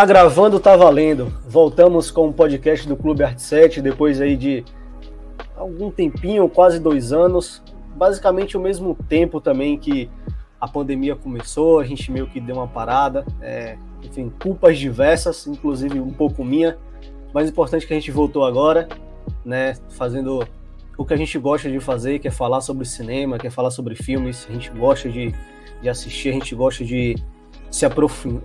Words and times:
Tá 0.00 0.06
gravando, 0.06 0.58
tá 0.58 0.74
valendo. 0.78 1.30
Voltamos 1.46 2.10
com 2.10 2.26
o 2.26 2.32
podcast 2.32 2.88
do 2.88 2.96
Clube 2.96 3.22
Arte 3.22 3.42
7, 3.42 3.82
depois 3.82 4.18
aí 4.18 4.34
de 4.34 4.64
algum 5.54 5.90
tempinho, 5.90 6.48
quase 6.48 6.80
dois 6.80 7.12
anos. 7.12 7.62
Basicamente 7.94 8.56
o 8.56 8.60
mesmo 8.60 8.96
tempo 9.10 9.42
também 9.42 9.76
que 9.76 10.10
a 10.58 10.66
pandemia 10.66 11.14
começou, 11.14 11.78
a 11.78 11.84
gente 11.84 12.10
meio 12.10 12.26
que 12.26 12.40
deu 12.40 12.56
uma 12.56 12.66
parada. 12.66 13.26
É, 13.42 13.76
enfim, 14.02 14.32
culpas 14.42 14.78
diversas, 14.78 15.46
inclusive 15.46 16.00
um 16.00 16.14
pouco 16.14 16.42
minha. 16.42 16.78
Mas 17.34 17.50
importante 17.50 17.86
que 17.86 17.92
a 17.92 17.96
gente 17.96 18.10
voltou 18.10 18.46
agora, 18.46 18.88
né? 19.44 19.74
Fazendo 19.90 20.48
o 20.96 21.04
que 21.04 21.12
a 21.12 21.16
gente 21.18 21.38
gosta 21.38 21.70
de 21.70 21.78
fazer, 21.78 22.20
que 22.20 22.28
é 22.28 22.30
falar 22.30 22.62
sobre 22.62 22.86
cinema, 22.86 23.36
que 23.36 23.48
é 23.48 23.50
falar 23.50 23.70
sobre 23.70 23.94
filmes. 23.94 24.46
A 24.48 24.52
gente 24.54 24.70
gosta 24.70 25.10
de, 25.10 25.34
de 25.82 25.88
assistir, 25.90 26.30
a 26.30 26.32
gente 26.32 26.54
gosta 26.54 26.86
de 26.86 27.16
se 27.70 27.86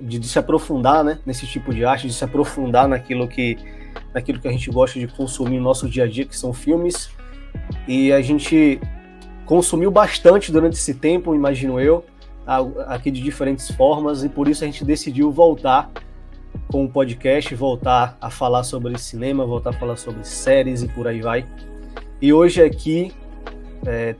de, 0.02 0.20
de, 0.20 0.28
se 0.28 0.38
aprofundar 0.38 1.04
né, 1.04 1.20
nesse 1.26 1.48
tipo 1.48 1.74
de 1.74 1.84
arte, 1.84 2.08
de 2.08 2.14
se 2.14 2.24
aprofundar 2.24 2.88
naquilo 2.88 3.28
que, 3.28 3.58
naquilo 4.14 4.40
que 4.40 4.48
a 4.48 4.52
gente 4.52 4.70
gosta 4.70 5.00
de 5.00 5.08
consumir 5.08 5.58
no 5.58 5.64
nosso 5.64 5.90
dia 5.90 6.04
a 6.04 6.08
dia, 6.08 6.26
que 6.26 6.38
são 6.38 6.54
filmes. 6.54 7.10
E 7.88 8.12
a 8.14 8.22
gente 8.22 8.80
consumiu 9.46 9.90
bastante 9.90 10.52
durante 10.52 10.74
esse 10.74 10.94
tempo, 10.94 11.34
imagino 11.34 11.80
eu, 11.80 12.06
aqui 12.88 13.10
de 13.10 13.22
diferentes 13.22 13.70
formas, 13.72 14.24
e 14.24 14.30
por 14.30 14.48
isso 14.48 14.64
a 14.64 14.68
gente 14.68 14.86
decidiu 14.86 15.32
voltar 15.32 15.92
com 16.68 16.86
o 16.86 16.90
podcast, 16.90 17.54
voltar 17.56 18.18
a 18.22 18.30
falar 18.30 18.64
sobre 18.64 18.98
cinema, 18.98 19.46
voltar 19.46 19.72
a 19.72 19.74
falar 19.74 19.98
sobre 19.98 20.24
séries 20.24 20.84
e 20.84 20.88
por 20.88 21.08
aí 21.08 21.22
vai. 21.22 21.46
E 22.22 22.32
hoje 22.32 22.62
aqui, 22.62 23.12
é, 23.86 24.16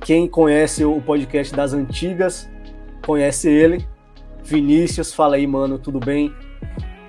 quem 0.00 0.26
conhece 0.26 0.84
o 0.84 1.00
podcast 1.00 1.54
das 1.54 1.72
antigas, 1.72 2.50
conhece 3.04 3.48
ele, 3.48 3.86
Vinícius, 4.44 5.14
fala 5.14 5.36
aí, 5.36 5.46
mano, 5.46 5.78
tudo 5.78 5.98
bem? 5.98 6.32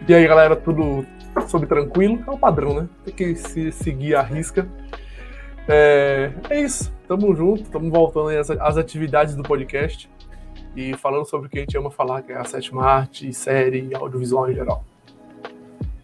E 0.08 0.14
aí, 0.14 0.28
galera, 0.28 0.56
tudo 0.56 1.06
sob 1.48 1.66
tranquilo? 1.66 2.24
É 2.28 2.32
o 2.32 2.38
padrão, 2.38 2.82
né? 2.82 2.90
Tem 3.04 3.14
que 3.14 3.36
se 3.36 3.72
seguir 3.72 4.16
a 4.16 4.22
risca. 4.22 4.68
É, 5.68 6.32
é 6.50 6.62
isso, 6.62 6.94
tamo 7.08 7.34
junto, 7.36 7.70
tamo 7.70 7.90
voltando 7.90 8.30
aí 8.30 8.38
às, 8.38 8.50
às 8.50 8.78
atividades 8.78 9.36
do 9.36 9.44
podcast 9.44 10.10
e 10.76 10.94
falando 10.98 11.26
sobre 11.26 11.48
o 11.48 11.50
que 11.50 11.60
a 11.60 11.62
gente 11.62 11.78
ama 11.78 11.90
falar, 11.90 12.22
que 12.22 12.32
é 12.32 12.38
a 12.38 12.44
sétima 12.44 12.84
arte, 12.84 13.32
série 13.34 13.88
e 13.90 13.96
audiovisual 13.96 14.52
em 14.52 14.56
geral. 14.56 14.84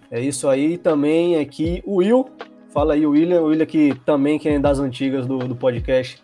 É 0.09 0.19
isso 0.19 0.47
aí, 0.47 0.77
também 0.77 1.37
aqui 1.37 1.83
o 1.85 1.97
Will. 1.97 2.29
Fala 2.69 2.93
aí, 2.93 3.05
o 3.05 3.11
William, 3.11 3.41
o 3.41 3.45
William 3.45 3.65
que 3.65 3.93
também 4.05 4.39
que 4.39 4.47
é 4.47 4.59
das 4.59 4.79
antigas 4.79 5.25
do, 5.27 5.39
do 5.39 5.55
podcast. 5.55 6.23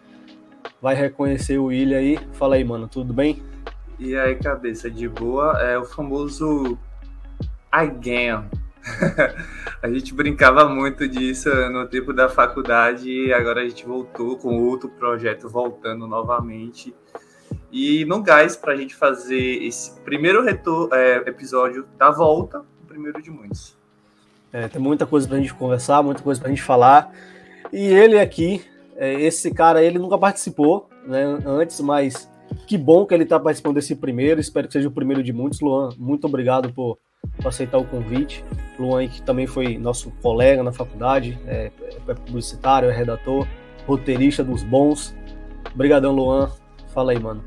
Vai 0.81 0.95
reconhecer 0.95 1.57
o 1.57 1.65
William 1.65 1.97
aí. 1.97 2.19
Fala 2.33 2.55
aí, 2.55 2.63
mano, 2.63 2.87
tudo 2.87 3.13
bem? 3.13 3.41
E 3.97 4.15
aí, 4.17 4.35
cabeça 4.35 4.91
de 4.91 5.07
boa, 5.07 5.57
é 5.61 5.77
o 5.77 5.85
famoso 5.85 6.77
again. 7.71 8.43
a 9.81 9.89
gente 9.89 10.13
brincava 10.13 10.67
muito 10.67 11.07
disso 11.07 11.49
no 11.69 11.87
tempo 11.87 12.11
da 12.11 12.27
faculdade 12.27 13.09
e 13.09 13.33
agora 13.33 13.61
a 13.61 13.67
gente 13.67 13.85
voltou 13.85 14.37
com 14.37 14.61
outro 14.63 14.89
projeto 14.89 15.47
voltando 15.47 16.07
novamente. 16.07 16.93
E 17.71 18.03
no 18.05 18.21
gás 18.21 18.57
para 18.57 18.73
a 18.73 18.75
gente 18.75 18.93
fazer 18.93 19.63
esse 19.63 19.97
primeiro 20.01 20.43
retor 20.43 20.89
é, 20.91 21.17
episódio 21.27 21.87
da 21.97 22.11
volta, 22.11 22.65
o 22.83 22.85
primeiro 22.85 23.21
de 23.21 23.31
muitos. 23.31 23.77
É, 24.51 24.67
tem 24.67 24.81
muita 24.81 25.05
coisa 25.05 25.25
para 25.27 25.37
a 25.37 25.39
gente 25.39 25.53
conversar, 25.53 26.03
muita 26.03 26.21
coisa 26.21 26.39
para 26.39 26.49
a 26.49 26.53
gente 26.53 26.63
falar. 26.63 27.11
E 27.71 27.87
ele 27.87 28.19
aqui, 28.19 28.61
é, 28.97 29.13
esse 29.21 29.53
cara, 29.53 29.81
ele 29.81 29.99
nunca 29.99 30.17
participou 30.17 30.89
né, 31.05 31.39
antes, 31.45 31.79
mas 31.79 32.29
que 32.65 32.77
bom 32.77 33.05
que 33.05 33.13
ele 33.13 33.23
está 33.23 33.39
participando 33.39 33.75
desse 33.75 33.95
primeiro. 33.95 34.39
Espero 34.39 34.67
que 34.67 34.73
seja 34.73 34.87
o 34.87 34.91
primeiro 34.91 35.23
de 35.23 35.31
muitos. 35.31 35.61
Luan, 35.61 35.89
muito 35.97 36.25
obrigado 36.27 36.71
por, 36.73 36.97
por 37.37 37.47
aceitar 37.47 37.77
o 37.77 37.85
convite. 37.85 38.43
Luan, 38.79 39.07
que 39.07 39.21
também 39.21 39.47
foi 39.47 39.77
nosso 39.77 40.11
colega 40.21 40.63
na 40.63 40.71
faculdade, 40.71 41.39
é, 41.47 41.71
é 42.07 42.13
publicitário, 42.13 42.89
é 42.89 42.93
redator, 42.93 43.47
roteirista 43.85 44.43
dos 44.43 44.63
bons. 44.63 45.15
Obrigadão, 45.73 46.13
Luan. 46.13 46.51
Fala 46.93 47.11
aí, 47.11 47.19
mano. 47.19 47.43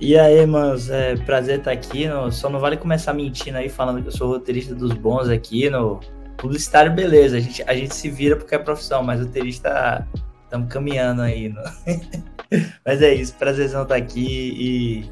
E 0.00 0.18
aí, 0.18 0.46
manos, 0.46 0.88
é 0.88 1.14
prazer 1.16 1.58
estar 1.58 1.72
aqui. 1.72 2.08
No, 2.08 2.32
só 2.32 2.48
não 2.48 2.58
vale 2.58 2.76
começar 2.76 3.12
mentindo 3.12 3.58
aí 3.58 3.68
falando 3.68 4.00
que 4.00 4.08
eu 4.08 4.12
sou 4.12 4.28
roteirista 4.28 4.74
dos 4.74 4.92
bons 4.92 5.28
aqui 5.28 5.68
no 5.68 6.00
publicitário, 6.38 6.90
beleza. 6.92 7.36
A 7.36 7.40
gente, 7.40 7.62
a 7.66 7.74
gente 7.74 7.94
se 7.94 8.08
vira 8.08 8.34
porque 8.34 8.54
é 8.54 8.58
profissão, 8.58 9.02
mas 9.02 9.20
roteirista 9.20 10.08
estamos 10.50 10.68
caminhando 10.68 11.22
aí. 11.22 11.48
No... 11.48 11.62
Mas 12.84 13.00
é 13.00 13.14
isso, 13.14 13.34
prazerzão 13.36 13.84
estar 13.84 13.94
aqui 13.94 14.54
e 14.58 15.10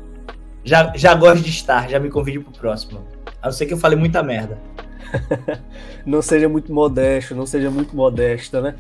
já, 0.65 0.93
já 0.97 1.15
gosto 1.15 1.45
de 1.45 1.51
estar, 1.51 1.89
já 1.89 2.01
me 2.01 2.11
convide 2.11 2.41
pro 2.41 2.53
próximo. 2.53 3.07
A 3.41 3.47
não 3.47 3.53
ser 3.53 3.67
que 3.67 3.73
eu 3.73 3.79
fale 3.79 3.95
muita 3.95 4.23
merda. 4.23 4.59
não 6.05 6.21
seja 6.21 6.49
muito 6.49 6.73
modesto, 6.73 7.35
não 7.35 7.47
seja 7.47 7.71
muito 7.71 7.95
modesta, 7.95 8.61
né? 8.61 8.75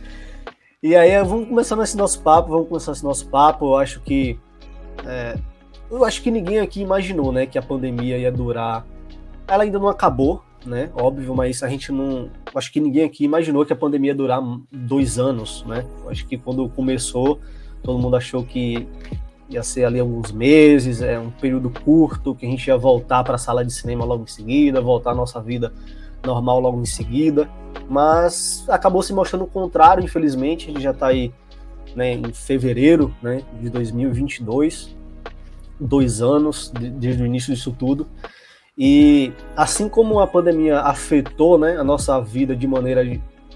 E 0.82 0.94
aí, 0.94 1.22
vamos 1.24 1.48
começar 1.48 1.80
esse 1.82 1.96
nosso 1.96 2.20
papo, 2.20 2.50
vamos 2.50 2.69
começar 2.69 2.92
esse 2.92 3.04
nosso 3.04 3.28
papo. 3.28 3.66
Eu 3.66 3.76
acho 3.76 4.00
que. 4.00 4.38
É, 5.06 5.38
eu 5.90 6.04
acho 6.04 6.20
que 6.20 6.30
ninguém 6.30 6.58
aqui 6.58 6.82
imaginou, 6.82 7.32
né, 7.32 7.46
que 7.46 7.58
a 7.58 7.62
pandemia 7.62 8.19
ia 8.19 8.30
durar. 8.30 8.84
Ela 9.46 9.62
ainda 9.62 9.78
não 9.78 9.88
acabou, 9.88 10.44
né? 10.64 10.91
Óbvio, 10.94 11.34
mas 11.34 11.62
a 11.62 11.69
gente 11.69 11.92
não. 11.92 12.30
Acho 12.54 12.72
que 12.72 12.80
ninguém 12.80 13.04
aqui 13.04 13.24
imaginou 13.24 13.64
que 13.64 13.72
a 13.72 13.76
pandemia 13.76 14.10
ia 14.10 14.14
durar 14.14 14.41
dois 14.70 15.19
anos, 15.19 15.64
né? 15.66 15.84
Acho 16.08 16.26
que 16.26 16.36
quando 16.36 16.69
começou, 16.69 17.41
todo 17.82 17.98
mundo 17.98 18.16
achou 18.16 18.44
que 18.44 18.86
ia 19.48 19.62
ser 19.62 19.84
ali 19.84 19.98
alguns 19.98 20.30
meses, 20.30 21.00
é 21.00 21.19
um 21.19 21.30
período 21.30 21.70
curto, 21.70 22.34
que 22.34 22.44
a 22.44 22.48
gente 22.48 22.66
ia 22.66 22.76
voltar 22.76 23.24
para 23.24 23.36
a 23.36 23.38
sala 23.38 23.64
de 23.64 23.72
cinema 23.72 24.04
logo 24.04 24.24
em 24.24 24.26
seguida, 24.26 24.80
voltar 24.80 25.12
à 25.12 25.14
nossa 25.14 25.41
vida 25.41 25.72
normal 26.24 26.60
logo 26.60 26.80
em 26.80 26.86
seguida, 26.86 27.48
mas 27.88 28.64
acabou 28.69 29.02
se 29.02 29.12
mostrando 29.12 29.44
o 29.44 29.46
contrário, 29.46 30.04
infelizmente, 30.04 30.69
a 30.69 30.72
gente 30.72 30.82
já 30.82 30.90
está 30.90 31.06
aí 31.06 31.32
né, 31.94 32.12
em 32.12 32.32
fevereiro 32.32 33.14
né, 33.22 33.42
de 33.60 33.70
2022, 33.70 34.94
dois 35.80 36.20
anos 36.20 36.70
de, 36.78 36.90
desde 36.90 37.22
o 37.22 37.26
início 37.26 37.54
disso 37.54 37.75
tudo, 37.78 38.06
e 38.78 39.32
assim 39.56 39.88
como 39.88 40.20
a 40.20 40.26
pandemia 40.26 40.78
afetou 40.80 41.58
né, 41.58 41.76
a 41.76 41.82
nossa 41.82 42.20
vida 42.20 42.54
de 42.54 42.64
maneira 42.68 43.02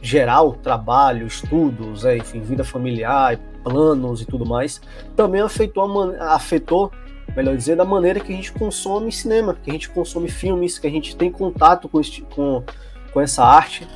geral, 0.00 0.54
trabalho, 0.54 1.28
estudos, 1.28 2.04
é, 2.04 2.16
enfim, 2.16 2.40
vida 2.40 2.64
familiar, 2.64 3.38
planos 3.62 4.20
e 4.20 4.26
tudo 4.26 4.44
mais, 4.44 4.80
também 5.14 5.40
afetou, 5.40 6.12
a 6.18 6.34
afetou, 6.34 6.90
melhor 7.36 7.56
dizendo, 7.56 7.82
a 7.82 7.84
maneira 7.84 8.18
que 8.18 8.32
a 8.32 8.36
gente 8.36 8.50
consome 8.52 9.12
cinema, 9.12 9.54
que 9.54 9.70
a 9.70 9.72
gente 9.72 9.88
consome 9.90 10.28
filmes, 10.28 10.76
que 10.76 10.88
a 10.88 10.90
gente 10.90 11.14
tem 11.14 11.30
contato 11.30 11.88
com, 11.88 12.00
este, 12.00 12.22
com, 12.22 12.64
com 13.12 13.20
essa 13.20 13.44
arte 13.44 13.86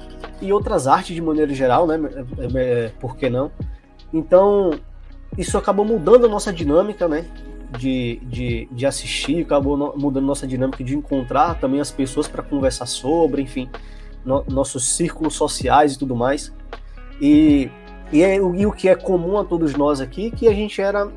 e 0.40 0.52
outras 0.52 0.86
artes 0.86 1.12
de 1.12 1.20
maneira 1.20 1.52
geral, 1.52 1.88
né? 1.88 1.98
É, 2.54 2.92
por 3.00 3.16
que 3.16 3.28
não? 3.28 3.50
Então, 4.12 4.78
isso 5.36 5.58
acabou 5.58 5.84
mudando 5.84 6.26
a 6.26 6.28
nossa 6.28 6.52
dinâmica, 6.52 7.08
né? 7.08 7.26
De, 7.78 8.20
de, 8.22 8.68
de 8.70 8.86
assistir, 8.86 9.42
acabou 9.42 9.94
mudando 9.98 10.24
nossa 10.24 10.46
dinâmica 10.46 10.84
de 10.84 10.96
encontrar 10.96 11.58
também 11.58 11.80
as 11.80 11.90
pessoas 11.90 12.28
para 12.28 12.42
conversar 12.42 12.86
sobre, 12.86 13.42
enfim 13.42 13.68
no, 14.26 14.44
nossos 14.48 14.96
círculos 14.96 15.34
sociais 15.34 15.94
e 15.94 15.98
tudo 15.98 16.16
mais. 16.16 16.52
E, 17.20 17.70
e, 18.12 18.22
é, 18.22 18.34
e, 18.34 18.66
o 18.66 18.72
que 18.72 18.88
é 18.88 18.96
comum 18.96 19.38
a 19.38 19.44
todos 19.44 19.74
nós 19.74 20.00
aqui, 20.00 20.30
que 20.32 20.48
a 20.48 20.52
gente 20.52 20.82
era 20.82 21.10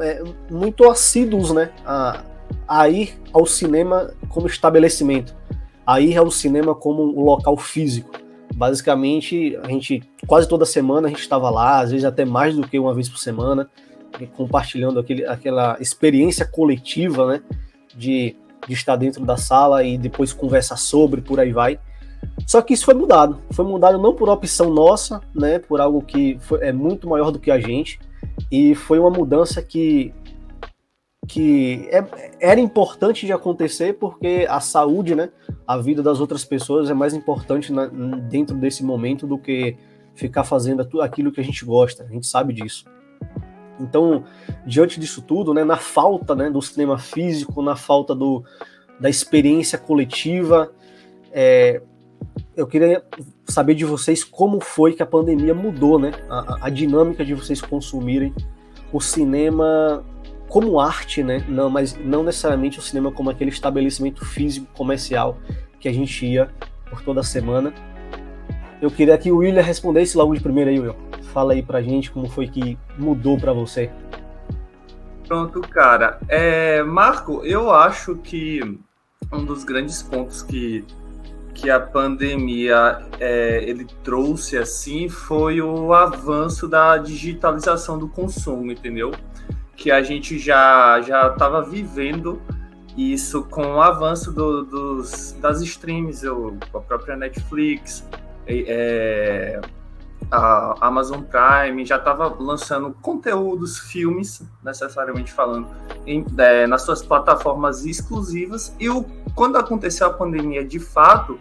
é, 0.00 0.24
muito 0.50 0.88
assíduos 0.88 1.52
né, 1.52 1.70
a, 1.84 2.24
a 2.66 2.88
ir 2.88 3.20
ao 3.32 3.44
cinema 3.44 4.10
como 4.30 4.46
estabelecimento, 4.46 5.36
a 5.86 6.00
ir 6.00 6.16
ao 6.16 6.30
cinema 6.30 6.74
como 6.74 7.02
um 7.02 7.22
local 7.22 7.56
físico. 7.56 8.10
Basicamente, 8.54 9.56
a 9.62 9.68
gente 9.68 10.02
quase 10.26 10.48
toda 10.48 10.64
semana 10.64 11.08
a 11.08 11.10
gente 11.10 11.20
estava 11.20 11.50
lá, 11.50 11.80
às 11.80 11.90
vezes 11.90 12.06
até 12.06 12.24
mais 12.24 12.56
do 12.56 12.66
que 12.66 12.78
uma 12.78 12.94
vez 12.94 13.08
por 13.08 13.18
semana, 13.18 13.68
compartilhando 14.24 14.98
aquele, 15.00 15.26
aquela 15.26 15.76
experiência 15.80 16.46
coletiva, 16.46 17.26
né, 17.26 17.42
de, 17.94 18.36
de 18.66 18.74
estar 18.74 18.96
dentro 18.96 19.24
da 19.24 19.36
sala 19.36 19.82
e 19.84 19.98
depois 19.98 20.32
conversar 20.32 20.76
sobre, 20.76 21.20
por 21.20 21.40
aí 21.40 21.52
vai. 21.52 21.78
Só 22.46 22.62
que 22.62 22.74
isso 22.74 22.84
foi 22.84 22.94
mudado. 22.94 23.38
Foi 23.50 23.64
mudado 23.64 23.98
não 23.98 24.14
por 24.14 24.28
opção 24.28 24.70
nossa, 24.70 25.20
né? 25.34 25.58
Por 25.58 25.80
algo 25.80 26.02
que 26.02 26.38
foi, 26.40 26.60
é 26.62 26.72
muito 26.72 27.08
maior 27.08 27.30
do 27.30 27.38
que 27.38 27.50
a 27.50 27.58
gente. 27.58 27.98
E 28.50 28.74
foi 28.74 28.98
uma 28.98 29.10
mudança 29.10 29.62
que, 29.62 30.12
que 31.26 31.88
é, 31.90 32.04
era 32.40 32.60
importante 32.60 33.26
de 33.26 33.32
acontecer 33.32 33.94
porque 33.94 34.46
a 34.48 34.60
saúde, 34.60 35.14
né? 35.14 35.30
A 35.66 35.76
vida 35.76 36.02
das 36.02 36.20
outras 36.20 36.44
pessoas 36.44 36.90
é 36.90 36.94
mais 36.94 37.14
importante 37.14 37.72
na, 37.72 37.86
dentro 37.86 38.56
desse 38.56 38.84
momento 38.84 39.26
do 39.26 39.38
que 39.38 39.76
ficar 40.14 40.44
fazendo 40.44 40.86
aquilo 41.00 41.32
que 41.32 41.40
a 41.40 41.44
gente 41.44 41.64
gosta. 41.64 42.04
A 42.04 42.08
gente 42.08 42.26
sabe 42.26 42.52
disso. 42.52 42.84
Então, 43.80 44.24
diante 44.66 44.98
disso 44.98 45.22
tudo, 45.22 45.52
né, 45.52 45.64
na 45.64 45.76
falta 45.76 46.34
né, 46.34 46.50
do 46.50 46.60
cinema 46.62 46.98
físico, 46.98 47.62
na 47.62 47.76
falta 47.76 48.14
do, 48.14 48.44
da 48.98 49.08
experiência 49.08 49.78
coletiva, 49.78 50.72
é, 51.32 51.82
eu 52.56 52.66
queria 52.66 53.04
saber 53.44 53.74
de 53.74 53.84
vocês 53.84 54.24
como 54.24 54.60
foi 54.60 54.94
que 54.94 55.02
a 55.02 55.06
pandemia 55.06 55.54
mudou, 55.54 55.98
né? 55.98 56.12
A, 56.28 56.66
a 56.66 56.70
dinâmica 56.70 57.24
de 57.24 57.34
vocês 57.34 57.60
consumirem 57.60 58.34
o 58.92 59.00
cinema 59.00 60.02
como 60.48 60.80
arte, 60.80 61.22
né? 61.22 61.44
Não, 61.48 61.68
mas 61.68 61.98
não 61.98 62.22
necessariamente 62.22 62.78
o 62.78 62.82
cinema 62.82 63.12
como 63.12 63.28
aquele 63.28 63.50
estabelecimento 63.50 64.24
físico 64.24 64.66
comercial 64.74 65.38
que 65.78 65.88
a 65.88 65.92
gente 65.92 66.24
ia 66.24 66.48
por 66.88 67.02
toda 67.02 67.22
semana. 67.22 67.74
Eu 68.80 68.90
queria 68.90 69.16
que 69.16 69.32
o 69.32 69.38
William 69.38 69.62
respondesse 69.62 70.16
logo 70.16 70.34
de 70.34 70.40
primeira 70.40 70.70
aí, 70.70 70.78
Will. 70.78 70.94
Fala 71.32 71.52
aí 71.52 71.62
pra 71.62 71.80
gente 71.80 72.10
como 72.10 72.28
foi 72.28 72.46
que 72.46 72.78
mudou 72.98 73.38
para 73.38 73.52
você. 73.52 73.90
Pronto, 75.26 75.60
cara. 75.62 76.18
É, 76.28 76.82
Marco, 76.82 77.44
eu 77.44 77.70
acho 77.72 78.16
que 78.16 78.78
um 79.32 79.44
dos 79.44 79.64
grandes 79.64 80.02
pontos 80.02 80.42
que, 80.42 80.84
que 81.54 81.70
a 81.70 81.80
pandemia 81.80 83.02
é, 83.18 83.64
ele 83.66 83.86
trouxe 84.04 84.56
assim 84.56 85.08
foi 85.08 85.60
o 85.60 85.92
avanço 85.92 86.68
da 86.68 86.96
digitalização 86.98 87.98
do 87.98 88.08
consumo, 88.08 88.70
entendeu? 88.70 89.12
Que 89.74 89.90
a 89.90 90.02
gente 90.02 90.38
já 90.38 91.00
já 91.00 91.28
estava 91.28 91.62
vivendo 91.62 92.40
isso 92.96 93.42
com 93.44 93.74
o 93.74 93.82
avanço 93.82 94.32
do, 94.32 94.64
dos, 94.64 95.32
das 95.40 95.60
streams, 95.60 96.24
eu, 96.24 96.56
a 96.72 96.78
própria 96.80 97.14
Netflix, 97.14 98.08
é, 98.48 99.60
a 100.30 100.74
Amazon 100.80 101.20
Prime 101.22 101.84
já 101.84 101.96
estava 101.96 102.34
lançando 102.38 102.96
conteúdos, 103.00 103.78
filmes, 103.78 104.42
necessariamente 104.62 105.32
falando, 105.32 105.68
em, 106.06 106.24
é, 106.38 106.66
nas 106.66 106.82
suas 106.82 107.02
plataformas 107.02 107.84
exclusivas. 107.84 108.74
E 108.80 108.88
o, 108.88 109.04
quando 109.34 109.56
aconteceu 109.56 110.06
a 110.06 110.12
pandemia 110.12 110.64
de 110.64 110.80
fato, 110.80 111.38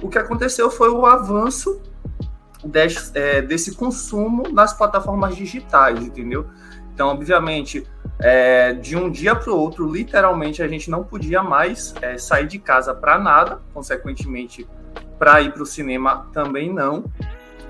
o 0.00 0.08
que 0.08 0.18
aconteceu 0.18 0.70
foi 0.70 0.88
o 0.88 1.04
avanço 1.04 1.80
desse, 2.64 3.16
é, 3.18 3.42
desse 3.42 3.74
consumo 3.74 4.44
nas 4.50 4.72
plataformas 4.72 5.36
digitais, 5.36 6.00
entendeu? 6.00 6.46
Então, 6.94 7.08
obviamente, 7.08 7.86
é, 8.18 8.72
de 8.72 8.96
um 8.96 9.10
dia 9.10 9.34
para 9.34 9.50
o 9.50 9.56
outro, 9.56 9.90
literalmente, 9.90 10.62
a 10.62 10.68
gente 10.68 10.90
não 10.90 11.02
podia 11.02 11.42
mais 11.42 11.94
é, 12.00 12.16
sair 12.18 12.46
de 12.46 12.58
casa 12.58 12.94
para 12.94 13.18
nada, 13.18 13.60
consequentemente, 13.72 14.66
para 15.22 15.40
ir 15.40 15.52
para 15.52 15.62
o 15.62 15.66
cinema 15.66 16.26
também 16.32 16.74
não. 16.74 17.04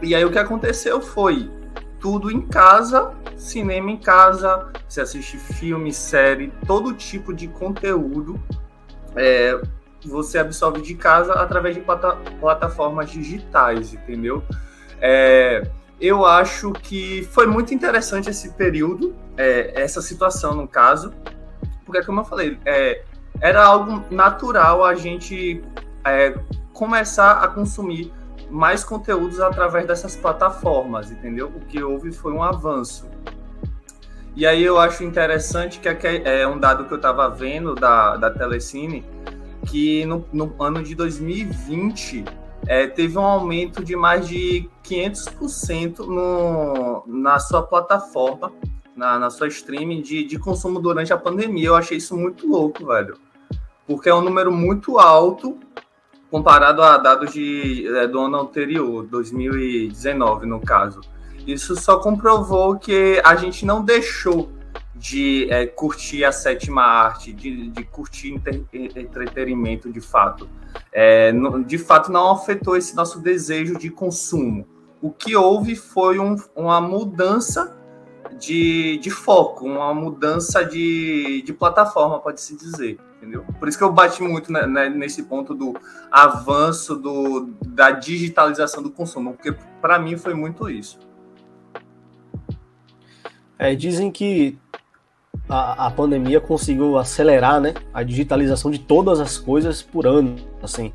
E 0.01 0.15
aí 0.15 0.25
o 0.25 0.31
que 0.31 0.39
aconteceu 0.39 1.03
foi 1.03 1.51
tudo 2.01 2.31
em 2.31 2.41
casa, 2.41 3.13
cinema 3.37 3.91
em 3.91 3.99
casa, 3.99 4.73
você 4.89 5.03
assiste 5.03 5.37
filme, 5.37 5.93
série, 5.93 6.51
todo 6.67 6.95
tipo 6.95 7.35
de 7.35 7.49
conteúdo 7.49 8.43
é, 9.15 9.61
você 10.03 10.39
absorve 10.39 10.81
de 10.81 10.95
casa 10.95 11.35
através 11.35 11.75
de 11.75 11.83
plata 11.83 12.17
plataformas 12.41 13.11
digitais, 13.11 13.93
entendeu? 13.93 14.43
É, 14.99 15.61
eu 16.01 16.25
acho 16.25 16.73
que 16.73 17.23
foi 17.33 17.47
muito 17.47 17.75
interessante 17.75 18.31
esse 18.31 18.55
período, 18.55 19.15
é, 19.37 19.79
essa 19.79 20.01
situação 20.01 20.55
no 20.55 20.67
caso, 20.67 21.13
porque 21.85 22.03
como 22.03 22.21
eu 22.21 22.25
falei, 22.25 22.59
é, 22.65 23.05
era 23.43 23.63
algo 23.63 24.03
natural 24.11 24.83
a 24.83 24.95
gente 24.95 25.63
é, 26.03 26.35
começar 26.73 27.43
a 27.43 27.49
consumir 27.49 28.13
mais 28.51 28.85
conteúdos 28.85 29.41
através 29.41 29.87
dessas 29.87 30.15
plataformas, 30.15 31.11
entendeu? 31.11 31.49
O 31.49 31.61
que 31.61 31.83
houve 31.83 32.13
foi 32.13 32.33
um 32.33 32.43
avanço. 32.43 33.09
E 34.35 34.47
aí 34.47 34.63
eu 34.63 34.79
acho 34.79 35.05
interessante 35.05 35.79
que 35.79 35.89
é 35.89 36.47
um 36.47 36.59
dado 36.59 36.87
que 36.87 36.93
eu 36.93 36.97
estava 36.97 37.29
vendo 37.29 37.75
da, 37.75 38.17
da 38.17 38.31
Telecine, 38.31 39.05
que 39.67 40.05
no, 40.07 40.25
no 40.33 40.55
ano 40.59 40.83
de 40.83 40.95
2020 40.95 42.25
é, 42.67 42.87
teve 42.87 43.19
um 43.19 43.25
aumento 43.25 43.85
de 43.85 43.95
mais 43.95 44.27
de 44.27 44.69
500% 44.85 45.99
no, 46.07 47.05
na 47.07 47.39
sua 47.39 47.63
plataforma, 47.63 48.53
na, 48.97 49.19
na 49.19 49.31
sua 49.31 49.49
streaming 49.49 50.01
de, 50.01 50.25
de 50.25 50.39
consumo 50.39 50.81
durante 50.81 51.13
a 51.13 51.19
pandemia. 51.19 51.69
Eu 51.69 51.77
achei 51.77 51.99
isso 51.99 52.17
muito 52.17 52.47
louco, 52.47 52.87
velho. 52.87 53.17
Porque 53.87 54.09
é 54.09 54.15
um 54.15 54.23
número 54.23 54.53
muito 54.53 54.99
alto 54.99 55.59
comparado 56.33 56.83
a 56.83 56.97
dados 56.97 57.31
de, 57.31 57.87
é, 57.95 58.09
do 58.09 58.19
ano 58.19 58.41
anterior, 58.41 59.05
2019, 59.05 60.47
no 60.47 60.61
caso. 60.61 61.03
Isso 61.47 61.77
só 61.77 61.99
comprovou 61.99 62.79
que 62.79 63.21
a 63.23 63.37
gente 63.37 63.67
não 63.67 63.85
deixou 63.85 64.51
de 64.95 65.47
é, 65.51 65.67
curtir 65.67 66.25
a 66.25 66.33
sétima 66.33 66.85
arte, 66.85 67.35
de, 67.35 67.69
de 67.69 67.85
curtir 67.85 68.41
entretenimento 68.73 69.93
de 69.93 70.01
fato. 70.01 70.49
É, 70.91 71.31
de 71.67 71.77
fato, 71.77 72.11
não 72.11 72.31
afetou 72.31 72.79
esse 72.79 72.97
nosso 72.97 73.21
desejo 73.21 73.77
de 73.77 73.91
consumo. 73.91 74.67
O 75.03 75.11
que 75.11 75.37
houve 75.37 75.77
foi 75.77 76.19
um, 76.19 76.37
uma 76.57 76.81
mudança 76.81 77.77
de, 78.39 78.97
de 79.03 79.11
foco, 79.11 79.67
uma 79.67 79.93
mudança 79.93 80.65
de, 80.65 81.43
de 81.43 81.53
plataforma, 81.53 82.19
pode-se 82.21 82.57
dizer 82.57 82.99
entendeu? 83.23 83.45
Por 83.59 83.69
isso 83.69 83.79
que 83.79 83.85
eu 83.85 83.93
bati 83.93 84.21
muito 84.21 84.51
né, 84.51 84.89
nesse 84.89 85.23
ponto 85.23 85.55
do 85.55 85.75
avanço 86.11 86.97
do, 86.97 87.51
da 87.65 87.93
digitalização 87.93 88.83
do 88.83 88.91
consumo, 88.91 89.35
porque 89.35 89.55
para 89.81 89.99
mim 89.99 90.19
foi 90.19 90.35
muito 90.35 90.69
isso. 90.69 90.99
É, 93.57 93.77
dizem 93.77 94.11
que 94.11 94.59
a, 95.49 95.87
a, 95.87 95.91
pandemia 95.91 96.41
conseguiu 96.41 96.99
acelerar 96.99 97.61
né, 97.61 97.75
a 97.95 98.03
digitalização 98.03 98.73
de 98.73 98.81
todas 98.81 99.21
as 99.21 99.39
coisas 99.39 99.81
por 99.81 100.05
ano, 100.05 100.35
assim. 100.61 100.93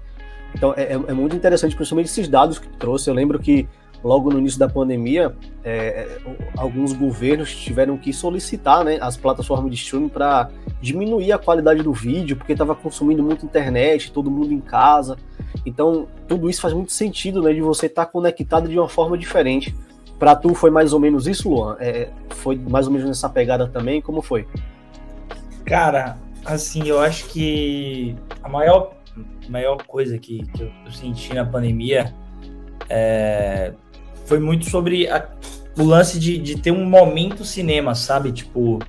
Então 0.53 0.73
é, 0.75 0.83
é, 0.83 0.93
é 0.93 1.13
muito 1.13 1.35
interessante, 1.35 1.75
principalmente 1.75 2.07
esses 2.07 2.27
dados 2.27 2.59
que 2.59 2.67
trouxe. 2.77 3.09
Eu 3.09 3.13
lembro 3.13 3.39
que 3.39 3.69
logo 4.03 4.29
no 4.29 4.39
início 4.39 4.59
da 4.59 4.69
pandemia, 4.69 5.35
é, 5.63 6.07
alguns 6.55 6.93
governos 6.93 7.55
tiveram 7.55 7.97
que 7.97 8.13
solicitar 8.13 8.83
né, 8.83 8.97
as 9.01 9.17
plataformas 9.17 9.71
de 9.71 9.77
streaming 9.77 10.09
para 10.09 10.49
diminuir 10.81 11.31
a 11.31 11.37
qualidade 11.37 11.81
do 11.81 11.93
vídeo, 11.93 12.35
porque 12.35 12.51
estava 12.51 12.75
consumindo 12.75 13.23
muita 13.23 13.45
internet, 13.45 14.11
todo 14.11 14.29
mundo 14.29 14.53
em 14.53 14.61
casa. 14.61 15.17
Então, 15.65 16.07
tudo 16.27 16.49
isso 16.49 16.61
faz 16.61 16.73
muito 16.73 16.91
sentido, 16.91 17.41
né, 17.41 17.53
de 17.53 17.61
você 17.61 17.87
estar 17.87 18.05
tá 18.05 18.11
conectado 18.11 18.69
de 18.69 18.77
uma 18.77 18.87
forma 18.87 19.17
diferente. 19.17 19.75
Para 20.19 20.35
tu 20.35 20.55
foi 20.55 20.71
mais 20.71 20.93
ou 20.93 20.99
menos 20.99 21.27
isso, 21.27 21.49
Luan? 21.49 21.77
É, 21.79 22.09
foi 22.29 22.55
mais 22.55 22.87
ou 22.87 22.93
menos 22.93 23.07
nessa 23.07 23.29
pegada 23.29 23.67
também? 23.67 24.01
Como 24.01 24.21
foi? 24.21 24.47
Cara, 25.65 26.17
assim, 26.45 26.87
eu 26.87 26.99
acho 26.99 27.25
que 27.25 28.15
a 28.41 28.49
maior, 28.49 28.93
maior 29.49 29.83
coisa 29.83 30.17
que, 30.17 30.43
que 30.53 30.63
eu 30.63 30.91
senti 30.91 31.33
na 31.33 31.45
pandemia 31.45 32.13
é, 32.89 33.73
foi 34.27 34.39
muito 34.39 34.69
sobre 34.69 35.07
a, 35.07 35.27
o 35.77 35.83
lance 35.83 36.19
de, 36.19 36.37
de 36.37 36.59
ter 36.59 36.71
um 36.71 36.85
momento 36.85 37.45
cinema, 37.45 37.95
sabe? 37.95 38.31
Tipo, 38.31 38.79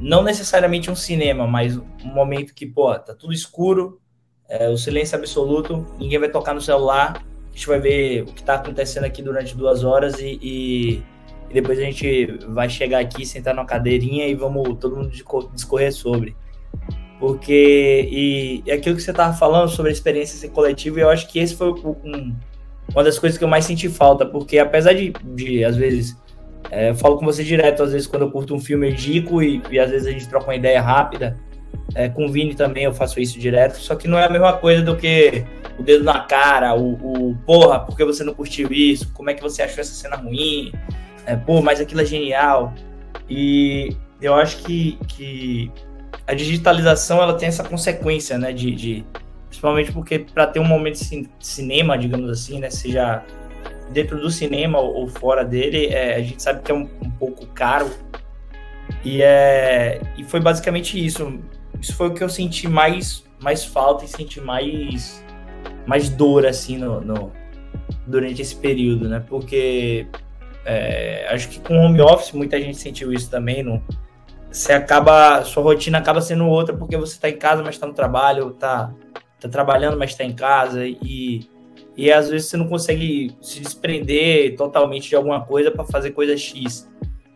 não 0.00 0.22
necessariamente 0.22 0.90
um 0.90 0.94
cinema, 0.94 1.46
mas 1.46 1.76
um 1.76 2.14
momento 2.14 2.54
que, 2.54 2.66
pô, 2.66 2.94
tá 2.98 3.14
tudo 3.14 3.32
escuro, 3.32 4.00
é, 4.48 4.68
o 4.68 4.76
silêncio 4.76 5.16
absoluto, 5.16 5.86
ninguém 5.98 6.18
vai 6.18 6.28
tocar 6.28 6.54
no 6.54 6.60
celular, 6.60 7.24
a 7.50 7.56
gente 7.56 7.66
vai 7.66 7.80
ver 7.80 8.22
o 8.22 8.26
que 8.26 8.42
tá 8.42 8.54
acontecendo 8.54 9.04
aqui 9.04 9.22
durante 9.22 9.56
duas 9.56 9.84
horas 9.84 10.18
e, 10.20 10.38
e, 10.42 11.02
e 11.48 11.54
depois 11.54 11.78
a 11.78 11.82
gente 11.82 12.26
vai 12.48 12.68
chegar 12.68 12.98
aqui, 12.98 13.24
sentar 13.24 13.54
numa 13.54 13.64
cadeirinha 13.64 14.26
e 14.26 14.34
vamos 14.34 14.76
todo 14.78 14.96
mundo 14.96 15.10
discorrer 15.52 15.92
sobre. 15.94 16.36
Porque, 17.18 18.08
e, 18.10 18.62
e 18.66 18.72
aquilo 18.72 18.96
que 18.96 19.02
você 19.02 19.12
tava 19.12 19.32
falando 19.34 19.70
sobre 19.70 19.90
a 19.90 19.92
experiência 19.92 20.46
coletiva, 20.50 21.00
eu 21.00 21.08
acho 21.08 21.26
que 21.28 21.38
esse 21.38 21.54
foi 21.54 21.70
um, 21.70 22.34
uma 22.94 23.02
das 23.04 23.18
coisas 23.18 23.36
que 23.36 23.44
eu 23.44 23.48
mais 23.48 23.64
senti 23.64 23.88
falta, 23.88 24.24
porque 24.24 24.58
apesar 24.58 24.92
de, 24.92 25.12
de 25.34 25.64
às 25.64 25.76
vezes, 25.76 26.16
é, 26.70 26.90
eu 26.90 26.94
falo 26.94 27.18
com 27.18 27.24
você 27.24 27.42
direto, 27.42 27.82
às 27.82 27.92
vezes, 27.92 28.06
quando 28.06 28.22
eu 28.22 28.30
curto 28.30 28.54
um 28.54 28.60
filme, 28.60 28.90
eu 28.90 28.94
dico 28.94 29.42
e, 29.42 29.60
e 29.70 29.78
às 29.78 29.90
vezes 29.90 30.06
a 30.06 30.10
gente 30.10 30.28
troca 30.28 30.46
uma 30.46 30.54
ideia 30.54 30.80
rápida. 30.80 31.36
É, 31.94 32.08
com 32.08 32.24
o 32.24 32.28
Vini 32.32 32.54
também 32.54 32.84
eu 32.84 32.94
faço 32.94 33.20
isso 33.20 33.38
direto, 33.38 33.76
só 33.76 33.94
que 33.94 34.08
não 34.08 34.18
é 34.18 34.24
a 34.24 34.30
mesma 34.30 34.52
coisa 34.54 34.82
do 34.82 34.96
que 34.96 35.44
o 35.78 35.82
dedo 35.82 36.04
na 36.04 36.20
cara, 36.20 36.74
o, 36.74 37.30
o 37.30 37.36
porra, 37.44 37.80
por 37.80 37.96
que 37.96 38.04
você 38.04 38.22
não 38.22 38.32
curtiu 38.32 38.68
isso? 38.72 39.12
Como 39.12 39.28
é 39.28 39.34
que 39.34 39.42
você 39.42 39.62
achou 39.62 39.80
essa 39.80 39.92
cena 39.92 40.16
ruim? 40.16 40.72
É, 41.26 41.36
pô, 41.36 41.60
mas 41.60 41.80
aquilo 41.80 42.00
é 42.00 42.04
genial. 42.04 42.72
E 43.28 43.96
eu 44.20 44.34
acho 44.34 44.58
que, 44.58 44.98
que 45.08 45.70
a 46.26 46.34
digitalização 46.34 47.20
ela 47.20 47.34
tem 47.34 47.48
essa 47.48 47.64
consequência, 47.64 48.38
né, 48.38 48.52
de, 48.52 48.70
de 48.72 49.04
Principalmente 49.54 49.92
porque 49.92 50.18
para 50.18 50.48
ter 50.48 50.58
um 50.58 50.64
momento 50.64 50.98
de 50.98 51.28
cinema, 51.38 51.96
digamos 51.96 52.28
assim, 52.28 52.58
né, 52.58 52.70
seja 52.70 53.22
dentro 53.92 54.18
do 54.20 54.28
cinema 54.28 54.80
ou 54.80 55.06
fora 55.06 55.44
dele, 55.44 55.86
é, 55.86 56.16
a 56.16 56.20
gente 56.20 56.42
sabe 56.42 56.60
que 56.60 56.72
é 56.72 56.74
um, 56.74 56.88
um, 57.00 57.10
pouco 57.10 57.46
caro. 57.46 57.88
E, 59.04 59.22
é, 59.22 60.00
e 60.18 60.24
foi 60.24 60.40
basicamente 60.40 61.02
isso. 61.02 61.38
Isso 61.80 61.94
foi 61.94 62.08
o 62.08 62.14
que 62.14 62.24
eu 62.24 62.28
senti 62.28 62.66
mais, 62.66 63.24
mais 63.40 63.64
falta 63.64 64.04
e 64.04 64.08
senti 64.08 64.40
mais, 64.40 65.24
mais 65.86 66.10
dor, 66.10 66.46
assim, 66.46 66.76
no, 66.76 67.00
no 67.00 67.32
durante 68.08 68.42
esse 68.42 68.56
período, 68.56 69.08
né? 69.08 69.24
Porque 69.28 70.08
é, 70.64 71.28
acho 71.30 71.48
que 71.48 71.60
com 71.60 71.78
home 71.78 72.00
office 72.00 72.32
muita 72.32 72.60
gente 72.60 72.76
sentiu 72.76 73.12
isso 73.12 73.30
também. 73.30 73.62
No, 73.62 73.80
você 74.50 74.72
acaba, 74.72 75.44
sua 75.44 75.62
rotina 75.62 75.98
acaba 75.98 76.20
sendo 76.20 76.44
outra 76.48 76.76
porque 76.76 76.96
você 76.96 77.14
está 77.14 77.28
em 77.28 77.36
casa, 77.36 77.62
mas 77.62 77.76
está 77.76 77.86
no 77.86 77.94
trabalho, 77.94 78.50
está 78.50 78.92
tá 79.44 79.48
trabalhando, 79.48 79.98
mas 79.98 80.10
está 80.10 80.24
em 80.24 80.32
casa 80.32 80.86
e, 80.86 81.46
e 81.96 82.10
às 82.10 82.28
vezes 82.28 82.48
você 82.48 82.56
não 82.56 82.68
consegue 82.68 83.34
se 83.40 83.60
desprender 83.60 84.56
totalmente 84.56 85.08
de 85.08 85.16
alguma 85.16 85.44
coisa 85.44 85.70
para 85.70 85.84
fazer 85.84 86.10
coisa 86.12 86.36
X. 86.36 86.90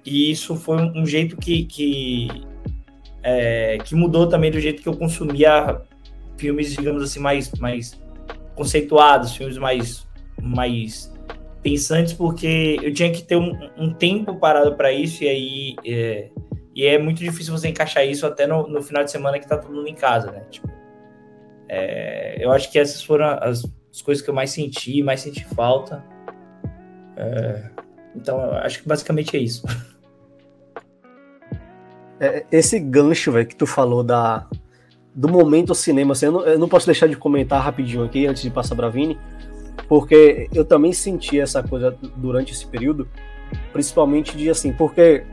E 0.05 0.31
isso 0.31 0.57
foi 0.57 0.79
um, 0.79 1.05
jeito 1.05 1.37
que, 1.37 1.65
que, 1.65 2.29
é, 3.23 3.79
que 3.85 3.95
mudou 3.95 4.27
também 4.27 4.51
do 4.51 4.59
jeito 4.59 4.83
que 4.83 4.89
eu 4.89 4.97
consumia 4.97 5.81
filmes, 6.39 6.73
digamos 6.73 7.03
assim, 7.03 7.21
mais, 7.21 7.53
mais 7.59 8.01
conceituados, 8.55 9.37
filmes 9.37 9.59
mais, 9.59 10.09
mais 10.41 11.13
pensantes, 11.63 12.15
porque 12.15 12.79
eu 12.83 12.93
tinha 12.93 13.13
que 13.13 13.23
ter 13.23 13.37
um, 13.37 13.53
um 13.77 13.93
tempo 13.93 14.37
parado 14.37 14.75
para 14.77 14.91
isso, 14.93 15.25
e 15.25 15.29
aí 15.29 15.77
é, 15.85 16.31
e 16.75 16.87
é 16.87 16.97
muito 16.97 17.19
difícil 17.19 17.53
você 17.53 17.69
encaixar 17.69 18.07
isso 18.07 18.25
até 18.25 18.47
no, 18.47 18.67
no 18.69 18.81
final 18.81 19.03
de 19.03 19.11
semana 19.11 19.39
que 19.39 19.49
tá 19.49 19.59
todo 19.59 19.75
mundo 19.75 19.89
em 19.89 19.97
casa, 19.97 20.31
né? 20.31 20.45
Tipo, 20.49 20.78
é, 21.69 22.37
eu 22.43 22.51
acho 22.51 22.71
que 22.71 22.79
essas 22.79 23.03
foram 23.03 23.27
as, 23.41 23.65
as, 23.93 24.03
coisas 24.03 24.23
que 24.23 24.31
eu 24.31 24.35
mais 24.35 24.51
senti, 24.51 25.03
mais 25.03 25.21
senti 25.21 25.45
falta. 25.45 26.03
É, 27.17 27.71
então, 28.17 28.41
eu 28.41 28.55
acho 28.55 28.83
que 28.83 28.89
basicamente 28.89 29.37
é 29.37 29.41
isso. 29.41 29.65
É, 32.21 32.45
esse 32.51 32.81
gancho, 32.81 33.31
velho, 33.31 33.47
que 33.47 33.55
tu 33.55 33.65
falou 33.65 34.03
da, 34.03 34.45
do 35.15 35.29
momento 35.29 35.73
cinema, 35.73 36.13
assim, 36.15 36.27
eu, 36.27 36.33
não, 36.33 36.41
eu 36.41 36.59
não 36.59 36.69
posso 36.69 36.85
deixar 36.85 37.07
de 37.07 37.17
comentar 37.17 37.63
rapidinho 37.63 38.03
aqui, 38.03 38.27
antes 38.27 38.43
de 38.43 38.51
passar 38.51 38.75
pra 38.75 38.89
Vini, 38.89 39.17
porque 39.89 40.49
eu 40.53 40.65
também 40.65 40.93
senti 40.93 41.39
essa 41.39 41.63
coisa 41.63 41.97
durante 42.17 42.53
esse 42.53 42.67
período, 42.67 43.09
principalmente 43.73 44.37
de 44.37 44.51
assim, 44.51 44.73
porque 44.73 45.25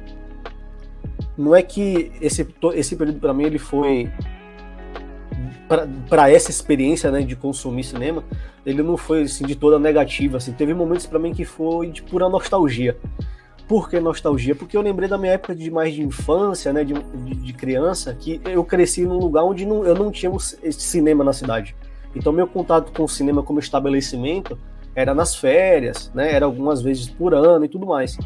não 1.38 1.56
é 1.56 1.62
que 1.62 2.12
esse, 2.22 2.48
esse 2.76 2.96
período 2.96 3.20
para 3.20 3.34
mim 3.34 3.46
ele 3.46 3.58
foi 3.58 4.12
para 6.10 6.30
essa 6.30 6.50
experiência 6.50 7.12
né, 7.12 7.22
de 7.22 7.36
consumir 7.36 7.84
cinema, 7.84 8.24
ele 8.66 8.82
não 8.82 8.98
foi 8.98 9.24
assim, 9.24 9.46
de 9.46 9.56
toda 9.56 9.80
negativa. 9.80 10.38
Assim. 10.38 10.52
Teve 10.52 10.74
momentos 10.74 11.06
para 11.06 11.20
mim 11.20 11.34
que 11.34 11.46
foi 11.46 11.90
de 11.90 12.02
pura 12.02 12.28
nostalgia. 12.30 12.98
Por 13.68 13.90
que 13.90 14.00
nostalgia? 14.00 14.56
Porque 14.56 14.78
eu 14.78 14.82
lembrei 14.82 15.10
da 15.10 15.18
minha 15.18 15.34
época 15.34 15.56
de 15.56 15.72
mais 15.72 15.94
de 15.94 16.04
infância, 16.04 16.72
né, 16.72 16.84
de, 16.84 16.94
de, 16.94 17.36
de 17.36 17.54
criança, 17.54 18.14
que 18.14 18.40
eu 18.46 18.64
cresci 18.64 19.06
num 19.06 19.18
lugar 19.18 19.44
onde 19.44 19.66
não, 19.66 19.84
eu 19.84 19.96
não 19.96 20.12
tinha 20.12 20.32
cinema 20.40 21.24
na 21.24 21.34
cidade. 21.34 21.76
Então 22.16 22.32
meu 22.32 22.48
contato 22.48 22.92
com 22.92 23.04
o 23.04 23.10
cinema 23.10 23.42
como 23.42 23.60
estabelecimento 23.60 24.58
era 24.96 25.14
nas 25.14 25.36
férias, 25.36 26.12
né, 26.14 26.32
era 26.32 26.46
algumas 26.46 26.82
vezes 26.82 27.10
por 27.10 27.34
ano 27.34 27.66
e 27.66 27.68
tudo 27.68 27.88
mais. 27.88 28.18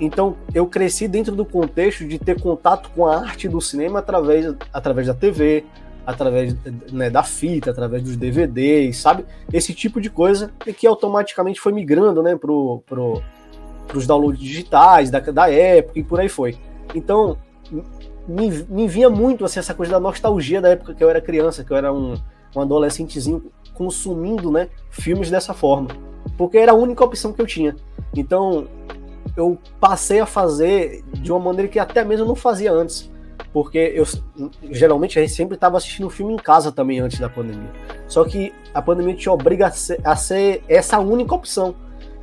Então, 0.00 0.36
eu 0.52 0.66
cresci 0.66 1.06
dentro 1.06 1.36
do 1.36 1.44
contexto 1.44 2.04
de 2.04 2.18
ter 2.18 2.40
contato 2.40 2.90
com 2.90 3.06
a 3.06 3.18
arte 3.18 3.48
do 3.48 3.60
cinema 3.60 4.00
através, 4.00 4.52
através 4.72 5.06
da 5.06 5.14
TV, 5.14 5.64
através 6.06 6.56
né, 6.90 7.08
da 7.08 7.22
fita, 7.22 7.70
através 7.70 8.02
dos 8.02 8.16
DVDs, 8.16 8.96
sabe? 8.96 9.24
Esse 9.52 9.72
tipo 9.72 10.00
de 10.00 10.10
coisa 10.10 10.52
que 10.76 10.86
automaticamente 10.86 11.60
foi 11.60 11.72
migrando 11.72 12.22
né, 12.22 12.36
pro, 12.36 12.82
pro, 12.86 13.22
os 13.94 14.06
downloads 14.06 14.40
digitais 14.40 15.10
da, 15.10 15.20
da 15.20 15.50
época 15.50 15.98
e 15.98 16.02
por 16.02 16.20
aí 16.20 16.28
foi. 16.28 16.56
Então, 16.94 17.38
me, 18.26 18.50
me 18.68 18.88
vinha 18.88 19.08
muito 19.08 19.44
assim, 19.44 19.58
essa 19.58 19.74
coisa 19.74 19.92
da 19.92 20.00
nostalgia 20.00 20.60
da 20.60 20.70
época 20.70 20.94
que 20.94 21.02
eu 21.02 21.10
era 21.10 21.20
criança, 21.20 21.64
que 21.64 21.72
eu 21.72 21.76
era 21.76 21.92
um, 21.92 22.14
um 22.54 22.60
adolescentezinho 22.60 23.50
consumindo 23.74 24.50
né, 24.50 24.68
filmes 24.90 25.30
dessa 25.30 25.54
forma. 25.54 25.88
Porque 26.36 26.58
era 26.58 26.72
a 26.72 26.74
única 26.74 27.04
opção 27.04 27.32
que 27.32 27.40
eu 27.40 27.46
tinha. 27.46 27.74
Então, 28.14 28.66
eu 29.36 29.58
passei 29.80 30.20
a 30.20 30.26
fazer 30.26 31.02
de 31.14 31.32
uma 31.32 31.40
maneira 31.40 31.68
que 31.68 31.78
até 31.78 32.04
mesmo 32.04 32.24
eu 32.24 32.28
não 32.28 32.34
fazia 32.34 32.72
antes. 32.72 33.10
Porque 33.52 33.92
eu 33.94 34.06
geralmente 34.70 35.18
a 35.18 35.22
gente 35.22 35.34
sempre 35.34 35.56
estava 35.56 35.76
assistindo 35.76 36.08
filme 36.08 36.32
em 36.32 36.38
casa 36.38 36.72
também 36.72 37.00
antes 37.00 37.18
da 37.18 37.28
pandemia. 37.28 37.70
Só 38.08 38.24
que 38.24 38.52
a 38.72 38.80
pandemia 38.80 39.14
te 39.14 39.28
obriga 39.28 39.66
a 39.66 39.70
ser, 39.70 40.00
a 40.02 40.16
ser 40.16 40.62
essa 40.68 40.98
única 40.98 41.34
opção. 41.34 41.74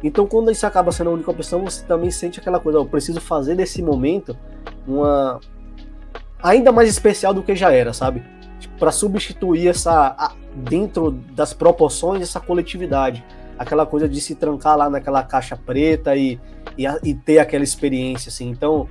Então, 0.02 0.26
quando 0.26 0.50
isso 0.50 0.66
acaba 0.66 0.92
sendo 0.92 1.10
a 1.10 1.14
única 1.14 1.30
opção, 1.30 1.64
você 1.64 1.84
também 1.86 2.10
sente 2.10 2.40
aquela 2.40 2.60
coisa: 2.60 2.80
eu 2.80 2.86
preciso 2.86 3.22
fazer 3.22 3.56
desse 3.56 3.82
momento 3.82 4.36
uma 4.88 5.40
ainda 6.42 6.72
mais 6.72 6.90
especial 6.90 7.34
do 7.34 7.44
que 7.44 7.56
já 7.56 7.72
era, 7.72 7.94
sabe? 7.94 8.24
Para 8.80 8.92
substituir 8.92 9.68
essa 9.68 10.34
dentro 10.56 11.12
das 11.12 11.54
proporções 11.54 12.22
essa 12.22 12.40
coletividade, 12.40 13.24
aquela 13.58 13.86
coisa 13.86 14.10
de 14.10 14.20
se 14.20 14.36
trancar 14.36 14.78
lá 14.78 14.90
naquela 14.90 15.22
caixa 15.22 15.56
preta 15.56 16.16
e 16.16 16.40
e, 16.80 16.86
e 17.04 17.14
ter 17.14 17.40
aquela 17.40 17.64
experiência, 17.64 18.30
assim. 18.30 18.50
Então, 18.50 18.88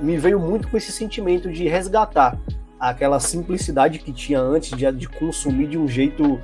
me 0.00 0.16
veio 0.16 0.38
muito 0.38 0.68
com 0.68 0.76
esse 0.76 0.92
sentimento 0.92 1.50
de 1.50 1.66
resgatar 1.68 2.38
aquela 2.78 3.18
simplicidade 3.18 3.98
que 3.98 4.12
tinha 4.12 4.40
antes 4.40 4.76
de, 4.76 4.90
de 4.92 5.08
consumir 5.08 5.66
de 5.66 5.78
um 5.78 5.88
jeito 5.88 6.40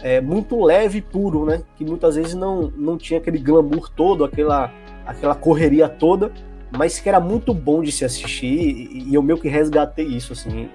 é, 0.00 0.20
muito 0.20 0.62
leve 0.62 0.98
e 0.98 1.02
puro, 1.02 1.44
né? 1.44 1.62
Que 1.76 1.84
muitas 1.84 2.16
vezes 2.16 2.34
não, 2.34 2.72
não 2.76 2.96
tinha 2.96 3.18
aquele 3.18 3.38
glamour 3.38 3.90
todo, 3.90 4.24
aquela, 4.24 4.72
aquela 5.04 5.34
correria 5.34 5.88
toda, 5.88 6.32
mas 6.76 6.98
que 6.98 7.08
era 7.08 7.20
muito 7.20 7.52
bom 7.52 7.82
de 7.82 7.92
se 7.92 8.04
assistir 8.04 8.46
e, 8.46 9.10
e 9.10 9.14
eu 9.14 9.22
meio 9.22 9.38
que 9.38 9.48
resgatei 9.48 10.06
isso, 10.06 10.32
assim. 10.32 10.68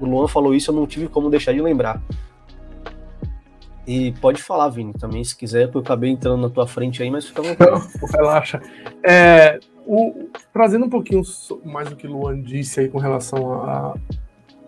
O 0.00 0.06
Luan 0.06 0.28
falou 0.28 0.54
isso, 0.54 0.70
eu 0.70 0.74
não 0.74 0.86
tive 0.86 1.08
como 1.08 1.30
deixar 1.30 1.52
de 1.52 1.60
lembrar. 1.60 2.00
E 3.86 4.12
pode 4.20 4.42
falar, 4.42 4.68
Vini, 4.68 4.92
também, 4.92 5.24
se 5.24 5.34
quiser, 5.34 5.66
porque 5.66 5.78
eu 5.78 5.82
acabei 5.82 6.10
entrando 6.10 6.42
na 6.42 6.50
tua 6.50 6.66
frente 6.66 7.02
aí, 7.02 7.10
mas 7.10 7.24
fica 7.24 7.40
Não, 7.42 8.08
relaxa. 8.12 8.60
É, 9.02 9.58
o, 9.88 10.28
trazendo 10.52 10.84
um 10.84 10.90
pouquinho 10.90 11.22
mais 11.64 11.88
do 11.88 11.96
que 11.96 12.06
Luan 12.06 12.42
disse 12.42 12.80
aí 12.80 12.88
com 12.90 12.98
relação 12.98 13.62
a, 13.62 13.94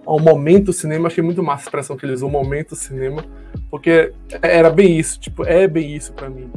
ao 0.06 0.18
momento 0.18 0.72
cinema, 0.72 1.08
achei 1.08 1.22
muito 1.22 1.42
massa 1.42 1.64
a 1.64 1.66
expressão 1.66 1.94
que 1.94 2.06
ele 2.06 2.14
usou, 2.14 2.30
momento 2.30 2.74
cinema, 2.74 3.22
porque 3.70 4.14
era 4.40 4.70
bem 4.70 4.98
isso, 4.98 5.20
tipo, 5.20 5.44
é 5.44 5.68
bem 5.68 5.94
isso 5.94 6.14
para 6.14 6.30
mim. 6.30 6.50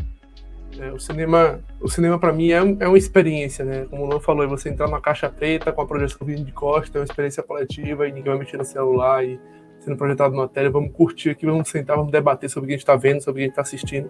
É, 0.79 0.91
o 0.93 0.99
cinema, 0.99 1.59
o 1.81 1.89
cinema 1.89 2.17
para 2.17 2.31
mim 2.31 2.51
é, 2.51 2.55
é, 2.55 2.87
uma 2.87 2.97
experiência, 2.97 3.65
né? 3.65 3.85
Como 3.89 4.03
o 4.03 4.05
Luan 4.05 4.21
falou, 4.21 4.45
é 4.45 4.47
você 4.47 4.69
entrar 4.69 4.87
na 4.87 5.01
caixa 5.01 5.29
preta 5.29 5.73
com 5.73 5.81
a 5.81 5.85
projeção 5.85 6.25
vindo 6.25 6.45
de 6.45 6.51
costa, 6.53 6.97
é 6.97 7.01
uma 7.01 7.05
experiência 7.05 7.43
coletiva 7.43 8.07
e 8.07 8.13
ninguém 8.13 8.31
vai 8.31 8.39
mexer 8.39 8.57
no 8.57 8.65
celular 8.65 9.25
e 9.25 9.37
sendo 9.81 9.97
projetado 9.97 10.33
na 10.35 10.47
tela, 10.47 10.69
vamos 10.69 10.93
curtir 10.93 11.31
aqui, 11.31 11.45
vamos 11.45 11.67
sentar, 11.67 11.97
vamos 11.97 12.13
debater 12.13 12.49
sobre 12.49 12.65
o 12.65 12.67
que 12.69 12.73
a 12.73 12.77
gente 12.77 12.83
está 12.83 12.95
vendo, 12.95 13.21
sobre 13.21 13.31
o 13.31 13.35
que 13.35 13.41
a 13.41 13.43
gente 13.43 13.51
está 13.51 13.61
assistindo. 13.61 14.09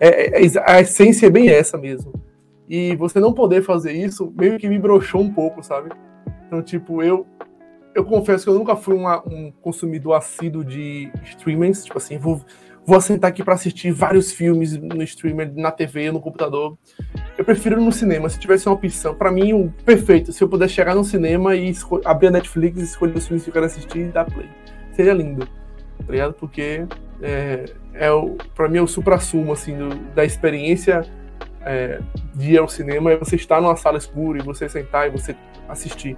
É, 0.00 0.44
é, 0.44 0.62
a 0.66 0.80
essência 0.80 1.28
é 1.28 1.30
bem 1.30 1.48
essa 1.48 1.78
mesmo. 1.78 2.12
E 2.68 2.96
você 2.96 3.20
não 3.20 3.32
poder 3.32 3.62
fazer 3.62 3.92
isso 3.92 4.32
meio 4.36 4.58
que 4.58 4.68
me 4.68 4.78
broxou 4.78 5.20
um 5.20 5.32
pouco, 5.32 5.62
sabe? 5.62 5.90
Então, 6.46 6.62
tipo, 6.62 7.02
eu 7.02 7.26
eu 7.94 8.04
confesso 8.04 8.44
que 8.44 8.50
eu 8.50 8.54
nunca 8.54 8.74
fui 8.74 8.94
uma, 8.94 9.22
um 9.24 9.52
consumidor 9.62 10.14
assíduo 10.14 10.64
de 10.64 11.08
streamers, 11.22 11.84
tipo 11.84 11.96
assim, 11.96 12.18
vou, 12.18 12.44
vou 12.84 13.00
sentar 13.00 13.30
aqui 13.30 13.44
para 13.44 13.54
assistir 13.54 13.92
vários 13.92 14.32
filmes 14.32 14.76
no 14.76 15.00
streamer, 15.04 15.52
na 15.54 15.70
TV, 15.70 16.10
no 16.10 16.20
computador. 16.20 16.76
Eu 17.38 17.44
prefiro 17.44 17.80
no 17.80 17.92
cinema, 17.92 18.28
se 18.28 18.38
tivesse 18.38 18.68
uma 18.68 18.74
opção. 18.74 19.14
Para 19.14 19.30
mim, 19.30 19.52
o 19.52 19.72
perfeito, 19.84 20.32
se 20.32 20.42
eu 20.42 20.48
pudesse 20.48 20.74
chegar 20.74 20.96
no 20.96 21.04
cinema 21.04 21.54
e 21.54 21.72
abrir 22.04 22.26
a 22.26 22.30
Netflix, 22.32 22.80
escolher 22.80 23.16
os 23.16 23.28
filmes 23.28 23.44
que 23.44 23.50
eu 23.50 23.54
quero 23.54 23.66
assistir 23.66 23.98
e 23.98 24.04
dar 24.10 24.24
play 24.24 24.48
seria 24.94 25.12
lindo, 25.12 25.46
tá 25.46 26.12
ligado? 26.12 26.34
Porque 26.34 26.86
é, 27.20 27.64
é 27.94 28.10
o, 28.10 28.36
pra 28.54 28.68
mim 28.68 28.78
é 28.78 28.82
o 28.82 28.86
supra-sumo, 28.86 29.52
assim, 29.52 29.76
do, 29.76 29.88
da 30.14 30.24
experiência 30.24 31.02
é, 31.64 32.00
de 32.34 32.52
ir 32.52 32.58
ao 32.58 32.68
cinema, 32.68 33.12
é 33.12 33.16
você 33.16 33.36
estar 33.36 33.60
numa 33.60 33.76
sala 33.76 33.98
escura 33.98 34.38
e 34.38 34.42
você 34.42 34.68
sentar 34.68 35.06
e 35.06 35.10
você 35.10 35.34
assistir. 35.68 36.16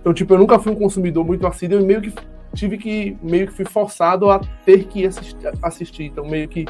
Então, 0.00 0.12
tipo, 0.14 0.32
eu 0.34 0.38
nunca 0.38 0.58
fui 0.58 0.72
um 0.72 0.76
consumidor 0.76 1.24
muito 1.24 1.46
assíduo 1.46 1.80
e 1.80 1.84
meio 1.84 2.00
que 2.00 2.12
tive 2.54 2.78
que, 2.78 3.16
meio 3.22 3.46
que 3.46 3.52
fui 3.52 3.64
forçado 3.64 4.30
a 4.30 4.40
ter 4.64 4.84
que 4.84 5.06
assistir, 5.06 5.36
assistir. 5.62 6.04
Então, 6.04 6.26
meio 6.26 6.48
que 6.48 6.66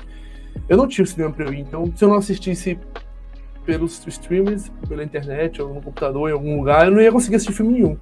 eu 0.68 0.76
não 0.76 0.86
tinha 0.86 1.04
o 1.04 1.06
cinema 1.06 1.32
pra 1.32 1.46
eu 1.46 1.52
ir. 1.52 1.60
Então, 1.60 1.90
se 1.94 2.04
eu 2.04 2.08
não 2.08 2.16
assistisse 2.16 2.78
pelos 3.64 4.04
streamers, 4.06 4.70
pela 4.88 5.04
internet 5.04 5.60
ou 5.62 5.74
no 5.74 5.80
computador, 5.80 6.28
em 6.28 6.32
algum 6.32 6.58
lugar, 6.58 6.86
eu 6.86 6.92
não 6.92 7.00
ia 7.00 7.12
conseguir 7.12 7.36
assistir 7.36 7.54
filme 7.54 7.72
nenhum. 7.74 7.96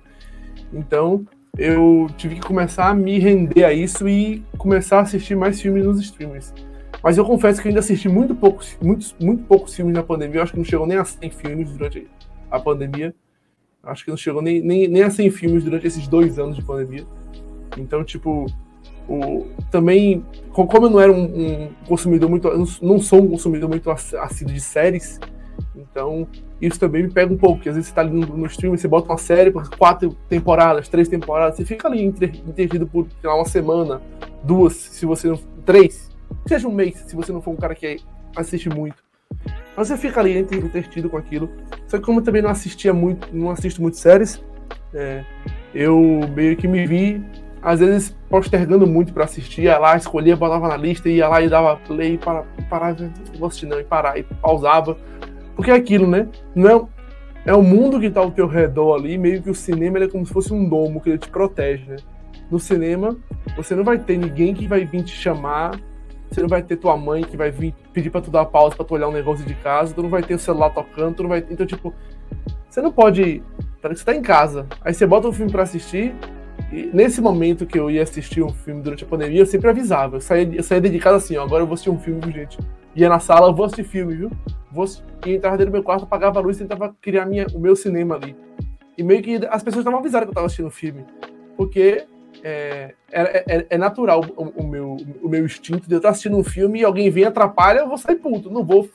Então, 0.72 1.24
eu 1.56 2.06
tive 2.16 2.36
que 2.36 2.40
começar 2.40 2.88
a 2.88 2.94
me 2.94 3.18
render 3.18 3.64
a 3.64 3.72
isso 3.72 4.08
e 4.08 4.42
começar 4.56 4.98
a 4.98 5.02
assistir 5.02 5.36
mais 5.36 5.60
filmes 5.60 5.84
nos 5.84 6.00
streamers. 6.00 6.52
Mas 7.02 7.16
eu 7.16 7.24
confesso 7.24 7.60
que 7.60 7.68
eu 7.68 7.70
ainda 7.70 7.80
assisti 7.80 8.08
muito 8.08 8.34
poucos, 8.34 8.76
muitos, 8.82 9.14
muito 9.20 9.44
poucos 9.44 9.74
filmes 9.74 9.94
na 9.94 10.02
pandemia. 10.02 10.38
Eu 10.38 10.42
acho 10.42 10.52
que 10.52 10.58
não 10.58 10.64
chegou 10.64 10.86
nem 10.86 10.98
a 10.98 11.04
100 11.04 11.30
filmes 11.30 11.70
durante 11.70 12.08
a 12.50 12.58
pandemia. 12.58 13.14
Acho 13.82 14.04
que 14.04 14.10
não 14.10 14.16
chegou 14.16 14.42
nem, 14.42 14.60
nem, 14.60 14.88
nem 14.88 15.02
a 15.02 15.10
100 15.10 15.30
filmes 15.30 15.64
durante 15.64 15.86
esses 15.86 16.08
dois 16.08 16.38
anos 16.38 16.56
de 16.56 16.62
pandemia. 16.62 17.04
Então, 17.76 18.02
tipo, 18.02 18.46
o, 19.08 19.46
também, 19.70 20.24
como 20.52 20.86
eu 20.86 20.90
não 20.90 21.00
era 21.00 21.12
um, 21.12 21.24
um 21.24 21.68
consumidor 21.86 22.28
muito. 22.28 22.50
Não 22.82 22.98
sou 22.98 23.22
um 23.22 23.28
consumidor 23.28 23.68
muito 23.68 23.90
assíduo 23.90 24.52
de 24.52 24.60
séries, 24.60 25.20
então, 25.74 26.26
isso 26.60 26.78
também 26.78 27.04
me 27.04 27.10
pega 27.10 27.32
um 27.32 27.36
pouco, 27.36 27.56
porque 27.56 27.68
às 27.68 27.74
vezes 27.74 27.88
você 27.88 27.94
tá 27.94 28.00
ali 28.00 28.10
no, 28.10 28.26
no 28.26 28.46
stream, 28.46 28.76
você 28.76 28.88
bota 28.88 29.10
uma 29.10 29.18
série 29.18 29.50
por 29.50 29.68
quatro 29.70 30.16
temporadas, 30.28 30.88
três 30.88 31.08
temporadas, 31.08 31.56
você 31.56 31.64
fica 31.64 31.88
ali 31.88 32.04
interrompido 32.04 32.86
por 32.86 33.06
lá, 33.22 33.34
uma 33.34 33.44
semana, 33.44 34.00
duas, 34.42 34.74
se 34.74 35.06
você 35.06 35.28
não. 35.28 35.38
três, 35.64 36.10
seja 36.46 36.68
um 36.68 36.72
mês, 36.72 36.96
se 37.06 37.14
você 37.14 37.32
não 37.32 37.40
for 37.40 37.50
um 37.50 37.56
cara 37.56 37.74
que 37.74 37.98
assiste 38.36 38.68
muito. 38.68 38.96
Mas 39.76 39.88
você 39.88 39.96
fica 39.96 40.20
ali 40.20 40.38
entretido 40.38 41.08
com 41.08 41.16
aquilo. 41.16 41.50
Só 41.86 41.98
que 41.98 42.04
como 42.04 42.20
eu 42.20 42.24
também 42.24 42.42
não 42.42 42.50
assistia 42.50 42.92
muito, 42.92 43.28
não 43.32 43.50
assisto 43.50 43.80
muito 43.80 43.96
séries, 43.96 44.42
é, 44.94 45.24
eu 45.74 46.20
meio 46.34 46.56
que 46.56 46.66
me 46.66 46.86
vi, 46.86 47.22
às 47.62 47.80
vezes, 47.80 48.16
postergando 48.28 48.86
muito 48.86 49.12
para 49.12 49.24
assistir, 49.24 49.62
ia 49.62 49.78
lá, 49.78 49.96
escolhia, 49.96 50.36
botava 50.36 50.68
na 50.68 50.76
lista, 50.76 51.08
ia 51.08 51.28
lá 51.28 51.40
e 51.42 51.48
dava 51.48 51.76
play, 51.76 52.18
para, 52.18 52.44
parava, 52.68 53.10
vou 53.38 53.48
assistir 53.48 53.66
não, 53.66 53.78
e 53.78 53.84
parar, 53.84 54.18
e 54.18 54.22
pausava 54.22 54.96
porque 55.58 55.72
é 55.72 55.74
aquilo, 55.74 56.06
né? 56.06 56.28
Não 56.54 56.88
é, 57.44 57.50
é 57.50 57.52
o 57.52 57.64
mundo 57.64 57.98
que 57.98 58.06
está 58.06 58.20
ao 58.20 58.30
teu 58.30 58.46
redor 58.46 58.94
ali, 58.94 59.18
meio 59.18 59.42
que 59.42 59.50
o 59.50 59.54
cinema 59.54 59.98
é 59.98 60.06
como 60.06 60.24
se 60.24 60.32
fosse 60.32 60.54
um 60.54 60.68
domo 60.68 61.00
que 61.00 61.10
ele 61.10 61.18
te 61.18 61.28
protege, 61.28 61.84
né? 61.84 61.96
No 62.48 62.60
cinema, 62.60 63.16
você 63.56 63.74
não 63.74 63.82
vai 63.82 63.98
ter 63.98 64.16
ninguém 64.16 64.54
que 64.54 64.68
vai 64.68 64.84
vir 64.84 65.02
te 65.02 65.10
chamar, 65.10 65.72
você 66.30 66.40
não 66.40 66.48
vai 66.48 66.62
ter 66.62 66.76
tua 66.76 66.96
mãe 66.96 67.22
que 67.22 67.36
vai 67.36 67.50
vir 67.50 67.74
pedir 67.92 68.10
para 68.10 68.20
tu 68.20 68.30
dar 68.30 68.44
pausa 68.44 68.76
para 68.76 68.84
tu 68.84 68.94
olhar 68.94 69.08
um 69.08 69.12
negócio 69.12 69.44
de 69.44 69.54
casa, 69.54 69.94
tu 69.94 70.02
não 70.02 70.10
vai 70.10 70.22
ter 70.22 70.34
o 70.34 70.38
celular 70.38 70.70
tocando, 70.70 71.16
tu 71.16 71.22
não 71.22 71.30
vai, 71.30 71.44
então 71.50 71.66
tipo, 71.66 71.92
você 72.68 72.80
não 72.80 72.92
pode, 72.92 73.42
você 73.82 74.04
tá 74.04 74.14
em 74.14 74.22
casa, 74.22 74.66
aí 74.82 74.92
você 74.92 75.06
bota 75.06 75.28
um 75.28 75.32
filme 75.32 75.50
para 75.50 75.62
assistir, 75.62 76.14
e 76.72 76.90
nesse 76.92 77.20
momento 77.20 77.66
que 77.66 77.78
eu 77.78 77.90
ia 77.90 78.02
assistir 78.02 78.42
um 78.42 78.52
filme 78.52 78.82
durante 78.82 79.04
a 79.04 79.06
pandemia, 79.06 79.40
eu 79.40 79.46
sempre 79.46 79.70
avisava. 79.70 80.16
Eu 80.16 80.20
saía, 80.20 80.54
eu 80.54 80.62
saía 80.62 80.80
dedicado 80.80 81.16
assim, 81.16 81.36
ó, 81.36 81.44
agora 81.44 81.62
eu 81.62 81.66
vou 81.66 81.74
assistir 81.74 81.90
um 81.90 81.98
filme, 81.98 82.20
gente. 82.30 82.58
Ia 82.94 83.08
na 83.08 83.18
sala, 83.18 83.48
eu 83.48 83.54
vou 83.54 83.64
assistir 83.64 83.84
filme, 83.84 84.14
viu? 84.14 84.30
Vou 84.70 84.84
e 85.24 85.34
entrava 85.34 85.56
dentro 85.56 85.70
do 85.70 85.74
meu 85.74 85.82
quarto, 85.82 86.04
apagava 86.04 86.38
a 86.38 86.42
luz 86.42 86.56
e 86.56 86.60
tentava 86.60 86.94
criar 87.00 87.24
minha, 87.24 87.46
o 87.54 87.58
meu 87.58 87.74
cinema 87.74 88.16
ali. 88.16 88.36
E 88.98 89.02
meio 89.02 89.22
que 89.22 89.36
as 89.48 89.62
pessoas 89.62 89.80
estavam 89.80 90.00
avisadas 90.00 90.26
que 90.26 90.28
eu 90.28 90.32
estava 90.32 90.46
assistindo 90.46 90.68
o 90.68 90.70
filme. 90.70 91.04
Porque 91.56 92.04
é, 92.42 92.94
é, 93.10 93.56
é, 93.56 93.66
é 93.70 93.78
natural 93.78 94.22
o, 94.36 94.44
o, 94.44 94.66
meu, 94.66 94.96
o 95.22 95.28
meu 95.28 95.44
instinto 95.44 95.88
de 95.88 95.94
eu 95.94 95.98
estar 95.98 96.10
assistindo 96.10 96.36
um 96.36 96.44
filme 96.44 96.80
e 96.80 96.84
alguém 96.84 97.10
vem 97.10 97.24
e 97.24 97.26
atrapalha, 97.26 97.80
eu 97.80 97.88
vou 97.88 97.98
sair 97.98 98.16
puto. 98.16 98.50
Não 98.50 98.64
vou 98.64 98.88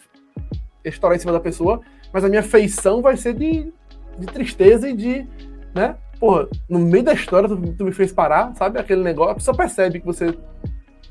estourar 0.83 1.15
em 1.15 1.19
cima 1.19 1.33
da 1.33 1.39
pessoa, 1.39 1.81
mas 2.11 2.23
a 2.23 2.29
minha 2.29 2.43
feição 2.43 3.01
vai 3.01 3.17
ser 3.17 3.33
de, 3.33 3.71
de 4.17 4.25
tristeza 4.27 4.89
e 4.89 4.95
de, 4.95 5.27
né? 5.73 5.95
Porra, 6.19 6.47
no 6.69 6.79
meio 6.79 7.03
da 7.03 7.13
história 7.13 7.49
tu, 7.49 7.57
tu 7.73 7.85
me 7.85 7.91
fez 7.91 8.11
parar, 8.11 8.53
sabe? 8.55 8.79
Aquele 8.79 9.03
negócio, 9.03 9.31
a 9.31 9.35
pessoa 9.35 9.57
percebe 9.57 9.99
que 9.99 10.05
você 10.05 10.37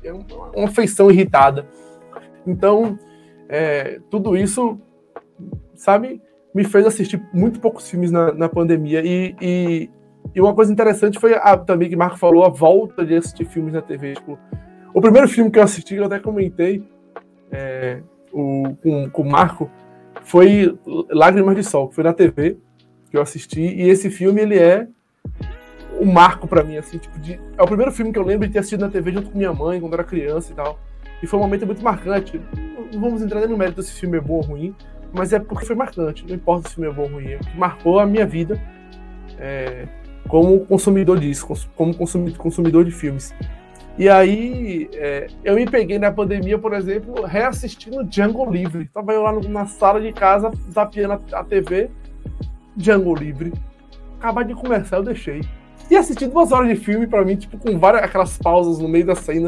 é 0.03 0.13
uma 0.55 0.69
feição 0.69 1.09
irritada. 1.09 1.67
Então, 2.45 2.97
é, 3.47 3.99
tudo 4.09 4.35
isso, 4.35 4.79
sabe, 5.75 6.21
me 6.53 6.63
fez 6.63 6.85
assistir 6.85 7.21
muito 7.33 7.59
poucos 7.59 7.89
filmes 7.89 8.11
na, 8.11 8.33
na 8.33 8.49
pandemia. 8.49 9.01
E, 9.03 9.35
e, 9.41 9.89
e, 10.33 10.41
uma 10.41 10.53
coisa 10.53 10.71
interessante 10.71 11.19
foi 11.19 11.33
a, 11.35 11.57
também 11.57 11.89
que 11.89 11.95
o 11.95 11.99
Marco 11.99 12.17
falou, 12.17 12.43
a 12.43 12.49
volta 12.49 13.05
de 13.05 13.15
assistir 13.15 13.45
filmes 13.45 13.73
na 13.73 13.81
TV. 13.81 14.13
Tipo, 14.13 14.37
o 14.93 15.01
primeiro 15.01 15.27
filme 15.27 15.51
que 15.51 15.59
eu 15.59 15.63
assisti, 15.63 15.95
eu 15.95 16.05
até 16.05 16.19
comentei 16.19 16.83
é, 17.51 18.01
o, 18.31 18.75
com, 18.81 19.09
com 19.09 19.21
o 19.21 19.29
Marco, 19.29 19.69
foi 20.23 20.77
Lágrimas 21.09 21.55
de 21.55 21.63
Sol, 21.63 21.89
que 21.89 21.95
foi 21.95 22.03
na 22.03 22.13
TV 22.13 22.57
que 23.09 23.17
eu 23.17 23.21
assisti. 23.21 23.61
E 23.61 23.89
esse 23.89 24.09
filme, 24.09 24.41
ele 24.41 24.57
é 24.57 24.87
um 25.99 26.11
marco 26.11 26.47
para 26.47 26.63
mim, 26.63 26.77
assim, 26.77 26.97
tipo, 26.97 27.19
de, 27.19 27.39
é 27.57 27.61
o 27.61 27.67
primeiro 27.67 27.91
filme 27.91 28.11
que 28.11 28.17
eu 28.17 28.23
lembro 28.23 28.47
de 28.47 28.53
ter 28.53 28.59
assistido 28.59 28.81
na 28.81 28.89
TV 28.89 29.11
junto 29.11 29.29
com 29.29 29.37
minha 29.37 29.53
mãe, 29.53 29.79
quando 29.79 29.93
era 29.93 30.03
criança 30.03 30.51
e 30.51 30.55
tal. 30.55 30.79
E 31.21 31.27
foi 31.27 31.39
um 31.39 31.43
momento 31.43 31.65
muito 31.65 31.83
marcante. 31.83 32.41
Não 32.91 32.99
vamos 32.99 33.21
entrar 33.21 33.47
no 33.47 33.57
mérito 33.57 33.81
se 33.83 33.91
esse 33.91 33.99
filme 33.99 34.17
é 34.17 34.21
bom 34.21 34.35
ou 34.35 34.41
ruim, 34.41 34.75
mas 35.13 35.31
é 35.31 35.39
porque 35.39 35.65
foi 35.65 35.75
marcante. 35.75 36.25
Não 36.27 36.35
importa 36.35 36.67
se 36.67 36.73
o 36.73 36.75
filme 36.75 36.89
é 36.89 36.93
bom 36.93 37.03
ou 37.03 37.09
ruim, 37.09 37.27
é 37.33 37.39
marcou 37.55 37.99
a 37.99 38.05
minha 38.05 38.25
vida 38.25 38.59
é, 39.39 39.87
como 40.27 40.59
consumidor 40.65 41.19
disso, 41.19 41.69
como 41.75 41.95
consumidor 41.95 42.85
de 42.85 42.91
filmes. 42.91 43.33
E 43.97 44.09
aí, 44.09 44.89
é, 44.93 45.27
eu 45.43 45.55
me 45.55 45.69
peguei 45.69 45.99
na 45.99 46.11
pandemia, 46.11 46.57
por 46.57 46.73
exemplo, 46.73 47.25
reassistindo 47.25 48.03
Django 48.03 48.49
Livre. 48.49 48.89
Tava 48.91 49.13
eu 49.13 49.21
lá 49.21 49.31
na 49.33 49.67
sala 49.67 50.01
de 50.01 50.11
casa, 50.11 50.51
zapeando 50.71 51.21
a 51.31 51.43
TV, 51.43 51.91
Django 52.75 53.13
Livre. 53.13 53.53
Acabar 54.19 54.43
de 54.43 54.55
conversar, 54.55 54.97
eu 54.97 55.03
deixei. 55.03 55.41
E 55.91 55.95
assisti 55.95 56.25
duas 56.25 56.51
horas 56.51 56.69
de 56.69 56.75
filme, 56.75 57.05
para 57.05 57.23
mim, 57.23 57.35
tipo, 57.35 57.57
com 57.57 57.77
várias 57.77 58.03
aquelas 58.03 58.37
pausas 58.37 58.79
no 58.79 58.87
meio 58.87 59.05
da 59.05 59.15
cena, 59.15 59.47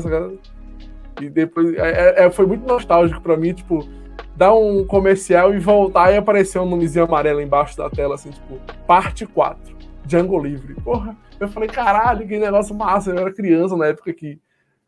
e 1.20 1.30
depois 1.30 1.74
é, 1.76 1.80
é, 1.80 2.26
é, 2.26 2.30
foi 2.30 2.46
muito 2.46 2.68
nostálgico 2.68 3.22
para 3.22 3.38
mim, 3.38 3.54
tipo, 3.54 3.88
dar 4.36 4.54
um 4.54 4.86
comercial 4.86 5.54
e 5.54 5.60
voltar 5.60 6.12
e 6.12 6.18
aparecer 6.18 6.60
um 6.60 6.70
nomezinho 6.70 7.06
amarelo 7.06 7.42
embaixo 7.42 7.78
da 7.78 7.90
tela, 7.90 8.16
assim, 8.16 8.30
tipo, 8.30 8.60
parte 8.86 9.26
4, 9.26 9.75
Django 10.06 10.40
Livre. 10.40 10.76
Porra, 10.76 11.16
eu 11.40 11.48
falei, 11.48 11.70
caralho, 11.70 12.28
que 12.28 12.38
negócio 12.38 12.76
massa. 12.76 13.12
Eu 13.12 13.20
era 13.20 13.34
criança 13.34 13.76
na 13.76 13.88
época 13.88 14.14
que 14.14 14.40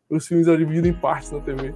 os 0.08 0.26
filmes 0.26 0.46
eram 0.46 0.58
divididos 0.58 0.88
em 0.88 0.92
partes 0.92 1.30
na 1.30 1.40
TV. 1.40 1.74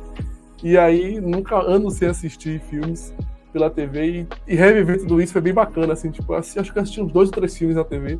E 0.62 0.78
aí, 0.78 1.20
nunca 1.20 1.56
anos 1.60 1.94
sem 1.94 2.08
assistir 2.08 2.60
filmes 2.60 3.14
pela 3.52 3.68
TV 3.68 4.06
e, 4.06 4.52
e 4.52 4.54
reviver 4.54 4.98
tudo 5.00 5.20
isso 5.20 5.32
foi 5.32 5.42
bem 5.42 5.52
bacana, 5.52 5.92
assim, 5.92 6.10
tipo, 6.10 6.32
acho 6.32 6.54
que 6.54 6.78
eu 6.78 6.82
assisti 6.82 7.00
uns 7.00 7.12
dois 7.12 7.28
ou 7.28 7.34
três 7.34 7.56
filmes 7.56 7.76
na 7.76 7.84
TV. 7.84 8.18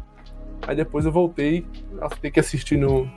Aí 0.67 0.77
depois 0.77 1.07
eu 1.07 1.13
voltei 1.13 1.67
a 2.01 2.09
ter 2.09 2.31
que 2.31 2.39
assistir 2.39 2.77
no, 2.77 3.09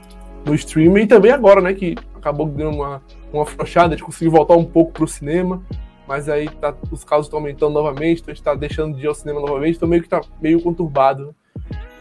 no 0.44 0.54
streaming 0.54 1.02
e 1.02 1.06
também 1.06 1.30
agora, 1.30 1.60
né, 1.60 1.74
que 1.74 1.94
acabou 2.14 2.46
dando 2.46 2.76
uma, 2.76 3.02
uma 3.32 3.42
afrouxada, 3.42 3.94
de 3.94 4.02
conseguir 4.02 4.30
voltar 4.30 4.54
um 4.54 4.64
pouco 4.64 4.92
pro 4.92 5.06
cinema, 5.06 5.62
mas 6.08 6.28
aí 6.28 6.48
tá, 6.48 6.74
os 6.90 7.04
casos 7.04 7.26
estão 7.26 7.38
aumentando 7.38 7.74
novamente, 7.74 8.22
então 8.22 8.32
a 8.32 8.34
gente 8.34 8.44
tá 8.44 8.54
deixando 8.54 8.96
de 8.96 9.04
ir 9.04 9.08
ao 9.08 9.14
cinema 9.14 9.40
novamente, 9.40 9.76
então 9.76 9.88
meio 9.88 10.02
que 10.02 10.08
tá 10.08 10.20
meio 10.40 10.60
conturbado 10.60 11.26
né, 11.26 11.32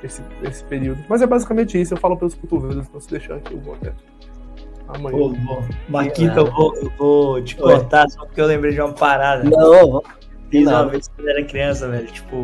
esse, 0.06 0.22
esse 0.44 0.64
período. 0.64 1.04
Mas 1.10 1.22
é 1.22 1.28
basicamente 1.28 1.80
isso, 1.80 1.94
eu 1.94 1.98
falo 1.98 2.18
pelos 2.18 2.36
cotovelos, 2.36 2.88
então 2.88 3.00
se 3.00 3.10
deixar 3.10 3.36
aqui 3.36 3.54
eu 3.54 3.60
vou 3.60 3.76
até 3.76 3.94
amanhã. 4.88 5.18
Pô, 5.18 5.64
Marquito, 5.90 6.38
eu 6.38 6.52
vou, 6.52 6.76
eu 6.76 6.92
vou 6.98 7.42
te 7.44 7.56
cortar 7.56 8.08
só 8.10 8.26
porque 8.26 8.40
eu 8.40 8.46
lembrei 8.46 8.74
de 8.74 8.82
uma 8.82 8.94
parada. 8.94 9.44
Não, 9.44 10.02
Fiz 10.50 10.68
uma 10.68 10.88
vez 10.88 11.08
quando 11.08 11.28
eu 11.28 11.38
era 11.38 11.46
criança, 11.46 11.88
velho, 11.90 12.08
tipo 12.08 12.44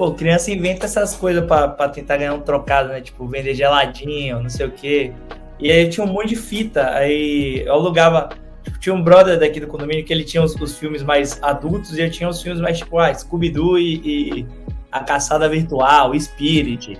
Pô, 0.00 0.12
criança 0.12 0.50
inventa 0.50 0.86
essas 0.86 1.14
coisas 1.14 1.44
pra, 1.44 1.68
pra 1.68 1.86
tentar 1.86 2.16
ganhar 2.16 2.32
um 2.32 2.40
trocado, 2.40 2.88
né? 2.88 3.02
Tipo, 3.02 3.26
vender 3.26 3.52
geladinho, 3.52 4.40
não 4.40 4.48
sei 4.48 4.66
o 4.66 4.70
quê. 4.70 5.12
E 5.58 5.70
aí 5.70 5.90
tinha 5.90 6.06
um 6.06 6.10
monte 6.10 6.30
de 6.30 6.36
fita. 6.36 6.88
Aí 6.94 7.64
eu 7.66 7.74
alugava. 7.74 8.30
Tipo, 8.62 8.78
tinha 8.78 8.94
um 8.94 9.02
brother 9.02 9.38
daqui 9.38 9.60
do 9.60 9.66
condomínio 9.66 10.02
que 10.02 10.10
ele 10.10 10.24
tinha 10.24 10.42
os, 10.42 10.54
os 10.54 10.78
filmes 10.78 11.02
mais 11.02 11.38
adultos 11.42 11.98
e 11.98 12.00
eu 12.00 12.10
tinha 12.10 12.30
os 12.30 12.40
filmes 12.40 12.62
mais 12.62 12.78
tipo, 12.78 12.98
ah, 12.98 13.12
Scooby-Doo 13.12 13.78
e, 13.78 13.96
e, 13.96 14.46
A 14.90 15.00
Caçada 15.00 15.48
Virtual, 15.48 16.18
Spirit. 16.18 16.98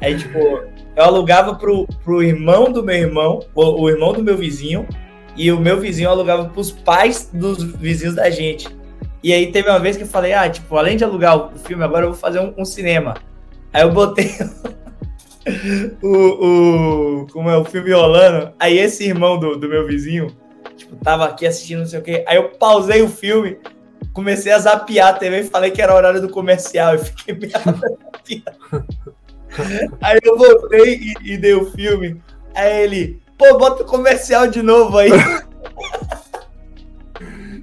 Aí, 0.00 0.16
tipo, 0.16 0.38
eu 0.38 1.04
alugava 1.04 1.54
pro, 1.54 1.86
pro 2.04 2.22
irmão 2.22 2.70
do 2.70 2.82
meu 2.82 2.96
irmão, 2.96 3.40
o, 3.54 3.82
o 3.82 3.90
irmão 3.90 4.12
do 4.12 4.22
meu 4.22 4.36
vizinho, 4.36 4.86
e 5.36 5.50
o 5.50 5.58
meu 5.58 5.80
vizinho 5.80 6.10
alugava 6.10 6.44
pros 6.46 6.70
pais 6.70 7.30
dos 7.32 7.62
vizinhos 7.62 8.14
da 8.14 8.30
gente. 8.30 8.68
E 9.22 9.32
aí 9.32 9.50
teve 9.50 9.68
uma 9.68 9.78
vez 9.78 9.96
que 9.96 10.02
eu 10.02 10.06
falei, 10.06 10.32
ah, 10.34 10.48
tipo, 10.48 10.76
além 10.76 10.96
de 10.96 11.04
alugar 11.04 11.36
o 11.36 11.58
filme, 11.58 11.82
agora 11.82 12.04
eu 12.04 12.10
vou 12.10 12.18
fazer 12.18 12.40
um, 12.40 12.52
um 12.58 12.64
cinema. 12.64 13.14
Aí 13.72 13.82
eu 13.82 13.90
botei 13.90 14.30
o, 16.02 17.22
o. 17.22 17.26
Como 17.32 17.50
é? 17.50 17.56
O 17.56 17.64
filme 17.64 17.90
rolando. 17.92 18.52
Aí 18.58 18.78
esse 18.78 19.04
irmão 19.04 19.38
do, 19.38 19.56
do 19.56 19.68
meu 19.68 19.86
vizinho, 19.86 20.28
tipo, 20.76 20.94
tava 20.96 21.24
aqui 21.24 21.46
assistindo 21.46 21.80
não 21.80 21.86
sei 21.86 21.98
o 21.98 22.02
quê. 22.02 22.24
Aí 22.28 22.36
eu 22.36 22.50
pausei 22.50 23.02
o 23.02 23.08
filme, 23.08 23.58
comecei 24.14 24.52
a 24.52 24.58
zapear 24.58 25.08
a 25.08 25.12
TV 25.12 25.40
e 25.40 25.44
falei 25.44 25.70
que 25.70 25.82
era 25.82 25.94
horário 25.94 26.22
do 26.22 26.30
comercial. 26.30 26.94
E 26.94 26.98
fiquei 26.98 27.34
meio 27.36 27.52
Aí 30.00 30.18
eu 30.22 30.38
voltei 30.38 30.94
e, 30.94 31.34
e 31.34 31.36
dei 31.36 31.52
o 31.54 31.70
filme. 31.72 32.22
Aí 32.54 32.84
ele, 32.84 33.20
pô, 33.36 33.58
bota 33.58 33.82
o 33.82 33.86
comercial 33.86 34.46
de 34.46 34.62
novo 34.62 34.96
aí. 34.96 35.10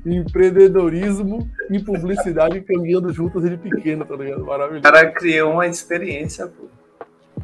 empreendedorismo 0.06 1.48
e 1.70 1.80
publicidade 1.80 2.60
caminhando 2.62 3.14
juntos 3.14 3.48
de 3.48 3.56
pequeno, 3.56 4.04
tá 4.04 4.16
ligado? 4.16 4.44
Maravilhoso. 4.44 4.80
O 4.80 4.92
cara 4.92 5.12
criou 5.12 5.54
uma 5.54 5.68
experiência, 5.68 6.48
pô. 6.48 6.81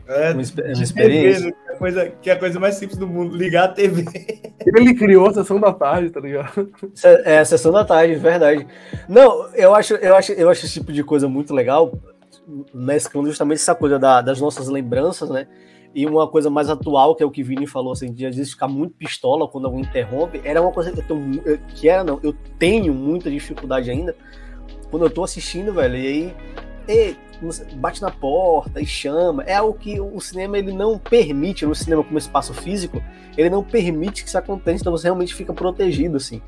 É, 0.08 0.32
uma, 0.32 0.42
experiência. 0.42 1.52
Que 1.52 1.70
é, 1.70 1.74
a 1.74 1.78
coisa, 1.78 2.10
que 2.10 2.30
é 2.30 2.34
a 2.34 2.40
coisa 2.40 2.60
mais 2.60 2.76
simples 2.76 2.98
do 2.98 3.08
mundo, 3.08 3.36
ligar 3.36 3.66
a 3.66 3.68
TV. 3.68 4.06
Ele 4.66 4.94
criou 4.94 5.28
a 5.28 5.34
sessão 5.34 5.60
da 5.60 5.74
tarde, 5.74 6.10
tá 6.10 6.20
ligado? 6.20 6.72
É, 7.04 7.40
a 7.40 7.46
sessão 7.46 7.72
da 7.72 7.84
tarde, 7.84 8.16
verdade. 8.16 8.66
Não, 9.08 9.50
eu 9.54 9.76
acho, 9.76 9.96
eu 9.96 10.16
acho, 10.16 10.32
eu 10.34 10.50
acho 10.50 10.66
esse 10.66 10.76
tipo 10.76 10.94
de 10.94 11.04
coisa 11.04 11.28
muito 11.28 11.54
legal, 11.54 11.92
mesclando 12.74 13.28
justamente 13.28 13.60
essa 13.60 13.76
coisa 13.76 14.00
da, 14.00 14.22
das 14.22 14.40
nossas 14.40 14.68
lembranças, 14.68 15.30
né? 15.30 15.48
E 15.94 16.06
uma 16.06 16.28
coisa 16.28 16.50
mais 16.50 16.70
atual, 16.70 17.16
que 17.16 17.24
é 17.24 17.26
o 17.26 17.32
que 17.32 17.42
o 17.42 17.46
Vini 17.46 17.66
falou, 17.66 17.92
assim, 17.92 18.14
de 18.14 18.26
às 18.26 18.36
vezes 18.36 18.52
ficar 18.52 18.68
muito 18.68 18.94
pistola 18.96 19.48
quando 19.48 19.66
alguém 19.66 19.82
interrompe, 19.82 20.42
era 20.44 20.62
uma 20.62 20.72
coisa 20.72 20.92
que 20.92 21.00
eu 21.00 21.04
tenho, 21.04 21.60
que 21.76 21.90
era, 21.90 22.04
não, 22.04 22.20
eu 22.22 22.34
tenho 22.60 22.94
muita 22.94 23.32
dificuldade 23.32 23.90
ainda 23.90 24.16
quando 24.90 25.04
eu 25.04 25.10
tô 25.10 25.24
assistindo, 25.24 25.74
velho, 25.74 25.96
e 25.96 26.08
aí 26.08 26.36
e, 26.88 27.16
bate 27.76 28.02
na 28.02 28.12
porta 28.12 28.82
e 28.82 28.86
chama. 28.86 29.44
É 29.44 29.56
algo 29.56 29.78
que 29.78 30.00
o 30.00 30.20
cinema 30.20 30.58
ele 30.58 30.72
não 30.72 30.98
permite, 30.98 31.66
no 31.66 31.76
cinema 31.76 32.04
como 32.04 32.18
espaço 32.18 32.54
físico, 32.54 33.02
ele 33.38 33.50
não 33.50 33.64
permite 33.64 34.24
que 34.24 34.30
isso 34.30 34.38
aconteça, 34.38 34.82
então 34.82 34.92
você 34.92 35.08
realmente 35.08 35.34
fica 35.34 35.54
protegido, 35.54 36.18
assim. 36.18 36.42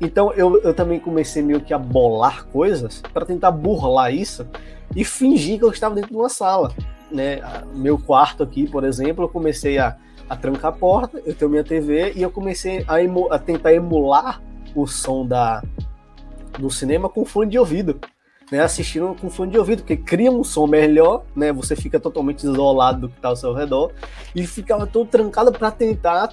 Então 0.00 0.32
eu, 0.32 0.60
eu 0.62 0.74
também 0.74 0.98
comecei 0.98 1.42
meio 1.42 1.60
que 1.60 1.72
a 1.72 1.78
bolar 1.78 2.46
coisas 2.46 3.00
para 3.12 3.24
tentar 3.24 3.50
burlar 3.52 4.12
isso 4.12 4.46
e 4.94 5.04
fingir 5.04 5.58
que 5.58 5.64
eu 5.64 5.70
estava 5.70 5.94
dentro 5.94 6.10
de 6.10 6.16
uma 6.16 6.28
sala 6.28 6.74
né, 7.14 7.40
meu 7.72 7.96
quarto 7.96 8.42
aqui, 8.42 8.66
por 8.66 8.84
exemplo, 8.84 9.24
eu 9.24 9.28
comecei 9.28 9.78
a, 9.78 9.96
a 10.28 10.36
trancar 10.36 10.72
a 10.72 10.76
porta, 10.76 11.22
eu 11.24 11.34
tenho 11.34 11.50
minha 11.50 11.64
TV 11.64 12.12
e 12.14 12.22
eu 12.22 12.30
comecei 12.30 12.84
a, 12.88 13.00
emu, 13.00 13.32
a 13.32 13.38
tentar 13.38 13.72
emular 13.72 14.42
o 14.74 14.86
som 14.86 15.24
da, 15.24 15.62
do 16.58 16.70
cinema 16.70 17.08
com 17.08 17.24
fone 17.24 17.50
de 17.50 17.58
ouvido. 17.58 18.00
Né, 18.54 18.60
assistindo 18.60 19.16
com 19.20 19.28
fone 19.28 19.50
de 19.50 19.58
ouvido, 19.58 19.82
porque 19.82 19.96
cria 19.96 20.30
um 20.30 20.44
som 20.44 20.68
melhor, 20.68 21.24
né? 21.34 21.52
Você 21.52 21.74
fica 21.74 21.98
totalmente 21.98 22.44
isolado 22.44 23.00
do 23.00 23.08
que 23.08 23.16
está 23.16 23.30
ao 23.30 23.34
seu 23.34 23.52
redor 23.52 23.90
e 24.32 24.46
ficava 24.46 24.86
todo 24.86 25.08
trancado 25.08 25.50
para 25.50 25.72
tentar 25.72 26.32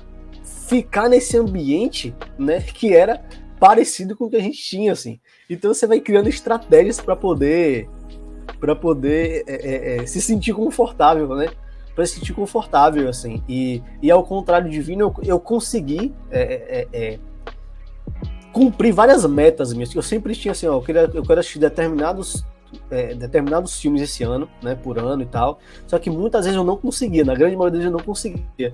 ficar 0.67 1.09
nesse 1.09 1.35
ambiente, 1.35 2.15
né? 2.37 2.61
Que 2.61 2.93
era 2.93 3.25
parecido 3.59 4.15
com 4.15 4.25
o 4.25 4.29
que 4.29 4.35
a 4.35 4.39
gente 4.39 4.59
tinha, 4.59 4.91
assim. 4.91 5.19
Então 5.49 5.73
você 5.73 5.87
vai 5.87 5.99
criando 5.99 6.29
estratégias 6.29 7.01
para 7.01 7.15
poder 7.15 7.89
para 8.59 8.75
poder 8.75 9.43
é, 9.47 9.55
é, 9.55 9.95
é, 9.95 10.05
se 10.05 10.21
sentir 10.21 10.53
confortável, 10.53 11.27
né? 11.29 11.49
Para 11.95 12.05
se 12.05 12.19
sentir 12.19 12.33
confortável, 12.33 13.09
assim. 13.09 13.43
E, 13.49 13.81
e 13.99 14.11
ao 14.11 14.23
contrário 14.23 14.69
de 14.69 14.79
Vini, 14.79 15.01
eu, 15.01 15.11
eu 15.23 15.39
consegui 15.39 16.13
é, 16.29 17.17
é, 18.51 18.53
cumprir 18.53 18.93
várias 18.93 19.25
metas 19.25 19.73
minhas. 19.73 19.93
Eu 19.93 20.01
sempre 20.01 20.35
tinha 20.35 20.51
assim, 20.51 20.67
ó, 20.67 20.75
eu, 20.75 20.81
queria, 20.81 21.09
eu 21.13 21.23
quero 21.23 21.39
assistir 21.39 21.59
determinados 21.59 22.45
é, 22.89 23.13
determinados 23.13 23.79
filmes 23.79 24.01
esse 24.01 24.23
ano, 24.23 24.49
né, 24.61 24.75
por 24.75 24.97
ano 24.97 25.21
e 25.21 25.25
tal. 25.25 25.59
Só 25.87 25.99
que 25.99 26.09
muitas 26.09 26.45
vezes 26.45 26.57
eu 26.57 26.63
não 26.63 26.77
conseguia, 26.77 27.23
na 27.23 27.35
grande 27.35 27.55
maioria 27.55 27.79
vezes 27.79 27.91
eu 27.91 27.97
não 27.97 28.03
conseguia. 28.03 28.71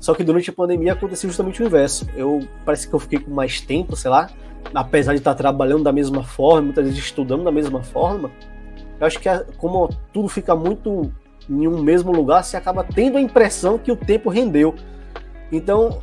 Só 0.00 0.14
que 0.14 0.22
durante 0.22 0.50
a 0.50 0.52
pandemia 0.52 0.92
aconteceu 0.92 1.28
justamente 1.28 1.62
o 1.62 1.66
inverso. 1.66 2.06
Eu 2.16 2.40
parece 2.64 2.88
que 2.88 2.94
eu 2.94 2.98
fiquei 2.98 3.18
com 3.18 3.30
mais 3.30 3.60
tempo, 3.60 3.96
sei 3.96 4.10
lá, 4.10 4.30
apesar 4.74 5.12
de 5.12 5.18
estar 5.18 5.34
trabalhando 5.34 5.82
da 5.82 5.92
mesma 5.92 6.22
forma, 6.22 6.62
muitas 6.62 6.84
vezes 6.84 6.98
estudando 6.98 7.44
da 7.44 7.52
mesma 7.52 7.82
forma. 7.82 8.30
Eu 9.00 9.06
acho 9.06 9.18
que 9.18 9.28
como 9.56 9.88
tudo 10.12 10.28
fica 10.28 10.54
muito 10.54 11.12
em 11.48 11.66
um 11.66 11.82
mesmo 11.82 12.12
lugar, 12.12 12.44
você 12.44 12.56
acaba 12.56 12.84
tendo 12.84 13.16
a 13.16 13.20
impressão 13.20 13.78
que 13.78 13.90
o 13.90 13.96
tempo 13.96 14.28
rendeu. 14.28 14.74
Então, 15.50 16.00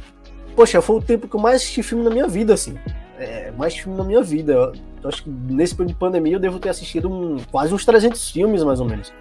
poxa, 0.56 0.82
foi 0.82 0.98
o 0.98 1.02
tempo 1.02 1.28
que 1.28 1.36
eu 1.36 1.40
mais 1.40 1.58
assisti 1.58 1.84
filme 1.84 2.04
na 2.04 2.10
minha 2.10 2.28
vida, 2.28 2.54
assim. 2.54 2.76
É, 3.18 3.52
mais 3.58 3.76
filme 3.76 3.98
na 3.98 4.04
minha 4.04 4.22
vida. 4.22 4.54
Eu, 4.54 4.74
acho 5.10 5.24
que 5.24 5.30
nesse 5.30 5.74
período 5.74 5.94
de 5.94 6.00
pandemia 6.00 6.34
eu 6.34 6.40
devo 6.40 6.60
ter 6.60 6.70
assistido 6.70 7.10
um, 7.10 7.38
quase 7.52 7.74
uns 7.74 7.86
300 7.86 8.30
filmes, 8.30 8.64
mais 8.64 8.80
ou 8.80 8.86
menos. 8.86 9.14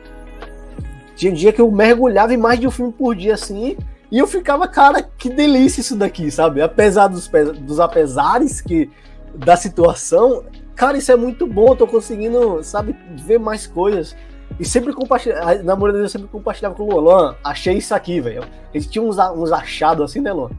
Tinha 1.14 1.33
dia 1.33 1.52
que 1.52 1.61
eu 1.61 1.70
mergulhava 1.70 2.35
em 2.35 2.37
mais 2.37 2.59
de 2.59 2.66
um 2.66 2.70
filme 2.70 2.92
por 2.92 3.14
dia, 3.14 3.35
assim, 3.35 3.76
e 4.11 4.18
eu 4.18 4.26
ficava, 4.26 4.66
cara, 4.68 5.02
que 5.02 5.30
delícia 5.30 5.80
isso 5.80 5.96
daqui, 5.96 6.30
sabe? 6.30 6.61
Apesar 6.61 7.09
dos, 7.09 7.28
dos 7.61 7.80
apesares 7.80 8.61
que 8.61 8.90
da 9.35 9.57
situação, 9.57 10.44
cara, 10.74 10.96
isso 10.96 11.11
é 11.11 11.16
muito 11.16 11.46
bom, 11.46 11.74
tô 11.74 11.87
conseguindo, 11.87 12.62
sabe, 12.62 12.96
ver 13.16 13.38
mais 13.38 13.66
coisas. 13.66 14.16
E 14.59 14.64
sempre 14.64 14.92
compartilhava, 14.92 15.62
na 15.62 15.74
maioria 15.74 16.02
eu 16.02 16.09
sempre 16.09 16.28
compartilhava 16.28 16.74
com 16.74 16.85
o 16.85 17.00
Luan, 17.00 17.35
achei 17.42 17.78
isso 17.78 17.94
aqui, 17.94 18.20
velho. 18.20 18.44
Eles 18.72 18.87
tinham 18.87 19.09
uns, 19.09 19.18
uns 19.18 19.50
achados 19.50 20.04
assim, 20.04 20.20
né, 20.20 20.33
Luan? 20.33 20.50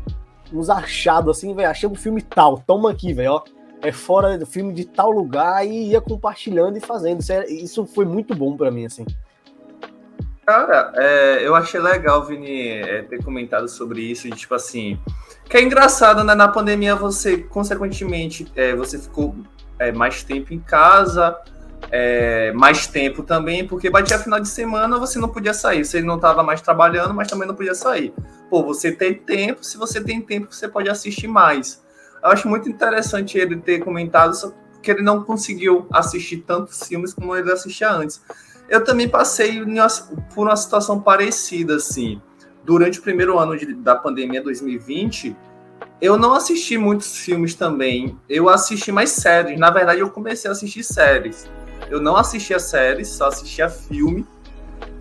Uns 0.54 0.70
achados 0.70 1.38
assim, 1.38 1.54
velho, 1.54 1.70
achei 1.70 1.88
um 1.90 1.96
filme 1.96 2.22
tal, 2.22 2.60
toma 2.66 2.92
aqui, 2.92 3.14
velho, 3.14 3.34
ó. 3.34 3.44
É 3.82 3.92
fora 3.92 4.38
do 4.38 4.46
filme 4.46 4.74
de 4.74 4.86
tal 4.86 5.12
lugar 5.12 5.66
e 5.66 5.90
ia 5.90 6.02
compartilhando 6.02 6.78
e 6.78 6.82
fazendo. 6.82 7.22
Isso, 7.22 7.32
é, 7.32 7.46
isso 7.48 7.86
foi 7.86 8.06
muito 8.06 8.34
bom 8.34 8.56
para 8.58 8.72
mim, 8.72 8.86
assim. 8.86 9.06
Cara, 10.46 10.92
é, 10.96 11.46
eu 11.46 11.56
achei 11.56 11.80
legal, 11.80 12.24
Vini, 12.24 12.70
é, 12.70 13.02
ter 13.02 13.24
comentado 13.24 13.68
sobre 13.68 14.02
isso, 14.02 14.30
de, 14.30 14.36
tipo 14.36 14.54
assim, 14.54 15.00
que 15.50 15.58
é 15.58 15.62
engraçado, 15.62 16.24
né? 16.24 16.36
Na 16.36 16.48
pandemia 16.48 16.96
você, 16.96 17.38
consequentemente, 17.38 18.52
é, 18.56 18.76
você 18.76 19.00
ficou 19.00 19.36
é, 19.80 19.92
mais 19.92 20.24
tempo 20.24 20.54
em 20.54 20.60
casa, 20.60 21.36
é, 21.92 22.52
mais 22.54 22.88
tempo 22.88 23.24
também, 23.24 23.68
porque 23.68 23.90
batia 23.90 24.20
final 24.20 24.40
de 24.40 24.48
semana, 24.48 25.00
você 25.00 25.18
não 25.18 25.30
podia 25.30 25.54
sair, 25.54 25.84
você 25.84 26.02
não 26.02 26.16
estava 26.16 26.44
mais 26.44 26.62
trabalhando, 26.62 27.14
mas 27.14 27.28
também 27.28 27.48
não 27.48 27.56
podia 27.56 27.76
sair. 27.76 28.14
Pô, 28.50 28.64
você 28.64 28.92
tem 28.92 29.14
tempo, 29.14 29.64
se 29.64 29.78
você 29.78 30.02
tem 30.02 30.22
tempo, 30.22 30.54
você 30.54 30.68
pode 30.68 30.90
assistir 30.90 31.28
mais. 31.28 31.84
Eu 32.24 32.30
acho 32.30 32.48
muito 32.48 32.70
interessante 32.70 33.38
ele 33.38 33.58
ter 33.58 33.80
comentado 33.80 34.54
que 34.82 34.92
ele 34.92 35.02
não 35.02 35.24
conseguiu 35.24 35.88
assistir 35.92 36.38
tantos 36.38 36.88
filmes 36.88 37.14
como 37.14 37.36
ele 37.36 37.52
assistia 37.52 37.92
antes 37.92 38.22
eu 38.68 38.84
também 38.84 39.08
passei 39.08 39.64
por 40.34 40.48
uma 40.48 40.56
situação 40.56 41.00
parecida, 41.00 41.76
assim. 41.76 42.22
Durante 42.64 43.00
o 43.00 43.02
primeiro 43.02 43.38
ano 43.38 43.58
de, 43.58 43.74
da 43.76 43.96
pandemia 43.96 44.42
2020, 44.42 45.36
eu 46.02 46.18
não 46.18 46.34
assisti 46.34 46.78
muitos 46.78 47.18
filmes 47.18 47.54
também. 47.54 48.18
Eu 48.28 48.50
assisti 48.50 48.92
mais 48.92 49.12
séries. 49.12 49.60
Na 49.60 49.70
verdade, 49.70 50.00
eu 50.00 50.10
comecei 50.10 50.50
a 50.50 50.52
assistir 50.52 50.84
séries. 50.84 51.48
Eu 51.90 52.02
não 52.02 52.16
assistia 52.16 52.58
séries, 52.58 53.10
só 53.10 53.28
assistia 53.28 53.70
filme. 53.70 54.26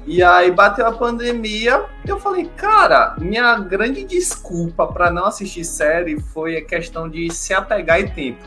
E 0.06 0.22
aí 0.22 0.50
bateu 0.50 0.86
a 0.86 0.92
pandemia, 0.92 1.84
eu 2.06 2.20
falei, 2.20 2.44
cara, 2.56 3.16
minha 3.18 3.58
grande 3.58 4.04
desculpa 4.04 4.86
para 4.86 5.10
não 5.10 5.24
assistir 5.24 5.64
série 5.64 6.20
foi 6.20 6.58
a 6.58 6.64
questão 6.64 7.08
de 7.08 7.32
se 7.32 7.54
apegar 7.54 8.00
em 8.00 8.08
tempo. 8.08 8.44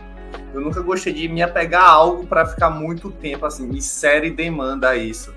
Eu 0.54 0.62
nunca 0.62 0.82
gostei 0.82 1.14
de 1.14 1.28
me 1.28 1.42
apegar 1.42 1.84
a 1.84 1.90
algo 1.90 2.28
para 2.28 2.46
ficar 2.46 2.70
muito 2.70 3.10
tempo 3.12 3.46
assim. 3.46 3.70
E 3.72 3.82
série 3.82 4.30
demanda 4.30 4.96
isso. 4.96 5.34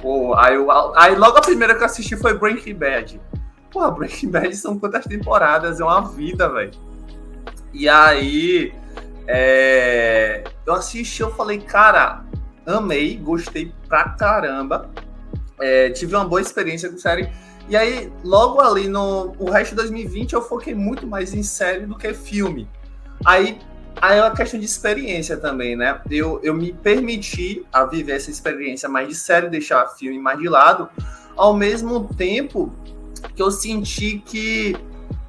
Pô, 0.00 0.34
aí, 0.34 0.54
eu, 0.54 0.70
aí 0.96 1.14
logo 1.14 1.36
a 1.36 1.42
primeira 1.42 1.74
que 1.74 1.82
eu 1.82 1.86
assisti 1.86 2.16
foi 2.16 2.34
Breaking 2.34 2.74
Bad. 2.74 3.20
Pô, 3.70 3.90
Breaking 3.90 4.30
Bad 4.30 4.56
são 4.56 4.78
quantas 4.78 5.04
temporadas? 5.04 5.80
É 5.80 5.84
uma 5.84 6.02
vida, 6.08 6.48
velho. 6.48 6.72
E 7.72 7.88
aí 7.88 8.72
é, 9.26 10.44
eu 10.66 10.74
assisti, 10.74 11.20
eu 11.20 11.30
falei, 11.34 11.58
cara, 11.58 12.24
amei, 12.66 13.16
gostei 13.16 13.72
pra 13.88 14.08
caramba. 14.10 14.90
É, 15.60 15.90
tive 15.90 16.14
uma 16.14 16.24
boa 16.24 16.40
experiência 16.40 16.88
com 16.90 16.98
série. 16.98 17.30
E 17.68 17.76
aí, 17.76 18.12
logo 18.24 18.60
ali 18.60 18.88
no 18.88 19.32
o 19.38 19.50
resto 19.50 19.70
de 19.70 19.76
2020, 19.76 20.32
eu 20.32 20.42
foquei 20.42 20.74
muito 20.74 21.06
mais 21.06 21.34
em 21.34 21.42
série 21.42 21.86
do 21.86 21.96
que 21.96 22.12
filme. 22.12 22.68
Aí 23.24 23.58
Aí 24.00 24.18
é 24.18 24.22
uma 24.22 24.34
questão 24.34 24.58
de 24.58 24.64
experiência 24.64 25.36
também, 25.36 25.76
né? 25.76 26.00
Eu, 26.10 26.40
eu 26.42 26.54
me 26.54 26.72
permiti 26.72 27.66
a 27.70 27.84
viver 27.84 28.12
essa 28.12 28.30
experiência 28.30 28.88
mais 28.88 29.08
de 29.08 29.14
série, 29.14 29.48
deixar 29.50 29.86
filme 29.88 30.18
mais 30.18 30.38
de 30.38 30.48
lado, 30.48 30.88
ao 31.36 31.54
mesmo 31.54 32.08
tempo 32.14 32.72
que 33.34 33.42
eu 33.42 33.50
senti 33.50 34.22
que, 34.24 34.74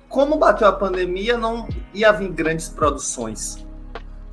como 0.07 0.37
bateu 0.37 0.67
a 0.67 0.71
pandemia, 0.71 1.37
não 1.37 1.67
ia 1.93 2.11
vir 2.13 2.29
grandes 2.29 2.69
produções. 2.69 3.65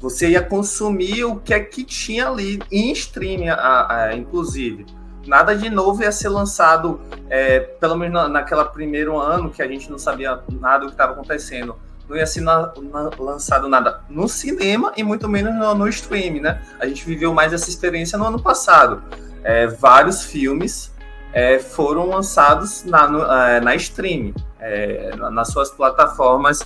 Você 0.01 0.31
ia 0.31 0.43
consumir 0.43 1.25
o 1.25 1.37
que 1.41 1.53
é 1.53 1.59
que 1.59 1.83
tinha 1.83 2.29
ali 2.29 2.61
em 2.71 2.93
streaming, 2.93 3.49
a, 3.49 4.05
a, 4.05 4.17
inclusive. 4.17 4.87
Nada 5.29 5.55
de 5.55 5.69
novo 5.69 6.03
ia 6.03 6.11
ser 6.11 6.31
lançado, 6.31 7.01
é, 7.29 7.61
pelo 7.61 7.97
menos 7.97 8.31
naquela 8.31 8.65
primeiro 8.65 9.19
ano 9.19 9.51
que 9.51 9.63
a 9.63 9.69
gente 9.69 9.91
não 9.91 9.99
sabia 9.99 10.41
nada 10.51 10.81
do 10.81 10.87
que 10.87 10.93
estava 10.93 11.13
acontecendo 11.13 11.77
não 12.09 12.17
ia 12.17 12.27
ser 12.27 12.41
na, 12.41 12.73
na, 12.91 13.11
lançado 13.19 13.69
nada 13.69 14.01
no 14.09 14.29
cinema 14.29 14.93
e 14.97 15.03
muito 15.03 15.29
menos 15.29 15.55
no, 15.55 15.75
no 15.75 15.89
streaming, 15.89 16.41
né? 16.41 16.63
A 16.81 16.87
gente 16.87 17.05
viveu 17.05 17.35
mais 17.35 17.53
essa 17.53 17.69
experiência 17.69 18.17
no 18.17 18.25
ano 18.25 18.41
passado. 18.41 19.03
É, 19.45 19.67
vários 19.67 20.25
filmes 20.25 20.93
é, 21.33 21.59
foram 21.59 22.09
lançados 22.09 22.85
na, 22.85 23.07
no, 23.07 23.23
é, 23.23 23.61
na 23.61 23.75
streaming, 23.77 24.35
é, 24.59 25.15
nas 25.31 25.49
suas 25.49 25.71
plataformas 25.71 26.61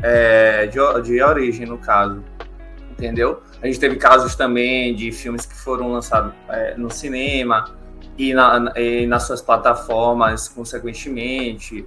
é, 0.00 0.66
de, 0.66 0.78
de 1.02 1.20
origem, 1.20 1.66
no 1.66 1.78
caso. 1.78 2.22
Entendeu? 2.92 3.42
A 3.60 3.66
gente 3.66 3.80
teve 3.80 3.96
casos 3.96 4.36
também 4.36 4.94
de 4.94 5.10
filmes 5.10 5.44
que 5.44 5.56
foram 5.56 5.92
lançados 5.92 6.32
é, 6.48 6.76
no 6.76 6.90
cinema 6.90 7.75
e, 8.18 8.34
na, 8.34 8.72
e 8.76 9.06
nas 9.06 9.24
suas 9.24 9.42
plataformas, 9.42 10.48
consequentemente 10.48 11.86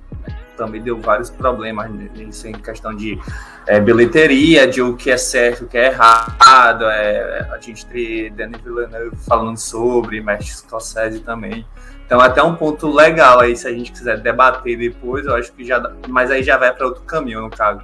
também 0.60 0.82
deu 0.82 1.00
vários 1.00 1.30
problemas 1.30 1.90
nisso 1.90 2.46
em 2.46 2.52
questão 2.52 2.94
de 2.94 3.18
é, 3.66 3.80
bilheteria, 3.80 4.68
de 4.68 4.82
o 4.82 4.98
que 4.98 5.10
é 5.10 5.18
certo, 5.18 5.64
o 5.64 5.68
que 5.68 5.78
é 5.78 5.88
errado. 5.88 6.84
É, 6.84 7.48
a 7.50 7.58
gente 7.62 7.86
tem 7.86 8.32
Danny 8.34 8.58
Villeneuve 8.62 9.16
falando 9.26 9.58
sobre, 9.58 10.20
Mestre 10.22 10.58
Scorsese 10.58 11.22
também. 11.22 11.66
Então, 12.06 12.20
até 12.20 12.44
um 12.44 12.56
ponto 12.56 12.92
legal 12.92 13.40
aí, 13.40 13.56
se 13.56 13.68
a 13.68 13.72
gente 13.72 13.92
quiser 13.92 14.20
debater 14.20 14.78
depois, 14.78 15.26
eu 15.26 15.36
acho 15.36 15.54
que 15.54 15.64
já. 15.64 15.82
Mas 16.08 16.30
aí 16.30 16.44
já 16.44 16.58
vai 16.58 16.74
para 16.74 16.88
outro 16.88 17.04
caminho, 17.04 17.42
no 17.42 17.50
caso. 17.50 17.82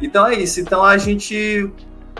Então 0.00 0.26
é 0.26 0.34
isso. 0.34 0.60
Então 0.60 0.84
a 0.84 0.96
gente. 0.98 1.68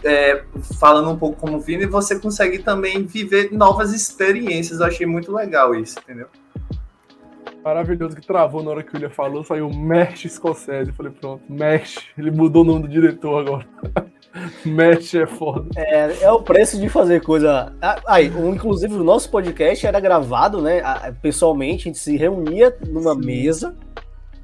É, 0.04 0.44
falando 0.78 1.10
um 1.10 1.16
pouco 1.16 1.40
como 1.40 1.60
Vini, 1.60 1.86
você 1.86 2.18
consegue 2.18 2.58
também 2.58 3.04
viver 3.04 3.52
novas 3.52 3.92
experiências. 3.92 4.80
Eu 4.80 4.86
achei 4.86 5.06
muito 5.06 5.32
legal 5.32 5.74
isso, 5.74 5.98
entendeu? 5.98 6.28
maravilhoso 7.64 8.16
que 8.16 8.26
travou 8.26 8.62
na 8.62 8.70
hora 8.70 8.82
que 8.82 8.90
o 8.90 8.94
William 8.94 9.10
falou, 9.10 9.44
saiu 9.44 9.70
Mesh 9.70 10.26
Scorsese. 10.28 10.90
Eu 10.90 10.94
falei, 10.94 11.12
pronto, 11.12 11.42
Mesh. 11.48 11.98
Ele 12.18 12.30
mudou 12.30 12.62
o 12.62 12.66
nome 12.66 12.82
do 12.82 12.88
diretor 12.88 13.40
agora. 13.40 13.66
Mesh 14.64 15.14
é 15.14 15.26
foda. 15.26 15.68
É, 15.76 16.24
é 16.24 16.32
o 16.32 16.42
preço 16.42 16.80
de 16.80 16.88
fazer 16.88 17.22
coisa. 17.22 17.72
Ah, 17.80 18.00
aí, 18.06 18.26
inclusive, 18.26 18.94
o 18.94 19.04
nosso 19.04 19.30
podcast 19.30 19.86
era 19.86 20.00
gravado, 20.00 20.60
né? 20.60 20.82
Pessoalmente, 21.20 21.82
a 21.82 21.92
gente 21.92 21.98
se 21.98 22.16
reunia 22.16 22.76
numa 22.88 23.14
Sim. 23.14 23.20
mesa 23.20 23.76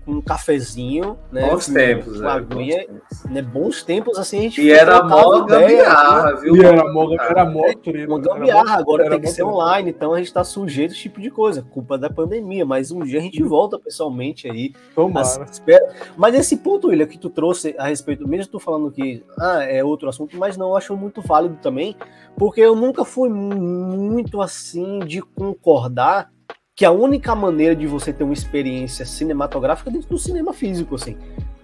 um 0.08 0.22
cafezinho, 0.22 1.18
né? 1.30 1.50
Bons 1.50 1.66
tempos, 1.66 2.20
uma 2.20 2.32
é, 2.32 2.36
aguinha, 2.36 2.76
bons 2.78 2.86
tempos. 2.86 3.24
Né, 3.30 3.42
bons 3.42 3.82
tempos, 3.82 4.18
assim, 4.18 4.38
a 4.38 4.42
gente 4.42 4.62
E 4.62 4.70
era 4.70 5.02
mó 5.02 5.44
gambiarra, 5.44 6.36
viu? 6.36 6.56
E 6.56 6.64
era 6.64 6.90
mó, 6.90 7.14
era 7.14 7.44
mó 7.44 7.64
Uma 8.06 8.18
gambiarra, 8.18 8.78
agora 8.78 9.10
tem 9.10 9.20
que 9.20 9.26
ser 9.28 9.42
online, 9.42 9.90
então 9.90 10.14
a 10.14 10.18
gente 10.18 10.32
tá 10.32 10.42
sujeito 10.42 10.92
a 10.92 10.94
esse 10.94 11.02
tipo 11.02 11.20
de 11.20 11.30
coisa, 11.30 11.62
culpa 11.62 11.98
da 11.98 12.08
pandemia, 12.08 12.64
mas 12.64 12.90
um 12.90 13.00
dia 13.00 13.18
a 13.18 13.22
gente 13.22 13.42
volta 13.42 13.78
pessoalmente 13.78 14.50
aí. 14.50 14.72
Tomara. 14.94 15.44
Espera. 15.44 15.94
Mas 16.16 16.34
esse 16.34 16.56
ponto, 16.56 16.88
William, 16.88 17.06
que 17.06 17.18
tu 17.18 17.28
trouxe 17.28 17.74
a 17.78 17.86
respeito, 17.86 18.26
mesmo 18.26 18.52
tu 18.52 18.58
falando 18.58 18.90
que 18.90 19.22
ah, 19.38 19.62
é 19.62 19.84
outro 19.84 20.08
assunto, 20.08 20.38
mas 20.38 20.56
não, 20.56 20.70
eu 20.70 20.76
acho 20.76 20.96
muito 20.96 21.20
válido 21.20 21.58
também, 21.60 21.94
porque 22.34 22.62
eu 22.62 22.74
nunca 22.74 23.04
fui 23.04 23.28
muito 23.28 24.40
assim 24.40 25.00
de 25.00 25.20
concordar 25.20 26.30
que 26.78 26.84
a 26.84 26.92
única 26.92 27.34
maneira 27.34 27.74
de 27.74 27.88
você 27.88 28.12
ter 28.12 28.22
uma 28.22 28.32
experiência 28.32 29.04
cinematográfica 29.04 29.90
é 29.90 29.94
dentro 29.94 30.08
do 30.10 30.16
cinema 30.16 30.52
físico, 30.52 30.94
assim. 30.94 31.16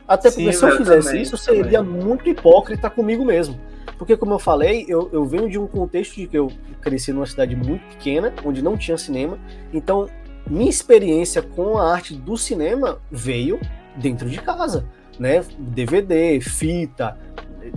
Até 0.08 0.28
porque 0.28 0.52
Sim, 0.52 0.58
se 0.58 0.64
eu 0.64 0.76
fizesse 0.76 1.06
também, 1.06 1.22
isso, 1.22 1.34
eu 1.34 1.38
seria 1.38 1.78
também. 1.78 2.04
muito 2.04 2.28
hipócrita 2.28 2.90
comigo 2.90 3.24
mesmo. 3.24 3.56
Porque 3.96 4.16
como 4.16 4.34
eu 4.34 4.40
falei, 4.40 4.84
eu, 4.88 5.08
eu 5.12 5.24
venho 5.24 5.48
de 5.48 5.56
um 5.56 5.68
contexto 5.68 6.16
de 6.16 6.26
que 6.26 6.36
eu 6.36 6.50
cresci 6.80 7.12
numa 7.12 7.26
cidade 7.26 7.54
muito 7.54 7.80
pequena, 7.90 8.34
onde 8.44 8.60
não 8.60 8.76
tinha 8.76 8.98
cinema. 8.98 9.38
Então, 9.72 10.10
minha 10.50 10.68
experiência 10.68 11.40
com 11.42 11.78
a 11.78 11.92
arte 11.92 12.12
do 12.12 12.36
cinema 12.36 13.00
veio 13.08 13.60
dentro 13.94 14.28
de 14.28 14.40
casa, 14.42 14.84
né? 15.16 15.44
DVD, 15.56 16.40
fita, 16.40 17.16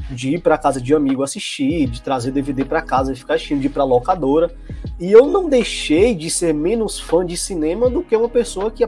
de 0.10 0.36
ir 0.36 0.41
para 0.41 0.58
casa 0.58 0.82
de 0.82 0.93
amigo 0.93 1.23
assistir, 1.23 1.88
de 1.88 2.02
trazer 2.02 2.32
DVD 2.32 2.65
para 2.65 2.82
casa 2.82 3.13
e 3.13 3.15
ficar 3.15 3.36
assistindo, 3.36 3.62
de 3.62 3.67
ir 3.67 3.69
para 3.69 3.84
locadora. 3.84 4.54
E 5.00 5.12
eu 5.12 5.28
não 5.28 5.50
deixei 5.50 6.15
de 6.15 6.30
ser 6.30 6.54
menos 6.54 7.00
fã 7.00 7.26
de 7.26 7.38
cinema 7.38 7.89
do 7.89 8.04
que 8.04 8.15
uma 8.15 8.30
pessoa 8.30 8.71
que 8.71 8.88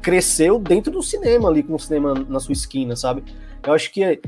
cresceu 0.00 0.58
dentro 0.58 0.90
do 0.90 1.02
cinema 1.02 1.48
ali 1.48 1.62
com 1.62 1.74
o 1.74 1.78
cinema 1.78 2.14
na 2.28 2.40
sua 2.40 2.52
esquina, 2.52 2.96
sabe? 2.96 3.22
Eu 3.64 3.72
acho 3.72 3.92
que 3.92 4.20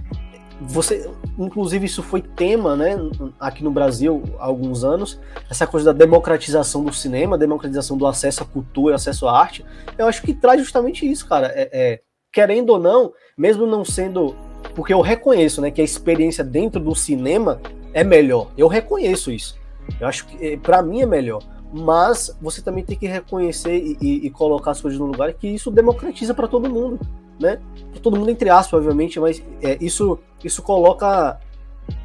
você, 0.61 1.11
inclusive 1.39 1.85
isso 1.85 2.03
foi 2.03 2.23
tema, 2.23 2.77
né, 2.77 2.97
aqui 3.41 3.65
no 3.65 3.71
Brasil 3.71 4.23
há 4.39 4.45
alguns 4.45 4.85
anos, 4.85 5.21
essa 5.51 5.67
coisa 5.67 5.93
da 5.93 5.99
democratização 5.99 6.85
do 6.85 6.93
cinema, 6.93 7.37
democratização 7.37 7.97
do 7.97 8.07
acesso 8.07 8.43
à 8.43 8.47
cultura, 8.47 8.95
acesso 8.95 9.27
à 9.27 9.39
arte. 9.39 9.65
Eu 9.99 10.07
acho 10.07 10.23
que 10.23 10.33
traz 10.33 10.61
justamente 10.61 11.11
isso, 11.11 11.29
cara. 11.29 11.49
É, 11.49 11.69
é, 11.73 12.01
querendo 12.33 12.71
ou 12.71 12.79
não, 12.79 13.13
mesmo 13.37 13.67
não 13.67 13.85
sendo, 13.85 14.35
porque 14.75 14.93
eu 14.93 15.01
reconheço, 15.01 15.61
né, 15.61 15.71
que 15.71 15.81
a 15.81 15.85
experiência 15.85 16.43
dentro 16.43 16.81
do 16.81 16.95
cinema 16.95 17.61
é 17.93 18.03
melhor. 18.03 18.51
Eu 18.57 18.69
reconheço 18.69 19.31
isso. 19.31 19.59
Eu 20.01 20.07
acho 20.07 20.27
que 20.27 20.47
é, 20.47 20.57
para 20.57 20.83
mim 20.83 21.03
é 21.03 21.07
melhor. 21.07 21.43
Mas 21.73 22.37
você 22.41 22.63
também 22.63 22.85
tem 22.85 22.97
que 22.97 23.07
reconhecer 23.07 23.77
e, 23.77 23.97
e, 24.01 24.27
e 24.27 24.31
colocar 24.31 24.71
as 24.71 24.81
coisas 24.81 24.99
no 24.99 25.07
lugar 25.07 25.33
que 25.33 25.49
isso 25.49 25.71
democratiza 25.71 26.33
para 26.33 26.47
todo 26.47 26.71
mundo 26.71 27.01
né? 27.39 27.61
Todo 28.03 28.17
mundo 28.17 28.31
entre 28.31 28.49
aspas, 28.49 28.79
obviamente, 28.79 29.19
mas 29.19 29.43
é, 29.63 29.77
isso, 29.81 30.19
isso 30.43 30.63
coloca 30.63 31.39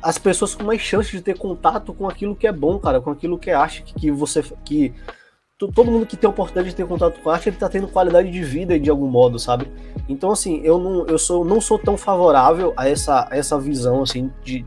as 0.02 0.18
pessoas 0.18 0.56
com 0.56 0.64
mais 0.64 0.82
chance 0.82 1.12
de 1.12 1.22
ter 1.22 1.38
contato 1.38 1.94
com 1.94 2.08
aquilo 2.08 2.36
que 2.36 2.48
é 2.48 2.52
bom, 2.52 2.78
cara, 2.80 3.00
com 3.00 3.12
aquilo 3.12 3.38
que 3.38 3.50
é 3.50 3.54
arte, 3.54 3.84
que, 3.84 3.94
que 3.94 4.12
você. 4.12 4.44
que 4.64 4.94
todo 5.68 5.92
mundo 5.92 6.06
que 6.06 6.16
tem 6.16 6.28
a 6.28 6.32
oportunidade 6.32 6.70
de 6.70 6.76
ter 6.76 6.88
contato 6.88 7.20
com 7.20 7.30
arte, 7.30 7.50
ele 7.50 7.58
tá 7.58 7.68
tendo 7.68 7.88
qualidade 7.88 8.32
de 8.32 8.44
vida 8.44 8.80
de 8.80 8.90
algum 8.90 9.08
modo, 9.08 9.38
sabe? 9.38 9.68
Então, 10.08 10.32
assim, 10.32 10.62
eu 10.64 10.80
não, 10.80 11.06
eu 11.06 11.18
sou, 11.18 11.44
não 11.44 11.60
sou 11.60 11.78
tão 11.78 11.98
favorável 11.98 12.74
a 12.78 12.88
essa, 12.88 13.28
a 13.30 13.36
essa 13.36 13.60
visão, 13.60 14.02
assim, 14.02 14.32
de 14.44 14.66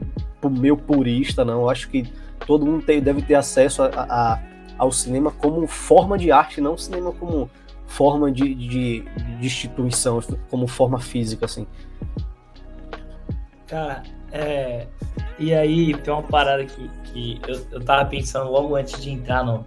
meu 0.51 0.77
purista, 0.77 1.45
não. 1.45 1.63
Eu 1.63 1.71
acho 1.71 1.89
que 1.89 2.13
todo 2.47 2.67
mundo 2.67 2.85
tem, 2.85 3.01
deve 3.01 3.23
ter 3.23 3.35
acesso 3.35 3.83
a, 3.83 3.89
a, 3.89 4.43
ao 4.77 4.93
cinema 4.93 5.31
como 5.31 5.67
forma 5.67 6.19
de 6.19 6.31
arte, 6.31 6.61
não 6.61 6.77
cinema 6.77 7.11
como 7.13 7.49
forma 7.87 8.31
de, 8.31 8.55
de, 8.55 9.01
de 9.01 9.47
instituição, 9.47 10.21
como 10.51 10.67
forma 10.67 10.99
física, 10.99 11.47
assim. 11.47 11.67
Cara, 13.67 14.03
é. 14.31 14.87
E 15.39 15.55
aí 15.55 15.95
tem 15.95 16.13
uma 16.13 16.23
parada 16.23 16.65
que, 16.67 16.91
que 17.05 17.41
eu, 17.49 17.67
eu 17.73 17.81
tava 17.83 18.05
pensando 18.05 18.51
logo 18.51 18.77
antes 18.77 19.01
de 19.01 19.11
entrar 19.11 19.43
no, 19.43 19.65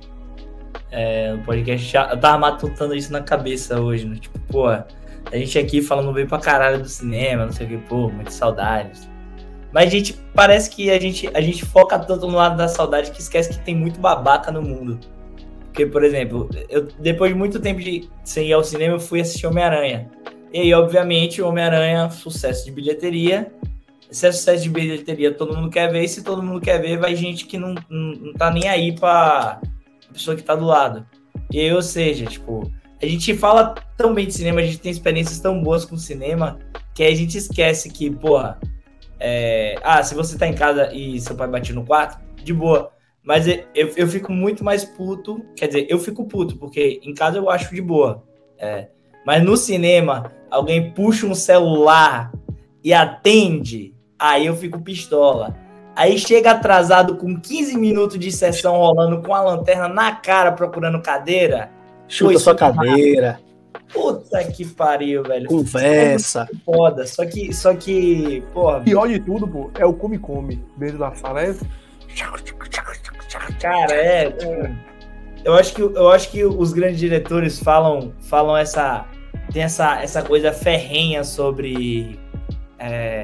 é, 0.95 1.33
no 1.33 1.43
podcast. 1.43 1.95
Eu 1.95 2.17
tava 2.17 2.37
matutando 2.37 2.95
isso 2.95 3.11
na 3.11 3.21
cabeça 3.21 3.79
hoje, 3.79 4.05
né? 4.05 4.15
Tipo, 4.15 4.39
pô, 4.47 4.67
a 4.67 4.85
gente 5.33 5.59
aqui 5.59 5.81
falando 5.81 6.13
bem 6.13 6.25
pra 6.25 6.39
caralho 6.39 6.81
do 6.81 6.87
cinema, 6.87 7.45
não 7.45 7.51
sei 7.51 7.65
o 7.65 7.69
que, 7.69 7.77
pô, 7.77 8.09
muitas 8.09 8.35
saudades. 8.35 9.07
Mas 9.73 9.87
a 9.87 9.89
gente 9.89 10.13
parece 10.33 10.69
que 10.69 10.89
a 10.89 10.99
gente, 10.99 11.29
a 11.33 11.41
gente 11.41 11.65
foca 11.65 11.99
tanto 11.99 12.27
no 12.27 12.37
lado 12.37 12.55
da 12.55 12.69
saudade 12.69 13.11
que 13.11 13.19
esquece 13.19 13.49
que 13.49 13.59
tem 13.59 13.75
muito 13.75 13.99
babaca 13.99 14.49
no 14.49 14.61
mundo. 14.61 14.97
Porque, 15.65 15.85
por 15.85 16.01
exemplo, 16.05 16.49
eu, 16.69 16.87
depois 16.97 17.33
de 17.33 17.37
muito 17.37 17.59
tempo 17.59 17.81
de 17.81 18.09
sem 18.23 18.47
ir 18.47 18.53
ao 18.53 18.63
cinema, 18.63 18.95
eu 18.95 18.99
fui 18.99 19.19
assistir 19.19 19.45
Homem-Aranha. 19.45 20.09
E 20.53 20.61
aí, 20.61 20.73
obviamente, 20.73 21.41
Homem-Aranha, 21.41 22.09
sucesso 22.09 22.63
de 22.63 22.71
bilheteria. 22.71 23.51
Se 24.09 24.25
é 24.25 24.31
sucesso 24.31 24.63
de 24.63 24.69
bilheteria, 24.69 25.33
todo 25.33 25.53
mundo 25.53 25.69
quer 25.69 25.91
ver. 25.91 26.03
E 26.03 26.07
se 26.07 26.23
todo 26.23 26.41
mundo 26.41 26.61
quer 26.61 26.81
ver, 26.81 26.97
vai 26.97 27.13
gente 27.13 27.45
que 27.45 27.57
não, 27.57 27.75
não, 27.89 28.13
não 28.13 28.33
tá 28.33 28.49
nem 28.49 28.69
aí 28.69 28.95
pra 28.95 29.59
pessoa 30.15 30.35
que 30.35 30.43
tá 30.43 30.55
do 30.55 30.65
lado. 30.65 31.05
E 31.51 31.59
aí, 31.59 31.71
ou 31.71 31.81
seja, 31.81 32.25
tipo, 32.25 32.71
a 33.01 33.05
gente 33.05 33.35
fala 33.35 33.75
tão 33.97 34.13
bem 34.13 34.25
de 34.25 34.33
cinema, 34.33 34.61
a 34.61 34.63
gente 34.63 34.79
tem 34.79 34.91
experiências 34.91 35.39
tão 35.39 35.61
boas 35.61 35.85
com 35.85 35.97
cinema, 35.97 36.59
que 36.93 37.03
aí 37.03 37.13
a 37.13 37.15
gente 37.15 37.37
esquece 37.37 37.89
que, 37.89 38.09
porra, 38.09 38.59
é... 39.19 39.75
ah, 39.83 40.01
se 40.01 40.15
você 40.15 40.37
tá 40.37 40.47
em 40.47 40.53
casa 40.53 40.93
e 40.93 41.19
seu 41.19 41.35
pai 41.35 41.47
bate 41.47 41.73
no 41.73 41.85
quarto, 41.85 42.23
de 42.43 42.53
boa. 42.53 42.91
Mas 43.23 43.47
eu, 43.47 43.63
eu 43.73 44.07
fico 44.07 44.31
muito 44.31 44.63
mais 44.63 44.85
puto. 44.85 45.43
Quer 45.55 45.67
dizer, 45.67 45.87
eu 45.89 45.97
fico 45.97 46.25
puto, 46.25 46.57
porque 46.57 47.01
em 47.03 47.13
casa 47.13 47.37
eu 47.37 47.49
acho 47.49 47.73
de 47.73 47.81
boa. 47.81 48.23
É. 48.57 48.89
Mas 49.25 49.43
no 49.43 49.57
cinema, 49.57 50.31
alguém 50.49 50.91
puxa 50.91 51.25
um 51.25 51.33
celular 51.33 52.31
e 52.83 52.93
atende, 52.93 53.95
aí 54.17 54.45
eu 54.45 54.55
fico 54.55 54.79
pistola. 54.79 55.57
Aí 55.95 56.17
chega 56.17 56.51
atrasado 56.51 57.15
com 57.15 57.39
15 57.39 57.77
minutos 57.77 58.19
de 58.19 58.31
sessão 58.31 58.75
rolando 58.75 59.21
com 59.21 59.33
a 59.33 59.41
lanterna 59.41 59.87
na 59.87 60.11
cara 60.13 60.51
procurando 60.51 61.01
cadeira. 61.01 61.71
Chuta 62.07 62.37
sua 62.39 62.55
cadeira. 62.55 63.39
Puta 63.93 64.43
que 64.43 64.65
pariu, 64.65 65.23
velho. 65.23 65.47
Conversa. 65.47 66.47
É 66.51 66.57
foda. 66.65 67.07
Só 67.07 67.25
que, 67.25 67.53
só 67.53 67.73
que, 67.73 68.43
porra. 68.53 68.81
Pior 68.81 69.07
de 69.07 69.19
tudo, 69.19 69.47
pô, 69.47 69.71
é 69.77 69.85
o 69.85 69.93
come-come 69.93 70.61
dentro 70.77 70.97
da 70.97 71.13
sala. 71.15 71.43
É 71.43 71.55
Cara, 73.59 73.93
é. 73.93 74.31
Tipo, 74.31 74.75
eu 75.43 75.53
acho 75.53 75.75
que 75.75 75.81
eu 75.81 76.09
acho 76.09 76.31
que 76.31 76.43
os 76.43 76.73
grandes 76.73 76.99
diretores 76.99 77.59
falam 77.59 78.13
falam 78.21 78.57
essa 78.57 79.05
tem 79.51 79.61
essa 79.61 80.01
essa 80.01 80.21
coisa 80.23 80.51
ferrenha 80.51 81.23
sobre 81.23 82.19
é, 82.79 83.23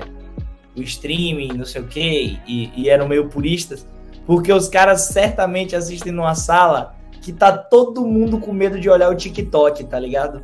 o 0.76 0.82
streaming, 0.82 1.50
não 1.50 1.66
sei 1.66 1.82
o 1.82 1.88
quê, 1.88 2.38
e, 2.48 2.72
e 2.76 2.90
eram 2.90 3.08
meio 3.08 3.28
puristas, 3.28 3.88
porque 4.26 4.52
os 4.52 4.70
caras 4.70 5.02
certamente 5.02 5.76
assistem 5.76 6.12
numa 6.12 6.36
sala 6.36 6.96
que 7.22 7.32
tá 7.32 7.56
todo 7.56 8.06
mundo 8.06 8.40
com 8.40 8.52
medo 8.52 8.80
de 8.80 8.90
olhar 8.90 9.10
o 9.10 9.16
TikTok, 9.16 9.84
tá 9.84 10.00
ligado? 10.00 10.44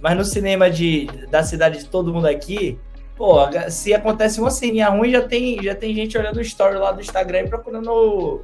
Mas 0.00 0.16
no 0.16 0.24
cinema 0.24 0.70
de, 0.70 1.06
da 1.30 1.42
cidade 1.42 1.78
de 1.78 1.86
todo 1.86 2.12
mundo 2.12 2.26
aqui, 2.26 2.78
pô, 3.16 3.36
se 3.70 3.94
acontece 3.94 4.40
uma 4.40 4.50
ceninha 4.50 4.88
ruim, 4.90 5.10
já 5.10 5.22
tem, 5.22 5.62
já 5.62 5.74
tem 5.74 5.94
gente 5.94 6.16
olhando 6.16 6.36
o 6.36 6.42
story 6.42 6.76
lá 6.76 6.92
do 6.92 7.00
Instagram 7.00 7.40
e 7.40 7.48
procurando 7.48 8.42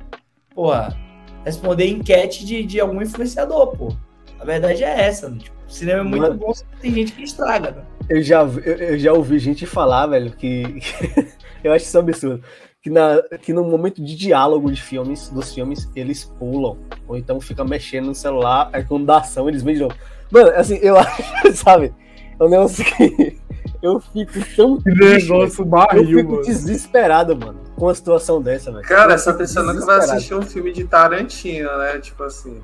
porra, 0.55 0.97
responder 1.45 1.89
enquete 1.89 2.45
de, 2.45 2.65
de 2.65 2.81
algum 2.81 3.03
influenciador, 3.03 3.77
pô. 3.77 3.95
A 4.41 4.45
verdade 4.45 4.83
é 4.83 5.07
essa, 5.07 5.29
né? 5.29 5.39
tipo, 5.39 5.57
o 5.67 5.71
cinema 5.71 6.01
é 6.01 6.05
muito 6.05 6.23
Mano, 6.23 6.35
bom, 6.35 6.53
tem 6.81 6.93
gente 6.93 7.13
que 7.13 7.23
estraga, 7.23 7.71
né? 7.71 7.83
Eu 8.09 8.23
já, 8.23 8.43
eu, 8.43 8.75
eu 8.75 8.99
já 8.99 9.13
ouvi 9.13 9.39
gente 9.39 9.67
falar, 9.67 10.07
velho, 10.07 10.31
que. 10.33 10.81
eu 11.63 11.73
acho 11.73 11.85
isso 11.85 11.99
absurdo. 11.99 12.43
Que, 12.83 12.91
na, 12.91 13.23
que 13.41 13.53
no 13.53 13.65
momento 13.65 14.05
de 14.05 14.15
diálogo 14.15 14.71
de 14.71 14.81
filmes, 14.81 15.31
dos 15.31 15.55
filmes, 15.55 15.91
eles 15.97 16.25
pulam. 16.25 16.77
Ou 17.09 17.17
então 17.17 17.41
fica 17.41 17.65
mexendo 17.65 18.07
no 18.07 18.15
celular, 18.15 18.69
aí 18.73 18.85
quando 18.85 19.07
dá 19.07 19.19
ação, 19.19 19.49
eles 19.49 19.63
vêm 19.63 19.75
de 19.75 19.81
novo. 19.81 19.95
Mano, 20.31 20.51
assim, 20.51 20.79
eu 20.83 20.97
acho, 20.99 21.23
sabe? 21.55 21.95
É 22.39 22.45
um 22.45 22.49
negócio 22.49 22.85
que 22.85 23.39
eu 23.83 24.01
fico 24.01 24.33
tão. 24.55 24.81
Que 24.81 24.91
negócio 24.91 25.65
barril, 25.65 26.03
Eu 26.03 26.19
fico 26.19 26.33
mano. 26.33 26.45
desesperado, 26.45 27.37
mano 27.37 27.65
com 27.75 27.87
uma 27.87 27.95
situação 27.95 28.41
dessa, 28.41 28.71
velho. 28.71 28.85
Cara, 28.87 29.15
essa 29.15 29.33
pessoa 29.35 29.73
nunca 29.73 29.85
vai 29.85 29.99
assistir 29.99 30.35
um 30.35 30.43
filme 30.43 30.73
de 30.73 30.85
Tarantino, 30.85 31.77
né? 31.79 31.99
Tipo 31.99 32.25
assim. 32.25 32.61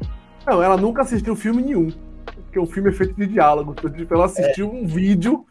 Não, 0.46 0.62
ela 0.62 0.76
nunca 0.76 1.02
assistiu 1.02 1.36
filme 1.36 1.62
nenhum. 1.62 1.92
Porque 2.50 2.58
o 2.58 2.66
filme 2.66 2.90
é 2.90 2.92
feito 2.92 3.14
de 3.14 3.28
diálogo. 3.28 3.74
Tipo, 3.74 4.12
ela 4.12 4.24
assistiu 4.24 4.66
é. 4.66 4.70
um 4.70 4.84
vídeo 4.84 5.46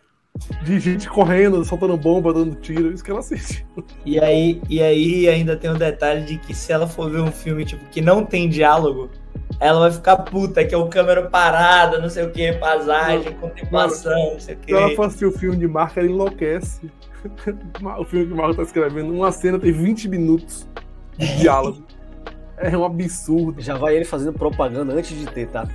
de 0.64 0.80
gente 0.82 1.10
correndo, 1.10 1.64
soltando 1.64 1.96
bomba, 1.96 2.34
dando 2.34 2.56
tiro, 2.56 2.92
isso 2.92 3.02
que 3.02 3.10
ela 3.10 3.22
assistiu. 3.22 3.66
E 4.06 4.20
aí, 4.20 4.62
e 4.70 4.82
aí 4.82 5.30
ainda 5.30 5.56
tem 5.56 5.70
o 5.70 5.76
um 5.76 5.78
detalhe 5.78 6.26
de 6.26 6.38
que 6.38 6.54
se 6.54 6.74
ela 6.74 6.88
for 6.88 7.10
ver 7.10 7.22
um 7.22 7.32
filme 7.32 7.64
tipo, 7.64 7.84
que 7.86 8.02
não 8.02 8.26
tem 8.26 8.50
diálogo, 8.50 9.10
ela 9.62 9.80
vai 9.80 9.92
ficar 9.92 10.18
puta, 10.18 10.64
que 10.66 10.76
é 10.76 10.78
o 10.78 10.88
câmera 10.90 11.30
parada, 11.30 12.00
não 12.00 12.10
sei 12.10 12.26
o 12.26 12.32
que, 12.32 12.52
paisagem, 12.54 13.34
contemplação, 13.36 14.34
não 14.34 14.40
sei 14.40 14.56
o 14.56 14.58
que. 14.58 14.74
Se 14.74 14.78
ela 14.78 14.96
for 14.96 15.06
assistir 15.06 15.26
o 15.26 15.32
filme 15.32 15.56
de 15.56 15.68
marca, 15.68 16.02
ela 16.02 16.10
enlouquece. 16.10 16.92
o 17.98 18.04
filme 18.04 18.28
que 18.28 18.34
o 18.34 18.36
Marco 18.36 18.56
tá 18.56 18.64
escrevendo, 18.64 19.14
uma 19.14 19.32
cena 19.32 19.58
tem 19.58 19.72
20 19.72 20.10
minutos 20.10 20.68
de 21.18 21.38
diálogo. 21.38 21.82
é 22.58 22.78
um 22.78 22.84
absurdo. 22.84 23.62
Já 23.62 23.78
vai 23.78 23.96
ele 23.96 24.06
fazendo 24.06 24.34
propaganda 24.34 24.94
antes 24.94 25.18
de 25.18 25.26
ter, 25.28 25.48
tá? 25.48 25.68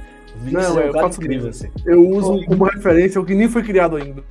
Não, 0.42 0.80
é, 0.80 0.88
eu 0.88 0.92
faço 0.92 1.20
incrível, 1.20 1.50
assim. 1.50 1.70
Eu 1.84 2.06
uso 2.08 2.44
como 2.46 2.64
referência 2.64 3.20
o 3.20 3.24
que 3.24 3.34
nem 3.34 3.48
foi 3.48 3.62
criado 3.62 3.96
ainda. 3.96 4.22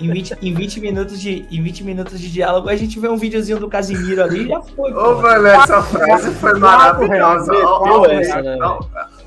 Em 0.00 0.10
20, 0.10 0.36
em, 0.42 0.54
20 0.54 0.80
minutos 0.80 1.20
de, 1.20 1.46
em 1.50 1.62
20 1.62 1.84
minutos 1.84 2.20
de 2.20 2.30
diálogo, 2.30 2.68
a 2.68 2.76
gente 2.76 2.98
vê 2.98 3.08
um 3.08 3.16
videozinho 3.16 3.58
do 3.58 3.68
Casimiro 3.68 4.22
ali 4.22 4.44
e 4.44 4.48
já 4.48 4.60
foi. 4.60 4.92
Ô, 4.92 5.16
velho, 5.22 5.46
essa 5.46 5.82
frase 5.82 6.30
foi 6.32 6.58
maravilhosa. 6.58 7.52
Né, 7.52 8.58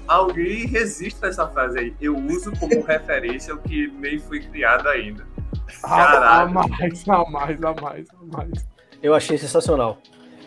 alguém 0.07 0.67
resiste 0.67 1.23
a 1.23 1.29
essa 1.29 1.47
frase 1.47 1.79
aí. 1.79 1.93
Eu 2.01 2.17
uso 2.17 2.51
como 2.59 2.83
referência 2.83 3.55
o 3.55 3.57
que 3.57 3.91
nem 3.99 4.19
foi 4.19 4.41
criado 4.41 4.87
ainda. 4.89 5.25
A, 5.83 6.41
a 6.41 6.45
mais, 6.47 7.07
a 7.07 7.25
mais, 7.29 7.63
a 7.63 7.73
mais, 7.73 8.07
a 8.09 8.37
mais. 8.37 8.65
Eu 9.01 9.15
achei 9.15 9.37
sensacional. 9.37 9.97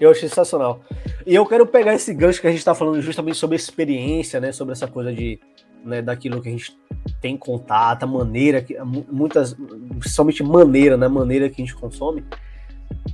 Eu 0.00 0.10
achei 0.10 0.28
sensacional. 0.28 0.80
E 1.26 1.34
eu 1.34 1.46
quero 1.46 1.66
pegar 1.66 1.94
esse 1.94 2.12
gancho 2.12 2.40
que 2.40 2.46
a 2.46 2.50
gente 2.50 2.58
está 2.58 2.74
falando 2.74 3.00
justamente 3.00 3.38
sobre 3.38 3.56
experiência, 3.56 4.40
né? 4.40 4.52
Sobre 4.52 4.72
essa 4.72 4.86
coisa 4.86 5.12
de 5.12 5.40
né, 5.84 6.02
daquilo 6.02 6.40
que 6.40 6.48
a 6.48 6.52
gente 6.52 6.76
tem 7.20 7.36
contato, 7.36 8.04
a 8.04 8.06
maneira 8.06 8.62
que 8.62 8.76
muitas, 9.10 9.56
principalmente 9.98 10.42
maneira, 10.42 10.96
né? 10.96 11.08
Maneira 11.08 11.48
que 11.48 11.60
a 11.60 11.64
gente 11.64 11.76
consome. 11.76 12.24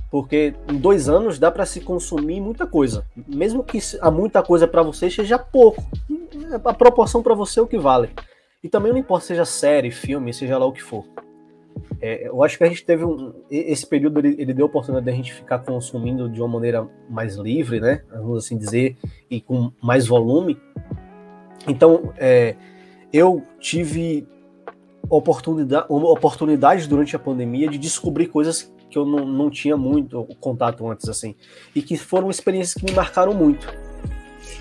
Porque 0.09 0.53
em 0.69 0.77
dois 0.77 1.09
anos 1.09 1.39
dá 1.39 1.51
para 1.51 1.65
se 1.65 1.81
consumir 1.81 2.39
muita 2.41 2.65
coisa. 2.65 3.05
Mesmo 3.27 3.63
que 3.63 3.79
a 4.01 4.11
muita 4.11 4.41
coisa 4.41 4.67
para 4.67 4.83
você 4.83 5.09
seja 5.09 5.37
pouco. 5.37 5.83
A 6.63 6.73
proporção 6.73 7.23
para 7.23 7.33
você 7.33 7.59
é 7.59 7.63
o 7.63 7.67
que 7.67 7.77
vale. 7.77 8.09
E 8.63 8.69
também 8.69 8.91
não 8.91 8.99
importa 8.99 9.25
seja 9.25 9.45
série, 9.45 9.91
filme, 9.91 10.33
seja 10.33 10.57
lá 10.57 10.65
o 10.65 10.71
que 10.71 10.83
for. 10.83 11.05
É, 12.01 12.27
eu 12.27 12.43
acho 12.43 12.57
que 12.57 12.63
a 12.63 12.67
gente 12.67 12.83
teve 12.83 13.05
um. 13.05 13.33
Esse 13.49 13.85
período 13.85 14.19
ele, 14.19 14.35
ele 14.39 14.53
deu 14.53 14.65
a 14.65 14.69
oportunidade 14.69 15.05
de 15.05 15.11
a 15.11 15.15
gente 15.15 15.33
ficar 15.33 15.59
consumindo 15.59 16.29
de 16.29 16.41
uma 16.41 16.47
maneira 16.47 16.87
mais 17.09 17.35
livre, 17.35 17.79
né? 17.79 18.03
Vamos 18.09 18.45
assim 18.45 18.57
dizer, 18.57 18.97
e 19.29 19.39
com 19.39 19.71
mais 19.81 20.07
volume. 20.07 20.57
Então, 21.67 22.13
é, 22.17 22.55
eu 23.11 23.43
tive 23.59 24.27
oportunidade, 25.09 25.85
oportunidades 25.89 26.87
durante 26.87 27.15
a 27.15 27.19
pandemia 27.19 27.67
de 27.67 27.77
descobrir 27.77 28.27
coisas 28.27 28.73
que 28.89 28.97
eu 28.97 29.05
não, 29.05 29.25
não 29.25 29.49
tinha 29.49 29.77
muito 29.77 30.25
contato 30.39 30.87
antes, 30.89 31.07
assim. 31.07 31.35
E 31.75 31.81
que 31.81 31.97
foram 31.97 32.29
experiências 32.29 32.73
que 32.73 32.85
me 32.85 32.91
marcaram 32.91 33.33
muito. 33.33 33.67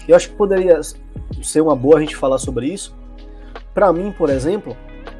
Eu 0.06 0.16
acho 0.16 0.30
que 0.30 0.36
poderia 0.36 0.80
ser 1.42 1.60
uma 1.60 1.76
boa 1.76 1.98
a 1.98 2.00
gente 2.00 2.16
falar 2.16 2.38
sobre 2.38 2.66
isso. 2.66 2.96
Para 3.74 3.92
mim, 3.92 4.12
por 4.12 4.30
exemplo, 4.30 4.76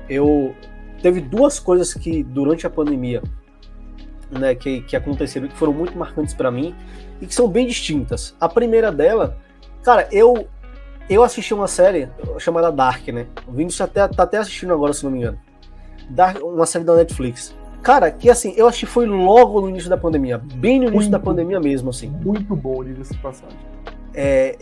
eu 0.08 0.54
teve 1.02 1.20
duas 1.20 1.58
coisas 1.58 1.94
que 1.94 2.22
durante 2.22 2.66
a 2.66 2.70
pandemia, 2.70 3.22
né, 4.30 4.54
que, 4.54 4.82
que 4.82 4.96
aconteceram 4.96 5.48
que 5.48 5.56
foram 5.56 5.72
muito 5.72 5.96
marcantes 5.96 6.34
para 6.34 6.50
mim 6.50 6.74
e 7.20 7.26
que 7.26 7.34
são 7.34 7.48
bem 7.48 7.66
distintas. 7.66 8.34
A 8.40 8.48
primeira 8.48 8.92
dela, 8.92 9.38
cara, 9.82 10.08
eu 10.12 10.46
eu 11.10 11.24
assisti 11.24 11.52
uma 11.52 11.66
série 11.66 12.08
chamada 12.38 12.70
Dark, 12.70 13.08
né? 13.08 13.26
O 13.46 13.52
Vinícius 13.52 13.80
até, 13.80 14.06
tá 14.06 14.22
até 14.22 14.38
assistindo 14.38 14.72
agora, 14.72 14.92
se 14.92 15.04
não 15.04 15.10
me 15.10 15.18
engano. 15.18 15.38
Dark, 16.08 16.42
uma 16.42 16.66
série 16.66 16.84
da 16.84 16.94
Netflix. 16.94 17.54
Cara, 17.82 18.10
que 18.10 18.30
assim, 18.30 18.54
eu 18.56 18.68
acho 18.68 18.80
que 18.80 18.86
foi 18.86 19.06
logo 19.06 19.60
no 19.60 19.68
início 19.68 19.88
da 19.88 19.96
pandemia, 19.96 20.38
bem 20.38 20.78
no 20.78 20.84
início 20.84 20.96
muito, 20.96 21.10
da 21.10 21.18
pandemia 21.18 21.58
mesmo, 21.58 21.90
assim. 21.90 22.08
Muito 22.08 22.54
bom, 22.54 22.84
diga-se 22.84 23.16
passagem. 23.18 23.58
É, 24.14 24.56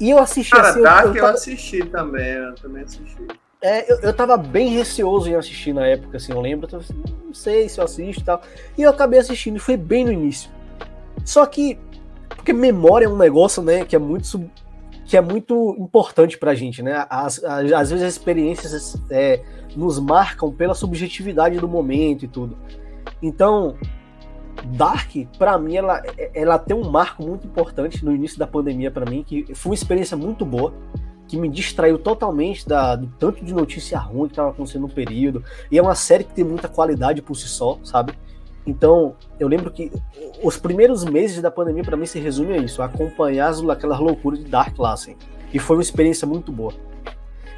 e 0.00 0.10
eu 0.10 0.18
assisti 0.18 0.50
Cara, 0.50 0.70
assim. 0.70 0.82
Dark 0.82 1.06
eu, 1.06 1.14
eu, 1.14 1.22
tava... 1.22 1.34
assisti 1.34 1.84
também, 1.84 2.32
eu 2.32 2.54
também 2.56 2.82
assisti. 2.82 3.26
É, 3.62 3.90
eu, 3.90 3.98
eu 4.00 4.12
tava 4.12 4.36
bem 4.36 4.68
receoso 4.68 5.30
em 5.30 5.36
assistir 5.36 5.72
na 5.72 5.86
época, 5.86 6.16
assim, 6.16 6.32
eu 6.32 6.40
lembro, 6.40 6.68
eu 6.70 6.80
assim, 6.80 7.02
não 7.24 7.32
sei 7.32 7.68
se 7.68 7.80
eu 7.80 7.84
assisto 7.84 8.20
e 8.20 8.24
tal. 8.24 8.42
E 8.76 8.82
eu 8.82 8.90
acabei 8.90 9.18
assistindo, 9.18 9.56
e 9.56 9.60
foi 9.60 9.76
bem 9.76 10.04
no 10.04 10.12
início. 10.12 10.50
Só 11.24 11.46
que, 11.46 11.78
porque 12.28 12.52
memória 12.52 13.06
é 13.06 13.08
um 13.08 13.16
negócio, 13.16 13.62
né, 13.62 13.84
que 13.84 13.96
é 13.96 13.98
muito 13.98 14.26
sub, 14.26 14.50
que 15.04 15.16
é 15.16 15.20
muito 15.20 15.76
importante 15.78 16.38
pra 16.38 16.54
gente, 16.54 16.82
né? 16.82 17.06
Às, 17.10 17.42
às 17.44 17.90
vezes 17.90 18.02
as 18.02 18.12
experiências 18.12 18.96
é, 19.10 19.42
nos 19.76 19.98
marcam 19.98 20.50
pela 20.50 20.74
subjetividade 20.74 21.58
do 21.58 21.68
momento 21.68 22.24
e 22.24 22.28
tudo. 22.28 22.56
Então, 23.22 23.76
Dark, 24.64 25.10
para 25.38 25.58
mim, 25.58 25.76
ela, 25.76 26.02
ela 26.32 26.58
tem 26.58 26.76
um 26.76 26.90
marco 26.90 27.22
muito 27.22 27.46
importante 27.46 28.04
no 28.04 28.14
início 28.14 28.38
da 28.38 28.46
pandemia 28.46 28.90
para 28.90 29.08
mim, 29.08 29.22
que 29.22 29.54
foi 29.54 29.70
uma 29.70 29.74
experiência 29.74 30.16
muito 30.16 30.44
boa, 30.44 30.72
que 31.26 31.36
me 31.36 31.48
distraiu 31.48 31.98
totalmente 31.98 32.66
da, 32.66 32.96
do 32.96 33.06
tanto 33.18 33.44
de 33.44 33.52
notícia 33.52 33.98
ruim 33.98 34.26
que 34.26 34.32
estava 34.32 34.50
acontecendo 34.50 34.82
no 34.82 34.88
período. 34.88 35.42
E 35.70 35.78
é 35.78 35.82
uma 35.82 35.94
série 35.94 36.24
que 36.24 36.32
tem 36.32 36.44
muita 36.44 36.68
qualidade 36.68 37.20
por 37.20 37.34
si 37.34 37.48
só, 37.48 37.78
sabe? 37.82 38.14
Então, 38.66 39.14
eu 39.38 39.46
lembro 39.46 39.70
que 39.70 39.92
os 40.42 40.56
primeiros 40.56 41.04
meses 41.04 41.40
da 41.42 41.50
pandemia 41.50 41.84
para 41.84 41.96
mim 41.96 42.06
se 42.06 42.18
resume 42.18 42.54
a 42.54 42.56
isso, 42.56 42.80
acompanhar 42.82 43.52
aquelas 43.70 43.98
loucuras 43.98 44.38
de 44.38 44.46
Dark 44.46 44.74
assim. 44.80 45.16
E 45.52 45.58
foi 45.58 45.76
uma 45.76 45.82
experiência 45.82 46.26
muito 46.26 46.50
boa. 46.50 46.72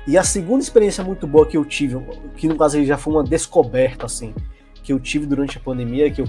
E 0.07 0.19
a 0.19 0.23
segunda 0.23 0.62
experiência 0.62 1.03
muito 1.03 1.27
boa 1.27 1.47
que 1.47 1.57
eu 1.57 1.64
tive, 1.64 1.97
que 2.37 2.49
no 2.49 2.57
caso 2.57 2.85
já 2.85 2.97
foi 2.97 3.12
uma 3.12 3.25
descoberta, 3.25 4.07
assim, 4.07 4.35
que 4.83 4.92
eu 4.92 5.01
tive 5.01 5.27
durante 5.27 5.59
a 5.59 5.61
pandemia, 5.61 6.11
que 6.11 6.23
eu, 6.23 6.27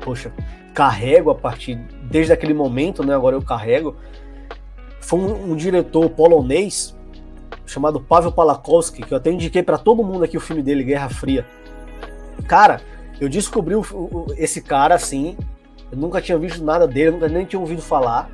poxa, 0.00 0.32
carrego 0.74 1.30
a 1.30 1.34
partir, 1.34 1.76
desde 2.10 2.32
aquele 2.32 2.52
momento, 2.52 3.04
né, 3.04 3.14
agora 3.14 3.34
eu 3.34 3.42
carrego, 3.42 3.96
foi 5.00 5.18
um, 5.18 5.52
um 5.52 5.56
diretor 5.56 6.10
polonês 6.10 6.94
chamado 7.64 8.00
Pavel 8.00 8.32
Palakowski, 8.32 9.02
que 9.02 9.12
eu 9.12 9.16
até 9.16 9.30
indiquei 9.30 9.62
para 9.62 9.78
todo 9.78 10.02
mundo 10.02 10.24
aqui 10.24 10.36
o 10.36 10.40
filme 10.40 10.62
dele, 10.62 10.84
Guerra 10.84 11.08
Fria. 11.08 11.46
Cara, 12.46 12.80
eu 13.20 13.28
descobri 13.28 13.74
o, 13.74 13.80
o, 13.80 14.26
esse 14.36 14.60
cara 14.60 14.94
assim, 14.94 15.36
eu 15.90 15.98
nunca 15.98 16.20
tinha 16.20 16.38
visto 16.38 16.62
nada 16.62 16.86
dele, 16.86 17.12
nunca 17.12 17.28
nem 17.28 17.44
tinha 17.44 17.60
ouvido 17.60 17.82
falar. 17.82 18.30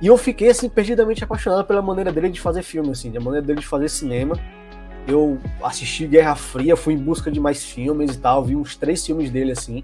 E 0.00 0.06
eu 0.06 0.16
fiquei 0.16 0.50
assim 0.50 0.68
perdidamente 0.68 1.22
apaixonado 1.22 1.64
pela 1.64 1.80
maneira 1.80 2.12
dele 2.12 2.28
de 2.28 2.40
fazer 2.40 2.62
filme, 2.62 2.90
assim, 2.90 3.10
da 3.10 3.20
maneira 3.20 3.46
dele 3.46 3.60
de 3.60 3.66
fazer 3.66 3.88
cinema. 3.88 4.38
Eu 5.06 5.38
assisti 5.62 6.06
Guerra 6.06 6.34
Fria, 6.34 6.76
fui 6.76 6.94
em 6.94 6.98
busca 6.98 7.30
de 7.30 7.38
mais 7.38 7.62
filmes 7.64 8.14
e 8.14 8.18
tal, 8.18 8.42
vi 8.42 8.56
uns 8.56 8.76
três 8.76 9.04
filmes 9.04 9.30
dele 9.30 9.52
assim 9.52 9.82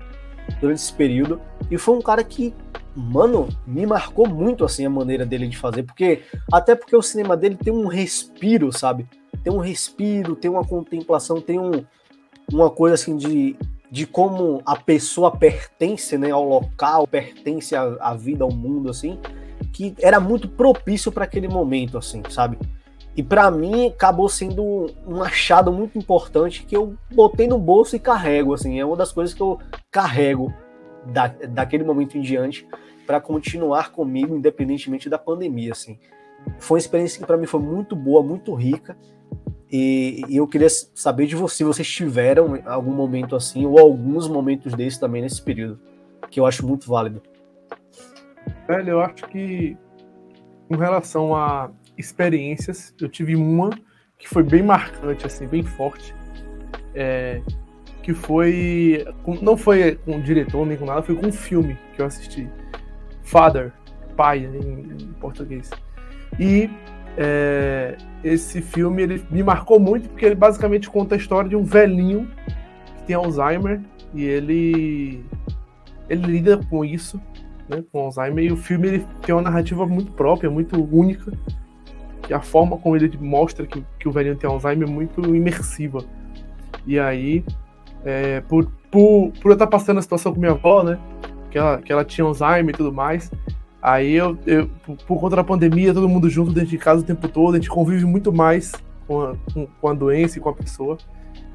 durante 0.60 0.78
esse 0.78 0.92
período. 0.92 1.40
E 1.70 1.76
foi 1.76 1.96
um 1.96 2.00
cara 2.00 2.24
que, 2.24 2.54
mano, 2.96 3.48
me 3.66 3.86
marcou 3.86 4.26
muito 4.26 4.64
assim 4.64 4.84
a 4.86 4.90
maneira 4.90 5.26
dele 5.26 5.46
de 5.46 5.56
fazer, 5.56 5.82
porque 5.82 6.22
até 6.50 6.74
porque 6.74 6.96
o 6.96 7.02
cinema 7.02 7.36
dele 7.36 7.56
tem 7.56 7.72
um 7.72 7.86
respiro, 7.86 8.72
sabe? 8.72 9.06
Tem 9.44 9.52
um 9.52 9.58
respiro, 9.58 10.34
tem 10.34 10.50
uma 10.50 10.64
contemplação, 10.64 11.40
tem 11.40 11.58
um, 11.58 11.84
uma 12.50 12.70
coisa 12.70 12.94
assim 12.94 13.16
de 13.16 13.56
de 13.90 14.06
como 14.06 14.62
a 14.64 14.76
pessoa 14.76 15.36
pertence 15.36 16.16
né, 16.16 16.30
ao 16.30 16.48
local, 16.48 17.06
pertence 17.06 17.74
à, 17.74 17.82
à 18.00 18.14
vida, 18.14 18.44
ao 18.44 18.50
mundo, 18.50 18.88
assim, 18.88 19.18
que 19.72 19.94
era 20.00 20.20
muito 20.20 20.48
propício 20.48 21.10
para 21.10 21.24
aquele 21.24 21.48
momento, 21.48 21.98
assim, 21.98 22.22
sabe? 22.30 22.56
E 23.16 23.22
para 23.22 23.50
mim 23.50 23.88
acabou 23.88 24.28
sendo 24.28 24.86
um 25.06 25.20
achado 25.22 25.72
muito 25.72 25.98
importante 25.98 26.64
que 26.64 26.76
eu 26.76 26.94
botei 27.12 27.48
no 27.48 27.58
bolso 27.58 27.96
e 27.96 27.98
carrego, 27.98 28.54
assim, 28.54 28.78
é 28.78 28.84
uma 28.84 28.96
das 28.96 29.10
coisas 29.10 29.34
que 29.34 29.42
eu 29.42 29.58
carrego 29.90 30.54
da, 31.06 31.26
daquele 31.26 31.82
momento 31.82 32.16
em 32.16 32.20
diante 32.20 32.66
para 33.06 33.20
continuar 33.20 33.90
comigo, 33.90 34.36
independentemente 34.36 35.08
da 35.08 35.18
pandemia, 35.18 35.72
assim. 35.72 35.98
Foi 36.58 36.76
uma 36.76 36.80
experiência 36.80 37.20
que 37.20 37.26
para 37.26 37.36
mim 37.36 37.46
foi 37.46 37.60
muito 37.60 37.96
boa, 37.96 38.22
muito 38.22 38.54
rica 38.54 38.96
e, 39.70 40.22
e, 40.28 40.36
eu 40.36 40.46
queria 40.48 40.68
saber 40.68 41.26
de 41.26 41.36
você, 41.36 41.62
vocês 41.62 41.88
tiveram 41.88 42.60
algum 42.66 42.92
momento 42.92 43.36
assim, 43.36 43.64
ou 43.66 43.78
alguns 43.78 44.28
momentos 44.28 44.74
desses 44.74 44.98
também 44.98 45.22
nesse 45.22 45.40
período, 45.40 45.78
que 46.30 46.40
eu 46.40 46.46
acho 46.46 46.66
muito 46.66 46.88
válido. 46.88 47.22
Velho, 48.66 48.90
eu 48.90 49.00
acho 49.00 49.28
que 49.28 49.76
com 50.68 50.76
relação 50.76 51.34
a 51.34 51.70
experiências, 51.96 52.94
eu 53.00 53.08
tive 53.08 53.36
uma 53.36 53.70
que 54.18 54.28
foi 54.28 54.42
bem 54.42 54.62
marcante, 54.62 55.26
assim, 55.26 55.46
bem 55.46 55.62
forte. 55.62 56.14
É, 56.94 57.40
que 58.02 58.14
foi. 58.14 59.04
Não 59.40 59.56
foi 59.56 59.96
com 60.04 60.16
o 60.16 60.22
diretor 60.22 60.66
nem 60.66 60.76
com 60.76 60.84
nada, 60.84 61.02
foi 61.02 61.14
com 61.14 61.26
um 61.26 61.32
filme 61.32 61.78
que 61.94 62.02
eu 62.02 62.06
assisti. 62.06 62.48
Father, 63.22 63.72
pai 64.16 64.38
em, 64.44 65.02
em 65.02 65.12
português. 65.14 65.70
E 66.38 66.70
é, 67.16 67.96
esse 68.22 68.60
filme 68.62 69.02
ele 69.02 69.24
me 69.30 69.42
marcou 69.42 69.78
muito 69.78 70.08
porque 70.08 70.24
ele 70.24 70.34
basicamente 70.34 70.88
conta 70.88 71.14
a 71.14 71.18
história 71.18 71.48
de 71.48 71.56
um 71.56 71.64
velhinho 71.64 72.28
que 72.96 73.02
tem 73.06 73.16
Alzheimer 73.16 73.80
e 74.14 74.24
ele 74.24 75.24
ele 76.08 76.26
lida 76.26 76.58
com 76.68 76.84
isso, 76.84 77.20
né, 77.68 77.84
com 77.92 78.00
Alzheimer 78.00 78.44
e 78.44 78.52
o 78.52 78.56
filme 78.56 78.88
ele 78.88 79.06
tem 79.22 79.34
uma 79.34 79.42
narrativa 79.42 79.86
muito 79.86 80.10
própria, 80.12 80.50
muito 80.50 80.82
única. 80.82 81.32
E 82.28 82.34
a 82.34 82.40
forma 82.40 82.76
como 82.76 82.96
ele 82.96 83.16
mostra 83.20 83.66
que, 83.66 83.84
que 83.98 84.08
o 84.08 84.12
velhinho 84.12 84.36
tem 84.36 84.48
Alzheimer 84.48 84.88
é 84.88 84.90
muito 84.90 85.34
imersiva. 85.34 86.04
E 86.86 86.98
aí, 86.98 87.44
é, 88.04 88.40
por, 88.42 88.70
por, 88.90 89.32
por 89.40 89.50
eu 89.50 89.52
estar 89.52 89.66
passando 89.66 89.98
a 89.98 90.02
situação 90.02 90.32
com 90.32 90.40
minha 90.40 90.52
avó, 90.52 90.82
né? 90.82 90.98
Que 91.50 91.58
ela, 91.58 91.82
que 91.82 91.92
ela 91.92 92.04
tinha 92.04 92.24
Alzheimer 92.24 92.74
e 92.74 92.76
tudo 92.76 92.92
mais, 92.92 93.30
Aí 93.82 94.12
eu, 94.12 94.36
eu, 94.46 94.68
por 95.06 95.18
conta 95.18 95.36
da 95.36 95.44
pandemia, 95.44 95.94
todo 95.94 96.08
mundo 96.08 96.28
junto 96.28 96.52
dentro 96.52 96.70
de 96.70 96.78
casa 96.78 97.00
o 97.00 97.04
tempo 97.04 97.26
todo, 97.28 97.54
a 97.54 97.56
gente 97.56 97.70
convive 97.70 98.04
muito 98.04 98.32
mais 98.32 98.72
com 99.06 99.22
a, 99.22 99.34
com, 99.52 99.66
com 99.66 99.88
a 99.88 99.94
doença 99.94 100.38
e 100.38 100.40
com 100.40 100.50
a 100.50 100.54
pessoa. 100.54 100.98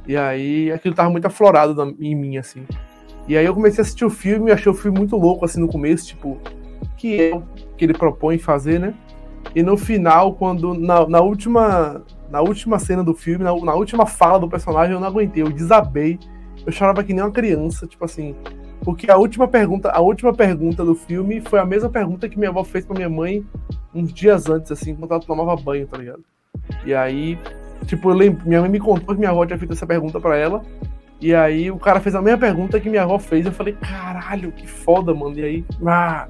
E 0.08 0.18
aí 0.18 0.71
aquilo 0.71 0.96
tava 0.96 1.10
muito 1.10 1.26
aflorado 1.26 1.73
na, 1.73 1.94
em 2.00 2.15
mim, 2.15 2.38
assim. 2.38 2.65
E 3.28 3.38
aí 3.38 3.46
eu 3.46 3.54
comecei 3.54 3.82
a 3.82 3.84
assistir 3.84 4.06
o 4.06 4.10
filme 4.10 4.50
e 4.50 4.54
achei 4.54 4.71
o 4.71 4.76
filme 4.76 4.98
muito 4.98 5.15
louco, 5.15 5.46
assim, 5.46 5.60
no 5.60 5.67
começo, 5.67 6.08
tipo, 6.08 6.40
que 6.98 7.21
é 7.21 7.36
o 7.36 7.44
que 7.76 7.86
ele 7.86 7.94
propõe 7.94 8.38
fazer, 8.38 8.80
né? 8.80 8.94
E 9.54 9.63
no 9.63 9.78
final, 9.78 10.34
quando. 10.34 10.73
Na, 10.73 11.08
na 11.08 11.21
última. 11.21 12.04
Na 12.30 12.42
última 12.42 12.80
cena 12.80 13.04
do 13.04 13.13
filme, 13.13 13.44
na, 13.44 13.56
na 13.56 13.76
última 13.76 14.06
fala 14.06 14.40
do 14.40 14.50
personagem, 14.50 14.94
eu 14.94 15.00
não 15.00 15.08
aguentei, 15.08 15.44
eu 15.44 15.52
desabei. 15.52 16.19
Eu 16.65 16.71
chorava 16.71 17.04
que 17.04 17.13
nem 17.13 17.23
uma 17.23 17.32
criança, 17.32 17.86
tipo 17.86 18.04
assim. 18.04 18.36
Porque 18.86 19.10
a 19.10 19.17
última 19.17 19.48
pergunta, 19.48 19.90
a 19.90 20.00
última 20.00 20.31
pergunta 20.31 20.86
do 20.86 20.94
filme 20.94 21.42
foi 21.42 21.58
a 21.58 21.65
mesma 21.65 21.90
pergunta 21.90 22.29
que 22.29 22.38
minha 22.38 22.52
avó 22.52 22.63
fez 22.63 22.86
pra 22.86 22.96
minha 22.96 23.10
mãe 23.10 23.44
uns 23.92 24.13
dias 24.13 24.48
antes, 24.48 24.71
assim, 24.71 24.96
quando 24.96 25.12
ela 25.12 25.19
tomava 25.19 25.56
banho, 25.56 25.88
tá 25.88 25.98
ligado? 25.98 26.23
E 26.86 26.94
aí, 26.94 27.40
tipo, 27.88 28.10
lembro, 28.10 28.48
minha 28.48 28.62
mãe 28.62 28.69
me 28.69 28.79
contou 28.79 29.15
que 29.15 29.19
minha 29.19 29.31
avó 29.31 29.44
tinha 29.44 29.58
feito 29.58 29.73
essa 29.73 29.88
pergunta 29.88 30.19
para 30.19 30.38
ela. 30.38 30.62
E 31.19 31.33
aí 31.33 31.71
o 31.71 31.79
cara 31.79 32.00
fez 32.00 32.13
a 32.13 32.21
mesma 32.21 32.38
pergunta 32.38 32.79
que 32.79 32.88
minha 32.88 33.02
avó 33.02 33.17
fez. 33.17 33.48
Eu 33.48 33.52
falei, 33.52 33.73
caralho, 33.73 34.52
que 34.52 34.67
foda, 34.67 35.15
mano. 35.15 35.40
E 35.40 35.44
aí, 35.44 35.65
ah, 35.83 36.27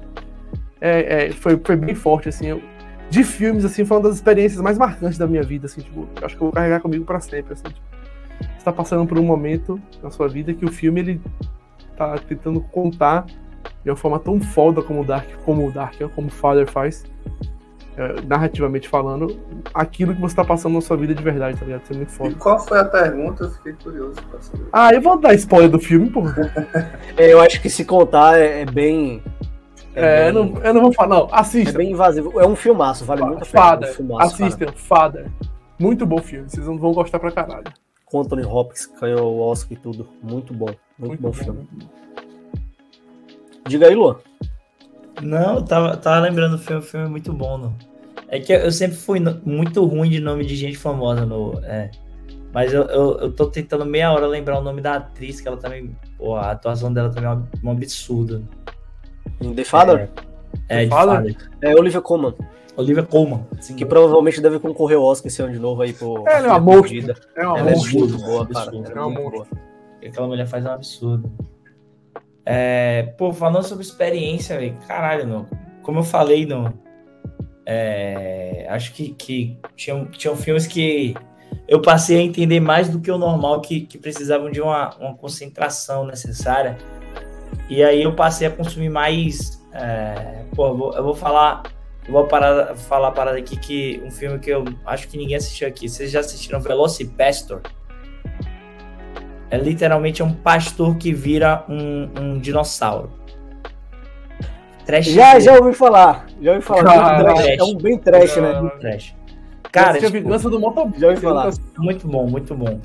é, 0.80 1.26
é, 1.26 1.32
foi, 1.32 1.60
foi 1.62 1.76
bem 1.76 1.94
forte, 1.94 2.30
assim. 2.30 2.46
Eu, 2.46 2.62
de 3.10 3.22
filmes, 3.22 3.66
assim, 3.66 3.84
foi 3.84 3.98
uma 3.98 4.04
das 4.04 4.16
experiências 4.16 4.62
mais 4.62 4.78
marcantes 4.78 5.18
da 5.18 5.26
minha 5.26 5.42
vida, 5.42 5.66
assim, 5.66 5.82
tipo, 5.82 6.08
acho 6.22 6.34
que 6.34 6.42
eu 6.42 6.46
vou 6.46 6.52
carregar 6.52 6.80
comigo 6.80 7.04
para 7.04 7.20
sempre, 7.20 7.52
assim, 7.52 7.64
tipo, 7.64 7.80
você 8.38 8.64
tá 8.64 8.72
passando 8.72 9.06
por 9.06 9.18
um 9.18 9.22
momento 9.22 9.80
na 10.02 10.10
sua 10.10 10.26
vida 10.26 10.52
que 10.52 10.64
o 10.64 10.72
filme, 10.72 11.00
ele 11.00 11.20
tá 11.96 12.16
tentando 12.18 12.60
contar 12.60 13.26
de 13.82 13.90
uma 13.90 13.96
forma 13.96 14.18
tão 14.18 14.40
foda 14.40 14.82
como 14.82 15.00
o 15.00 15.04
Dark, 15.04 15.26
como 15.44 15.66
o 15.66 15.72
Dark, 15.72 15.94
como 16.14 16.28
o 16.28 16.30
Father 16.30 16.66
faz, 16.70 17.04
é, 17.96 18.20
narrativamente 18.26 18.88
falando, 18.88 19.38
aquilo 19.72 20.14
que 20.14 20.20
você 20.20 20.36
tá 20.36 20.44
passando 20.44 20.74
na 20.74 20.80
sua 20.80 20.96
vida 20.96 21.14
de 21.14 21.22
verdade, 21.22 21.58
tá 21.58 21.64
ligado? 21.64 21.82
Isso 21.82 21.92
é 21.92 21.96
muito 21.96 22.12
foda. 22.12 22.30
E 22.30 22.34
qual 22.34 22.58
foi 22.58 22.78
a 22.78 22.84
pergunta? 22.84 23.44
Eu 23.44 23.50
fiquei 23.50 23.72
curioso 23.72 24.20
pra 24.30 24.40
saber. 24.40 24.66
Ah, 24.72 24.92
eu 24.92 25.00
vou 25.00 25.18
dar 25.18 25.34
spoiler 25.34 25.70
do 25.70 25.78
filme, 25.78 26.10
porra. 26.10 26.34
É, 27.16 27.32
eu 27.32 27.40
acho 27.40 27.60
que 27.62 27.70
se 27.70 27.84
contar 27.84 28.38
é, 28.38 28.60
é 28.62 28.66
bem. 28.66 29.22
É, 29.94 30.28
eu 30.28 30.34
bem- 30.34 30.52
não, 30.52 30.62
eu 30.62 30.74
não 30.74 30.82
vou 30.82 30.92
falar, 30.92 31.08
não. 31.16 31.26
é 31.26 31.40
Assista. 31.40 31.78
bem 31.78 31.92
invasivo. 31.92 32.38
É 32.38 32.46
um 32.46 32.54
filmaço, 32.54 33.04
vale 33.06 33.22
muito 33.22 33.42
a 33.42 33.46
pena. 33.46 33.58
É 33.58 33.62
Father. 33.70 33.90
um 33.90 33.94
filmaço, 33.94 34.44
Assistam, 34.44 34.72
Father. 34.74 35.30
Muito 35.78 36.04
bom 36.04 36.18
filme. 36.18 36.48
Vocês 36.50 36.66
vão 36.66 36.76
gostar 36.92 37.18
pra 37.18 37.30
caralho. 37.30 37.64
Com 38.16 38.22
Anthony 38.22 38.44
Hopkins 38.44 38.86
ganhou 38.98 39.34
o 39.34 39.40
Oscar 39.40 39.76
e 39.76 39.76
tudo. 39.76 40.08
Muito 40.22 40.54
bom. 40.54 40.70
Muito, 40.98 41.20
bom, 41.20 41.32
filme. 41.34 41.68
Diga 43.68 43.88
aí, 43.88 43.94
Luan. 43.94 44.16
Não, 45.20 45.62
tava, 45.62 45.96
tava 45.98 46.20
lembrando 46.20 46.56
do 46.56 46.62
filme, 46.62 46.80
o 46.80 46.84
filme 46.84 47.06
é 47.06 47.08
muito 47.10 47.30
bom, 47.32 47.58
não. 47.58 47.74
É 48.28 48.40
que 48.40 48.54
eu, 48.54 48.72
sempre 48.72 48.96
fui 48.96 49.20
no- 49.20 49.38
muito 49.44 49.84
ruim 49.84 50.08
de 50.08 50.18
nome 50.18 50.46
de 50.46 50.56
gente 50.56 50.78
famosa 50.78 51.26
no. 51.26 51.60
É. 51.62 51.90
Mas 52.54 52.72
eu, 52.72 52.84
eu, 52.84 53.18
eu 53.18 53.32
tô 53.32 53.48
tentando 53.48 53.84
meia 53.84 54.10
hora 54.10 54.26
lembrar 54.26 54.58
o 54.58 54.62
nome 54.62 54.80
da 54.80 54.94
atriz, 54.94 55.38
que 55.38 55.46
ela 55.46 55.58
também. 55.58 55.94
Pô, 56.16 56.36
a 56.36 56.52
atuação 56.52 56.90
dela 56.90 57.10
também 57.10 57.28
é 57.30 57.34
um, 57.62 57.70
absurdo. 57.70 58.48
The 59.54 59.64
Father? 59.64 60.08
É, 60.70 60.84
de 60.84 60.90
Father? 60.90 61.34
Father. 61.34 61.50
É, 61.60 61.74
Olivia 61.74 62.00
Colman, 62.00 62.34
Olivia 62.76 63.02
Colman. 63.02 63.46
Sim, 63.60 63.74
que 63.74 63.86
provavelmente 63.86 64.40
deve 64.40 64.58
concorrer 64.58 64.98
ao 64.98 65.04
Oscar 65.04 65.28
esse 65.28 65.40
ano 65.42 65.52
de 65.52 65.58
novo 65.58 65.82
aí 65.82 65.92
por. 65.92 66.26
Ela 66.28 66.46
é 66.46 66.50
uma 66.50 66.60
monstro. 66.60 66.82
Perdida. 66.90 67.14
É 67.34 67.46
uma 67.46 67.58
Ela 67.58 67.70
é 67.70 67.76
muito 67.76 68.18
boa, 68.18 68.46
cara. 68.46 68.70
Ela 68.74 68.88
É 68.90 69.00
uma 69.00 69.20
boa. 69.30 69.46
aquela 70.04 70.26
mulher 70.26 70.46
faz 70.46 70.64
é 70.64 70.68
um 70.68 70.72
absurdo. 70.72 71.32
É, 72.44 73.14
pô, 73.18 73.32
falando 73.32 73.64
sobre 73.64 73.84
experiência, 73.84 74.58
velho, 74.58 74.76
caralho, 74.86 75.26
não. 75.26 75.46
Como 75.82 75.98
eu 76.00 76.04
falei, 76.04 76.46
não. 76.46 76.72
é, 77.64 78.66
acho 78.70 78.92
que, 78.92 79.10
que 79.14 79.58
tinham, 79.74 80.06
tinham 80.06 80.36
filmes 80.36 80.66
que 80.66 81.14
eu 81.66 81.82
passei 81.82 82.18
a 82.18 82.22
entender 82.22 82.60
mais 82.60 82.88
do 82.88 83.00
que 83.00 83.10
o 83.10 83.18
normal, 83.18 83.60
que, 83.60 83.80
que 83.80 83.98
precisavam 83.98 84.50
de 84.50 84.60
uma, 84.60 84.94
uma 84.96 85.14
concentração 85.16 86.06
necessária. 86.06 86.76
E 87.68 87.82
aí 87.82 88.02
eu 88.02 88.14
passei 88.14 88.46
a 88.46 88.50
consumir 88.50 88.88
mais. 88.90 89.60
é, 89.72 90.44
pô, 90.54 90.68
eu 90.68 90.76
vou, 90.76 90.94
eu 90.94 91.02
vou 91.02 91.14
falar. 91.14 91.62
Eu 92.06 92.12
vou 92.12 92.24
parar, 92.26 92.74
falar 92.76 93.08
a 93.08 93.12
parada 93.12 93.38
aqui 93.38 93.56
que 93.56 94.00
um 94.04 94.10
filme 94.10 94.38
que 94.38 94.50
eu 94.50 94.64
acho 94.84 95.08
que 95.08 95.16
ninguém 95.18 95.36
assistiu 95.36 95.66
aqui. 95.66 95.88
Vocês 95.88 96.10
já 96.10 96.20
assistiram 96.20 96.60
Velocipastor? 96.60 97.60
É 99.50 99.56
literalmente 99.56 100.22
um 100.22 100.32
pastor 100.32 100.96
que 100.96 101.12
vira 101.12 101.64
um, 101.68 102.08
um 102.20 102.38
dinossauro. 102.38 103.10
Trash 104.84 105.06
Já, 105.06 105.38
já 105.40 105.54
ouvi 105.58 105.72
falar. 105.74 106.26
Já 106.40 106.52
ouvi 106.52 106.62
falar. 106.64 107.24
Trash. 107.24 107.46
É 107.58 107.62
um 107.64 107.76
bem 107.76 107.98
trash, 107.98 108.36
né? 108.36 108.70
Trash. 108.80 109.14
Cara, 109.72 109.98
tipo, 109.98 110.12
vingança 110.12 110.48
do 110.48 110.60
motoboy. 110.60 110.98
Já 110.98 111.08
ouvi 111.08 111.20
falar. 111.20 111.50
muito 111.76 112.06
bom, 112.08 112.26
muito 112.26 112.54
bom. 112.54 112.80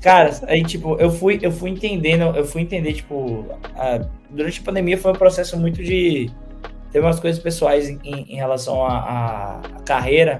Cara, 0.00 0.30
aí 0.46 0.62
tipo, 0.64 0.96
eu 1.00 1.10
fui, 1.10 1.38
eu 1.42 1.50
fui 1.50 1.70
entendendo, 1.70 2.34
eu 2.36 2.44
fui 2.44 2.62
entender, 2.62 2.92
tipo, 2.94 3.44
a- 3.76 4.00
durante 4.30 4.60
a 4.60 4.64
pandemia 4.64 4.96
foi 4.96 5.10
um 5.10 5.16
processo 5.16 5.58
muito 5.58 5.82
de. 5.82 6.30
Teve 6.94 7.04
umas 7.04 7.18
coisas 7.18 7.42
pessoais 7.42 7.88
em, 7.88 7.98
em 8.04 8.36
relação 8.36 8.86
à 8.86 9.60
carreira, 9.84 10.38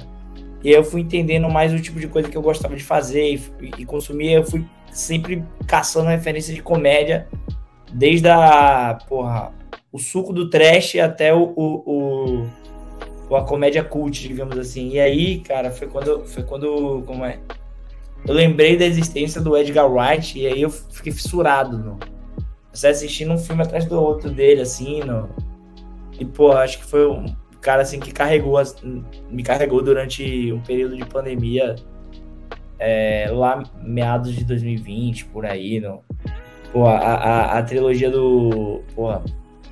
e 0.63 0.69
aí 0.69 0.75
eu 0.77 0.85
fui 0.85 1.01
entendendo 1.01 1.51
mais 1.51 1.73
o 1.75 1.81
tipo 1.81 1.99
de 1.99 2.07
coisa 2.07 2.29
que 2.29 2.37
eu 2.37 2.41
gostava 2.43 2.77
de 2.77 2.85
fazer 2.85 3.35
e, 3.61 3.73
e 3.79 3.85
consumir. 3.85 4.31
Eu 4.35 4.45
fui 4.45 4.65
sempre 4.93 5.43
caçando 5.67 6.09
referência 6.09 6.55
de 6.55 6.63
comédia, 6.63 7.27
desde 7.93 8.29
a, 8.29 8.97
porra, 9.09 9.51
o 9.91 9.99
suco 9.99 10.33
do 10.33 10.49
trash 10.49 10.95
até 10.95 11.35
o, 11.35 11.53
o- 11.57 12.47
o- 13.29 13.35
a 13.35 13.43
comédia 13.43 13.83
cult, 13.83 14.23
digamos 14.29 14.57
assim. 14.57 14.91
E 14.91 15.01
aí, 15.01 15.41
cara, 15.41 15.73
foi 15.73 15.89
quando, 15.89 16.25
foi 16.25 16.45
quando, 16.45 17.03
como 17.05 17.25
é? 17.25 17.41
Eu 18.25 18.33
lembrei 18.33 18.77
da 18.77 18.85
existência 18.87 19.41
do 19.41 19.57
Edgar 19.57 19.91
Wright 19.91 20.39
e 20.39 20.47
aí 20.47 20.63
eu 20.63 20.71
fiquei 20.71 21.13
fissurado, 21.13 21.77
no. 21.77 21.99
Você 22.73 22.87
assistindo 22.87 23.33
um 23.33 23.39
filme 23.39 23.63
atrás 23.65 23.87
do 23.87 24.01
outro 24.01 24.31
dele, 24.31 24.61
assim, 24.61 25.01
no. 25.01 25.29
E, 26.19 26.25
pô, 26.25 26.53
acho 26.53 26.79
que 26.79 26.85
foi 26.85 27.07
um 27.09 27.27
cara, 27.61 27.83
assim, 27.83 27.99
que 27.99 28.13
carregou, 28.13 28.61
me 29.31 29.43
carregou 29.43 29.83
durante 29.83 30.53
um 30.53 30.61
período 30.61 30.97
de 30.97 31.05
pandemia, 31.07 31.75
é, 32.79 33.29
lá 33.31 33.63
meados 33.83 34.35
de 34.35 34.45
2020, 34.45 35.25
por 35.27 35.47
aí, 35.47 35.81
no. 35.81 36.03
Pô, 36.73 36.87
a, 36.87 36.99
a, 36.99 37.59
a 37.59 37.63
trilogia 37.63 38.11
do, 38.11 38.83
porra, 38.95 39.25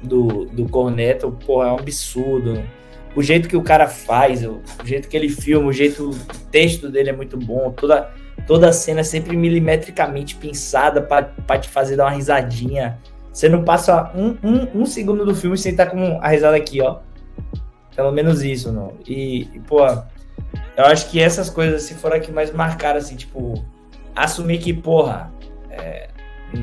do, 0.02 0.46
do 0.46 0.68
Cornetto, 0.68 1.36
pô, 1.44 1.62
é 1.62 1.70
um 1.70 1.76
absurdo. 1.76 2.62
O 3.14 3.22
jeito 3.22 3.48
que 3.48 3.56
o 3.56 3.62
cara 3.62 3.86
faz, 3.86 4.44
o, 4.44 4.62
o 4.82 4.86
jeito 4.86 5.08
que 5.08 5.16
ele 5.16 5.28
filma, 5.28 5.68
o 5.68 5.72
jeito, 5.72 6.10
o 6.10 6.14
texto 6.50 6.88
dele 6.88 7.10
é 7.10 7.12
muito 7.12 7.36
bom, 7.36 7.70
toda, 7.72 8.10
toda 8.46 8.68
a 8.68 8.72
cena 8.72 9.00
é 9.00 9.04
sempre 9.04 9.36
milimetricamente 9.36 10.36
pensada 10.36 11.02
para 11.02 11.58
te 11.58 11.68
fazer 11.68 11.96
dar 11.96 12.04
uma 12.04 12.12
risadinha. 12.12 12.98
Você 13.32 13.48
não 13.48 13.64
passa 13.64 14.12
um, 14.14 14.36
um, 14.42 14.82
um 14.82 14.86
segundo 14.86 15.24
do 15.24 15.34
filme 15.34 15.56
sem 15.56 15.72
estar 15.72 15.86
com 15.86 16.18
a 16.20 16.28
risada 16.28 16.56
aqui, 16.56 16.82
ó. 16.82 16.98
Pelo 17.96 18.12
menos 18.12 18.42
isso, 18.42 18.70
não. 18.70 18.92
E, 19.06 19.48
e, 19.54 19.60
pô, 19.60 19.80
eu 20.76 20.84
acho 20.84 21.10
que 21.10 21.20
essas 21.20 21.48
coisas, 21.48 21.82
se 21.82 21.94
foram 21.94 22.20
que 22.20 22.30
mais 22.30 22.52
marcaram, 22.52 22.98
assim, 22.98 23.16
tipo, 23.16 23.54
assumir 24.14 24.58
que, 24.58 24.72
porra, 24.72 25.32
é, 25.70 26.08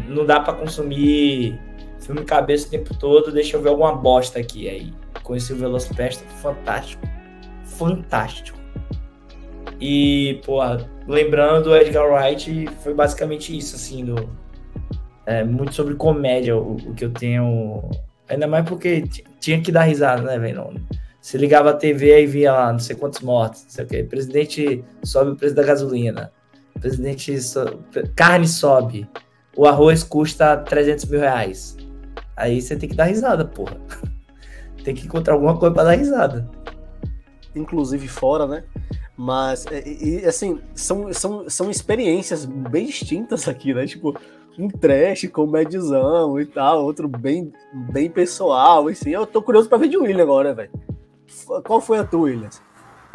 não 0.07 0.25
dá 0.25 0.39
para 0.39 0.53
consumir 0.53 1.59
filme 1.99 2.23
cabeça 2.23 2.67
o 2.67 2.71
tempo 2.71 2.95
todo, 2.95 3.31
deixa 3.31 3.57
eu 3.57 3.61
ver 3.61 3.69
alguma 3.69 3.95
bosta 3.95 4.39
aqui. 4.39 4.69
Aí 4.69 4.93
conheci 5.23 5.53
o 5.53 5.55
Velocipastor, 5.55 6.27
fantástico. 6.41 7.07
Fantástico. 7.63 8.57
E, 9.79 10.41
porra, 10.45 10.89
lembrando 11.07 11.65
do 11.65 11.75
Edgar 11.75 12.05
Wright, 12.11 12.67
foi 12.83 12.93
basicamente 12.93 13.57
isso, 13.57 13.75
assim, 13.75 14.03
do, 14.03 14.29
é, 15.29 15.43
muito 15.43 15.75
sobre 15.75 15.93
comédia, 15.93 16.57
o, 16.57 16.75
o 16.75 16.93
que 16.95 17.05
eu 17.05 17.11
tenho. 17.11 17.87
Ainda 18.27 18.47
mais 18.47 18.67
porque 18.67 19.03
tinha 19.39 19.61
que 19.61 19.71
dar 19.71 19.83
risada, 19.83 20.23
né, 20.23 20.39
velho? 20.39 20.73
Se 21.21 21.37
ligava 21.37 21.69
a 21.69 21.73
TV 21.73 22.23
e 22.23 22.25
via 22.25 22.51
lá, 22.51 22.71
não 22.71 22.79
sei 22.79 22.95
quantos 22.95 23.19
mortos, 23.21 23.63
não 23.63 23.69
sei 23.69 23.85
o 23.85 23.87
quê. 23.87 24.03
Presidente 24.03 24.83
sobe 25.03 25.31
o 25.31 25.35
preço 25.35 25.53
da 25.53 25.61
gasolina. 25.61 26.31
Presidente. 26.79 27.39
so- 27.41 27.79
Carne 28.15 28.47
sobe. 28.47 29.07
O 29.55 29.67
arroz 29.67 30.03
custa 30.03 30.57
300 30.57 31.05
mil 31.05 31.19
reais. 31.19 31.77
Aí 32.35 32.59
você 32.59 32.75
tem 32.75 32.89
que 32.89 32.95
dar 32.95 33.03
risada, 33.05 33.45
porra. 33.45 33.77
Tem 34.83 34.95
que 34.95 35.05
encontrar 35.05 35.33
alguma 35.33 35.57
coisa 35.57 35.75
pra 35.75 35.83
dar 35.83 35.91
risada. 35.97 36.49
inclusive 37.53 38.07
fora, 38.07 38.47
né? 38.47 38.63
Mas, 39.15 39.65
é, 39.67 39.83
e, 39.85 40.21
e, 40.21 40.25
assim, 40.25 40.59
são, 40.73 41.11
são, 41.11 41.49
são 41.49 41.69
experiências 41.69 42.45
bem 42.45 42.85
distintas 42.85 43.49
aqui, 43.49 43.73
né? 43.73 43.85
Tipo, 43.85 44.17
um 44.59 44.67
trash, 44.67 45.27
comédiazão 45.31 46.39
e 46.39 46.45
tal, 46.45 46.83
outro 46.83 47.07
bem, 47.07 47.51
bem 47.73 48.09
pessoal, 48.09 48.87
assim. 48.89 49.11
Eu 49.11 49.25
tô 49.25 49.41
curioso 49.41 49.69
pra 49.69 49.77
ver 49.77 49.87
de 49.87 49.97
William 49.97 50.21
agora, 50.21 50.53
velho. 50.53 50.71
Qual 51.63 51.79
foi 51.79 51.99
a 51.99 52.03
tua, 52.03 52.23
Williams? 52.23 52.61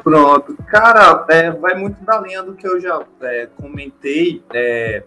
Pronto. 0.03 0.57
Cara, 0.69 1.27
é, 1.29 1.51
vai 1.51 1.75
muito 1.75 2.03
da 2.03 2.19
linha 2.21 2.43
do 2.43 2.55
que 2.55 2.67
eu 2.67 2.81
já 2.81 3.05
é, 3.21 3.47
comentei. 3.61 4.43
É, 4.55 5.03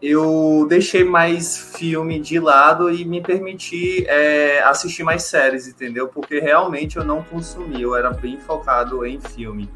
eu 0.00 0.66
deixei 0.68 1.04
mais 1.04 1.74
filme 1.76 2.18
de 2.18 2.40
lado 2.40 2.90
e 2.90 3.04
me 3.04 3.20
permiti 3.20 4.06
é, 4.06 4.62
assistir 4.62 5.02
mais 5.02 5.24
séries, 5.24 5.68
entendeu? 5.68 6.08
Porque 6.08 6.40
realmente 6.40 6.96
eu 6.96 7.04
não 7.04 7.22
consumi, 7.22 7.82
eu 7.82 7.94
era 7.94 8.10
bem 8.10 8.38
focado 8.38 9.04
em 9.04 9.20
filme. 9.20 9.68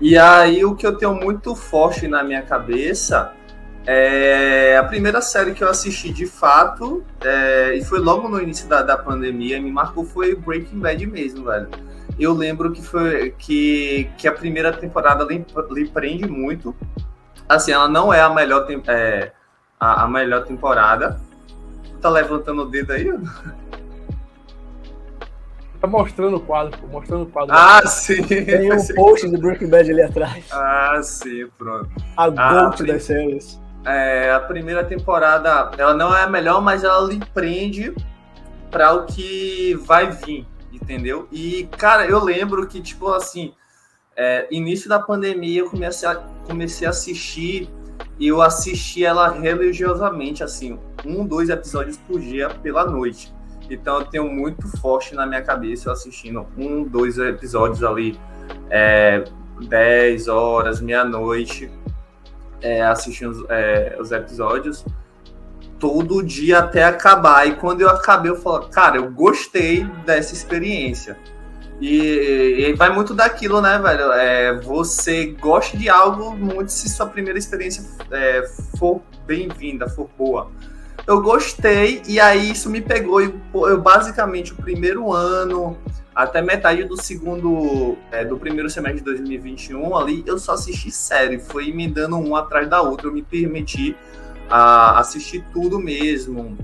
E 0.00 0.18
aí 0.18 0.64
o 0.64 0.74
que 0.74 0.86
eu 0.86 0.96
tenho 0.96 1.14
muito 1.14 1.54
forte 1.54 2.08
na 2.08 2.22
minha 2.24 2.42
cabeça 2.42 3.32
é 3.86 4.76
a 4.76 4.84
primeira 4.84 5.20
série 5.20 5.52
que 5.52 5.62
eu 5.62 5.68
assisti 5.68 6.12
de 6.12 6.26
fato, 6.26 7.04
é, 7.20 7.74
e 7.76 7.84
foi 7.84 7.98
logo 8.00 8.28
no 8.28 8.40
início 8.40 8.68
da, 8.68 8.82
da 8.82 8.96
pandemia, 8.96 9.60
me 9.60 9.70
marcou 9.70 10.04
foi 10.04 10.34
Breaking 10.34 10.80
Bad 10.80 11.06
mesmo, 11.06 11.44
velho 11.44 11.68
eu 12.18 12.32
lembro 12.32 12.72
que 12.72 12.82
foi 12.82 13.30
que, 13.32 14.10
que 14.16 14.26
a 14.26 14.32
primeira 14.32 14.72
temporada 14.72 15.24
lhe, 15.24 15.44
lhe 15.70 15.88
prende 15.88 16.26
muito. 16.26 16.74
Assim, 17.48 17.72
ela 17.72 17.88
não 17.88 18.12
é 18.12 18.20
a 18.20 18.30
melhor, 18.30 18.66
é, 18.88 19.32
a, 19.78 20.04
a 20.04 20.08
melhor 20.08 20.44
temporada. 20.44 21.20
Tá 22.00 22.08
levantando 22.08 22.62
o 22.62 22.66
dedo 22.66 22.92
aí? 22.92 23.06
Tá 25.78 25.86
mostrando 25.86 26.38
o 26.38 26.40
quadro, 26.40 26.88
mostrando 26.88 27.24
o 27.24 27.26
quadro. 27.26 27.54
Ah, 27.54 27.86
sim! 27.86 28.22
Tem 28.22 28.72
um 28.72 28.94
post 28.94 29.28
do 29.28 29.38
Breaking 29.38 29.68
Bad 29.68 29.90
ali 29.90 30.00
atrás. 30.00 30.46
Ah, 30.50 30.98
sim, 31.02 31.46
pronto. 31.58 31.90
A 32.16 32.24
Ah, 32.34 32.74
sim. 32.74 32.86
das 32.86 33.02
séries. 33.04 33.60
É, 33.86 34.32
a 34.32 34.40
primeira 34.40 34.84
temporada, 34.84 35.70
ela 35.78 35.94
não 35.94 36.14
é 36.14 36.24
a 36.24 36.26
melhor, 36.26 36.60
mas 36.60 36.82
ela 36.82 37.06
lhe 37.06 37.20
prende 37.32 37.94
para 38.70 38.92
o 38.92 39.06
que 39.06 39.74
vai 39.86 40.10
vir, 40.10 40.44
entendeu? 40.72 41.28
E, 41.30 41.68
cara, 41.78 42.04
eu 42.04 42.22
lembro 42.22 42.66
que, 42.66 42.80
tipo, 42.80 43.08
assim, 43.12 43.54
é, 44.16 44.48
início 44.50 44.88
da 44.88 44.98
pandemia 44.98 45.60
eu 45.60 45.70
comecei 45.70 46.08
a, 46.08 46.16
comecei 46.46 46.86
a 46.86 46.90
assistir 46.90 47.70
e 48.18 48.26
eu 48.26 48.42
assisti 48.42 49.04
ela 49.04 49.28
religiosamente, 49.28 50.42
assim, 50.42 50.78
um, 51.04 51.24
dois 51.24 51.48
episódios 51.48 51.96
por 51.96 52.18
dia 52.18 52.48
pela 52.48 52.84
noite. 52.84 53.32
Então 53.70 54.00
eu 54.00 54.06
tenho 54.06 54.28
muito 54.28 54.66
forte 54.78 55.14
na 55.14 55.26
minha 55.26 55.42
cabeça 55.42 55.92
assistindo 55.92 56.46
um, 56.56 56.82
dois 56.82 57.18
episódios 57.18 57.84
ali, 57.84 58.18
é, 58.70 59.24
10 59.68 60.28
horas, 60.28 60.80
meia-noite, 60.80 61.70
é, 62.66 62.82
assistindo 62.82 63.46
é, 63.48 63.96
os 64.00 64.10
episódios 64.10 64.84
todo 65.78 66.22
dia 66.22 66.58
até 66.58 66.82
acabar. 66.84 67.46
E 67.46 67.54
quando 67.54 67.82
eu 67.82 67.88
acabei, 67.88 68.30
eu 68.30 68.36
falo, 68.36 68.68
cara, 68.68 68.96
eu 68.96 69.10
gostei 69.10 69.84
dessa 70.04 70.34
experiência. 70.34 71.16
E, 71.80 72.68
e, 72.68 72.72
vai 72.74 72.90
muito 72.92 73.14
daquilo, 73.14 73.60
né, 73.60 73.78
velho? 73.78 74.12
É, 74.12 74.58
você 74.60 75.26
gosta 75.38 75.76
de 75.76 75.88
algo 75.88 76.34
muito 76.34 76.72
se 76.72 76.88
sua 76.88 77.06
primeira 77.06 77.38
experiência 77.38 77.84
é, 78.10 78.42
for 78.78 79.02
bem-vinda, 79.26 79.88
for 79.88 80.08
boa. 80.16 80.50
Eu 81.06 81.20
gostei 81.20 82.02
e 82.08 82.18
aí 82.18 82.50
isso 82.50 82.68
me 82.70 82.80
pegou. 82.80 83.20
Eu 83.20 83.80
basicamente 83.80 84.52
o 84.52 84.56
primeiro 84.56 85.12
ano 85.12 85.76
até 86.16 86.40
metade 86.40 86.82
do 86.84 87.00
segundo, 87.00 87.98
é, 88.10 88.24
do 88.24 88.38
primeiro 88.38 88.70
semestre 88.70 89.00
de 89.00 89.04
2021 89.04 89.94
ali, 89.94 90.24
eu 90.26 90.38
só 90.38 90.52
assisti 90.52 90.90
série. 90.90 91.38
Foi 91.38 91.70
me 91.70 91.86
dando 91.86 92.16
um 92.16 92.34
atrás 92.34 92.66
da 92.66 92.80
outra. 92.80 93.08
Eu 93.08 93.12
me 93.12 93.22
permiti 93.22 93.94
a 94.48 94.98
assistir 94.98 95.44
tudo 95.52 95.78
mesmo, 95.78 96.56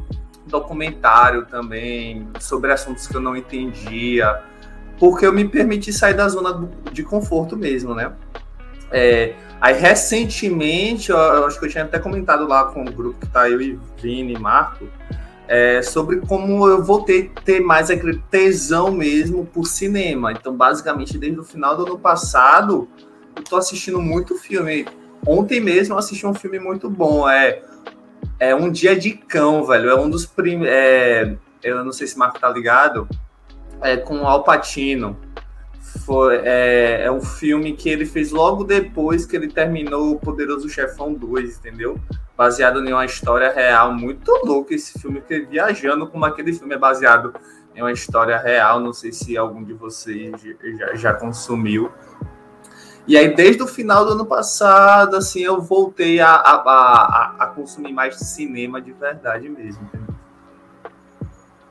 documentário 0.47 1.45
também 1.45 2.27
sobre 2.41 2.73
assuntos 2.73 3.07
que 3.07 3.15
eu 3.15 3.21
não 3.21 3.37
entendia, 3.37 4.41
porque 4.99 5.27
eu 5.27 5.33
me 5.35 5.47
permiti 5.47 5.93
sair 5.93 6.15
da 6.15 6.27
zona 6.31 6.71
de 6.91 7.03
conforto 7.03 7.55
mesmo, 7.55 7.95
né? 7.95 8.11
É, 8.91 9.35
aí 9.61 9.75
recentemente, 9.79 11.11
eu, 11.11 11.19
eu, 11.19 11.47
acho 11.47 11.59
que 11.59 11.67
eu 11.67 11.69
tinha 11.69 11.85
até 11.85 11.99
comentado 11.99 12.49
lá 12.49 12.65
com 12.67 12.83
o 12.83 12.91
grupo 12.91 13.21
que 13.21 13.27
tá 13.27 13.51
eu 13.51 13.61
e 13.61 13.79
Vini 14.01 14.33
e 14.33 14.39
Marco, 14.39 14.89
é, 15.53 15.83
sobre 15.83 16.17
como 16.23 16.67
eu 16.67 16.83
voltei 16.83 17.31
ter 17.45 17.61
mais 17.61 17.91
aquele 17.91 18.23
tesão 18.31 18.91
mesmo 18.91 19.45
por 19.45 19.67
cinema. 19.67 20.33
Então, 20.33 20.57
basicamente, 20.57 21.19
desde 21.19 21.39
o 21.39 21.45
final 21.45 21.77
do 21.77 21.85
ano 21.85 21.99
passado, 21.99 22.89
eu 23.37 23.45
tô 23.45 23.57
assistindo 23.57 24.01
muito 24.01 24.35
filme. 24.39 24.87
Ontem 25.27 25.61
mesmo 25.61 25.93
eu 25.93 25.99
assisti 25.99 26.27
um 26.27 26.33
filme 26.33 26.59
muito 26.59 26.89
bom, 26.89 27.29
é 27.29 27.61
é 28.41 28.55
Um 28.55 28.73
Dia 28.73 28.99
de 28.99 29.11
Cão, 29.11 29.63
velho. 29.67 29.91
É 29.91 29.95
um 29.95 30.09
dos 30.09 30.25
primeiros. 30.25 30.73
É, 30.75 31.37
eu 31.63 31.85
não 31.85 31.93
sei 31.93 32.07
se 32.07 32.17
o 32.17 32.19
Marco 32.19 32.41
tá 32.41 32.49
ligado. 32.49 33.07
É 33.83 33.99
com 33.99 34.23
o 34.23 34.27
Alpatino. 34.27 35.19
Foi, 36.07 36.37
é, 36.45 37.03
é 37.05 37.13
um 37.13 37.21
filme 37.21 37.75
que 37.75 37.91
ele 37.91 38.07
fez 38.07 38.31
logo 38.31 38.65
depois 38.65 39.27
que 39.27 39.37
ele 39.37 39.49
terminou 39.49 40.13
o 40.13 40.19
Poderoso 40.19 40.67
Chefão 40.67 41.13
2, 41.13 41.59
entendeu? 41.59 42.01
Baseado 42.37 42.87
em 42.87 42.93
uma 42.93 43.05
história 43.05 43.53
real. 43.53 43.93
Muito 43.93 44.30
louco 44.45 44.72
esse 44.72 44.99
filme, 44.99 45.20
que 45.20 45.41
viajando 45.41 46.07
como 46.07 46.24
aquele 46.24 46.53
filme 46.53 46.74
é 46.74 46.78
baseado 46.78 47.35
em 47.74 47.80
uma 47.80 47.93
história 47.93 48.39
real. 48.39 48.80
Não 48.80 48.93
sei 48.93 49.12
se 49.12 49.37
algum 49.37 49.62
de 49.62 49.72
vocês 49.72 50.33
já, 50.78 50.95
já 50.95 51.14
consumiu. 51.14 51.91
E 53.07 53.16
aí, 53.16 53.35
desde 53.35 53.62
o 53.62 53.66
final 53.66 54.05
do 54.05 54.12
ano 54.12 54.24
passado, 54.24 55.16
assim, 55.16 55.41
eu 55.41 55.61
voltei 55.61 56.20
a, 56.20 56.30
a, 56.30 56.55
a, 56.55 57.35
a 57.41 57.47
consumir 57.49 57.93
mais 57.93 58.16
cinema 58.16 58.80
de 58.80 58.93
verdade 58.93 59.49
mesmo. 59.49 59.91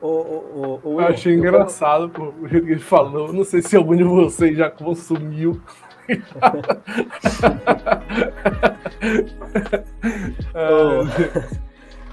O, 0.02 0.08
o, 0.08 0.80
o, 0.82 1.00
eu 1.00 1.06
achei 1.06 1.32
engraçado 1.32 2.08
pô, 2.10 2.34
o 2.40 2.48
jeito 2.48 2.66
que 2.66 2.72
ele 2.72 2.80
falou. 2.80 3.32
Não 3.32 3.44
sei 3.44 3.62
se 3.62 3.76
algum 3.76 3.94
de 3.94 4.02
vocês 4.02 4.58
já 4.58 4.68
consumiu. 4.68 5.62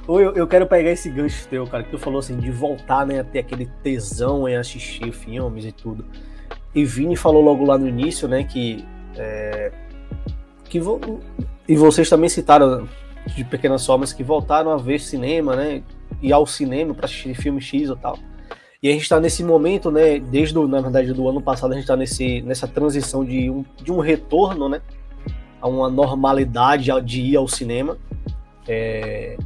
Ou 0.07 0.19
eu, 0.19 0.33
eu 0.33 0.47
quero 0.47 0.65
pegar 0.65 0.91
esse 0.91 1.09
gancho 1.09 1.47
teu, 1.47 1.67
cara, 1.67 1.83
que 1.83 1.91
tu 1.91 1.99
falou 1.99 2.19
assim, 2.19 2.37
de 2.37 2.49
voltar, 2.49 3.05
né, 3.05 3.19
a 3.19 3.23
ter 3.23 3.39
aquele 3.39 3.67
tesão 3.83 4.49
em 4.49 4.55
assistir 4.55 5.11
filmes 5.11 5.65
e 5.65 5.71
tudo. 5.71 6.05
E 6.73 6.83
Vini 6.83 7.15
falou 7.15 7.43
logo 7.43 7.63
lá 7.65 7.77
no 7.77 7.87
início, 7.87 8.27
né, 8.27 8.43
que 8.43 8.83
é, 9.15 9.71
que 10.65 10.79
vo, 10.79 10.99
e 11.67 11.75
vocês 11.75 12.09
também 12.09 12.29
citaram 12.29 12.87
de 13.35 13.43
pequenas 13.43 13.85
formas 13.85 14.13
que 14.13 14.23
voltaram 14.23 14.71
a 14.71 14.77
ver 14.77 14.99
cinema, 14.99 15.55
né? 15.55 15.83
E 16.21 16.31
ao 16.31 16.45
cinema 16.45 16.93
para 16.93 17.05
assistir 17.05 17.35
filme 17.35 17.61
X 17.61 17.89
ou 17.89 17.95
tal. 17.95 18.17
E 18.81 18.87
a 18.87 18.91
gente 18.93 19.01
está 19.01 19.19
nesse 19.19 19.43
momento, 19.43 19.91
né? 19.91 20.19
Desde, 20.19 20.57
o, 20.57 20.67
na 20.67 20.79
verdade, 20.79 21.13
do 21.13 21.27
ano 21.27 21.41
passado, 21.41 21.71
a 21.71 21.75
gente 21.75 21.83
está 21.83 21.97
nessa 22.45 22.67
transição 22.67 23.25
de 23.25 23.49
um, 23.49 23.65
de 23.83 23.91
um 23.91 23.99
retorno, 23.99 24.69
né? 24.69 24.81
A 25.61 25.67
uma 25.67 25.89
normalidade 25.89 26.89
de 27.03 27.21
ir 27.21 27.35
ao 27.35 27.47
cinema. 27.47 27.97
É, 28.67 29.37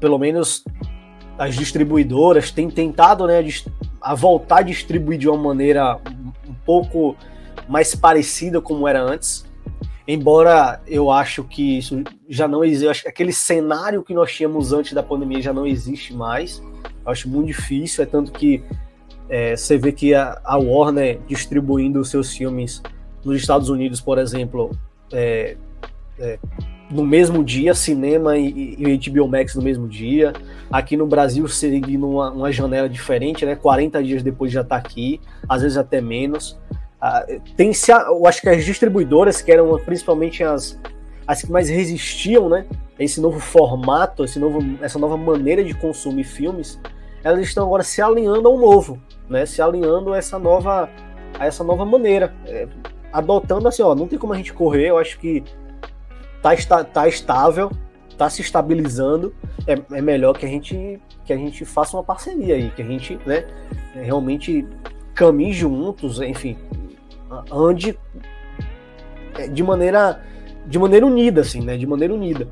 pelo 0.00 0.18
menos 0.18 0.64
as 1.38 1.54
distribuidoras 1.54 2.50
têm 2.50 2.68
tentado, 2.68 3.26
né? 3.26 3.44
A 4.00 4.14
voltar 4.14 4.58
a 4.58 4.62
distribuir 4.62 5.18
de 5.18 5.28
uma 5.28 5.38
maneira 5.38 6.00
um 6.48 6.54
pouco 6.66 7.16
mais 7.68 7.94
parecida 7.94 8.60
como 8.60 8.88
era 8.88 9.00
antes. 9.00 9.46
Embora 10.06 10.82
eu 10.86 11.10
acho 11.10 11.44
que 11.44 11.78
isso 11.78 12.02
já 12.28 12.46
não 12.46 12.64
existe, 12.64 13.08
aquele 13.08 13.32
cenário 13.32 14.02
que 14.02 14.12
nós 14.12 14.32
tínhamos 14.32 14.72
antes 14.72 14.92
da 14.92 15.02
pandemia 15.02 15.40
já 15.40 15.52
não 15.52 15.66
existe 15.66 16.12
mais. 16.12 16.60
Acho 17.04 17.28
muito 17.28 17.46
difícil, 17.46 18.02
é 18.02 18.06
tanto 18.06 18.32
que 18.32 18.62
é, 19.28 19.56
você 19.56 19.76
vê 19.76 19.92
que 19.92 20.14
a, 20.14 20.40
a 20.44 20.58
Warner 20.58 21.20
distribuindo 21.26 22.00
os 22.00 22.10
seus 22.10 22.34
filmes 22.34 22.82
nos 23.24 23.36
Estados 23.36 23.68
Unidos, 23.68 24.00
por 24.00 24.18
exemplo, 24.18 24.70
é, 25.12 25.56
é, 26.18 26.38
no 26.90 27.04
mesmo 27.04 27.42
dia, 27.42 27.74
cinema 27.74 28.36
e, 28.36 28.76
e, 28.78 29.10
HBO 29.10 29.26
Max 29.26 29.54
no 29.54 29.62
mesmo 29.62 29.88
dia. 29.88 30.32
Aqui 30.70 30.96
no 30.96 31.06
Brasil, 31.06 31.46
seguindo 31.48 32.08
uma, 32.08 32.30
uma 32.30 32.52
janela 32.52 32.88
diferente, 32.88 33.44
né? 33.46 33.56
40 33.56 34.02
dias 34.02 34.22
depois 34.22 34.52
já 34.52 34.60
está 34.60 34.76
aqui, 34.76 35.20
às 35.48 35.62
vezes 35.62 35.76
até 35.76 36.00
menos. 36.00 36.58
Uh, 37.02 37.40
tem 37.56 37.72
se 37.72 37.90
eu 37.92 38.26
acho 38.26 38.40
que 38.40 38.48
as 38.48 38.64
distribuidoras, 38.64 39.42
que 39.42 39.50
eram 39.50 39.78
principalmente 39.78 40.42
as, 40.42 40.78
as 41.26 41.42
que 41.42 41.50
mais 41.50 41.68
resistiam 41.68 42.48
né, 42.48 42.66
esse 42.98 43.20
novo 43.20 43.40
formato, 43.40 44.24
esse 44.24 44.38
novo, 44.38 44.60
essa 44.80 44.98
nova 44.98 45.16
maneira 45.16 45.62
de 45.64 45.74
consumir 45.74 46.24
filmes, 46.24 46.78
elas 47.24 47.40
estão 47.40 47.64
agora 47.64 47.82
se 47.82 48.00
alinhando 48.02 48.46
ao 48.46 48.58
novo, 48.58 49.00
né, 49.28 49.46
se 49.46 49.60
alinhando 49.60 50.12
a 50.12 50.18
essa 50.18 50.38
nova, 50.38 50.88
a 51.38 51.46
essa 51.46 51.64
nova 51.64 51.84
maneira, 51.84 52.34
é, 52.46 52.68
adotando 53.12 53.66
assim, 53.66 53.82
ó, 53.82 53.94
não 53.94 54.06
tem 54.06 54.18
como 54.18 54.34
a 54.34 54.36
gente 54.36 54.52
correr, 54.52 54.90
eu 54.90 54.98
acho 54.98 55.18
que 55.18 55.42
tá, 56.42 56.54
está, 56.54 56.84
tá 56.84 57.08
estável, 57.08 57.70
tá 58.18 58.28
se 58.28 58.42
estabilizando, 58.42 59.34
é, 59.66 59.96
é 59.96 60.00
melhor 60.02 60.36
que 60.38 60.44
a 60.44 60.48
gente 60.48 61.00
que 61.24 61.32
a 61.32 61.36
gente 61.36 61.64
faça 61.64 61.96
uma 61.96 62.04
parceria 62.04 62.54
aí, 62.54 62.70
que 62.70 62.82
a 62.82 62.84
gente 62.84 63.18
né, 63.24 63.46
realmente 63.94 64.68
caminhe 65.14 65.54
juntos, 65.54 66.20
enfim, 66.20 66.58
ande 67.50 67.98
é, 69.38 69.48
de 69.48 69.62
maneira 69.62 70.20
de 70.66 70.78
maneira 70.78 71.06
unida, 71.06 71.40
assim, 71.42 71.60
né? 71.60 71.76
De 71.76 71.86
maneira 71.86 72.14
unida. 72.14 72.48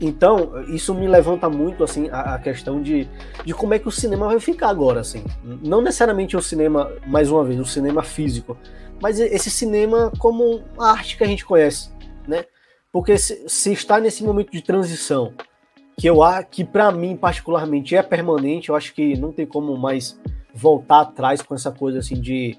Então, 0.00 0.64
isso 0.68 0.94
me 0.94 1.08
levanta 1.08 1.48
muito, 1.48 1.82
assim, 1.82 2.08
a, 2.10 2.34
a, 2.34 2.38
questão 2.38 2.80
de, 2.80 3.08
de 3.44 3.52
como 3.52 3.74
é 3.74 3.78
que 3.78 3.88
o 3.88 3.92
cinema 3.92 4.26
vai 4.26 4.38
ficar 4.38 4.68
agora, 4.68 5.00
assim. 5.00 5.24
Não 5.42 5.82
necessariamente 5.82 6.36
o 6.36 6.42
cinema, 6.42 6.92
mais 7.06 7.30
uma 7.30 7.44
vez, 7.44 7.58
o 7.58 7.64
cinema 7.64 8.02
físico, 8.02 8.56
mas 9.02 9.18
esse 9.18 9.50
cinema 9.50 10.12
como 10.18 10.62
a 10.78 10.92
arte 10.92 11.16
que 11.16 11.24
a 11.24 11.26
gente 11.26 11.44
conhece, 11.44 11.90
né? 12.26 12.44
Porque 12.92 13.18
se, 13.18 13.48
se 13.48 13.72
está 13.72 13.98
nesse 13.98 14.22
momento 14.22 14.52
de 14.52 14.62
transição, 14.62 15.32
que 15.96 16.08
eu 16.08 16.20
que 16.48 16.64
para 16.64 16.92
mim 16.92 17.16
particularmente 17.16 17.96
é 17.96 18.02
permanente, 18.02 18.68
eu 18.68 18.76
acho 18.76 18.94
que 18.94 19.18
não 19.18 19.32
tem 19.32 19.46
como 19.46 19.76
mais 19.76 20.18
voltar 20.54 21.00
atrás 21.00 21.42
com 21.42 21.54
essa 21.54 21.72
coisa 21.72 21.98
assim 21.98 22.20
de 22.20 22.56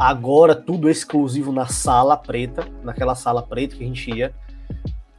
Agora 0.00 0.54
tudo 0.54 0.88
exclusivo 0.88 1.52
na 1.52 1.66
sala 1.66 2.16
preta, 2.16 2.66
naquela 2.82 3.14
sala 3.14 3.42
preta 3.42 3.76
que 3.76 3.84
a 3.84 3.86
gente 3.86 4.10
ia. 4.10 4.34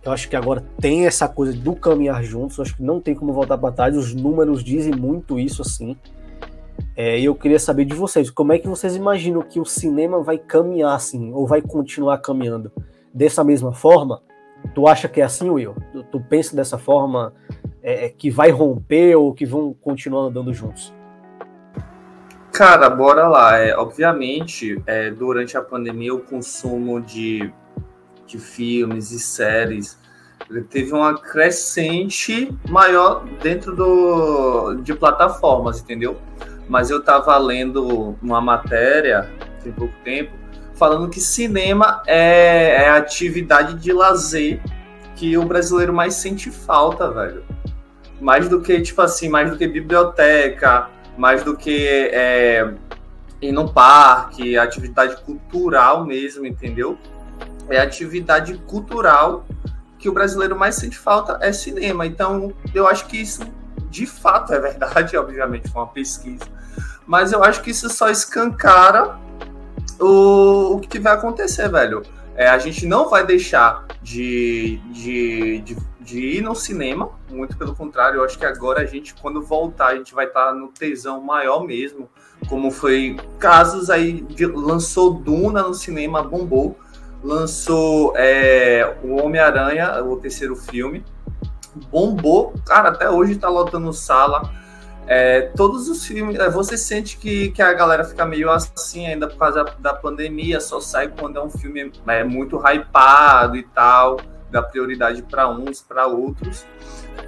Eu 0.04 0.12
acho 0.12 0.28
que 0.28 0.36
agora 0.36 0.64
tem 0.80 1.06
essa 1.06 1.28
coisa 1.28 1.54
do 1.54 1.76
caminhar 1.76 2.24
juntos. 2.24 2.58
Eu 2.58 2.64
acho 2.64 2.76
que 2.76 2.84
não 2.84 2.99
tem 2.99 3.14
como 3.14 3.34
voltar 3.34 3.58
para 3.58 3.72
trás. 3.72 3.95
Os 3.95 4.14
números 4.16 4.64
dizem 4.64 4.93
muito 4.93 5.39
isso 5.39 5.62
assim. 5.62 5.95
É, 6.95 7.20
eu 7.20 7.36
queria 7.36 7.60
saber 7.60 7.86
de 7.86 7.93
vocês, 7.93 8.30
como 8.30 8.52
é 8.52 8.60
que 8.60 8.68
vocês 8.68 8.95
imaginam 8.95 9.41
que 9.41 9.60
o 9.60 9.66
cinema 9.66 10.22
vai 10.22 10.38
caminhar 10.38 10.95
assim, 10.95 11.32
ou 11.34 11.45
vai 11.47 11.62
continuar 11.62 12.18
caminhando 12.18 12.72
dessa 13.14 13.43
mesma 13.43 13.74
forma? 13.74 14.22
Tu 14.74 14.88
acha 14.88 15.08
que 15.08 15.22
é 15.22 15.24
assim, 15.24 15.49
Will? 15.49 15.76
Tu, 15.91 16.04
tu 16.04 16.20
pensa 16.20 16.56
dessa 16.56 16.78
forma 16.78 17.34
é, 17.82 18.10
que 18.10 18.30
vai 18.30 18.52
romper 18.52 19.16
ou 19.16 19.34
que 19.34 19.45
vão 19.45 19.74
continuar 19.74 20.24
andando 20.24 20.54
juntos? 20.54 20.93
Cara, 22.52 22.89
bora 22.89 23.28
lá. 23.28 23.58
É, 23.58 23.76
obviamente, 23.76 24.82
é, 24.86 25.10
durante 25.10 25.58
a 25.58 25.62
pandemia, 25.62 26.14
o 26.14 26.20
consumo 26.20 26.99
de, 27.02 27.52
de 28.32 28.40
filmes 28.40 29.12
e 29.12 29.20
séries 29.20 30.00
teve 30.70 30.92
uma 30.92 31.18
crescente 31.18 32.50
maior 32.68 33.26
dentro 33.42 33.76
do, 33.76 34.76
de 34.82 34.94
plataformas, 34.94 35.80
entendeu? 35.80 36.18
Mas 36.68 36.90
eu 36.90 37.00
estava 37.00 37.38
lendo 37.38 38.18
uma 38.22 38.42
matéria 38.42 39.30
tem 39.64 39.72
pouco 39.72 39.94
tempo 40.04 40.32
falando 40.76 41.10
que 41.10 41.22
cinema 41.22 42.02
é, 42.08 42.84
é 42.84 42.90
a 42.90 42.96
atividade 42.96 43.76
de 43.76 43.94
lazer 43.94 44.60
que 45.16 45.38
o 45.38 45.46
brasileiro 45.46 45.94
mais 45.94 46.16
sente 46.16 46.50
falta, 46.50 47.12
velho. 47.12 47.44
mais 48.20 48.50
do 48.50 48.60
que, 48.62 48.82
tipo 48.82 49.00
assim, 49.02 49.30
mais 49.30 49.52
do 49.52 49.58
que 49.58 49.68
biblioteca, 49.68 50.90
mais 51.16 51.44
do 51.44 51.56
que 51.56 51.88
é, 51.88 52.74
ir 53.40 53.52
no 53.52 53.72
parque, 53.72 54.58
atividade 54.58 55.22
cultural 55.22 56.04
mesmo, 56.04 56.48
entendeu? 56.48 56.98
É 57.70 57.80
atividade 57.80 58.53
cultural 58.68 59.45
que 59.97 60.09
o 60.09 60.14
brasileiro 60.14 60.57
mais 60.57 60.76
sente 60.76 60.97
falta 60.97 61.38
é 61.41 61.53
cinema. 61.53 62.05
Então, 62.05 62.53
eu 62.74 62.88
acho 62.88 63.05
que 63.07 63.22
isso 63.22 63.41
de 63.89 64.05
fato 64.05 64.53
é 64.53 64.59
verdade, 64.59 65.16
obviamente, 65.18 65.70
foi 65.70 65.82
uma 65.82 65.88
pesquisa. 65.88 66.45
Mas 67.05 67.32
eu 67.32 67.43
acho 67.43 67.62
que 67.62 67.72
isso 67.72 67.89
só 67.89 68.09
escancara 68.09 69.20
o, 69.99 70.76
o 70.76 70.80
que 70.80 70.99
vai 70.99 71.14
acontecer, 71.14 71.70
velho. 71.70 72.01
É, 72.36 72.47
a 72.47 72.57
gente 72.57 72.86
não 72.86 73.09
vai 73.09 73.26
deixar 73.26 73.86
de, 74.01 74.80
de, 74.91 75.62
de, 75.62 75.78
de, 75.99 76.20
ir 76.38 76.41
no 76.41 76.55
cinema, 76.55 77.12
muito 77.30 77.57
pelo 77.57 77.76
contrário, 77.76 78.20
eu 78.20 78.24
acho 78.24 78.39
que 78.39 78.45
agora 78.45 78.82
a 78.82 78.86
gente, 78.86 79.14
quando 79.14 79.41
voltar, 79.41 79.88
a 79.88 79.95
gente 79.95 80.16
vai 80.16 80.26
estar 80.26 80.47
tá 80.47 80.53
no 80.53 80.70
tesão 80.70 81.22
maior 81.22 81.66
mesmo, 81.66 82.09
como 82.47 82.72
foi 82.72 83.18
casos 83.38 83.89
aí, 83.89 84.22
de, 84.22 84.45
lançou 84.45 85.14
Duna 85.14 85.62
no 85.64 85.74
cinema, 85.74 86.24
bombou, 86.24 86.80
lançou 87.24 88.13
é, 88.15 88.95
o 89.03 89.22
Homem-Aranha, 89.22 90.03
o 90.03 90.17
terceiro 90.17 90.55
filme, 90.55 91.03
bombou, 91.91 92.53
cara, 92.65 92.89
até 92.89 93.09
hoje 93.09 93.36
tá 93.36 93.47
lotando 93.47 93.93
sala, 93.93 94.49
é, 95.07 95.41
todos 95.55 95.89
os 95.89 96.05
filmes, 96.05 96.39
é, 96.39 96.49
você 96.49 96.78
sente 96.78 97.17
que, 97.17 97.49
que 97.51 97.61
a 97.61 97.74
galera 97.74 98.03
fica 98.03 98.26
meio 98.26 98.49
assim 98.49 99.07
ainda 99.07 99.28
por 99.28 99.38
causa 99.38 99.65
da, 99.80 99.93
pandemia, 99.93 100.59
só 100.59 100.80
sai 100.80 101.07
quando 101.09 101.38
é 101.38 101.43
um 101.43 101.49
filme 101.49 101.91
é, 102.07 102.24
muito 102.24 102.57
hypado 102.57 103.57
e 103.57 103.63
tal, 103.63 104.19
dá 104.49 104.61
prioridade 104.61 105.22
para 105.24 105.49
uns, 105.49 105.82
para 105.82 106.07
outros. 106.07 106.65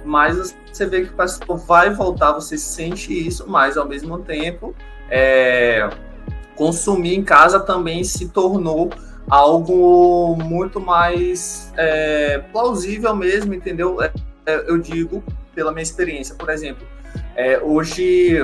Mas 0.04 0.56
você 0.72 0.86
vê 0.86 1.02
que 1.02 1.12
o 1.12 1.16
pessoal 1.16 1.58
vai 1.58 1.90
voltar, 1.90 2.32
você 2.32 2.56
sente 2.56 3.12
isso, 3.12 3.48
mas 3.48 3.76
ao 3.76 3.86
mesmo 3.86 4.18
tempo, 4.18 4.74
é, 5.10 5.88
consumir 6.56 7.14
em 7.14 7.24
casa 7.24 7.58
também 7.60 8.04
se 8.04 8.28
tornou 8.28 8.90
algo 9.28 10.36
muito 10.36 10.80
mais 10.80 11.72
é, 11.76 12.38
plausível 12.52 13.14
mesmo, 13.14 13.54
entendeu? 13.54 14.02
É, 14.02 14.12
é, 14.46 14.70
eu 14.70 14.78
digo 14.78 15.22
pela 15.54 15.72
minha 15.72 15.82
experiência, 15.82 16.34
por 16.34 16.50
exemplo 16.50 16.86
é, 17.36 17.60
hoje 17.62 18.38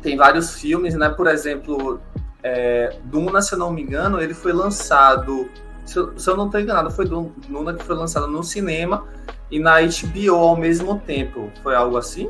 tem 0.00 0.16
vários 0.16 0.54
filmes, 0.54 0.94
né? 0.94 1.08
Por 1.08 1.26
exemplo, 1.26 2.00
é, 2.42 2.96
Duna, 3.04 3.40
se 3.42 3.54
eu 3.54 3.58
não 3.58 3.72
me 3.72 3.82
engano, 3.82 4.20
ele 4.20 4.34
foi 4.34 4.52
lançado. 4.52 5.48
Se 5.84 5.98
eu, 5.98 6.16
se 6.18 6.30
eu 6.30 6.36
não 6.36 6.46
estou 6.46 6.60
enganado, 6.60 6.90
foi 6.90 7.06
Duna 7.06 7.74
que 7.74 7.84
foi 7.84 7.96
lançado 7.96 8.28
no 8.28 8.42
cinema 8.42 9.04
e 9.50 9.58
na 9.58 9.80
HBO 9.80 10.34
ao 10.36 10.56
mesmo 10.56 10.98
tempo. 11.00 11.50
Foi 11.62 11.74
algo 11.74 11.96
assim? 11.96 12.28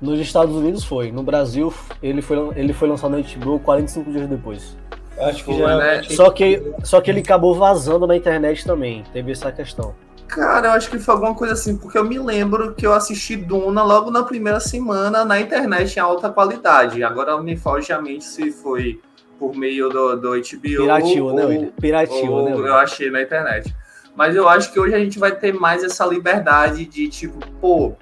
Nos 0.00 0.20
Estados 0.20 0.54
Unidos 0.54 0.84
foi. 0.84 1.10
No 1.10 1.22
Brasil, 1.22 1.72
ele 2.02 2.20
foi, 2.20 2.36
ele 2.56 2.72
foi 2.72 2.88
lançado 2.88 3.16
na 3.16 3.22
HBO 3.22 3.58
45 3.60 4.10
dias 4.10 4.28
depois. 4.28 4.76
Acho 5.18 5.44
que 5.44 5.58
já. 5.58 5.76
Né? 5.76 6.02
Só 6.04 6.30
que, 6.30 6.72
só 6.82 7.00
que 7.00 7.10
ele 7.10 7.20
acabou 7.20 7.54
vazando 7.54 8.06
na 8.06 8.16
internet 8.16 8.64
também. 8.64 9.04
Teve 9.12 9.32
essa 9.32 9.52
questão. 9.52 9.94
Cara, 10.26 10.68
eu 10.68 10.72
acho 10.72 10.90
que 10.90 10.98
foi 10.98 11.14
alguma 11.14 11.34
coisa 11.34 11.54
assim, 11.54 11.76
porque 11.76 11.96
eu 11.96 12.04
me 12.04 12.18
lembro 12.18 12.74
que 12.74 12.86
eu 12.86 12.92
assisti 12.92 13.36
Duna 13.36 13.82
logo 13.84 14.10
na 14.10 14.22
primeira 14.22 14.58
semana 14.58 15.24
na 15.24 15.40
internet 15.40 15.96
em 15.96 16.00
alta 16.00 16.30
qualidade. 16.30 17.04
Agora 17.04 17.40
me 17.40 17.56
foge 17.56 17.92
a 17.92 18.00
mente 18.00 18.24
se 18.24 18.50
foi 18.50 19.00
por 19.38 19.54
meio 19.54 19.88
do, 19.88 20.16
do 20.16 20.30
HBO. 20.30 20.60
Pirateou, 20.60 21.34
né, 21.34 21.44
ou, 21.44 21.48
né, 21.50 21.72
Pirateou, 21.80 22.44
né? 22.44 22.52
Eu 22.52 22.74
achei 22.74 23.10
na 23.10 23.22
internet. 23.22 23.74
Mas 24.16 24.34
eu 24.34 24.48
acho 24.48 24.72
que 24.72 24.80
hoje 24.80 24.94
a 24.94 24.98
gente 24.98 25.18
vai 25.18 25.32
ter 25.32 25.52
mais 25.52 25.84
essa 25.84 26.06
liberdade 26.06 26.84
de, 26.84 27.08
tipo, 27.08 27.38
pô, 27.60 27.94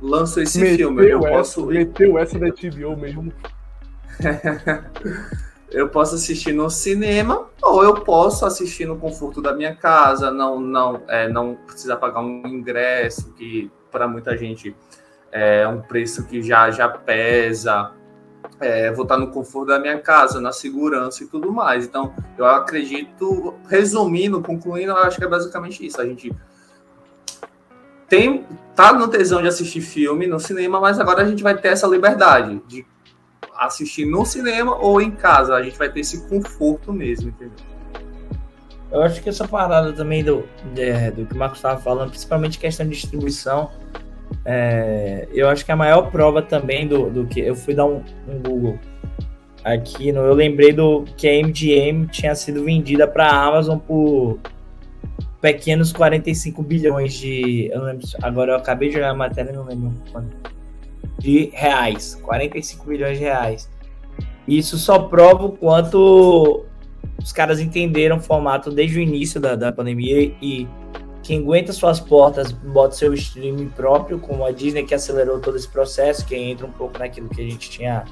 lanço 0.00 0.40
esse 0.40 0.58
meteu 0.58 0.88
filme. 0.88 1.08
Eu 1.08 1.20
essa, 1.20 1.30
posso. 1.30 1.66
Meteu 1.66 2.18
essa 2.18 2.38
da 2.38 2.48
HBO 2.48 2.96
mesmo. 2.96 3.32
eu 5.70 5.88
posso 5.88 6.14
assistir 6.14 6.52
no 6.52 6.70
cinema 6.70 7.46
ou 7.62 7.82
eu 7.82 7.94
posso 7.94 8.46
assistir 8.46 8.86
no 8.86 8.96
conforto 8.96 9.42
da 9.42 9.54
minha 9.54 9.74
casa, 9.74 10.30
não 10.30 10.60
não 10.60 11.02
é, 11.08 11.28
não 11.28 11.56
precisar 11.66 11.96
pagar 11.96 12.20
um 12.20 12.46
ingresso 12.46 13.32
que 13.34 13.70
para 13.90 14.08
muita 14.08 14.36
gente 14.36 14.74
é 15.30 15.66
um 15.68 15.80
preço 15.80 16.26
que 16.26 16.42
já 16.42 16.70
já 16.70 16.88
pesa. 16.88 17.92
É, 18.60 18.90
vou 18.92 19.04
estar 19.04 19.16
no 19.16 19.30
conforto 19.30 19.68
da 19.68 19.78
minha 19.78 19.98
casa, 20.00 20.40
na 20.40 20.52
segurança 20.52 21.22
e 21.22 21.26
tudo 21.26 21.52
mais. 21.52 21.84
Então, 21.84 22.14
eu 22.36 22.44
acredito, 22.44 23.54
resumindo, 23.68 24.40
concluindo, 24.40 24.92
eu 24.92 24.96
acho 24.96 25.18
que 25.18 25.24
é 25.24 25.28
basicamente 25.28 25.84
isso. 25.84 26.00
A 26.00 26.06
gente 26.06 26.32
tem 28.08 28.46
tá 28.74 28.92
no 28.92 29.06
tesão 29.06 29.42
de 29.42 29.48
assistir 29.48 29.80
filme 29.80 30.26
no 30.26 30.40
cinema, 30.40 30.80
mas 30.80 30.98
agora 30.98 31.22
a 31.22 31.26
gente 31.26 31.42
vai 31.42 31.56
ter 31.56 31.68
essa 31.68 31.86
liberdade 31.86 32.60
de 32.66 32.86
assistir 33.58 34.06
no 34.06 34.24
cinema 34.24 34.76
ou 34.76 35.00
em 35.00 35.10
casa. 35.10 35.54
A 35.54 35.62
gente 35.62 35.76
vai 35.76 35.90
ter 35.90 36.00
esse 36.00 36.28
conforto 36.28 36.92
mesmo, 36.92 37.30
entendeu? 37.30 37.56
Eu 38.90 39.02
acho 39.02 39.22
que 39.22 39.28
essa 39.28 39.46
parada 39.46 39.92
também 39.92 40.24
do, 40.24 40.48
de, 40.72 41.10
do 41.10 41.26
que 41.26 41.34
o 41.34 41.36
Marcos 41.36 41.58
estava 41.58 41.78
falando, 41.78 42.10
principalmente 42.10 42.58
questão 42.58 42.86
de 42.86 42.92
distribuição, 42.92 43.70
é, 44.44 45.28
eu 45.32 45.48
acho 45.48 45.64
que 45.64 45.72
a 45.72 45.76
maior 45.76 46.10
prova 46.10 46.40
também 46.40 46.86
do, 46.86 47.10
do 47.10 47.26
que. 47.26 47.40
Eu 47.40 47.54
fui 47.54 47.74
dar 47.74 47.84
um, 47.84 48.02
um 48.26 48.38
Google 48.40 48.78
aqui, 49.64 50.12
no, 50.12 50.20
eu 50.20 50.34
lembrei 50.34 50.72
do 50.72 51.04
que 51.16 51.28
a 51.28 51.46
MGM 51.46 52.06
tinha 52.06 52.34
sido 52.34 52.64
vendida 52.64 53.06
para 53.06 53.26
a 53.26 53.46
Amazon 53.46 53.78
por 53.78 54.38
pequenos 55.40 55.92
45 55.92 56.62
bilhões 56.62 57.14
de. 57.14 57.70
Eu 57.72 57.82
lembro, 57.82 58.06
agora 58.22 58.52
eu 58.52 58.56
acabei 58.56 58.88
de 58.88 58.94
jogar 58.94 59.10
a 59.10 59.14
matéria, 59.14 59.52
não 59.52 59.64
lembro 59.64 59.92
quando 60.12 60.30
de 61.18 61.50
reais, 61.52 62.14
45 62.16 62.88
milhões 62.88 63.18
de 63.18 63.24
reais. 63.24 63.68
Isso 64.46 64.78
só 64.78 64.98
prova 65.00 65.46
o 65.46 65.52
quanto 65.52 66.64
os 67.22 67.32
caras 67.32 67.60
entenderam 67.60 68.16
o 68.16 68.20
formato 68.20 68.70
desde 68.70 68.98
o 68.98 69.02
início 69.02 69.40
da, 69.40 69.54
da 69.54 69.72
pandemia 69.72 70.32
e 70.40 70.66
quem 71.22 71.40
aguenta 71.40 71.72
suas 71.72 72.00
portas 72.00 72.52
bota 72.52 72.94
seu 72.94 73.12
streaming 73.12 73.68
próprio, 73.68 74.18
como 74.18 74.46
a 74.46 74.50
Disney 74.50 74.84
que 74.84 74.94
acelerou 74.94 75.40
todo 75.40 75.56
esse 75.56 75.68
processo, 75.68 76.24
que 76.24 76.34
entra 76.34 76.66
um 76.66 76.72
pouco 76.72 76.98
naquilo 76.98 77.28
que 77.28 77.42
a 77.42 77.44
gente 77.44 77.68
tinha, 77.68 78.04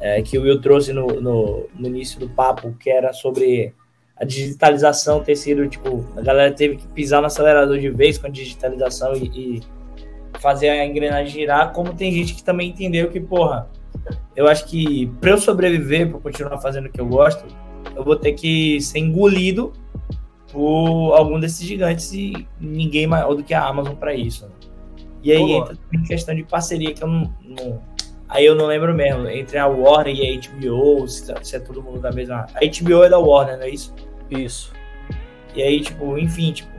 é, 0.00 0.20
que 0.22 0.36
o 0.36 0.42
Will 0.42 0.60
trouxe 0.60 0.92
no, 0.92 1.06
no, 1.06 1.68
no, 1.72 1.86
início 1.86 2.18
do 2.18 2.28
papo, 2.28 2.74
que 2.80 2.90
era 2.90 3.12
sobre 3.12 3.72
a 4.16 4.24
digitalização 4.24 5.22
ter 5.22 5.36
sido, 5.36 5.68
tipo, 5.68 6.04
a 6.16 6.20
galera 6.20 6.52
teve 6.52 6.78
que 6.78 6.88
pisar 6.88 7.20
no 7.20 7.28
acelerador 7.28 7.78
de 7.78 7.90
vez 7.90 8.18
com 8.18 8.26
a 8.26 8.30
digitalização 8.30 9.14
e, 9.14 9.26
e 9.26 9.62
fazer 10.40 10.68
a 10.70 10.86
engrenagem 10.86 11.32
girar, 11.32 11.72
como 11.72 11.94
tem 11.94 12.12
gente 12.12 12.34
que 12.34 12.42
também 12.42 12.70
entendeu 12.70 13.10
que, 13.10 13.20
porra, 13.20 13.68
eu 14.34 14.48
acho 14.48 14.66
que 14.66 15.06
para 15.20 15.30
eu 15.30 15.38
sobreviver, 15.38 16.10
para 16.10 16.20
continuar 16.20 16.58
fazendo 16.58 16.86
o 16.86 16.90
que 16.90 17.00
eu 17.00 17.06
gosto, 17.06 17.44
eu 17.94 18.04
vou 18.04 18.16
ter 18.16 18.32
que 18.32 18.80
ser 18.80 18.98
engolido 18.98 19.72
por 20.50 21.12
algum 21.14 21.38
desses 21.38 21.66
gigantes 21.66 22.12
e 22.12 22.46
ninguém 22.60 23.06
maior 23.06 23.34
do 23.34 23.42
que 23.42 23.54
a 23.54 23.64
Amazon 23.64 23.94
para 23.94 24.14
isso. 24.14 24.46
Né? 24.46 24.52
E 25.22 25.32
aí 25.32 25.38
Pô, 25.38 25.56
entra 25.58 25.78
em 25.92 26.02
questão 26.02 26.34
de 26.34 26.42
parceria 26.42 26.92
que 26.92 27.02
eu 27.02 27.08
não, 27.08 27.32
não, 27.44 27.80
Aí 28.32 28.46
eu 28.46 28.54
não 28.54 28.64
lembro 28.64 28.94
mesmo, 28.94 29.28
entre 29.28 29.58
a 29.58 29.66
Warner 29.66 30.16
e 30.16 30.26
a 30.26 30.40
HBO, 30.40 31.06
se, 31.06 31.26
tá, 31.26 31.44
se 31.44 31.54
é 31.54 31.60
todo 31.60 31.82
mundo 31.82 32.00
da 32.00 32.10
mesma. 32.10 32.46
A 32.54 32.60
HBO 32.60 33.02
é 33.02 33.10
da 33.10 33.18
Warner, 33.18 33.58
não 33.58 33.64
é 33.64 33.68
isso? 33.68 33.94
Isso. 34.30 34.72
E 35.54 35.62
aí, 35.62 35.82
tipo, 35.82 36.16
enfim, 36.16 36.50
tipo, 36.52 36.70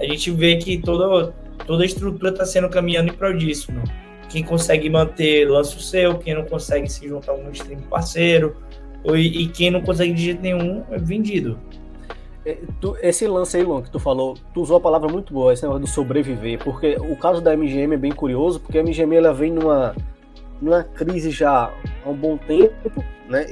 a 0.00 0.04
gente 0.04 0.32
vê 0.32 0.56
que 0.56 0.78
toda, 0.78 1.32
toda 1.66 1.82
a 1.82 1.86
estrutura 1.86 2.30
está 2.30 2.44
sendo 2.44 2.68
caminhando 2.68 3.10
em 3.10 3.14
prol 3.14 3.34
disso. 3.34 3.72
Né? 3.72 3.82
Quem 4.28 4.42
consegue 4.42 4.88
manter 4.88 5.48
lança 5.48 5.76
o 5.76 5.80
seu, 5.80 6.18
quem 6.18 6.34
não 6.34 6.44
consegue 6.44 6.88
se 6.90 7.06
juntar 7.06 7.32
a 7.32 7.34
algum 7.34 7.50
stream 7.50 7.80
parceiro, 7.82 8.56
e, 9.04 9.42
e 9.42 9.48
quem 9.48 9.70
não 9.70 9.82
consegue 9.82 10.12
de 10.12 10.24
jeito 10.24 10.42
nenhum 10.42 10.82
é 10.90 10.98
vendido. 10.98 11.58
É, 12.44 12.58
esse 13.02 13.26
lance 13.26 13.56
aí, 13.56 13.62
Luan, 13.64 13.82
que 13.82 13.90
tu 13.90 13.98
falou, 13.98 14.34
tu 14.54 14.62
usou 14.62 14.76
a 14.76 14.80
palavra 14.80 15.08
muito 15.08 15.32
boa, 15.32 15.52
esse 15.52 15.62
negócio 15.62 15.82
do 15.82 15.88
sobreviver, 15.88 16.62
porque 16.62 16.96
o 16.96 17.16
caso 17.16 17.40
da 17.40 17.56
MGM 17.56 17.94
é 17.94 17.98
bem 17.98 18.12
curioso, 18.12 18.60
porque 18.60 18.78
a 18.78 18.82
MGM 18.82 19.16
ela 19.16 19.34
vem 19.34 19.52
numa, 19.52 19.94
numa 20.60 20.84
crise 20.84 21.30
já 21.30 21.72
há 22.04 22.08
um 22.08 22.14
bom 22.14 22.36
tempo, 22.36 23.04
né? 23.28 23.44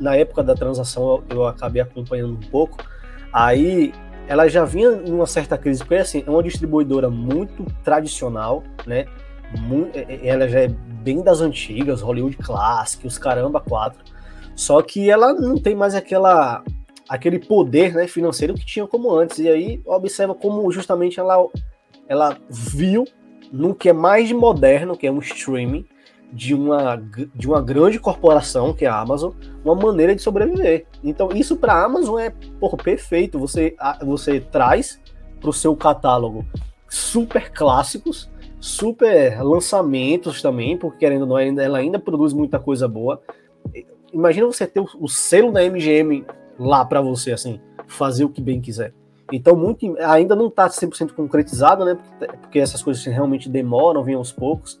Na 0.00 0.16
época 0.16 0.42
da 0.42 0.54
transação 0.54 1.22
eu 1.28 1.46
acabei 1.46 1.82
acompanhando 1.82 2.32
um 2.32 2.50
pouco, 2.50 2.78
aí 3.32 3.92
ela 4.28 4.48
já 4.48 4.64
vinha 4.64 4.90
numa 4.90 5.26
certa 5.26 5.56
crise, 5.56 5.80
porque 5.80 5.96
assim, 5.96 6.24
é 6.26 6.30
uma 6.30 6.42
distribuidora 6.42 7.08
muito 7.08 7.64
tradicional, 7.84 8.62
né? 8.86 9.06
Muito, 9.60 9.96
é, 9.96 10.02
é, 10.08 10.28
ela 10.28 10.48
já 10.48 10.60
é 10.60 10.68
bem 10.68 11.22
das 11.22 11.40
antigas, 11.40 12.02
Hollywood 12.02 12.36
Classic, 12.36 13.06
os 13.06 13.18
caramba 13.18 13.60
quatro. 13.60 14.00
Só 14.54 14.82
que 14.82 15.08
ela 15.10 15.32
não 15.32 15.56
tem 15.58 15.74
mais 15.74 15.94
aquela 15.94 16.62
aquele 17.08 17.38
poder 17.38 17.94
né, 17.94 18.08
financeiro 18.08 18.54
que 18.54 18.66
tinha 18.66 18.86
como 18.86 19.12
antes. 19.14 19.38
E 19.38 19.48
aí 19.48 19.80
observa 19.84 20.34
como 20.34 20.70
justamente 20.72 21.20
ela, 21.20 21.46
ela 22.08 22.36
viu 22.48 23.04
no 23.52 23.74
que 23.74 23.88
é 23.88 23.92
mais 23.92 24.32
moderno, 24.32 24.96
que 24.96 25.06
é 25.06 25.12
um 25.12 25.20
streaming, 25.20 25.86
de 26.32 26.54
uma, 26.54 26.96
de 27.34 27.46
uma 27.46 27.62
grande 27.62 27.98
corporação, 27.98 28.72
que 28.72 28.84
é 28.84 28.88
a 28.88 29.00
Amazon, 29.00 29.32
uma 29.64 29.74
maneira 29.74 30.14
de 30.14 30.22
sobreviver. 30.22 30.86
Então, 31.02 31.30
isso 31.34 31.56
para 31.56 31.74
a 31.74 31.84
Amazon 31.84 32.18
é 32.18 32.30
porra, 32.60 32.76
perfeito. 32.76 33.38
Você, 33.38 33.76
você 34.04 34.40
traz 34.40 35.00
para 35.40 35.50
o 35.50 35.52
seu 35.52 35.74
catálogo 35.76 36.44
super 36.88 37.50
clássicos 37.52 38.28
super 38.66 39.42
lançamentos 39.42 40.42
também, 40.42 40.76
porque 40.76 40.98
querendo 40.98 41.22
ou 41.22 41.28
não, 41.28 41.38
ela 41.38 41.78
ainda 41.78 41.98
produz 41.98 42.32
muita 42.32 42.58
coisa 42.58 42.88
boa. 42.88 43.20
Imagina 44.12 44.46
você 44.46 44.66
ter 44.66 44.80
o 44.80 45.08
selo 45.08 45.52
da 45.52 45.62
MGM 45.62 46.24
lá 46.58 46.84
para 46.84 47.00
você, 47.00 47.32
assim, 47.32 47.60
fazer 47.86 48.24
o 48.24 48.28
que 48.28 48.40
bem 48.40 48.60
quiser. 48.60 48.92
Então, 49.32 49.56
muito, 49.56 49.96
ainda 50.00 50.34
não 50.34 50.46
está 50.46 50.68
100% 50.68 51.12
concretizado, 51.12 51.84
né? 51.84 51.98
Porque, 52.40 52.58
essas 52.58 52.82
coisas 52.82 53.04
realmente 53.04 53.48
demoram, 53.48 54.02
vêm 54.02 54.14
aos 54.14 54.32
poucos. 54.32 54.80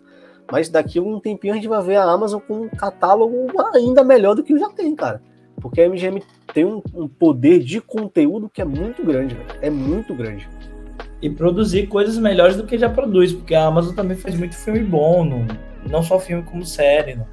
Mas 0.50 0.68
daqui 0.68 0.98
a 0.98 1.02
um 1.02 1.18
tempinho 1.18 1.52
a 1.52 1.56
gente 1.56 1.68
vai 1.68 1.82
ver 1.82 1.96
a 1.96 2.04
Amazon 2.04 2.40
com 2.40 2.62
um 2.62 2.68
catálogo 2.68 3.46
ainda 3.74 4.04
melhor 4.04 4.34
do 4.34 4.44
que 4.44 4.56
já 4.58 4.68
tem, 4.70 4.94
cara. 4.94 5.20
Porque 5.60 5.80
a 5.80 5.88
MGM 5.88 6.22
tem 6.52 6.64
um, 6.64 6.82
um 6.94 7.08
poder 7.08 7.60
de 7.60 7.80
conteúdo 7.80 8.48
que 8.48 8.60
é 8.60 8.64
muito 8.64 9.04
grande, 9.04 9.34
véio. 9.34 9.46
é 9.62 9.70
muito 9.70 10.14
grande. 10.14 10.48
E 11.20 11.30
produzir 11.30 11.86
coisas 11.86 12.18
melhores 12.18 12.56
do 12.56 12.64
que 12.64 12.78
já 12.78 12.88
produz, 12.88 13.32
porque 13.32 13.54
a 13.54 13.64
Amazon 13.64 13.94
também 13.94 14.16
faz 14.16 14.36
muito 14.36 14.54
filme 14.54 14.80
bom, 14.80 15.24
não, 15.24 15.46
não 15.90 16.02
só 16.02 16.18
filme 16.20 16.42
como 16.42 16.64
série. 16.64 17.16
Não. 17.16 17.26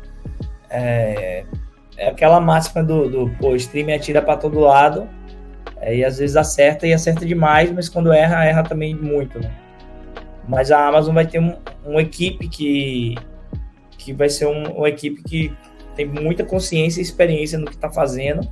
É, 0.69 1.45
é 1.97 2.07
aquela 2.07 2.39
máxima 2.39 2.83
do, 2.83 3.09
do 3.09 3.29
pô, 3.37 3.55
streaming 3.55 3.93
atira 3.93 4.21
para 4.21 4.37
todo 4.37 4.59
lado, 4.59 5.07
é, 5.77 5.97
e 5.97 6.03
às 6.03 6.17
vezes 6.17 6.35
acerta 6.35 6.87
e 6.87 6.93
acerta 6.93 7.25
demais, 7.25 7.71
mas 7.71 7.89
quando 7.89 8.11
erra, 8.11 8.45
erra 8.45 8.63
também 8.63 8.95
muito. 8.95 9.39
Né? 9.39 9.51
Mas 10.47 10.71
a 10.71 10.87
Amazon 10.87 11.13
vai 11.13 11.25
ter 11.25 11.39
um, 11.39 11.55
uma 11.85 12.01
equipe 12.01 12.47
que, 12.47 13.15
que 13.97 14.13
vai 14.13 14.29
ser 14.29 14.47
um, 14.47 14.63
uma 14.77 14.89
equipe 14.89 15.23
que 15.23 15.53
tem 15.95 16.05
muita 16.05 16.43
consciência 16.43 16.99
e 16.99 17.03
experiência 17.03 17.57
no 17.57 17.65
que 17.65 17.75
está 17.75 17.89
fazendo. 17.89 18.47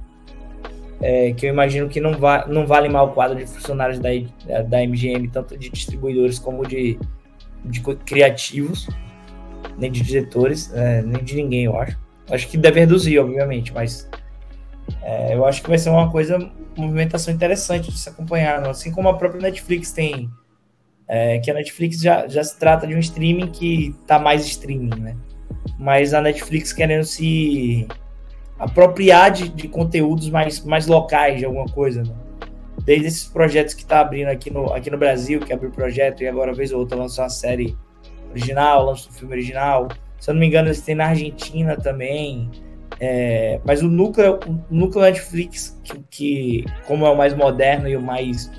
É, 1.04 1.34
que 1.34 1.48
eu 1.48 1.50
imagino 1.50 1.90
que 1.90 2.00
não, 2.00 2.14
va 2.14 2.46
não 2.48 2.68
vale 2.68 2.88
mal 2.88 3.08
o 3.08 3.12
quadro 3.12 3.36
de 3.36 3.48
funcionários 3.48 3.98
da, 3.98 4.10
da 4.62 4.86
MGM, 4.86 5.30
tanto 5.30 5.58
de 5.58 5.68
distribuidores 5.70 6.38
como 6.38 6.66
de, 6.66 7.00
de 7.66 7.82
criativos, 7.82 8.88
nem 9.80 9.92
de 9.92 10.02
diretores, 10.02 10.72
é, 10.76 11.02
nem 11.02 11.24
de 11.24 11.36
ninguém, 11.36 11.64
eu 11.66 11.76
acho. 11.76 11.98
Acho 12.30 12.48
que 12.48 12.56
deve 12.56 12.82
reduzir, 12.82 13.18
obviamente, 13.18 13.74
mas 13.74 14.08
é, 15.02 15.36
eu 15.36 15.46
acho 15.46 15.62
que 15.62 15.70
vai 15.70 15.78
ser 15.78 15.90
uma 15.90 16.10
coisa, 16.12 16.38
uma 16.38 16.52
movimentação 16.78 17.34
interessante 17.34 17.92
de 17.92 17.98
se 17.98 18.10
acompanhar. 18.10 18.68
Assim 18.68 18.92
como 18.92 19.10
a 19.10 19.18
própria 19.18 19.42
Netflix 19.42 19.92
tem. 19.92 20.30
É, 21.14 21.40
que 21.40 21.52
a 21.52 21.54
Netflix 21.54 22.00
já, 22.00 22.26
já 22.28 22.42
se 22.42 22.58
trata 22.58 22.88
de 22.88 22.96
um 22.96 23.00
streaming 23.00 23.48
que 23.48 23.94
tá 24.08 24.18
mais 24.18 24.46
streaming, 24.46 24.98
né? 24.98 25.18
Mas 25.78 26.14
a 26.14 26.22
Netflix 26.22 26.72
querendo 26.72 27.04
se 27.04 27.86
apropriar 28.58 29.30
de, 29.30 29.50
de 29.50 29.68
conteúdos 29.68 30.30
mais, 30.30 30.64
mais 30.64 30.88
locais 30.88 31.40
de 31.40 31.46
alguma 31.46 31.66
coisa, 31.66 32.02
né? 32.04 32.14
Desde 32.86 33.08
esses 33.08 33.26
projetos 33.26 33.74
que 33.74 33.86
tá 33.86 34.00
abrindo 34.00 34.30
aqui 34.30 34.50
no, 34.50 34.72
aqui 34.74 34.90
no 34.90 34.98
Brasil, 34.98 35.42
que 35.42 35.52
abriu 35.52 35.70
projeto 35.70 36.24
e 36.24 36.28
agora, 36.28 36.54
vez 36.54 36.72
ou 36.72 36.80
outra, 36.80 36.98
lançou 36.98 37.26
uma 37.26 37.30
série 37.30 37.78
original, 38.30 38.86
lançou 38.86 39.12
um 39.12 39.14
filme 39.14 39.34
original 39.34 39.90
se 40.22 40.30
eu 40.30 40.36
não 40.36 40.40
me 40.40 40.46
engano, 40.46 40.68
eles 40.68 40.82
têm 40.82 40.94
na 40.94 41.08
Argentina 41.08 41.76
também. 41.76 42.48
É, 43.00 43.60
mas 43.66 43.82
o 43.82 43.90
núcleo, 43.90 44.40
o 44.48 44.74
núcleo 44.74 45.02
Netflix, 45.02 45.82
que, 45.84 46.04
que, 46.12 46.66
como 46.86 47.08
é 47.08 47.10
o 47.10 47.18
mais 47.18 47.34
moderno 47.34 47.90
e 47.90 47.96
o 47.96 48.02
mais. 48.02 48.52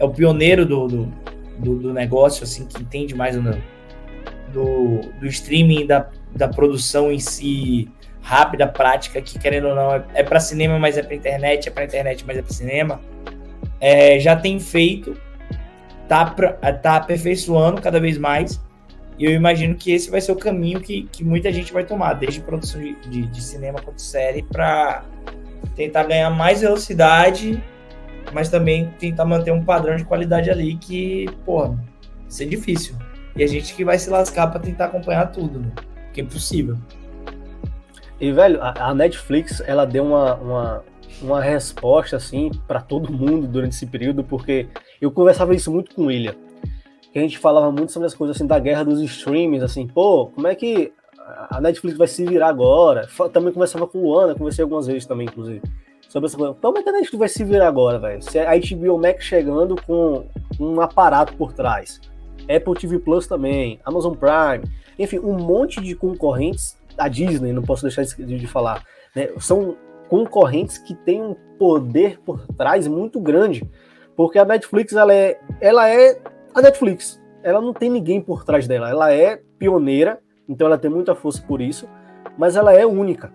é 0.00 0.04
o 0.04 0.10
pioneiro 0.10 0.66
do, 0.66 0.88
do, 0.88 1.12
do, 1.58 1.76
do 1.76 1.92
negócio, 1.92 2.44
assim, 2.44 2.66
que 2.66 2.82
entende 2.82 3.14
mais 3.14 3.36
do, 3.36 5.00
do, 5.20 5.26
streaming, 5.26 5.86
da, 5.86 6.08
da 6.34 6.48
produção 6.48 7.10
em 7.10 7.18
si, 7.18 7.90
rápida, 8.20 8.66
prática, 8.66 9.20
que 9.20 9.38
querendo 9.38 9.68
ou 9.68 9.74
não, 9.74 9.94
é, 9.94 10.04
é 10.14 10.22
para 10.22 10.40
cinema, 10.40 10.78
mas 10.78 10.96
é 10.96 11.02
para 11.02 11.14
internet, 11.14 11.68
é 11.68 11.72
para 11.72 11.84
internet, 11.84 12.24
mas 12.26 12.38
é 12.38 12.42
para 12.42 12.52
cinema. 12.52 13.00
É, 13.80 14.18
já 14.18 14.34
tem 14.34 14.58
feito, 14.58 15.16
tá, 16.08 16.26
pra, 16.26 16.52
tá 16.52 16.96
aperfeiçoando 16.96 17.80
cada 17.80 18.00
vez 18.00 18.16
mais 18.16 18.60
e 19.18 19.24
eu 19.24 19.32
imagino 19.32 19.74
que 19.74 19.92
esse 19.92 20.10
vai 20.10 20.20
ser 20.20 20.32
o 20.32 20.36
caminho 20.36 20.80
que, 20.80 21.04
que 21.10 21.24
muita 21.24 21.50
gente 21.52 21.72
vai 21.72 21.84
tomar, 21.84 22.14
desde 22.14 22.40
produção 22.40 22.80
de, 22.80 22.94
de, 23.08 23.26
de 23.26 23.42
cinema 23.42 23.80
quanto 23.80 24.00
série, 24.00 24.42
para 24.42 25.04
tentar 25.74 26.04
ganhar 26.04 26.28
mais 26.30 26.60
velocidade, 26.60 27.62
mas 28.32 28.48
também 28.48 28.90
tentar 28.98 29.24
manter 29.24 29.52
um 29.52 29.64
padrão 29.64 29.96
de 29.96 30.04
qualidade 30.04 30.50
ali 30.50 30.76
que, 30.76 31.26
porra, 31.44 31.68
vai 31.68 31.84
ser 32.28 32.46
difícil. 32.46 32.94
E 33.34 33.42
a 33.42 33.46
gente 33.46 33.74
que 33.74 33.84
vai 33.84 33.98
se 33.98 34.08
lascar 34.10 34.46
para 34.48 34.60
tentar 34.60 34.86
acompanhar 34.86 35.26
tudo, 35.26 35.60
né? 35.60 35.72
porque 36.06 36.20
é 36.20 36.24
impossível. 36.24 36.76
E, 38.20 38.32
velho, 38.32 38.62
a, 38.62 38.90
a 38.90 38.94
Netflix, 38.94 39.62
ela 39.66 39.84
deu 39.84 40.04
uma, 40.04 40.34
uma, 40.36 40.84
uma 41.20 41.42
resposta, 41.42 42.16
assim, 42.16 42.50
para 42.66 42.80
todo 42.80 43.12
mundo 43.12 43.46
durante 43.46 43.72
esse 43.72 43.86
período, 43.86 44.24
porque 44.24 44.68
eu 45.00 45.10
conversava 45.10 45.54
isso 45.54 45.70
muito 45.70 45.94
com 45.94 46.02
o 46.02 46.06
William 46.06 46.34
que 47.16 47.20
a 47.20 47.22
gente 47.22 47.38
falava 47.38 47.72
muito 47.72 47.92
sobre 47.92 48.04
as 48.04 48.12
coisas 48.12 48.36
assim 48.36 48.46
da 48.46 48.58
guerra 48.58 48.84
dos 48.84 49.00
streamings, 49.00 49.62
assim, 49.62 49.86
pô, 49.86 50.26
como 50.26 50.46
é 50.46 50.54
que 50.54 50.92
a 51.48 51.62
Netflix 51.62 51.96
vai 51.96 52.06
se 52.06 52.22
virar 52.26 52.48
agora? 52.48 53.08
Também 53.32 53.54
conversava 53.54 53.86
com 53.86 54.00
o 54.00 54.14
Ana, 54.14 54.34
conversei 54.34 54.62
algumas 54.62 54.86
vezes 54.86 55.06
também, 55.06 55.26
inclusive, 55.26 55.62
sobre 56.08 56.26
essa 56.28 56.36
coisa. 56.36 56.54
Como 56.54 56.78
é 56.78 56.82
que 56.82 56.88
a 56.88 56.92
Netflix 56.92 57.18
vai 57.18 57.28
se 57.28 57.44
virar 57.44 57.68
agora, 57.68 57.98
velho? 57.98 58.22
Se 58.22 58.38
a 58.38 58.52
HBO 58.56 58.98
Max 58.98 59.24
chegando 59.24 59.76
com 59.86 60.26
um 60.58 60.80
aparato 60.80 61.34
por 61.36 61.52
trás, 61.52 62.00
Apple 62.42 62.74
TV 62.74 62.98
Plus 62.98 63.26
também, 63.26 63.80
Amazon 63.84 64.14
Prime, 64.14 64.64
enfim, 64.98 65.18
um 65.18 65.34
monte 65.34 65.80
de 65.80 65.94
concorrentes, 65.94 66.78
a 66.96 67.08
Disney, 67.08 67.52
não 67.52 67.62
posso 67.62 67.82
deixar 67.82 68.04
de 68.04 68.46
falar, 68.46 68.82
né? 69.14 69.28
São 69.38 69.76
concorrentes 70.08 70.78
que 70.78 70.94
têm 70.94 71.22
um 71.22 71.36
poder 71.58 72.18
por 72.20 72.46
trás 72.56 72.86
muito 72.86 73.20
grande, 73.20 73.68
porque 74.16 74.38
a 74.38 74.44
Netflix 74.44 74.94
ela 74.94 75.12
é, 75.12 75.38
ela 75.60 75.88
é 75.88 76.18
a 76.54 76.62
Netflix, 76.62 77.20
ela 77.42 77.60
não 77.60 77.72
tem 77.72 77.90
ninguém 77.90 78.20
por 78.20 78.44
trás 78.44 78.66
dela. 78.66 78.88
Ela 78.88 79.12
é 79.12 79.40
pioneira, 79.58 80.18
então 80.48 80.66
ela 80.66 80.78
tem 80.78 80.90
muita 80.90 81.14
força 81.14 81.42
por 81.46 81.60
isso, 81.60 81.88
mas 82.38 82.56
ela 82.56 82.72
é 82.72 82.86
única. 82.86 83.32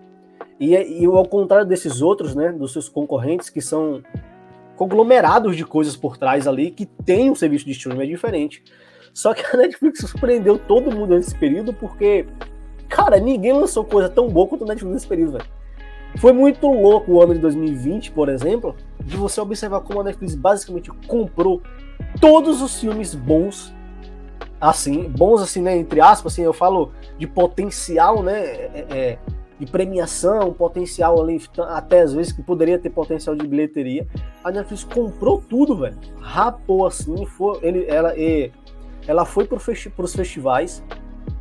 E, 0.62 0.76
e 0.76 1.06
ao 1.06 1.26
contrário 1.26 1.66
desses 1.66 2.04
outros, 2.04 2.36
né, 2.36 2.52
dos 2.52 2.72
seus 2.72 2.88
concorrentes, 2.88 3.50
que 3.50 3.60
são 3.60 4.04
conglomerados 4.76 5.58
de 5.58 5.66
coisas 5.66 5.96
por 5.96 6.18
trás 6.18 6.48
ali, 6.48 6.70
que 6.70 6.86
tem 6.86 7.32
um 7.32 7.36
serviço 7.36 7.66
de 7.66 7.72
streaming 7.72 8.04
é 8.04 8.06
diferente. 8.06 8.64
Só 9.12 9.34
que 9.34 9.44
a 9.44 9.58
Netflix 9.58 10.02
surpreendeu 10.08 10.60
todo 10.60 10.96
mundo 10.96 11.16
nesse 11.16 11.36
período, 11.36 11.74
porque, 11.74 12.28
cara, 12.88 13.20
ninguém 13.20 13.54
lançou 13.54 13.84
coisa 13.84 14.08
tão 14.08 14.30
boa 14.30 14.48
quanto 14.48 14.64
a 14.64 14.68
Netflix 14.68 14.94
nesse 14.94 15.08
período, 15.08 15.32
velho. 15.34 15.46
Foi 16.18 16.32
muito 16.32 16.68
louco 16.68 17.14
o 17.14 17.22
ano 17.24 17.34
de 17.34 17.40
2020, 17.40 18.12
por 18.12 18.30
exemplo, 18.30 18.76
de 19.04 19.18
você 19.18 19.42
observar 19.42 19.82
como 19.82 20.02
a 20.02 20.04
Netflix 20.04 20.36
basicamente 20.36 20.92
comprou 21.08 21.60
todos 22.20 22.62
os 22.62 22.80
filmes 22.80 23.16
bons, 23.16 23.74
assim, 24.60 25.10
bons 25.10 25.42
assim, 25.42 25.64
né, 25.64 25.76
entre 25.76 26.02
aspas, 26.02 26.34
assim, 26.34 26.44
eu 26.44 26.54
falo 26.54 26.92
de 27.18 27.26
potencial, 27.26 28.22
né, 28.22 28.42
é, 28.44 28.86
é, 28.90 29.20
de 29.62 29.68
premiação, 29.68 30.52
potencial 30.52 31.22
ali, 31.22 31.40
até 31.70 32.02
às 32.02 32.16
vezes 32.16 32.32
que 32.32 32.42
poderia 32.42 32.80
ter 32.80 32.90
potencial 32.90 33.36
de 33.36 33.46
bilheteria. 33.46 34.08
A 34.44 34.50
Netflix 34.50 34.84
comprou 34.84 35.40
tudo, 35.40 35.78
velho. 35.78 35.96
Rapou 36.20 36.88
assim, 36.88 37.28
foi, 37.28 37.60
ele, 37.62 37.86
ela, 37.86 38.18
e, 38.18 38.52
ela 39.08 39.24
foi 39.24 39.46
para 39.46 39.60
festi 39.60 39.94
os 39.96 40.16
festivais 40.16 40.84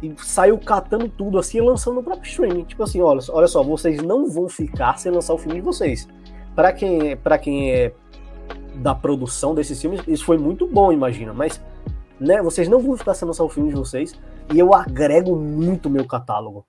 e 0.02 0.12
saiu 0.18 0.58
catando 0.58 1.08
tudo 1.08 1.38
assim 1.38 1.56
e 1.56 1.60
lançando 1.62 1.94
no 1.94 2.02
próprio 2.02 2.28
streaming. 2.28 2.64
Tipo 2.64 2.82
assim, 2.82 3.00
olha, 3.00 3.22
olha 3.30 3.48
só, 3.48 3.62
vocês 3.62 4.02
não 4.02 4.28
vão 4.28 4.50
ficar 4.50 4.98
sem 4.98 5.10
lançar 5.10 5.32
o 5.32 5.38
filme 5.38 5.54
de 5.54 5.62
vocês. 5.62 6.06
Para 6.54 6.74
quem, 6.74 7.16
para 7.16 7.38
quem 7.38 7.72
é 7.72 7.94
da 8.74 8.94
produção 8.94 9.54
desses 9.54 9.80
filmes, 9.80 10.02
isso 10.06 10.26
foi 10.26 10.36
muito 10.36 10.66
bom, 10.66 10.92
imagina, 10.92 11.32
mas 11.32 11.58
né, 12.20 12.42
vocês 12.42 12.68
não 12.68 12.80
vão 12.80 12.98
ficar 12.98 13.14
sem 13.14 13.26
lançar 13.26 13.44
o 13.44 13.48
filme 13.48 13.70
de 13.70 13.76
vocês 13.76 14.12
e 14.52 14.58
eu 14.58 14.74
agrego 14.74 15.34
muito 15.34 15.88
meu 15.88 16.06
catálogo. 16.06 16.66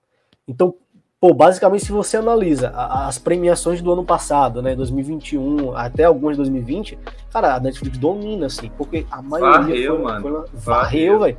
Então, 0.47 0.75
pô, 1.21 1.35
basicamente 1.35 1.85
se 1.85 1.91
você 1.91 2.17
analisa 2.17 2.71
as 2.71 3.19
premiações 3.19 3.79
do 3.79 3.93
ano 3.93 4.03
passado, 4.03 4.59
né, 4.59 4.75
2021 4.75 5.77
até 5.77 6.05
algumas 6.05 6.35
de 6.35 6.37
2020, 6.37 6.97
cara, 7.31 7.55
a 7.55 7.59
Netflix 7.59 7.99
domina 7.99 8.47
assim, 8.47 8.71
porque 8.75 9.05
a 9.11 9.21
maioria 9.21 9.59
varreu, 9.59 9.95
foi, 9.95 10.03
mano. 10.03 10.21
Foi, 10.21 10.45
varreu, 10.55 11.19
velho. 11.19 11.37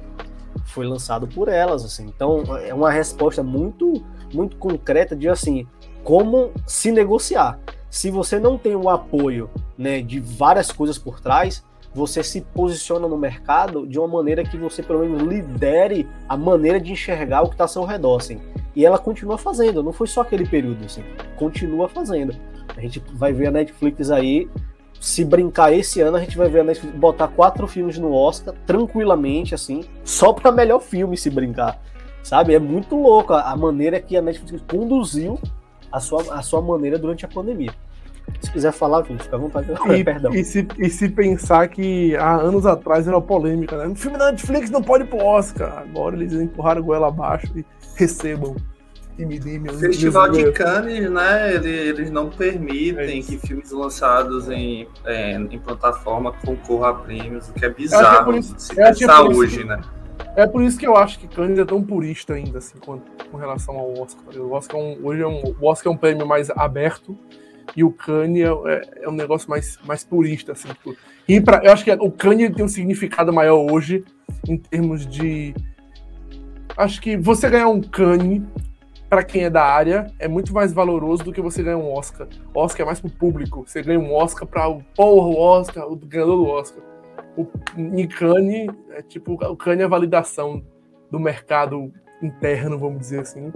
Foi 0.66 0.86
lançado 0.86 1.26
por 1.26 1.48
elas 1.48 1.84
assim. 1.84 2.06
Então, 2.06 2.44
é 2.64 2.72
uma 2.72 2.92
resposta 2.92 3.42
muito 3.42 4.04
muito 4.32 4.56
concreta 4.56 5.14
de 5.14 5.28
assim, 5.28 5.66
como 6.02 6.52
se 6.64 6.90
negociar 6.90 7.58
se 7.90 8.10
você 8.10 8.38
não 8.38 8.56
tem 8.56 8.74
o 8.74 8.88
apoio 8.88 9.50
né, 9.76 10.00
de 10.00 10.18
várias 10.18 10.72
coisas 10.72 10.96
por 10.96 11.20
trás, 11.20 11.62
você 11.94 12.22
se 12.22 12.40
posiciona 12.40 13.06
no 13.06 13.18
mercado 13.18 13.86
de 13.86 13.98
uma 13.98 14.08
maneira 14.08 14.42
que 14.44 14.56
você 14.56 14.82
pelo 14.82 15.00
menos 15.00 15.22
lidere 15.22 16.08
a 16.28 16.36
maneira 16.36 16.80
de 16.80 16.92
enxergar 16.92 17.42
o 17.42 17.48
que 17.48 17.54
está 17.54 17.64
ao 17.64 17.68
seu 17.68 17.84
redor, 17.84 18.16
assim. 18.16 18.40
E 18.74 18.86
ela 18.86 18.98
continua 18.98 19.36
fazendo, 19.36 19.82
não 19.82 19.92
foi 19.92 20.06
só 20.06 20.22
aquele 20.22 20.46
período, 20.46 20.84
assim, 20.84 21.04
continua 21.36 21.88
fazendo. 21.88 22.34
A 22.74 22.80
gente 22.80 23.02
vai 23.12 23.32
ver 23.32 23.48
a 23.48 23.50
Netflix 23.50 24.10
aí, 24.10 24.48
se 24.98 25.24
brincar 25.24 25.72
esse 25.72 26.00
ano, 26.00 26.16
a 26.16 26.20
gente 26.20 26.38
vai 26.38 26.48
ver 26.48 26.60
a 26.60 26.64
Netflix 26.64 26.96
botar 26.96 27.28
quatro 27.28 27.66
filmes 27.66 27.98
no 27.98 28.14
Oscar, 28.14 28.54
tranquilamente, 28.66 29.54
assim, 29.54 29.84
só 30.04 30.32
para 30.32 30.50
melhor 30.50 30.80
filme 30.80 31.16
se 31.16 31.28
brincar, 31.28 31.82
sabe? 32.22 32.54
É 32.54 32.58
muito 32.58 32.96
louco 32.96 33.34
a 33.34 33.54
maneira 33.56 34.00
que 34.00 34.16
a 34.16 34.22
Netflix 34.22 34.62
conduziu 34.66 35.38
a 35.90 36.00
sua, 36.00 36.34
a 36.34 36.40
sua 36.40 36.62
maneira 36.62 36.98
durante 36.98 37.26
a 37.26 37.28
pandemia. 37.28 37.72
Se 38.40 38.50
quiser 38.50 38.72
falar, 38.72 39.04
fica 39.04 39.36
à 39.36 39.38
vontade. 39.38 39.68
E, 39.90 40.02
Perdão. 40.04 40.34
E 40.34 40.44
se, 40.44 40.66
e 40.78 40.90
se 40.90 41.08
pensar 41.08 41.68
que 41.68 42.16
há 42.16 42.34
anos 42.34 42.66
atrás 42.66 43.06
era 43.06 43.16
uma 43.16 43.22
polêmica, 43.22 43.76
né? 43.76 43.86
O 43.86 43.94
filme 43.94 44.18
da 44.18 44.30
Netflix 44.30 44.70
não 44.70 44.82
pode 44.82 45.04
ir 45.04 45.06
pro 45.06 45.18
Oscar. 45.18 45.78
Agora 45.78 46.16
eles 46.16 46.32
empurraram 46.32 46.80
a 46.80 46.84
goela 46.84 47.08
abaixo 47.08 47.52
e 47.56 47.64
recebam. 47.96 48.56
E 49.18 49.26
me 49.26 49.38
deem 49.38 49.58
meus 49.58 49.78
Festival 49.78 50.30
de 50.30 50.50
Cannes, 50.52 51.10
né? 51.10 51.54
Eles 51.54 52.10
não 52.10 52.30
permitem 52.30 53.20
é 53.20 53.22
que 53.22 53.38
filmes 53.38 53.70
lançados 53.70 54.48
em, 54.48 54.88
é, 55.04 55.34
em 55.34 55.58
plataforma 55.58 56.32
concorram 56.44 56.86
a 56.86 56.94
prêmios, 56.94 57.48
o 57.50 57.52
que 57.52 57.64
é 57.64 57.68
bizarro 57.68 58.36
isso, 58.38 58.54
se 58.58 58.74
pensar 58.74 59.22
hoje, 59.22 59.58
que, 59.58 59.64
né? 59.64 59.80
É 60.34 60.46
por 60.46 60.62
isso 60.62 60.78
que 60.78 60.86
eu 60.86 60.96
acho 60.96 61.18
que 61.18 61.28
Cannes 61.28 61.58
é 61.58 61.64
tão 61.64 61.82
purista 61.82 62.32
ainda, 62.32 62.58
assim, 62.58 62.78
com, 62.78 63.00
com 63.30 63.36
relação 63.36 63.76
ao 63.76 63.92
Oscar. 64.00 64.34
O 64.34 64.52
Oscar 64.52 64.80
é 64.80 64.82
um, 64.82 64.98
hoje 65.02 65.22
é 65.22 65.26
um, 65.26 65.54
o 65.60 65.66
Oscar 65.66 65.92
é 65.92 65.94
um 65.94 65.98
prêmio 65.98 66.26
mais 66.26 66.48
aberto 66.50 67.18
e 67.76 67.84
o 67.84 67.90
Kanye 67.90 68.42
é, 68.42 69.02
é, 69.02 69.08
um 69.08 69.12
negócio 69.12 69.48
mais, 69.48 69.78
mais 69.84 70.04
purista, 70.04 70.52
assim. 70.52 70.68
Tipo, 70.68 70.96
e 71.28 71.40
pra, 71.40 71.62
eu 71.64 71.72
acho 71.72 71.84
que 71.84 71.92
o 71.92 72.10
Kanye 72.10 72.50
tem 72.50 72.64
um 72.64 72.68
significado 72.68 73.32
maior 73.32 73.70
hoje 73.70 74.04
em 74.48 74.56
termos 74.56 75.06
de. 75.06 75.54
Acho 76.76 77.00
que 77.00 77.16
você 77.16 77.48
ganhar 77.50 77.68
um 77.68 77.80
Kanye 77.80 78.42
para 79.08 79.22
quem 79.22 79.44
é 79.44 79.50
da 79.50 79.62
área 79.62 80.06
é 80.18 80.26
muito 80.26 80.54
mais 80.54 80.72
valoroso 80.72 81.22
do 81.22 81.32
que 81.32 81.40
você 81.42 81.62
ganhar 81.62 81.76
um 81.76 81.92
Oscar. 81.92 82.26
Oscar 82.54 82.82
é 82.82 82.86
mais 82.86 82.98
pro 82.98 83.10
público. 83.10 83.62
Você 83.66 83.82
ganha 83.82 84.00
um 84.00 84.14
Oscar 84.14 84.48
para 84.48 84.68
o 84.68 84.82
porra, 84.96 85.28
o 85.28 85.38
Oscar, 85.38 85.86
o 85.86 85.96
ganhador 85.96 86.36
do 86.36 86.46
Oscar. 86.46 86.82
O 87.36 87.44
Kanye 87.44 88.70
é 88.90 89.02
tipo 89.02 89.34
o 89.34 89.56
Kanye 89.56 89.82
é 89.82 89.84
a 89.84 89.88
validação 89.88 90.62
do 91.10 91.20
mercado 91.20 91.92
interno, 92.22 92.78
vamos 92.78 93.00
dizer 93.00 93.20
assim, 93.20 93.52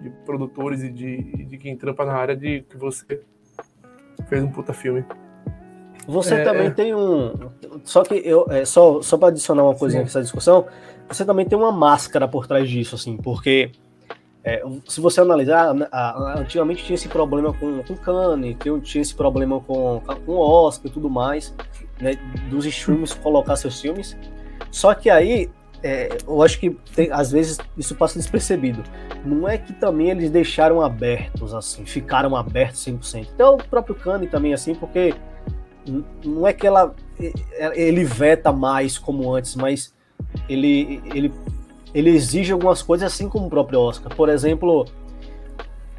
de 0.00 0.08
produtores 0.24 0.82
e 0.82 0.90
de, 0.90 1.22
de 1.44 1.58
quem 1.58 1.76
trampa 1.76 2.06
na 2.06 2.14
área 2.14 2.34
de 2.34 2.62
que 2.62 2.78
você 2.78 3.20
fez 4.28 4.42
um 4.42 4.50
puta 4.50 4.72
filme. 4.72 5.04
Você 6.06 6.34
é, 6.34 6.44
também 6.44 6.66
é... 6.66 6.70
tem 6.70 6.94
um. 6.94 7.50
Só 7.84 8.02
que 8.02 8.14
eu. 8.14 8.46
É, 8.50 8.64
só 8.64 9.00
só 9.00 9.16
para 9.16 9.28
adicionar 9.28 9.64
uma 9.64 9.74
coisinha 9.74 10.02
nessa 10.02 10.20
discussão, 10.20 10.66
você 11.08 11.24
também 11.24 11.46
tem 11.46 11.58
uma 11.58 11.72
máscara 11.72 12.28
por 12.28 12.46
trás 12.46 12.68
disso, 12.68 12.94
assim, 12.94 13.16
porque. 13.16 13.70
É, 14.46 14.62
se 14.86 15.00
você 15.00 15.22
analisar, 15.22 15.74
antigamente 16.36 16.84
tinha 16.84 16.96
esse 16.96 17.08
problema 17.08 17.54
com, 17.54 17.82
com 17.82 17.96
Cannes, 17.96 18.54
tinha 18.82 19.00
esse 19.00 19.14
problema 19.14 19.58
com, 19.58 20.02
com 20.26 20.36
Oscar 20.36 20.90
e 20.90 20.92
tudo 20.92 21.08
mais, 21.08 21.54
né, 21.98 22.12
dos 22.50 22.66
streams 22.66 23.14
colocar 23.14 23.56
seus 23.56 23.80
filmes. 23.80 24.14
Só 24.70 24.92
que 24.92 25.08
aí 25.08 25.50
é, 25.84 26.08
eu 26.26 26.42
acho 26.42 26.58
que 26.58 26.70
tem, 26.96 27.12
às 27.12 27.30
vezes 27.30 27.58
isso 27.76 27.94
passa 27.94 28.18
despercebido. 28.18 28.82
Não 29.22 29.46
é 29.46 29.58
que 29.58 29.74
também 29.74 30.08
eles 30.08 30.30
deixaram 30.30 30.80
abertos 30.80 31.52
assim, 31.52 31.84
ficaram 31.84 32.34
abertos 32.34 32.82
100%. 32.86 33.28
Então 33.34 33.56
o 33.56 33.68
próprio 33.68 33.94
Kanye 33.94 34.26
também 34.26 34.54
assim, 34.54 34.74
porque 34.74 35.14
não 36.24 36.46
é 36.46 36.54
que 36.54 36.66
ela 36.66 36.94
ele 37.74 38.02
veta 38.02 38.50
mais 38.50 38.96
como 38.96 39.30
antes, 39.34 39.54
mas 39.54 39.92
ele 40.48 41.02
ele 41.14 41.30
ele 41.92 42.10
exige 42.10 42.50
algumas 42.50 42.80
coisas 42.80 43.12
assim 43.12 43.28
como 43.28 43.46
o 43.46 43.50
próprio 43.50 43.78
Oscar. 43.78 44.12
Por 44.16 44.30
exemplo, 44.30 44.86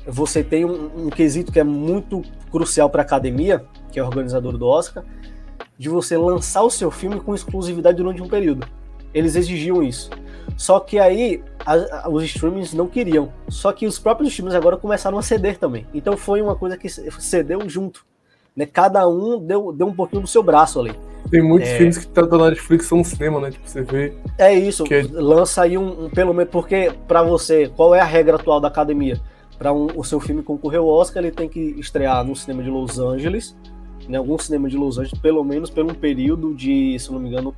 você 0.03 0.43
tem 0.43 0.65
um, 0.65 1.05
um 1.05 1.09
quesito 1.11 1.51
que 1.51 1.59
é 1.59 1.63
muito 1.63 2.23
crucial 2.51 2.89
para 2.89 3.03
a 3.03 3.05
academia, 3.05 3.63
que 3.91 3.99
é 3.99 4.03
organizador 4.03 4.57
do 4.57 4.65
Oscar, 4.65 5.03
de 5.77 5.89
você 5.89 6.17
lançar 6.17 6.63
o 6.63 6.71
seu 6.71 6.89
filme 6.89 7.19
com 7.19 7.35
exclusividade 7.35 7.97
durante 7.97 8.19
um 8.19 8.27
período. 8.27 8.67
Eles 9.15 9.37
exigiam 9.37 9.81
isso. 9.81 10.09
Só 10.57 10.79
que 10.79 10.99
aí 10.99 11.41
a, 11.65 12.05
a, 12.05 12.09
os 12.09 12.23
streamings 12.25 12.73
não 12.73 12.87
queriam. 12.87 13.31
Só 13.47 13.71
que 13.71 13.87
os 13.87 13.97
próprios 13.97 14.29
streamings 14.29 14.55
agora 14.55 14.77
começaram 14.77 15.17
a 15.17 15.21
ceder 15.21 15.57
também. 15.57 15.87
Então 15.93 16.17
foi 16.17 16.41
uma 16.41 16.55
coisa 16.55 16.77
que 16.77 16.89
cedeu 16.89 17.67
junto. 17.67 18.05
Né? 18.55 18.65
Cada 18.65 19.07
um 19.07 19.39
deu, 19.39 19.71
deu 19.71 19.87
um 19.87 19.93
pouquinho 19.93 20.21
do 20.21 20.27
seu 20.27 20.43
braço 20.43 20.79
ali. 20.79 20.93
Tem 21.31 21.41
muitos 21.41 21.69
é... 21.69 21.77
filmes 21.77 21.97
que 21.97 22.05
estão 22.05 22.27
na 22.27 22.49
Netflix 22.49 22.85
são 22.85 23.03
cinema, 23.03 23.39
né? 23.39 23.51
Tipo, 23.51 23.67
você 23.67 23.81
vê. 23.81 24.13
É 24.37 24.53
isso. 24.53 24.83
É... 24.93 25.01
Lança 25.11 25.63
aí 25.63 25.77
um, 25.77 26.05
um, 26.05 26.09
pelo 26.09 26.33
menos 26.33 26.51
porque 26.51 26.91
para 27.07 27.23
você, 27.23 27.71
qual 27.75 27.95
é 27.95 27.99
a 27.99 28.05
regra 28.05 28.35
atual 28.35 28.59
da 28.59 28.67
academia? 28.67 29.19
Para 29.57 29.73
um, 29.73 29.87
o 29.95 30.03
seu 30.03 30.19
filme 30.19 30.43
concorrer 30.43 30.79
ao 30.79 30.87
Oscar, 30.87 31.23
ele 31.23 31.31
tem 31.31 31.49
que 31.49 31.59
estrear 31.79 32.23
no 32.23 32.35
cinema 32.35 32.61
de 32.61 32.69
Los 32.69 32.99
Angeles, 32.99 33.55
em 34.07 34.15
algum 34.15 34.37
cinema 34.37 34.69
de 34.69 34.77
Los 34.77 34.97
Angeles, 34.97 35.19
pelo 35.19 35.43
menos 35.43 35.69
por 35.69 35.83
um 35.83 35.93
período 35.93 36.53
de, 36.53 36.99
se 36.99 37.11
não 37.11 37.19
me 37.19 37.29
engano, 37.29 37.55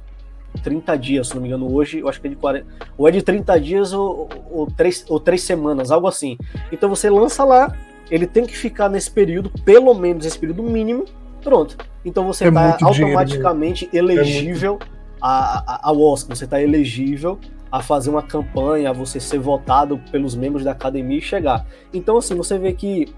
30 0.63 0.97
dias, 0.97 1.27
se 1.27 1.35
não 1.35 1.41
me 1.41 1.47
engano, 1.47 1.73
hoje, 1.73 1.99
eu 1.99 2.09
acho 2.09 2.19
que 2.19 2.27
é 2.27 2.29
de 2.29 2.35
40. 2.35 2.65
Ou 2.97 3.07
é 3.07 3.11
de 3.11 3.21
30 3.21 3.59
dias 3.59 3.93
ou, 3.93 4.29
ou, 4.49 4.67
três, 4.67 5.05
ou 5.07 5.19
três 5.19 5.43
semanas, 5.43 5.91
algo 5.91 6.07
assim. 6.07 6.37
Então 6.71 6.89
você 6.89 7.09
lança 7.09 7.43
lá, 7.43 7.75
ele 8.09 8.25
tem 8.25 8.45
que 8.45 8.57
ficar 8.57 8.89
nesse 8.89 9.11
período, 9.11 9.49
pelo 9.63 9.93
menos 9.93 10.25
esse 10.25 10.37
período 10.37 10.63
mínimo, 10.63 11.05
pronto. 11.43 11.77
Então 12.03 12.25
você 12.25 12.47
está 12.47 12.77
é 12.79 12.83
automaticamente 12.83 13.87
dinheiro, 13.87 14.11
elegível 14.11 14.79
é 14.81 14.85
a, 15.21 15.73
a, 15.75 15.89
ao 15.89 16.01
Oscar, 16.01 16.35
você 16.35 16.45
está 16.45 16.61
elegível 16.61 17.39
a 17.71 17.81
fazer 17.81 18.09
uma 18.09 18.23
campanha, 18.23 18.89
a 18.89 18.93
você 18.93 19.19
ser 19.19 19.39
votado 19.39 19.99
pelos 20.11 20.35
membros 20.35 20.63
da 20.63 20.71
academia 20.71 21.17
e 21.17 21.21
chegar. 21.21 21.65
Então, 21.93 22.17
assim, 22.17 22.33
você 22.33 22.57
vê 22.57 22.71
que 22.73 23.13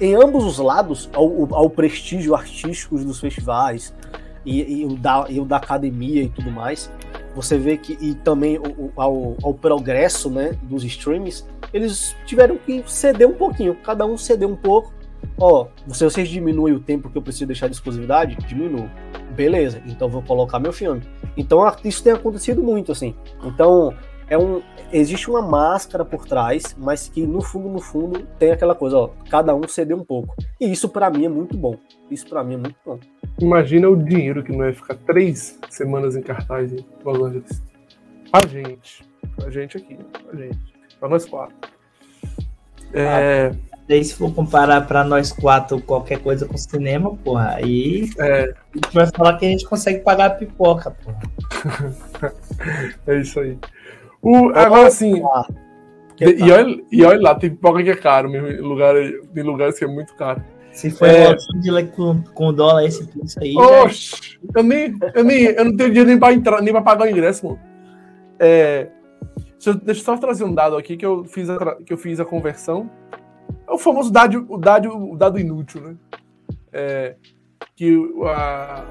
em 0.00 0.14
ambos 0.14 0.44
os 0.44 0.58
lados, 0.58 1.10
ao, 1.12 1.54
ao 1.54 1.68
prestígio 1.68 2.34
artístico 2.34 2.98
dos 2.98 3.20
festivais, 3.20 3.94
e, 4.44 4.80
e, 4.80 4.84
o 4.84 4.96
da, 4.96 5.26
e 5.28 5.40
o 5.40 5.44
da 5.44 5.56
academia 5.56 6.22
e 6.22 6.28
tudo 6.28 6.50
mais, 6.50 6.90
você 7.34 7.58
vê 7.58 7.76
que, 7.76 7.96
e 8.00 8.14
também 8.14 8.58
o, 8.58 8.90
ao, 8.96 9.36
ao 9.42 9.54
progresso 9.54 10.30
né, 10.30 10.56
dos 10.62 10.84
streams, 10.84 11.44
eles 11.72 12.16
tiveram 12.26 12.56
que 12.56 12.82
ceder 12.86 13.28
um 13.28 13.34
pouquinho, 13.34 13.74
cada 13.76 14.04
um 14.06 14.16
ceder 14.16 14.48
um 14.48 14.56
pouco. 14.56 14.92
Ó, 15.38 15.66
se 15.88 16.04
vocês 16.04 16.28
diminuem 16.28 16.74
o 16.74 16.80
tempo 16.80 17.08
que 17.10 17.16
eu 17.16 17.22
preciso 17.22 17.46
deixar 17.46 17.68
de 17.68 17.74
exclusividade, 17.74 18.36
diminuo. 18.46 18.90
Beleza, 19.34 19.82
então 19.86 20.08
vou 20.08 20.22
colocar 20.22 20.58
meu 20.58 20.72
filme. 20.72 21.02
Então 21.36 21.60
isso 21.84 22.02
tem 22.02 22.12
acontecido 22.12 22.62
muito, 22.62 22.92
assim. 22.92 23.14
Então, 23.44 23.94
é 24.30 24.38
um, 24.38 24.62
existe 24.92 25.28
uma 25.28 25.42
máscara 25.42 26.04
por 26.04 26.24
trás, 26.24 26.74
mas 26.78 27.08
que 27.08 27.26
no 27.26 27.42
fundo, 27.42 27.68
no 27.68 27.80
fundo, 27.80 28.24
tem 28.38 28.52
aquela 28.52 28.76
coisa, 28.76 28.96
ó, 28.96 29.10
cada 29.28 29.52
um 29.54 29.66
ceder 29.66 29.96
um 29.96 30.04
pouco. 30.04 30.36
E 30.60 30.70
isso 30.70 30.88
para 30.88 31.10
mim 31.10 31.26
é 31.26 31.28
muito 31.28 31.56
bom. 31.56 31.76
Isso 32.08 32.28
para 32.28 32.44
mim 32.44 32.54
é 32.54 32.58
muito 32.58 32.76
bom. 32.86 32.98
Imagina 33.40 33.90
o 33.90 33.96
dinheiro 33.96 34.44
que 34.44 34.52
não 34.52 34.64
é 34.64 34.72
ficar 34.72 34.94
três 34.94 35.58
semanas 35.68 36.14
em 36.14 36.22
cartaz 36.22 36.72
em 36.72 36.84
Los 37.04 37.20
Angeles. 37.20 37.62
A 38.32 38.46
gente. 38.46 39.04
A 39.44 39.50
gente 39.50 39.76
aqui. 39.76 39.98
A 40.32 40.36
gente. 40.36 40.58
Pra 41.00 41.08
nós 41.08 41.26
quatro. 41.26 41.56
É... 42.94 43.52
Daí, 43.88 44.04
se 44.04 44.14
for 44.14 44.32
comparar 44.32 44.86
para 44.86 45.02
nós 45.02 45.32
quatro 45.32 45.80
qualquer 45.82 46.20
coisa 46.20 46.46
com 46.46 46.56
cinema, 46.56 47.16
porra, 47.16 47.56
aí 47.56 48.08
é. 48.20 48.42
a 48.44 48.76
gente 48.76 48.94
vai 48.94 49.06
falar 49.08 49.36
que 49.36 49.44
a 49.44 49.48
gente 49.48 49.66
consegue 49.66 49.98
pagar 50.04 50.26
a 50.26 50.30
pipoca, 50.30 50.92
porra. 50.92 51.20
é 53.08 53.16
isso 53.16 53.40
aí. 53.40 53.58
O, 54.22 54.50
agora 54.50 54.88
assim. 54.88 55.22
E 56.20 56.52
olha, 56.52 56.82
e 56.92 57.02
olha 57.02 57.20
lá, 57.20 57.34
tem 57.34 57.50
pipoca 57.50 57.82
que 57.82 57.90
é 57.90 57.96
caro 57.96 58.28
mesmo. 58.28 58.66
Lugar, 58.66 58.94
em 58.96 59.42
lugares 59.42 59.78
que 59.78 59.84
é 59.84 59.88
muito 59.88 60.14
caro. 60.14 60.42
Se 60.72 60.90
for 60.90 61.08
é... 61.08 61.34
com, 61.96 62.22
com 62.22 62.52
dólar 62.52 62.84
esse 62.84 63.06
preço 63.06 63.38
aí. 63.40 63.56
Oxe, 63.56 64.38
já... 64.54 64.60
eu, 64.60 64.62
nem, 64.62 64.94
eu, 65.14 65.24
nem, 65.24 65.42
eu 65.44 65.64
não 65.64 65.76
tenho 65.76 65.88
dinheiro 65.88 66.08
nem 66.08 66.18
pra, 66.18 66.32
entrar, 66.32 66.62
nem 66.62 66.72
pra 66.72 66.82
pagar 66.82 67.06
o 67.06 67.10
ingresso, 67.10 67.46
mano. 67.46 67.60
É, 68.38 68.88
deixa, 69.52 69.74
deixa 69.74 70.00
eu 70.00 70.04
só 70.04 70.16
trazer 70.16 70.44
um 70.44 70.54
dado 70.54 70.76
aqui 70.76 70.96
que 70.96 71.04
eu 71.04 71.24
fiz 71.24 71.50
a, 71.50 71.76
que 71.76 71.92
eu 71.92 71.98
fiz 71.98 72.20
a 72.20 72.24
conversão. 72.24 72.88
É 73.68 73.72
o 73.72 73.78
famoso 73.78 74.12
dado, 74.12 74.46
o 74.48 74.56
dado, 74.56 75.12
o 75.12 75.16
dado 75.16 75.38
inútil, 75.38 75.80
né? 75.80 75.96
É, 76.72 77.16
que 77.74 77.98
a, 78.26 78.84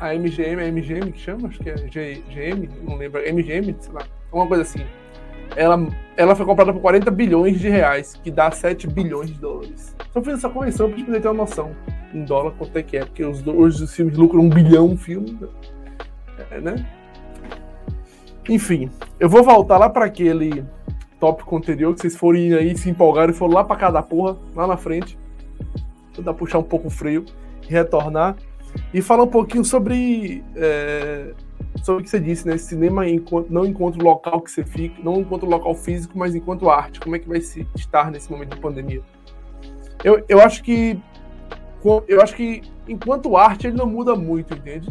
a 0.00 0.14
MGM, 0.14 0.62
a 0.62 0.70
MGM 0.70 1.12
que 1.12 1.20
chama, 1.20 1.48
acho 1.48 1.58
que 1.60 1.70
é 1.70 1.74
GM, 1.74 2.68
não 2.82 2.96
lembro, 2.96 3.20
MGM, 3.20 3.74
sei 3.80 3.92
lá, 3.92 4.02
uma 4.32 4.46
coisa 4.46 4.62
assim. 4.62 4.84
Ela, 5.56 5.88
ela 6.16 6.34
foi 6.34 6.44
comprada 6.44 6.72
por 6.72 6.80
40 6.80 7.10
bilhões 7.10 7.58
de 7.58 7.68
reais, 7.68 8.14
que 8.22 8.30
dá 8.30 8.50
7 8.50 8.86
bilhões 8.86 9.28
de 9.28 9.40
dólares. 9.40 9.96
Só 10.12 10.22
fiz 10.22 10.34
essa 10.34 10.48
correção 10.48 10.88
pra 10.88 10.98
gente 10.98 11.20
ter 11.20 11.28
uma 11.28 11.34
noção 11.34 11.74
em 12.12 12.24
dólar 12.24 12.52
quanto 12.52 12.76
é 12.76 12.82
que 12.82 12.96
é, 12.96 13.04
porque 13.04 13.24
os, 13.24 13.46
hoje 13.46 13.84
os 13.84 13.94
filmes 13.94 14.16
lucram 14.16 14.42
um 14.42 14.48
bilhão 14.48 14.86
um 14.86 14.96
filme, 14.96 15.38
é, 16.50 16.60
né? 16.60 16.86
Enfim, 18.48 18.90
eu 19.20 19.28
vou 19.28 19.42
voltar 19.42 19.76
lá 19.76 19.90
para 19.90 20.06
aquele 20.06 20.64
tópico 21.20 21.56
anterior, 21.56 21.94
que 21.94 22.00
vocês 22.00 22.16
forem 22.16 22.54
aí, 22.54 22.76
se 22.76 22.88
empolgaram 22.88 23.32
e 23.32 23.36
foram 23.36 23.54
lá 23.54 23.64
para 23.64 23.76
cada 23.76 24.02
porra, 24.02 24.38
lá 24.54 24.66
na 24.66 24.76
frente. 24.76 25.18
Vou 26.14 26.24
dar 26.24 26.32
puxar 26.32 26.58
um 26.58 26.62
pouco 26.62 26.88
o 26.88 26.90
freio 26.90 27.24
retornar 27.68 28.36
e 28.92 29.02
falar 29.02 29.24
um 29.24 29.28
pouquinho 29.28 29.64
sobre, 29.64 30.42
é, 30.56 31.32
sobre 31.82 32.02
o 32.02 32.04
que 32.04 32.10
você 32.10 32.20
disse, 32.20 32.46
né? 32.46 32.56
Cinema 32.56 33.02
não 33.48 33.64
enquanto 33.64 34.02
local 34.02 34.40
que 34.40 34.50
você 34.50 34.64
fica, 34.64 35.02
não 35.02 35.20
enquanto 35.20 35.46
local 35.46 35.74
físico, 35.74 36.18
mas 36.18 36.34
enquanto 36.34 36.70
arte. 36.70 37.00
Como 37.00 37.16
é 37.16 37.18
que 37.18 37.28
vai 37.28 37.40
se 37.40 37.66
estar 37.74 38.10
nesse 38.10 38.30
momento 38.30 38.54
de 38.54 38.60
pandemia? 38.60 39.02
Eu, 40.04 40.24
eu 40.28 40.40
acho 40.40 40.62
que 40.62 41.00
eu 42.08 42.20
acho 42.20 42.34
que 42.34 42.62
enquanto 42.88 43.36
arte 43.36 43.66
ele 43.66 43.76
não 43.76 43.86
muda 43.86 44.14
muito, 44.14 44.52
entende? 44.52 44.88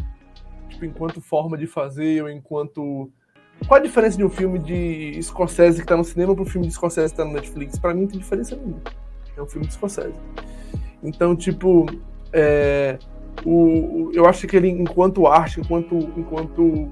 Tipo, 0.69 0.85
enquanto 0.85 1.21
forma 1.21 1.57
de 1.57 1.67
fazer 1.67 2.23
ou 2.23 2.29
enquanto 2.29 3.11
qual 3.65 3.79
a 3.79 3.83
diferença 3.83 4.17
de 4.17 4.23
um 4.23 4.29
filme 4.29 4.59
de 4.59 5.21
Scorsese 5.21 5.81
que 5.81 5.87
tá 5.87 5.97
no 5.97 6.03
cinema 6.03 6.33
para 6.35 6.43
um 6.43 6.45
filme 6.45 6.67
de 6.67 6.73
Scorsese 6.73 7.11
que 7.11 7.17
tá 7.17 7.25
no 7.25 7.33
Netflix? 7.33 7.79
Para 7.79 7.93
mim 7.93 8.01
não 8.01 8.07
tem 8.07 8.19
diferença 8.19 8.55
nenhuma. 8.55 8.81
É 9.35 9.41
um 9.41 9.47
filme 9.47 9.67
de 9.67 9.73
Scorsese. 9.73 10.13
Então, 11.03 11.35
tipo, 11.35 11.85
é, 12.31 12.97
o, 13.45 14.11
eu 14.13 14.25
acho 14.25 14.47
que 14.47 14.55
ele, 14.55 14.69
enquanto 14.69 15.27
arte, 15.27 15.59
enquanto, 15.59 15.95
enquanto 16.17 16.91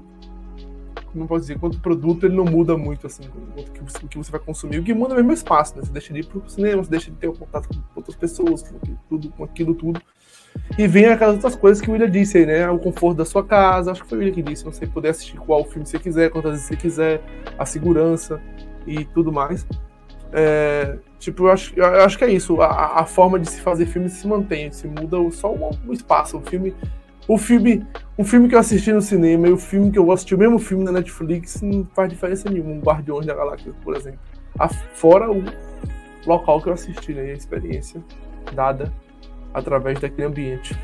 como 1.16 1.26
posso 1.26 1.40
dizer, 1.42 1.54
enquanto 1.54 1.80
produto, 1.80 2.26
ele 2.26 2.36
não 2.36 2.44
muda 2.44 2.76
muito, 2.76 3.06
assim, 3.06 3.22
o 3.56 4.08
que, 4.08 4.16
o 4.18 4.22
você 4.22 4.30
vai 4.30 4.40
consumir. 4.40 4.78
O 4.78 4.84
que 4.84 4.92
muda 4.92 5.14
é 5.14 5.14
o 5.14 5.16
mesmo 5.16 5.32
espaço, 5.32 5.74
né? 5.74 5.82
Você 5.82 5.90
deixa 5.90 6.12
de 6.12 6.20
ir 6.20 6.26
pro 6.26 6.42
cinema, 6.46 6.84
você 6.84 6.90
deixa 6.90 7.10
de 7.10 7.16
ter 7.16 7.28
o 7.28 7.32
contato 7.32 7.68
com 7.68 7.80
outras 7.94 8.14
pessoas, 8.14 8.62
com, 8.62 8.78
tudo, 9.08 9.30
com 9.30 9.44
aquilo 9.44 9.74
tudo. 9.74 10.00
E 10.78 10.86
vem 10.86 11.06
aquelas 11.06 11.36
outras 11.36 11.56
coisas 11.56 11.82
que 11.82 11.88
o 11.88 11.92
William 11.92 12.10
disse 12.10 12.38
aí, 12.38 12.46
né? 12.46 12.68
O 12.68 12.78
conforto 12.78 13.16
da 13.16 13.24
sua 13.24 13.42
casa, 13.42 13.92
acho 13.92 14.02
que 14.02 14.08
foi 14.08 14.18
o 14.18 14.20
William 14.20 14.34
que 14.34 14.42
disse, 14.42 14.64
você 14.64 14.86
poder 14.86 15.08
assistir 15.08 15.38
qual 15.38 15.64
filme 15.64 15.86
você 15.86 15.98
quiser, 15.98 16.30
quantas 16.30 16.52
vezes 16.52 16.66
você 16.66 16.76
quiser, 16.76 17.22
a 17.58 17.64
segurança 17.64 18.40
e 18.86 19.04
tudo 19.06 19.32
mais. 19.32 19.66
É, 20.32 20.98
tipo, 21.18 21.44
eu 21.44 21.52
acho, 21.52 21.72
eu 21.78 22.04
acho 22.04 22.18
que 22.18 22.24
é 22.24 22.30
isso. 22.30 22.60
A, 22.60 23.00
a, 23.00 23.04
forma 23.06 23.38
de 23.38 23.48
se 23.48 23.60
fazer 23.60 23.86
filme 23.86 24.08
se 24.08 24.26
mantém, 24.26 24.70
se 24.72 24.86
muda 24.86 25.16
só 25.30 25.52
o, 25.52 25.70
o 25.86 25.92
espaço. 25.92 26.38
O 26.38 26.40
filme 26.40 26.74
o 27.28 27.36
filme, 27.36 27.84
o 28.16 28.22
filme 28.22 28.48
que 28.48 28.54
eu 28.54 28.58
assisti 28.58 28.92
no 28.92 29.02
cinema 29.02 29.48
e 29.48 29.52
o 29.52 29.58
filme 29.58 29.90
que 29.90 29.98
eu 29.98 30.12
assisti, 30.12 30.34
o 30.34 30.38
mesmo 30.38 30.60
filme 30.60 30.84
na 30.84 30.92
Netflix, 30.92 31.60
não 31.60 31.84
faz 31.92 32.08
diferença 32.08 32.48
nenhuma. 32.48 32.70
Um 32.70 32.80
Guardiões 32.80 33.26
da 33.26 33.34
Galáxia, 33.34 33.72
por 33.82 33.96
exemplo. 33.96 34.20
Fora 34.94 35.30
o 35.30 35.42
local 36.24 36.62
que 36.62 36.68
eu 36.68 36.72
assisti, 36.72 37.12
né? 37.12 37.26
E 37.26 37.30
a 37.30 37.34
experiência 37.34 38.02
dada 38.54 38.92
através 39.52 39.98
daquele 39.98 40.28
ambiente. 40.28 40.78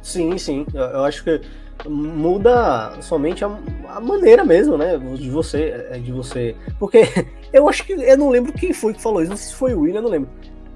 Sim, 0.00 0.38
sim. 0.38 0.66
Eu 0.72 1.04
acho 1.04 1.24
que 1.24 1.40
muda 1.88 3.00
somente 3.00 3.44
a, 3.44 3.58
a, 3.88 4.00
maneira 4.00 4.44
mesmo, 4.44 4.76
né? 4.76 4.98
De 4.98 5.30
você, 5.30 5.86
é, 5.90 5.98
de 5.98 6.12
você. 6.12 6.56
Porque 6.78 7.02
eu 7.52 7.68
acho 7.68 7.84
que 7.84 7.92
eu 7.92 8.18
não 8.18 8.30
lembro 8.30 8.52
quem 8.52 8.72
foi 8.72 8.94
que 8.94 9.02
falou 9.02 9.22
isso. 9.22 9.30
Não 9.30 9.36
sei 9.36 9.48
se 9.48 9.54
foi 9.54 9.74
o 9.74 9.80
William, 9.80 9.98
eu 9.98 10.02
não 10.02 10.10
lembro. 10.10 10.30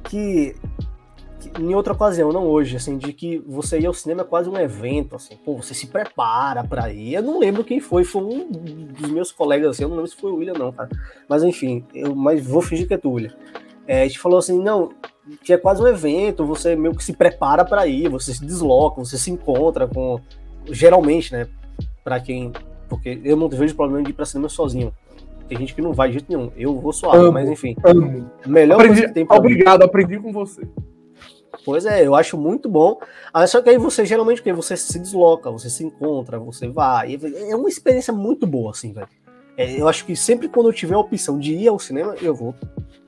Que 0.05 0.55
em 1.59 1.75
outra 1.75 1.93
ocasião, 1.93 2.33
não 2.33 2.47
hoje, 2.47 2.77
assim, 2.77 2.97
de 2.97 3.13
que 3.13 3.39
você 3.47 3.79
ir 3.79 3.87
ao 3.87 3.95
cinema 3.95 4.23
é 4.23 4.25
quase 4.25 4.49
um 4.49 4.57
evento, 4.57 5.17
assim, 5.17 5.37
pô, 5.37 5.57
você 5.57 5.75
se 5.75 5.87
prepara 5.87 6.65
para 6.65 6.93
ir. 6.93 7.15
Eu 7.15 7.23
não 7.23 7.39
lembro 7.39 7.65
quem 7.65 7.81
foi, 7.81 8.05
foi 8.05 8.23
um 8.23 8.51
dos 8.51 9.11
meus 9.11 9.31
colegas, 9.31 9.71
assim, 9.71 9.85
eu 9.85 9.89
não 9.89 9.97
lembro 9.97 10.11
se 10.11 10.17
foi 10.17 10.33
o 10.33 10.37
William, 10.37 10.55
não, 10.55 10.73
cara. 10.73 10.89
Mas 11.29 11.43
enfim, 11.43 11.85
eu 11.95 12.15
mas 12.15 12.45
vou 12.45 12.63
fingir 12.63 12.89
que 12.89 12.95
é 12.95 12.99
tu, 12.99 13.13
William. 13.13 13.35
É, 13.87 14.03
a 14.03 14.07
gente 14.07 14.19
falou 14.19 14.39
assim, 14.39 14.59
não, 14.61 14.91
que 15.43 15.53
é 15.53 15.59
quase 15.59 15.83
um 15.83 15.87
evento, 15.87 16.47
você 16.47 16.75
meio 16.75 16.95
que 16.95 17.05
se 17.05 17.13
prepara 17.13 17.65
para 17.65 17.87
ir, 17.87 18.09
você 18.09 18.33
se 18.33 18.45
desloca, 18.45 19.03
você 19.05 19.19
se 19.19 19.31
encontra 19.31 19.87
com. 19.87 20.21
Geralmente, 20.71 21.33
né? 21.33 21.49
Para 22.03 22.21
quem. 22.21 22.53
Porque 22.89 23.21
eu 23.25 23.37
não 23.37 23.49
vejo 23.49 23.75
problema 23.75 24.03
de 24.03 24.11
ir 24.11 24.15
pra 24.15 24.25
cinema 24.25 24.49
sozinho. 24.49 24.93
Tem 25.49 25.59
gente 25.59 25.75
que 25.75 25.83
não 25.83 25.93
vai 25.93 26.09
de 26.09 26.15
jeito 26.15 26.27
nenhum. 26.29 26.51
Eu 26.57 26.79
vou 26.79 26.93
suave, 26.93 27.31
mas 27.31 27.49
enfim. 27.49 27.77
Amo. 27.85 28.31
Melhor 28.47 28.77
aprendi, 28.77 28.95
coisa 28.95 29.09
que 29.09 29.15
tem 29.15 29.27
pra 29.27 29.37
Obrigado, 29.37 29.81
mim. 29.81 29.85
aprendi 29.87 30.19
com 30.19 30.33
você. 30.33 30.67
Pois 31.65 31.87
é, 31.87 32.07
eu 32.07 32.15
acho 32.15 32.37
muito 32.37 32.69
bom. 32.69 32.99
Ah, 33.33 33.47
só 33.47 33.61
que 33.63 33.71
aí 33.71 33.79
você 33.79 34.05
geralmente 34.05 34.43
que 34.43 34.53
você 34.53 34.77
se 34.77 34.99
desloca, 34.99 35.51
você 35.51 35.71
se 35.71 35.85
encontra, 35.85 36.39
você 36.39 36.69
vai. 36.69 37.19
É 37.49 37.55
uma 37.55 37.69
experiência 37.69 38.13
muito 38.13 38.47
boa, 38.47 38.71
assim, 38.71 38.93
velho. 38.93 39.09
É, 39.57 39.81
eu 39.81 39.89
acho 39.89 40.05
que 40.05 40.17
sempre 40.17 40.49
quando 40.49 40.69
eu 40.69 40.73
tiver 40.73 40.95
a 40.95 40.99
opção 40.99 41.39
de 41.39 41.55
ir 41.55 41.69
ao 41.69 41.79
cinema, 41.79 42.17
eu 42.21 42.35
vou 42.35 42.55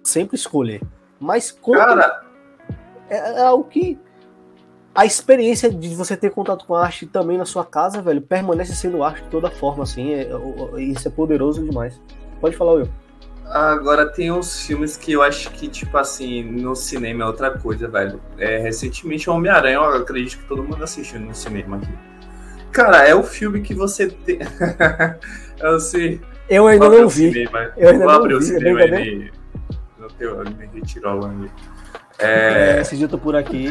sempre 0.03 0.37
escolher. 0.37 0.81
Mas 1.19 1.51
quando 1.51 1.79
Cara... 1.79 2.23
é, 3.11 3.17
é 3.17 3.43
algo 3.43 3.65
que 3.65 3.99
a 4.97 5.05
experiência 5.05 5.71
de 5.71 5.95
você 5.95 6.17
ter 6.17 6.31
contato 6.31 6.65
com 6.67 6.75
a 6.75 6.85
arte 6.85 7.07
também 7.07 7.37
na 7.37 7.45
sua 7.45 7.65
casa, 7.65 8.01
velho, 8.01 8.23
permanece 8.23 8.75
sendo 8.75 9.03
arte 9.03 9.23
de 9.23 9.29
toda 9.29 9.51
forma, 9.51 9.83
assim. 9.83 10.13
É, 10.15 10.31
é, 10.75 10.83
isso 10.83 11.07
é 11.07 11.11
poderoso 11.11 11.63
demais. 11.63 12.01
Pode 12.41 12.57
falar, 12.57 12.73
Will. 12.73 12.89
Agora 13.45 14.07
tem 14.07 14.33
uns 14.33 14.67
filmes 14.67 14.97
que 14.97 15.13
eu 15.13 15.23
acho 15.23 15.51
que, 15.53 15.69
tipo 15.69 15.97
assim, 15.97 16.43
no 16.43 16.75
cinema 16.75 17.23
é 17.23 17.27
outra 17.27 17.51
coisa, 17.51 17.87
velho. 17.87 18.21
É, 18.39 18.59
recentemente, 18.59 19.31
Homem-Aranha, 19.31 19.77
eu 19.77 19.85
acredito 19.85 20.39
que 20.39 20.49
todo 20.49 20.65
mundo 20.65 20.83
assistiu 20.83 21.21
no 21.21 21.35
cinema 21.35 21.77
aqui. 21.77 21.93
Cara, 22.73 23.07
é 23.07 23.15
o 23.15 23.23
filme 23.23 23.61
que 23.61 23.75
você 23.75 24.09
tem. 24.09 24.39
eu 25.61 25.79
sei. 25.79 26.21
Eu 26.49 26.67
ainda 26.67 26.89
não 26.89 27.09
vi. 27.09 27.33
Cinema. 27.33 27.73
Eu 27.77 27.91
ainda 27.91 28.05
Vou 28.05 28.13
não 28.13 28.21
abrir 28.21 28.39
vi. 28.39 28.41
o 28.41 28.43
cinema. 28.43 29.31
No 29.99 30.09
teu, 30.09 30.39
me 30.45 30.67
retirou 30.75 31.25
ali. 31.25 31.51
É... 32.19 32.77
é, 32.77 32.81
esse 32.81 32.97
dia 32.97 33.07
eu 33.07 33.11
tô 33.11 33.19
por 33.19 33.37
aqui. 33.37 33.71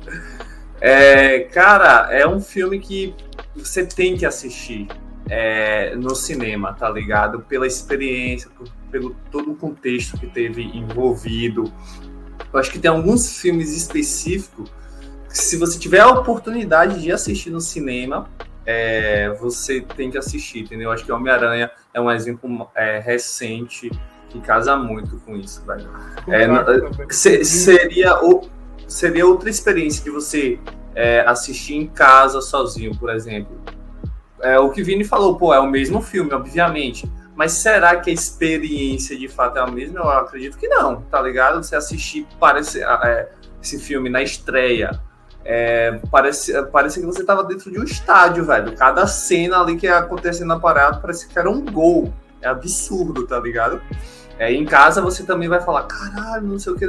é, 0.80 1.40
cara, 1.40 2.08
é 2.12 2.26
um 2.26 2.40
filme 2.40 2.78
que 2.78 3.14
você 3.54 3.84
tem 3.84 4.16
que 4.16 4.24
assistir 4.24 4.88
é, 5.28 5.94
no 5.94 6.14
cinema, 6.14 6.72
tá 6.72 6.88
ligado? 6.88 7.40
Pela 7.40 7.66
experiência, 7.66 8.50
por, 8.50 8.68
pelo 8.90 9.14
todo 9.30 9.52
o 9.52 9.56
contexto 9.56 10.18
que 10.18 10.26
teve 10.26 10.62
envolvido. 10.62 11.72
Eu 12.52 12.58
acho 12.58 12.70
que 12.70 12.78
tem 12.78 12.90
alguns 12.90 13.38
filmes 13.40 13.76
específicos 13.76 14.70
que, 15.28 15.38
se 15.38 15.56
você 15.56 15.78
tiver 15.78 16.00
a 16.00 16.08
oportunidade 16.08 17.00
de 17.00 17.12
assistir 17.12 17.50
no 17.50 17.60
cinema, 17.60 18.28
é, 18.66 19.30
você 19.40 19.80
tem 19.80 20.10
que 20.10 20.18
assistir, 20.18 20.60
entendeu? 20.60 20.88
Eu 20.88 20.92
acho 20.92 21.04
que 21.04 21.12
Homem-Aranha 21.12 21.70
é 21.94 22.00
um 22.00 22.10
exemplo 22.10 22.68
é, 22.74 22.98
recente 22.98 23.90
que 24.30 24.40
casa 24.40 24.76
muito 24.76 25.18
com 25.26 25.36
isso, 25.36 25.62
velho. 25.66 25.88
É, 26.28 27.12
se, 27.12 27.44
seria, 27.44 28.22
o, 28.24 28.48
seria 28.86 29.26
outra 29.26 29.50
experiência 29.50 30.02
que 30.02 30.10
você 30.10 30.58
é, 30.94 31.20
assistir 31.26 31.74
em 31.74 31.86
casa 31.86 32.40
sozinho, 32.40 32.96
por 32.96 33.10
exemplo 33.10 33.60
é, 34.42 34.58
o 34.58 34.70
que 34.70 34.82
Vini 34.82 35.04
falou, 35.04 35.36
pô, 35.36 35.54
é 35.54 35.60
o 35.60 35.66
mesmo 35.66 36.00
filme, 36.00 36.32
obviamente. 36.32 37.10
Mas 37.34 37.52
será 37.52 37.96
que 37.96 38.10
a 38.10 38.12
experiência 38.12 39.16
de 39.16 39.28
fato 39.28 39.58
é 39.58 39.60
a 39.60 39.66
mesma? 39.66 40.00
Eu 40.00 40.08
acredito 40.10 40.58
que 40.58 40.68
não, 40.68 41.02
tá 41.02 41.20
ligado? 41.22 41.62
Você 41.62 41.76
assistir 41.76 42.26
parece, 42.38 42.82
é, 42.82 43.30
esse 43.62 43.78
filme 43.78 44.10
na 44.10 44.22
estreia. 44.22 44.90
É, 45.42 45.98
parece, 46.10 46.62
parece 46.64 47.00
que 47.00 47.06
você 47.06 47.24
tava 47.24 47.42
dentro 47.44 47.70
de 47.70 47.78
um 47.78 47.84
estádio, 47.84 48.44
velho. 48.44 48.76
Cada 48.76 49.06
cena 49.06 49.60
ali 49.60 49.76
que 49.76 49.86
ia 49.86 49.98
acontecendo 49.98 50.48
na 50.48 50.58
parada 50.58 50.98
parece 50.98 51.28
que 51.28 51.38
era 51.38 51.50
um 51.50 51.64
gol. 51.64 52.12
É 52.42 52.48
absurdo, 52.48 53.26
tá 53.26 53.38
ligado? 53.38 53.80
É, 54.40 54.50
em 54.50 54.64
casa 54.64 55.02
você 55.02 55.22
também 55.22 55.50
vai 55.50 55.60
falar, 55.60 55.82
caralho, 55.82 56.46
não 56.46 56.58
sei 56.58 56.72
o 56.72 56.76
que. 56.76 56.88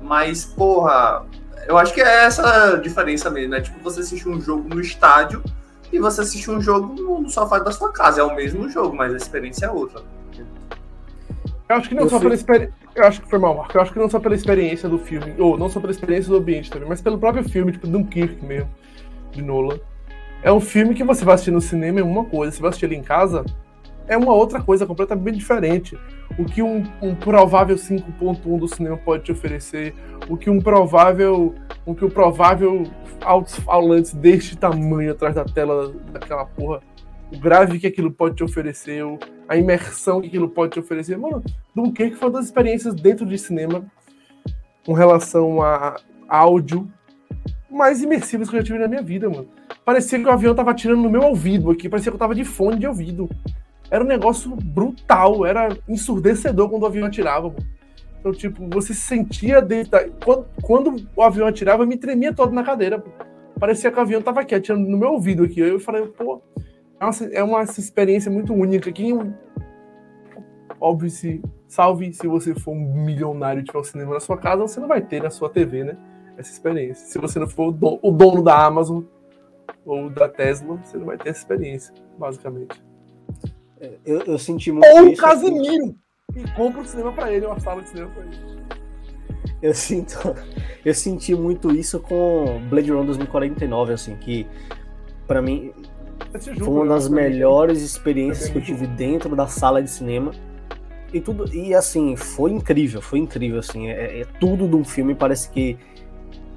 Mas, 0.00 0.44
porra, 0.44 1.26
eu 1.66 1.76
acho 1.76 1.92
que 1.92 2.00
é 2.00 2.24
essa 2.24 2.76
diferença 2.76 3.28
mesmo, 3.28 3.50
né? 3.50 3.60
Tipo, 3.60 3.80
você 3.82 3.98
assistir 3.98 4.28
um 4.28 4.40
jogo 4.40 4.72
no 4.72 4.80
estádio 4.80 5.42
e 5.92 5.98
você 5.98 6.20
assiste 6.20 6.48
um 6.48 6.60
jogo 6.60 6.94
no 6.94 7.28
sofá 7.28 7.58
da 7.58 7.72
sua 7.72 7.92
casa. 7.92 8.20
É 8.20 8.24
o 8.24 8.32
mesmo 8.36 8.68
jogo, 8.68 8.94
mas 8.94 9.12
a 9.12 9.16
experiência 9.16 9.66
é 9.66 9.70
outra. 9.70 10.02
Eu 11.68 11.76
acho 11.76 11.88
que 11.88 11.96
não 11.96 12.04
eu 12.04 12.10
só 12.10 12.20
pela 12.20 12.34
experiência. 12.34 12.74
Eu 12.94 13.04
acho 13.04 13.22
que 13.22 13.28
foi 13.28 13.40
mal, 13.40 13.56
Marco. 13.56 13.76
Eu 13.76 13.82
acho 13.82 13.92
que 13.92 13.98
não 13.98 14.08
só 14.08 14.20
pela 14.20 14.36
experiência 14.36 14.88
do 14.88 14.98
filme, 14.98 15.34
ou 15.36 15.58
não 15.58 15.68
só 15.68 15.80
pela 15.80 15.90
experiência 15.90 16.30
do 16.30 16.36
ambiente 16.36 16.70
também, 16.70 16.88
mas 16.88 17.02
pelo 17.02 17.18
próprio 17.18 17.42
filme, 17.42 17.72
tipo 17.72 17.88
Dunkirk 17.88 18.44
mesmo, 18.44 18.70
de 19.32 19.42
Nolan. 19.42 19.80
É 20.44 20.52
um 20.52 20.60
filme 20.60 20.94
que 20.94 21.02
você 21.02 21.24
vai 21.24 21.34
assistir 21.34 21.50
no 21.50 21.60
cinema 21.60 21.98
é 21.98 22.04
uma 22.04 22.24
coisa, 22.24 22.52
você 22.52 22.60
vai 22.60 22.68
assistir 22.68 22.86
ele 22.86 22.94
em 22.94 23.02
casa 23.02 23.44
é 24.06 24.16
uma 24.16 24.32
outra 24.32 24.60
coisa 24.60 24.86
completamente 24.86 25.38
diferente. 25.38 25.98
O 26.38 26.44
que 26.44 26.62
um, 26.62 26.82
um 27.00 27.14
provável 27.14 27.76
5.1 27.76 28.58
do 28.58 28.68
cinema 28.68 28.96
pode 28.96 29.24
te 29.24 29.32
oferecer, 29.32 29.94
o 30.28 30.36
que 30.36 30.50
um 30.50 30.60
provável, 30.60 31.54
o 31.86 31.94
que 31.94 32.04
o 32.04 32.10
provável 32.10 32.84
alto-falantes 33.20 34.12
deste 34.12 34.56
tamanho 34.56 35.12
atrás 35.12 35.34
da 35.34 35.44
tela 35.44 35.92
daquela 36.12 36.44
porra, 36.44 36.80
o 37.32 37.38
grave 37.38 37.78
que 37.78 37.86
aquilo 37.86 38.10
pode 38.10 38.36
te 38.36 38.44
oferecer, 38.44 39.02
a 39.48 39.56
imersão 39.56 40.20
que 40.20 40.28
aquilo 40.28 40.48
pode 40.48 40.72
te 40.72 40.80
oferecer. 40.80 41.16
Mano, 41.16 41.42
Dunkirk 41.74 42.16
foi 42.16 42.28
uma 42.28 42.38
das 42.38 42.46
experiências 42.46 42.94
dentro 42.94 43.24
de 43.24 43.38
cinema 43.38 43.84
com 44.84 44.92
relação 44.92 45.62
a 45.62 45.96
áudio 46.28 46.90
mais 47.74 48.02
imersivas 48.02 48.48
que 48.48 48.54
eu 48.54 48.60
já 48.60 48.64
tive 48.64 48.78
na 48.78 48.88
minha 48.88 49.02
vida, 49.02 49.28
mano. 49.28 49.48
Parecia 49.84 50.18
que 50.18 50.24
o 50.24 50.30
avião 50.30 50.54
tava 50.54 50.70
atirando 50.70 51.02
no 51.02 51.10
meu 51.10 51.22
ouvido 51.22 51.70
aqui, 51.70 51.88
parecia 51.88 52.10
que 52.10 52.14
eu 52.14 52.20
tava 52.20 52.34
de 52.34 52.44
fone 52.44 52.78
de 52.78 52.86
ouvido. 52.86 53.28
Era 53.94 54.02
um 54.02 54.08
negócio 54.08 54.56
brutal, 54.56 55.46
era 55.46 55.68
ensurdecedor 55.88 56.68
quando 56.68 56.82
o 56.82 56.86
avião 56.86 57.06
atirava, 57.06 57.46
mano. 57.46 57.64
Então, 58.18 58.32
tipo, 58.32 58.68
você 58.68 58.92
se 58.92 59.02
sentia 59.02 59.62
dentro 59.62 59.92
da... 59.92 60.08
quando, 60.08 60.46
quando 60.60 61.08
o 61.14 61.22
avião 61.22 61.46
atirava, 61.46 61.84
eu 61.84 61.86
me 61.86 61.96
tremia 61.96 62.34
todo 62.34 62.52
na 62.52 62.64
cadeira. 62.64 62.98
Pô. 62.98 63.08
Parecia 63.60 63.92
que 63.92 63.96
o 63.96 64.00
avião 64.00 64.20
tava 64.20 64.40
aqui, 64.40 64.52
atirando 64.52 64.84
no 64.88 64.98
meu 64.98 65.12
ouvido 65.12 65.44
aqui. 65.44 65.60
Eu 65.60 65.78
falei, 65.78 66.06
pô, 66.06 66.42
é 66.98 67.04
uma, 67.04 67.12
é 67.34 67.42
uma 67.44 67.62
experiência 67.62 68.28
muito 68.32 68.52
única. 68.52 68.90
Quem, 68.90 69.32
óbvio, 70.80 71.08
se, 71.08 71.40
salve 71.68 72.12
se 72.12 72.26
você 72.26 72.52
for 72.52 72.72
um 72.72 73.04
milionário 73.04 73.60
e 73.60 73.64
tiver 73.64 73.78
um 73.78 73.84
cinema 73.84 74.14
na 74.14 74.20
sua 74.20 74.36
casa, 74.36 74.62
você 74.62 74.80
não 74.80 74.88
vai 74.88 75.02
ter 75.02 75.22
na 75.22 75.30
sua 75.30 75.48
TV, 75.48 75.84
né? 75.84 75.96
Essa 76.36 76.50
experiência. 76.50 77.06
Se 77.06 77.16
você 77.20 77.38
não 77.38 77.46
for 77.46 77.68
o 77.68 78.10
dono 78.10 78.42
da 78.42 78.66
Amazon 78.66 79.04
ou 79.86 80.10
da 80.10 80.28
Tesla, 80.28 80.80
você 80.82 80.98
não 80.98 81.06
vai 81.06 81.16
ter 81.16 81.28
essa 81.28 81.38
experiência, 81.38 81.94
basicamente. 82.18 82.82
Eu, 84.04 84.22
eu 84.22 84.38
senti 84.38 84.70
muito 84.70 84.86
Ou 84.86 85.08
o 85.08 85.16
Casimiro! 85.16 85.96
E 86.36 86.50
compra 86.52 86.80
o 86.80 86.84
cinema 86.84 87.12
pra 87.12 87.32
ele, 87.32 87.46
uma 87.46 87.60
sala 87.60 87.82
de 87.82 87.88
cinema 87.90 88.10
pra 88.10 88.24
ele. 88.24 88.36
Eu 89.62 89.74
sinto. 89.74 90.18
Eu 90.84 90.92
senti 90.92 91.34
muito 91.34 91.74
isso 91.74 91.98
com 91.98 92.60
Blade 92.68 92.90
Runner 92.90 93.06
2049, 93.06 93.94
assim, 93.94 94.16
que 94.16 94.46
para 95.26 95.40
mim 95.40 95.72
foi 96.58 96.68
uma 96.68 96.86
das 96.86 97.08
melhores 97.08 97.80
experiências 97.80 98.50
que 98.50 98.58
eu 98.58 98.62
tive 98.62 98.86
dentro 98.86 99.34
da 99.34 99.46
sala 99.46 99.82
de 99.82 99.90
cinema. 99.90 100.32
E 101.10 101.20
tudo, 101.22 101.50
e 101.54 101.74
assim, 101.74 102.16
foi 102.16 102.50
incrível, 102.50 103.00
foi 103.00 103.20
incrível, 103.20 103.60
assim, 103.60 103.88
é, 103.88 104.20
é 104.20 104.24
tudo 104.38 104.68
de 104.68 104.76
um 104.76 104.84
filme 104.84 105.14
parece 105.14 105.48
que 105.48 105.78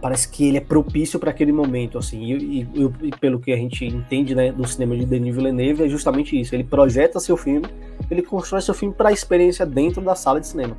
parece 0.01 0.29
que 0.29 0.47
ele 0.47 0.57
é 0.57 0.61
propício 0.61 1.19
para 1.19 1.31
aquele 1.31 1.51
momento, 1.51 1.97
assim, 1.97 2.23
e, 2.23 2.61
e, 2.61 3.07
e, 3.07 3.11
pelo 3.19 3.39
que 3.39 3.51
a 3.51 3.57
gente 3.57 3.85
entende, 3.85 4.35
né, 4.35 4.51
do 4.51 4.67
cinema 4.67 4.95
de 4.95 5.05
Denis 5.05 5.35
Villeneuve, 5.35 5.83
é 5.83 5.89
justamente 5.89 6.39
isso, 6.39 6.53
ele 6.53 6.63
projeta 6.63 7.19
seu 7.19 7.35
filme, 7.35 7.67
ele 8.09 8.21
constrói 8.21 8.61
seu 8.61 8.73
filme 8.73 8.93
para 8.93 9.09
a 9.09 9.11
experiência 9.11 9.65
dentro 9.65 10.01
da 10.01 10.15
sala 10.15 10.39
de 10.39 10.47
cinema. 10.47 10.77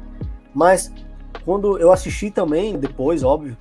Mas, 0.55 0.93
quando 1.45 1.79
eu 1.79 1.93
assisti 1.93 2.31
também, 2.31 2.79
depois, 2.79 3.23
óbvio, 3.23 3.57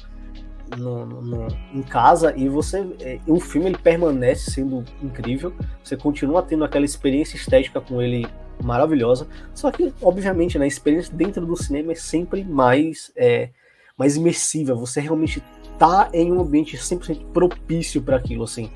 no, 0.76 1.06
no, 1.06 1.48
em 1.74 1.82
casa 1.82 2.34
e 2.36 2.50
você 2.50 2.86
é, 3.00 3.20
o 3.26 3.40
filme 3.40 3.68
ele 3.68 3.78
permanece 3.78 4.52
sendo 4.52 4.84
incrível 5.02 5.54
você 5.82 5.96
continua 5.96 6.44
tendo 6.44 6.66
aquela 6.66 6.84
experiência 6.84 7.38
estética 7.38 7.80
com 7.80 8.02
ele 8.02 8.28
maravilhosa 8.62 9.28
só 9.54 9.72
que 9.72 9.94
obviamente 10.02 10.60
né, 10.60 10.66
a 10.66 10.68
experiência 10.68 11.14
dentro 11.16 11.46
do 11.46 11.56
cinema 11.56 11.94
é 11.94 11.96
sempre 11.96 12.44
mais 12.44 13.14
é, 13.16 13.50
mais 13.98 14.16
imersiva 14.16 14.76
você 14.76 15.02
realmente 15.02 15.44
tá 15.78 16.10
em 16.14 16.32
um 16.32 16.42
ambiente 16.42 16.78
100% 16.78 17.32
propício 17.34 18.02
para 18.02 18.18
aquilo 18.18 18.44
assim 18.44 18.70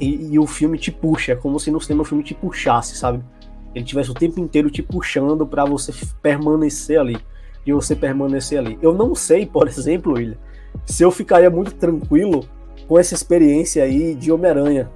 e, 0.00 0.32
e, 0.32 0.38
o 0.38 0.46
filme 0.46 0.78
te 0.78 0.90
puxa 0.90 1.32
é 1.32 1.36
como 1.36 1.60
se 1.60 1.70
no 1.70 1.80
cinema 1.80 2.02
o 2.02 2.06
filme 2.06 2.24
te 2.24 2.34
puxasse 2.34 2.96
sabe 2.96 3.22
ele 3.74 3.84
tivesse 3.84 4.10
o 4.10 4.14
tempo 4.14 4.40
inteiro 4.40 4.70
te 4.70 4.82
puxando 4.82 5.46
para 5.46 5.64
você 5.64 5.92
permanecer 6.20 6.98
ali 6.98 7.18
e 7.64 7.72
você 7.72 7.94
permanecer 7.94 8.58
ali 8.58 8.78
eu 8.82 8.92
não 8.92 9.14
sei 9.14 9.46
por 9.46 9.66
exemplo 9.68 10.14
William 10.14 10.38
se 10.86 11.02
eu 11.02 11.10
ficaria 11.10 11.50
muito 11.50 11.74
tranquilo 11.74 12.48
com 12.86 12.98
essa 12.98 13.14
experiência 13.14 13.84
aí 13.84 14.14
de 14.14 14.30
Homem-Aranha. 14.30 14.90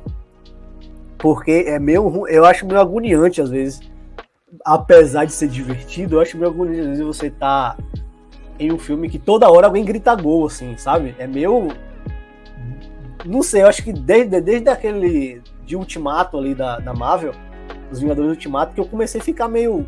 Porque 1.19 1.65
é 1.67 1.79
meio 1.79 2.27
eu 2.29 2.45
acho 2.45 2.67
meio 2.67 2.81
agoniante 2.81 3.41
às 3.41 3.51
vezes. 3.51 3.81
Apesar 4.65 5.25
de 5.25 5.33
ser 5.33 5.49
divertido, 5.49 6.17
eu 6.17 6.21
acho 6.21 6.37
meio 6.37 6.51
agoniante 6.51 6.81
às 6.81 6.87
vezes 6.89 7.05
você 7.05 7.31
tá 7.31 7.77
em 8.59 8.73
um 8.73 8.79
filme 8.79 9.09
que 9.09 9.19
toda 9.19 9.51
hora 9.51 9.67
alguém 9.67 9.85
grita 9.85 10.15
gol, 10.15 10.47
assim, 10.47 10.77
sabe? 10.77 11.15
É 11.19 11.27
meio. 11.27 11.69
Não 13.25 13.43
sei, 13.43 13.63
eu 13.63 13.67
acho 13.67 13.83
que 13.83 13.93
desde, 13.93 14.41
desde 14.41 14.69
aquele 14.69 15.43
de 15.65 15.77
Ultimato 15.77 16.39
ali 16.39 16.55
da, 16.55 16.79
da 16.79 16.95
Marvel, 16.95 17.33
os 17.91 17.99
Vingadores 17.99 18.31
Ultimato, 18.31 18.75
que 18.75 18.81
eu 18.81 18.87
comecei 18.87 19.21
a 19.21 19.25
ficar 19.25 19.49
meio. 19.49 19.87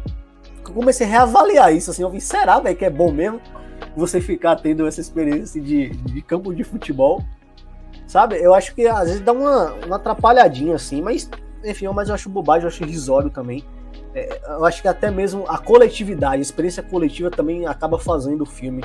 Eu 0.67 0.75
comecei 0.75 1.07
a 1.07 1.11
reavaliar 1.11 1.73
isso, 1.73 1.91
assim, 1.91 2.03
eu 2.03 2.11
vi, 2.11 2.21
será, 2.21 2.59
velho, 2.61 2.77
que 2.77 2.85
é 2.85 2.91
bom 2.91 3.11
mesmo? 3.11 3.41
você 3.97 4.21
ficar 4.21 4.57
tendo 4.57 4.87
essa 4.87 5.01
experiência 5.01 5.61
de, 5.61 5.91
de 5.91 6.23
campo 6.23 6.55
de 6.55 6.65
futebol. 6.65 7.23
Sabe? 8.07 8.37
Eu 8.37 8.55
acho 8.55 8.75
que 8.75 8.87
às 8.87 9.09
vezes 9.09 9.21
dá 9.21 9.33
uma, 9.33 9.75
uma 9.85 9.97
atrapalhadinha 9.97 10.75
assim, 10.75 11.03
mas 11.03 11.29
enfim, 11.65 11.89
mas 11.89 12.09
eu 12.09 12.15
acho 12.15 12.29
bobagem, 12.29 12.63
eu 12.63 12.69
acho 12.69 12.85
risório 12.85 13.29
também. 13.29 13.65
É, 14.15 14.41
eu 14.49 14.65
acho 14.65 14.83
que 14.83 14.89
até 14.89 15.11
mesmo 15.11 15.45
a 15.49 15.59
coletividade, 15.59 16.37
a 16.37 16.41
experiência 16.41 16.83
coletiva 16.83 17.31
também 17.31 17.67
acaba 17.67 17.99
fazendo 17.99 18.43
o 18.43 18.47
filme 18.47 18.83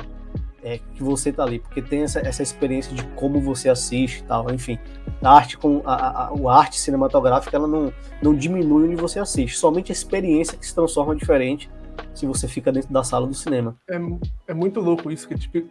é, 0.62 0.78
que 0.94 1.02
você 1.02 1.30
tá 1.30 1.42
ali, 1.42 1.58
porque 1.58 1.82
tem 1.82 2.02
essa, 2.02 2.20
essa 2.20 2.42
experiência 2.42 2.94
de 2.94 3.04
como 3.08 3.38
você 3.38 3.68
assiste 3.68 4.20
e 4.20 4.22
tal, 4.22 4.50
enfim. 4.50 4.78
A 5.22 5.30
arte, 5.30 5.58
com, 5.58 5.82
a, 5.84 5.94
a, 5.94 6.28
a, 6.28 6.58
arte 6.58 6.80
cinematográfica 6.80 7.56
ela 7.56 7.68
não, 7.68 7.92
não 8.22 8.34
diminui 8.34 8.86
onde 8.86 8.96
você 8.96 9.18
assiste, 9.18 9.58
somente 9.58 9.92
a 9.92 9.94
experiência 9.94 10.56
que 10.56 10.66
se 10.66 10.74
transforma 10.74 11.14
diferente 11.14 11.70
se 12.14 12.26
você 12.26 12.48
fica 12.48 12.72
dentro 12.72 12.92
da 12.92 13.04
sala 13.04 13.26
do 13.26 13.34
cinema. 13.34 13.76
É, 13.88 14.00
é 14.48 14.54
muito 14.54 14.80
louco 14.80 15.10
isso, 15.10 15.28
que 15.28 15.36
tipo, 15.36 15.68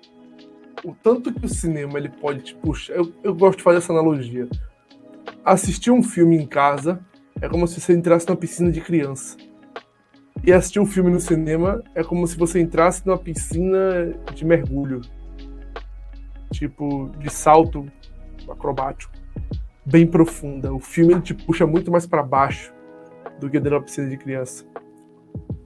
o 0.83 0.93
tanto 0.93 1.33
que 1.33 1.45
o 1.45 1.49
cinema 1.49 1.97
ele 1.97 2.09
pode 2.09 2.41
te 2.41 2.55
puxar. 2.55 2.93
Eu, 2.93 3.11
eu 3.23 3.33
gosto 3.33 3.57
de 3.57 3.63
fazer 3.63 3.79
essa 3.79 3.91
analogia. 3.91 4.47
Assistir 5.43 5.89
um 5.91 6.03
filme 6.03 6.37
em 6.37 6.45
casa 6.45 7.03
é 7.43 7.49
como 7.49 7.67
se 7.67 7.81
você 7.81 7.91
entrasse 7.91 8.25
numa 8.25 8.37
piscina 8.37 8.71
de 8.71 8.79
criança. 8.79 9.35
E 10.45 10.53
assistir 10.53 10.79
um 10.79 10.85
filme 10.85 11.11
no 11.11 11.19
cinema 11.19 11.83
é 11.93 12.01
como 12.01 12.25
se 12.25 12.37
você 12.37 12.61
entrasse 12.61 13.05
numa 13.05 13.17
piscina 13.17 14.13
de 14.33 14.45
mergulho. 14.45 15.01
Tipo, 16.53 17.11
de 17.19 17.29
salto 17.29 17.85
acrobático. 18.49 19.11
Bem 19.85 20.07
profunda. 20.07 20.73
O 20.73 20.79
filme 20.79 21.19
te 21.19 21.33
puxa 21.33 21.67
muito 21.67 21.91
mais 21.91 22.07
para 22.07 22.23
baixo 22.23 22.73
do 23.41 23.49
que 23.49 23.59
dentro 23.59 23.77
da 23.77 23.83
piscina 23.83 24.09
de 24.09 24.15
criança. 24.15 24.65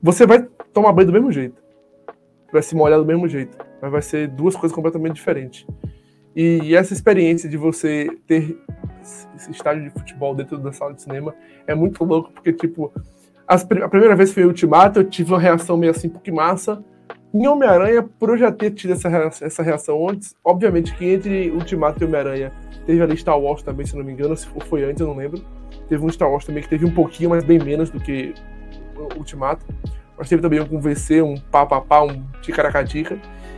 Você 0.01 0.25
vai 0.25 0.41
tomar 0.73 0.91
banho 0.93 1.07
do 1.07 1.13
mesmo 1.13 1.31
jeito. 1.31 1.61
Vai 2.51 2.63
se 2.63 2.75
molhar 2.75 2.97
do 2.97 3.05
mesmo 3.05 3.27
jeito. 3.27 3.55
Mas 3.79 3.91
vai 3.91 4.01
ser 4.01 4.27
duas 4.29 4.55
coisas 4.55 4.75
completamente 4.75 5.13
diferentes. 5.13 5.67
E, 6.37 6.59
e 6.65 6.75
essa 6.75 6.93
experiência 6.93 7.49
de 7.49 7.57
você 7.57 8.07
ter 8.27 8.59
esse 9.35 9.49
estádio 9.49 9.85
de 9.85 9.89
futebol 9.89 10.35
dentro 10.35 10.59
da 10.59 10.71
sala 10.71 10.93
de 10.93 11.01
cinema 11.01 11.33
é 11.65 11.73
muito 11.73 12.03
louco, 12.03 12.31
porque, 12.31 12.53
tipo, 12.53 12.93
as, 13.47 13.63
a 13.63 13.89
primeira 13.89 14.15
vez 14.15 14.31
foi 14.31 14.45
Ultimato, 14.45 14.99
eu 14.99 15.03
tive 15.03 15.31
uma 15.31 15.39
reação 15.39 15.75
meio 15.75 15.89
assim, 15.89 16.07
porque 16.07 16.31
massa. 16.31 16.83
Em 17.33 17.47
Homem-Aranha, 17.47 18.03
por 18.19 18.29
eu 18.29 18.37
já 18.37 18.51
ter 18.51 18.69
tido 18.69 18.93
essa, 18.93 19.09
essa 19.41 19.63
reação 19.63 20.07
antes, 20.07 20.35
obviamente 20.45 20.95
que 20.95 21.05
entre 21.05 21.49
Ultimato 21.49 22.03
e 22.03 22.05
Homem-Aranha 22.05 22.53
teve 22.85 23.01
ali 23.01 23.17
Star 23.17 23.39
Wars 23.39 23.63
também, 23.63 23.87
se 23.87 23.97
não 23.97 24.03
me 24.03 24.13
engano, 24.13 24.37
se 24.37 24.45
foi 24.67 24.83
antes, 24.83 25.01
eu 25.01 25.07
não 25.07 25.15
lembro. 25.15 25.43
Teve 25.89 26.05
um 26.05 26.09
Star 26.09 26.29
Wars 26.29 26.45
também 26.45 26.61
que 26.61 26.69
teve 26.69 26.85
um 26.85 26.93
pouquinho, 26.93 27.31
mas 27.31 27.43
bem 27.43 27.57
menos 27.57 27.89
do 27.89 27.99
que 27.99 28.35
Ultimato. 29.17 29.65
Mas 30.15 30.29
teve 30.29 30.41
também 30.43 30.59
um 30.59 30.79
VC, 30.79 31.19
um 31.19 31.35
papapá, 31.35 32.03
um 32.03 32.23
ticaracatica. 32.43 33.17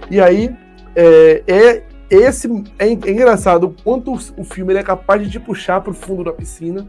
E 0.09 0.21
aí, 0.21 0.55
é, 0.95 1.43
é 1.45 1.88
esse 2.09 2.47
é, 2.79 2.87
é, 2.87 2.91
engraçado 2.91 3.65
o 3.65 3.83
quanto 3.83 4.13
o 4.13 4.43
filme 4.43 4.73
é 4.73 4.83
capaz 4.83 5.21
de 5.21 5.29
te 5.29 5.39
puxar 5.39 5.81
para 5.81 5.91
o 5.91 5.93
fundo 5.93 6.23
da 6.23 6.33
piscina 6.33 6.87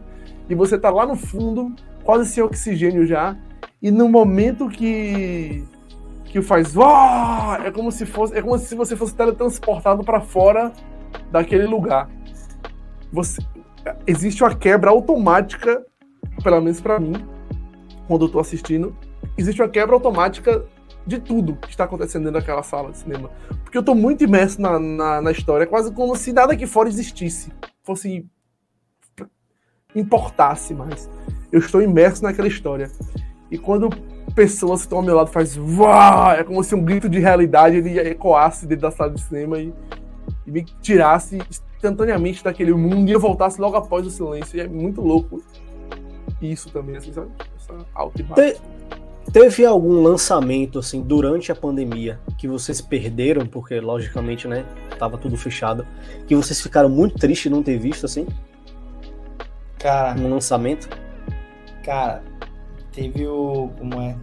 e 0.49 0.55
você 0.55 0.77
tá 0.77 0.89
lá 0.89 1.05
no 1.05 1.15
fundo, 1.15 1.73
quase 2.03 2.29
sem 2.29 2.43
oxigênio 2.43 3.05
já, 3.05 3.37
e 3.81 3.91
no 3.91 4.09
momento 4.09 4.67
que 4.67 5.63
que 6.25 6.41
faz 6.41 6.73
é 7.65 7.71
como 7.71 7.91
se 7.91 8.05
fosse 8.05 8.37
é 8.37 8.41
como 8.41 8.57
se 8.57 8.73
você 8.73 8.95
fosse 8.95 9.13
teletransportado 9.13 10.03
para 10.03 10.21
fora 10.21 10.71
daquele 11.29 11.65
lugar. 11.65 12.09
Você 13.11 13.41
existe 14.07 14.43
uma 14.43 14.55
quebra 14.55 14.89
automática, 14.89 15.85
pelo 16.41 16.61
menos 16.61 16.79
para 16.79 16.99
mim, 16.99 17.13
quando 18.07 18.25
eu 18.25 18.29
tô 18.29 18.39
assistindo, 18.39 18.95
existe 19.37 19.61
uma 19.61 19.67
quebra 19.67 19.93
automática 19.93 20.65
de 21.05 21.19
tudo 21.19 21.55
que 21.55 21.69
está 21.69 21.85
acontecendo 21.85 22.25
dentro 22.25 22.39
daquela 22.39 22.63
sala 22.63 22.91
de 22.91 22.97
cinema. 22.97 23.29
Porque 23.63 23.77
eu 23.77 23.83
tô 23.83 23.95
muito 23.95 24.23
imerso 24.23 24.61
na, 24.61 24.79
na, 24.79 25.21
na 25.21 25.31
história, 25.31 25.65
quase 25.65 25.91
como 25.91 26.15
se 26.15 26.31
nada 26.31 26.53
aqui 26.53 26.67
fora 26.67 26.89
existisse, 26.89 27.51
fosse 27.83 28.25
importasse 29.95 30.73
mais. 30.73 31.09
Eu 31.51 31.59
estou 31.59 31.81
imerso 31.81 32.23
naquela 32.23 32.47
história. 32.47 32.89
E 33.49 33.57
quando 33.57 33.89
pessoas 34.33 34.81
estão 34.81 34.99
ao 34.99 35.03
meu 35.03 35.15
lado 35.15 35.29
faz 35.29 35.57
Uau! 35.57 36.31
é 36.31 36.43
como 36.43 36.63
se 36.63 36.73
um 36.73 36.83
grito 36.83 37.09
de 37.09 37.19
realidade 37.19 37.77
ele 37.77 37.99
ecoasse 37.99 38.65
dentro 38.65 38.83
da 38.83 38.91
sala 38.91 39.11
de 39.11 39.21
cinema 39.21 39.59
e, 39.59 39.73
e 40.47 40.51
me 40.51 40.63
tirasse 40.63 41.39
instantaneamente 41.49 42.41
daquele 42.41 42.73
mundo 42.73 43.09
e 43.09 43.11
eu 43.11 43.19
voltasse 43.19 43.59
logo 43.59 43.75
após 43.75 44.07
o 44.07 44.09
silêncio. 44.09 44.57
E 44.57 44.61
é 44.61 44.67
muito 44.67 45.01
louco 45.01 45.43
isso 46.41 46.69
também, 46.71 46.95
assim, 46.95 47.11
sabe? 47.11 47.29
Essa 47.57 47.85
alta 47.93 48.21
e 48.21 48.23
baixa. 48.23 48.61
Teve 49.31 49.65
algum 49.65 50.01
lançamento 50.01 50.79
assim 50.79 51.01
durante 51.01 51.51
a 51.51 51.55
pandemia 51.55 52.19
que 52.37 52.47
vocês 52.47 52.81
perderam 52.81 53.45
porque 53.45 53.79
logicamente, 53.79 54.47
né, 54.47 54.65
tava 54.99 55.17
tudo 55.17 55.37
fechado, 55.37 55.85
que 56.27 56.35
vocês 56.35 56.59
ficaram 56.59 56.89
muito 56.89 57.15
tristes 57.17 57.43
de 57.43 57.49
não 57.49 57.63
ter 57.63 57.77
visto 57.77 58.05
assim? 58.05 58.27
Cara, 59.79 60.19
um 60.19 60.29
lançamento? 60.29 60.89
Cara, 61.83 62.23
teve 62.91 63.25
o 63.25 63.71
como 63.77 64.01
é? 64.01 64.17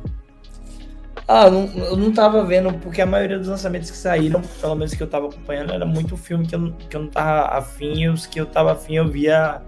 Ah, 1.26 1.50
não, 1.50 1.66
eu 1.66 1.96
não 1.96 2.10
tava 2.10 2.42
vendo, 2.44 2.72
porque 2.78 3.02
a 3.02 3.06
maioria 3.06 3.38
dos 3.38 3.48
lançamentos 3.48 3.90
que 3.90 3.96
saíram, 3.96 4.40
pelo 4.60 4.74
menos 4.74 4.94
que 4.94 5.02
eu 5.02 5.06
tava 5.06 5.28
acompanhando, 5.28 5.72
era 5.72 5.84
muito 5.84 6.16
filme 6.16 6.46
que 6.46 6.54
eu, 6.54 6.72
que 6.72 6.96
eu 6.96 7.02
não 7.02 7.08
tava 7.08 7.58
afim, 7.58 8.00
e 8.00 8.08
os 8.08 8.24
que 8.24 8.40
eu 8.40 8.46
tava 8.46 8.72
afim 8.72 8.94
eu 8.94 9.06
via 9.08 9.60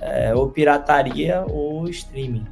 é, 0.00 0.32
ou 0.32 0.48
pirataria 0.48 1.44
ou 1.48 1.88
streaming. 1.88 2.46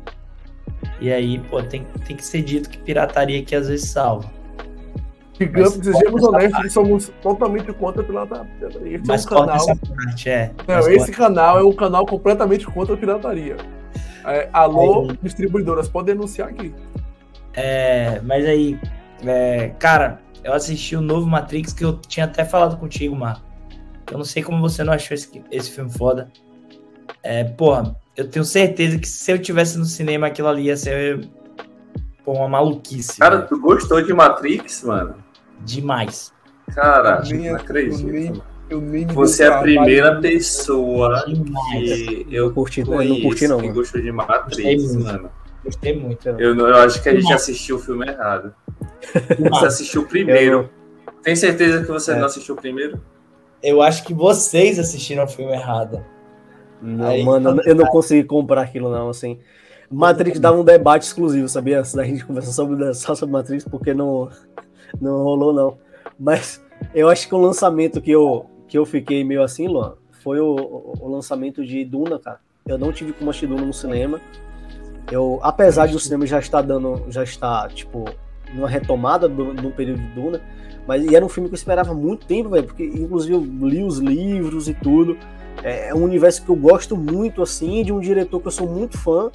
E 1.00 1.12
aí, 1.12 1.38
pô, 1.38 1.62
tem, 1.62 1.86
tem 2.06 2.16
que 2.16 2.24
ser 2.24 2.42
dito 2.42 2.68
que 2.68 2.78
pirataria 2.78 3.42
que 3.44 3.54
às 3.54 3.68
vezes 3.68 3.90
salva. 3.90 4.30
Digamos, 5.38 5.74
sejamos 5.74 6.22
honestos, 6.24 6.72
somos 6.72 7.12
totalmente 7.22 7.72
contra 7.72 8.02
a 8.02 8.04
pirataria. 8.04 8.96
Esse 8.96 9.06
mas 9.06 9.24
é 9.24 9.26
um 9.26 9.38
canal... 9.38 9.66
parte, 9.66 10.28
é. 10.30 10.52
Não, 10.66 10.88
esse 10.88 11.12
canal 11.12 11.58
é 11.60 11.62
um 11.62 11.72
canal 11.72 12.04
completamente 12.04 12.66
contra 12.66 12.94
a 12.94 12.98
pirataria. 12.98 13.56
É, 14.24 14.48
alô, 14.52 15.08
aí, 15.08 15.18
distribuidoras, 15.22 15.88
pode 15.88 16.06
denunciar 16.06 16.48
aqui. 16.48 16.74
É, 17.54 18.20
mas 18.24 18.44
aí, 18.44 18.78
é, 19.24 19.68
cara, 19.78 20.20
eu 20.42 20.52
assisti 20.52 20.96
o 20.96 21.00
novo 21.00 21.26
Matrix 21.26 21.72
que 21.72 21.84
eu 21.84 21.96
tinha 21.96 22.26
até 22.26 22.44
falado 22.44 22.76
contigo, 22.76 23.14
Marco. 23.14 23.46
Eu 24.10 24.18
não 24.18 24.24
sei 24.24 24.42
como 24.42 24.60
você 24.60 24.82
não 24.82 24.92
achou 24.92 25.14
esse, 25.14 25.42
esse 25.50 25.70
filme 25.70 25.90
foda. 25.90 26.32
É, 27.22 27.44
porra, 27.44 27.94
eu 28.18 28.28
tenho 28.28 28.44
certeza 28.44 28.98
que 28.98 29.08
se 29.08 29.30
eu 29.30 29.38
tivesse 29.38 29.78
no 29.78 29.84
cinema 29.84 30.26
aquilo 30.26 30.48
ali 30.48 30.64
ia 30.64 30.76
ser 30.76 31.20
pô, 32.24 32.32
uma 32.32 32.48
maluquice. 32.48 33.16
Cara, 33.20 33.36
velho. 33.36 33.48
tu 33.48 33.60
gostou 33.60 34.02
de 34.02 34.12
Matrix, 34.12 34.82
mano? 34.82 35.14
Demais. 35.60 36.32
Cara, 36.74 37.22
não 37.22 37.54
acredito. 37.54 38.42
Eu 38.68 38.80
nem, 38.80 39.06
Você 39.06 39.44
é 39.44 39.46
a 39.46 39.60
primeira 39.60 40.20
pessoa 40.20 41.24
que 41.24 42.26
eu 42.28 42.52
curti, 42.52 42.82
conheço, 42.84 43.14
não 43.14 43.22
curti 43.22 43.48
não, 43.48 43.60
que 43.60 43.68
gostou 43.68 44.02
de 44.02 44.10
Matrix, 44.10 44.96
mano. 44.96 45.30
Gostei 45.64 45.96
muito. 45.96 46.28
Eu, 46.28 46.58
eu 46.58 46.76
acho 46.76 47.00
que 47.00 47.08
a 47.08 47.14
gente 47.14 47.32
assistiu 47.32 47.76
o 47.76 47.78
filme 47.78 48.08
errado. 48.08 48.52
Você 49.48 49.66
assistiu 49.66 50.02
o 50.02 50.06
primeiro. 50.06 50.68
Tem 51.22 51.36
certeza 51.36 51.84
que 51.84 51.88
você 51.88 52.12
é. 52.12 52.16
não 52.16 52.26
assistiu 52.26 52.56
o 52.56 52.58
primeiro? 52.58 53.00
Eu 53.62 53.80
acho 53.80 54.02
que 54.02 54.12
vocês 54.12 54.76
assistiram 54.76 55.24
o 55.24 55.28
filme 55.28 55.52
errado. 55.52 56.04
Não, 56.80 57.06
Aí, 57.06 57.24
mano, 57.24 57.60
eu 57.64 57.74
não 57.74 57.86
consegui 57.86 58.24
comprar 58.24 58.62
aquilo, 58.62 58.90
não, 58.90 59.08
assim. 59.08 59.38
Matrix 59.90 60.38
dá 60.38 60.52
um 60.52 60.62
debate 60.62 61.02
exclusivo, 61.02 61.48
sabia? 61.48 61.82
Da 61.82 62.04
gente 62.04 62.24
conversar 62.26 62.52
sobre, 62.52 62.94
só 62.94 63.14
sobre 63.14 63.32
Matrix, 63.32 63.64
porque 63.64 63.94
não, 63.94 64.28
não 65.00 65.22
rolou, 65.22 65.52
não. 65.52 65.78
Mas 66.18 66.62
eu 66.94 67.08
acho 67.08 67.26
que 67.26 67.34
o 67.34 67.38
lançamento 67.38 68.00
que 68.00 68.10
eu, 68.10 68.46
que 68.66 68.78
eu 68.78 68.84
fiquei 68.84 69.24
meio 69.24 69.42
assim, 69.42 69.66
Luan, 69.66 69.94
foi 70.22 70.40
o, 70.40 70.94
o 71.00 71.08
lançamento 71.08 71.64
de 71.64 71.84
Duna, 71.84 72.18
cara. 72.18 72.40
Eu 72.66 72.76
não 72.76 72.92
tive 72.92 73.12
como 73.12 73.30
assistir 73.30 73.46
Duna 73.46 73.64
no 73.64 73.72
cinema. 73.72 74.20
Eu, 75.10 75.38
apesar 75.42 75.86
de 75.86 75.96
o 75.96 75.98
cinema 75.98 76.26
já 76.26 76.38
estar 76.38 76.60
dando, 76.60 77.06
já 77.08 77.24
está, 77.24 77.66
tipo, 77.68 78.04
numa 78.52 78.68
retomada 78.68 79.26
do, 79.26 79.54
no 79.54 79.70
período 79.70 80.00
de 80.00 80.08
Duna, 80.08 80.40
mas 80.86 81.04
e 81.04 81.14
era 81.14 81.24
um 81.24 81.28
filme 81.28 81.48
que 81.48 81.54
eu 81.54 81.58
esperava 81.58 81.94
muito 81.94 82.26
tempo, 82.26 82.50
velho, 82.50 82.66
porque 82.66 82.84
inclusive 82.84 83.34
eu 83.34 83.40
li 83.40 83.82
os 83.82 83.98
livros 83.98 84.68
e 84.68 84.74
tudo. 84.74 85.16
É, 85.62 85.88
é 85.88 85.94
um 85.94 86.02
universo 86.02 86.44
que 86.44 86.48
eu 86.48 86.56
gosto 86.56 86.96
muito, 86.96 87.42
assim, 87.42 87.82
de 87.82 87.92
um 87.92 88.00
diretor 88.00 88.40
que 88.40 88.46
eu 88.46 88.52
sou 88.52 88.68
muito 88.68 88.96
fã, 88.96 89.30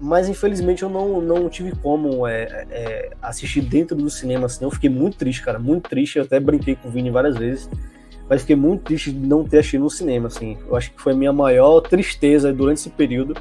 mas 0.00 0.28
infelizmente 0.28 0.82
eu 0.82 0.90
não, 0.90 1.20
não 1.20 1.48
tive 1.48 1.72
como 1.76 2.26
é, 2.26 2.66
é, 2.70 3.10
assistir 3.20 3.62
dentro 3.62 3.96
do 3.96 4.10
cinema, 4.10 4.46
assim. 4.46 4.64
Eu 4.64 4.70
fiquei 4.70 4.90
muito 4.90 5.16
triste, 5.16 5.42
cara, 5.42 5.58
muito 5.58 5.88
triste. 5.88 6.18
Eu 6.18 6.24
até 6.24 6.38
brinquei 6.38 6.76
com 6.76 6.88
o 6.88 6.90
Vini 6.90 7.10
várias 7.10 7.36
vezes, 7.36 7.68
mas 8.28 8.42
fiquei 8.42 8.56
muito 8.56 8.82
triste 8.84 9.12
de 9.12 9.26
não 9.26 9.44
ter 9.44 9.58
assistido 9.58 9.82
no 9.82 9.90
cinema, 9.90 10.26
assim. 10.26 10.58
Eu 10.66 10.76
acho 10.76 10.92
que 10.92 11.00
foi 11.00 11.12
a 11.12 11.16
minha 11.16 11.32
maior 11.32 11.80
tristeza 11.80 12.52
durante 12.52 12.78
esse 12.78 12.90
período, 12.90 13.34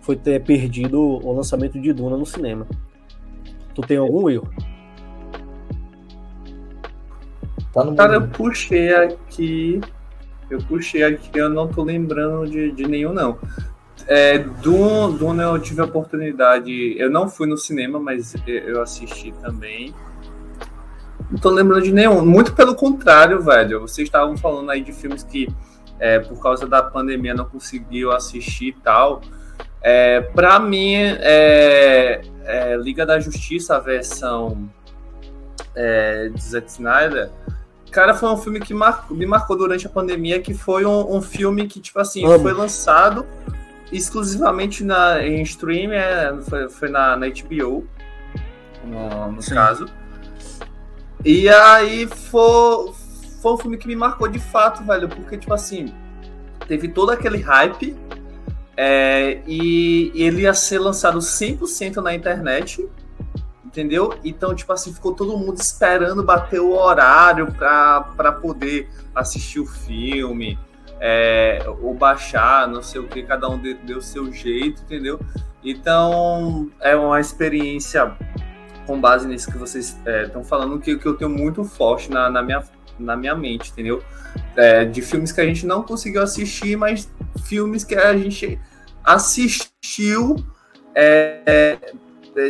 foi 0.00 0.16
ter 0.16 0.42
perdido 0.42 1.00
o 1.00 1.32
lançamento 1.32 1.80
de 1.80 1.92
Duna 1.92 2.16
no 2.16 2.26
cinema. 2.26 2.66
Tu 3.74 3.80
tem 3.82 3.96
algum 3.96 4.28
erro? 4.28 4.48
Tá 7.72 7.92
Cara, 7.94 8.14
eu 8.14 8.28
puxei 8.28 8.94
aqui. 8.94 9.80
Eu 10.50 10.58
puxei 10.58 11.02
aqui, 11.02 11.30
eu 11.34 11.48
não 11.48 11.68
tô 11.68 11.82
lembrando 11.82 12.48
de, 12.48 12.70
de 12.72 12.86
nenhum, 12.86 13.12
não. 13.12 13.38
É, 14.06 14.38
Duna, 14.38 15.44
eu 15.44 15.58
tive 15.58 15.80
a 15.80 15.84
oportunidade. 15.84 16.94
Eu 16.98 17.10
não 17.10 17.28
fui 17.28 17.46
no 17.46 17.56
cinema, 17.56 17.98
mas 17.98 18.34
eu 18.46 18.82
assisti 18.82 19.32
também. 19.40 19.94
Não 21.30 21.38
tô 21.38 21.50
lembrando 21.50 21.82
de 21.82 21.92
nenhum. 21.92 22.24
Muito 22.24 22.54
pelo 22.54 22.74
contrário, 22.74 23.40
velho. 23.40 23.80
Vocês 23.80 24.06
estavam 24.06 24.36
falando 24.36 24.70
aí 24.70 24.82
de 24.82 24.92
filmes 24.92 25.22
que, 25.22 25.48
é, 25.98 26.18
por 26.18 26.40
causa 26.40 26.66
da 26.66 26.82
pandemia, 26.82 27.34
não 27.34 27.46
conseguiu 27.46 28.12
assistir 28.12 28.68
e 28.68 28.72
tal. 28.72 29.22
É, 29.80 30.20
para 30.20 30.58
mim, 30.58 30.94
é, 30.94 32.20
é, 32.44 32.76
Liga 32.76 33.06
da 33.06 33.18
Justiça, 33.18 33.76
a 33.76 33.80
versão 33.80 34.68
é, 35.74 36.28
de 36.28 36.42
Zack 36.42 36.70
Snyder, 36.70 37.30
cara, 37.94 38.12
foi 38.12 38.28
um 38.28 38.36
filme 38.36 38.58
que 38.58 38.74
marcou, 38.74 39.16
me 39.16 39.24
marcou 39.24 39.56
durante 39.56 39.86
a 39.86 39.88
pandemia, 39.88 40.40
que 40.40 40.52
foi 40.52 40.84
um, 40.84 41.16
um 41.16 41.22
filme 41.22 41.68
que, 41.68 41.78
tipo 41.78 42.00
assim, 42.00 42.26
Amo. 42.26 42.40
foi 42.40 42.52
lançado 42.52 43.24
exclusivamente 43.92 44.82
na, 44.82 45.24
em 45.24 45.40
stream, 45.42 45.92
é, 45.92 46.36
foi, 46.42 46.68
foi 46.68 46.88
na, 46.88 47.16
na 47.16 47.28
HBO, 47.28 47.86
no, 48.84 49.30
no 49.30 49.42
caso. 49.44 49.86
E 51.24 51.48
aí 51.48 52.08
foi, 52.08 52.92
foi 53.40 53.52
um 53.52 53.56
filme 53.58 53.78
que 53.78 53.86
me 53.86 53.94
marcou 53.94 54.26
de 54.26 54.40
fato, 54.40 54.82
velho, 54.82 55.08
porque, 55.08 55.38
tipo 55.38 55.54
assim, 55.54 55.94
teve 56.66 56.88
todo 56.88 57.10
aquele 57.10 57.38
hype 57.38 57.96
é, 58.76 59.40
e, 59.46 60.10
e 60.12 60.22
ele 60.24 60.42
ia 60.42 60.52
ser 60.52 60.80
lançado 60.80 61.20
100% 61.20 62.02
na 62.02 62.12
internet, 62.12 62.84
entendeu? 63.74 64.16
Então, 64.24 64.54
tipo 64.54 64.72
assim, 64.72 64.94
ficou 64.94 65.12
todo 65.12 65.36
mundo 65.36 65.58
esperando 65.58 66.22
bater 66.22 66.60
o 66.60 66.70
horário 66.70 67.52
para 67.52 68.32
poder 68.40 68.88
assistir 69.12 69.58
o 69.58 69.66
filme 69.66 70.56
é, 71.00 71.58
ou 71.80 71.92
baixar, 71.92 72.68
não 72.68 72.80
sei 72.80 73.00
o 73.00 73.08
que, 73.08 73.24
cada 73.24 73.48
um 73.48 73.58
deu 73.58 73.98
o 73.98 74.02
seu 74.02 74.32
jeito, 74.32 74.82
entendeu? 74.82 75.18
Então 75.62 76.70
é 76.80 76.94
uma 76.94 77.18
experiência 77.18 78.16
com 78.86 79.00
base 79.00 79.26
nisso 79.26 79.50
que 79.50 79.58
vocês 79.58 79.98
estão 80.24 80.42
é, 80.42 80.44
falando 80.44 80.78
que, 80.78 80.96
que 80.96 81.06
eu 81.06 81.16
tenho 81.16 81.30
muito 81.30 81.64
forte 81.64 82.10
na, 82.10 82.30
na, 82.30 82.42
minha, 82.42 82.62
na 82.96 83.16
minha 83.16 83.34
mente, 83.34 83.72
entendeu? 83.72 84.02
É, 84.54 84.84
de 84.84 85.02
filmes 85.02 85.32
que 85.32 85.40
a 85.40 85.44
gente 85.44 85.66
não 85.66 85.82
conseguiu 85.82 86.22
assistir, 86.22 86.76
mas 86.76 87.10
filmes 87.44 87.82
que 87.82 87.96
a 87.96 88.16
gente 88.16 88.58
assistiu 89.02 90.36
é, 90.94 91.40
é, 91.44 91.78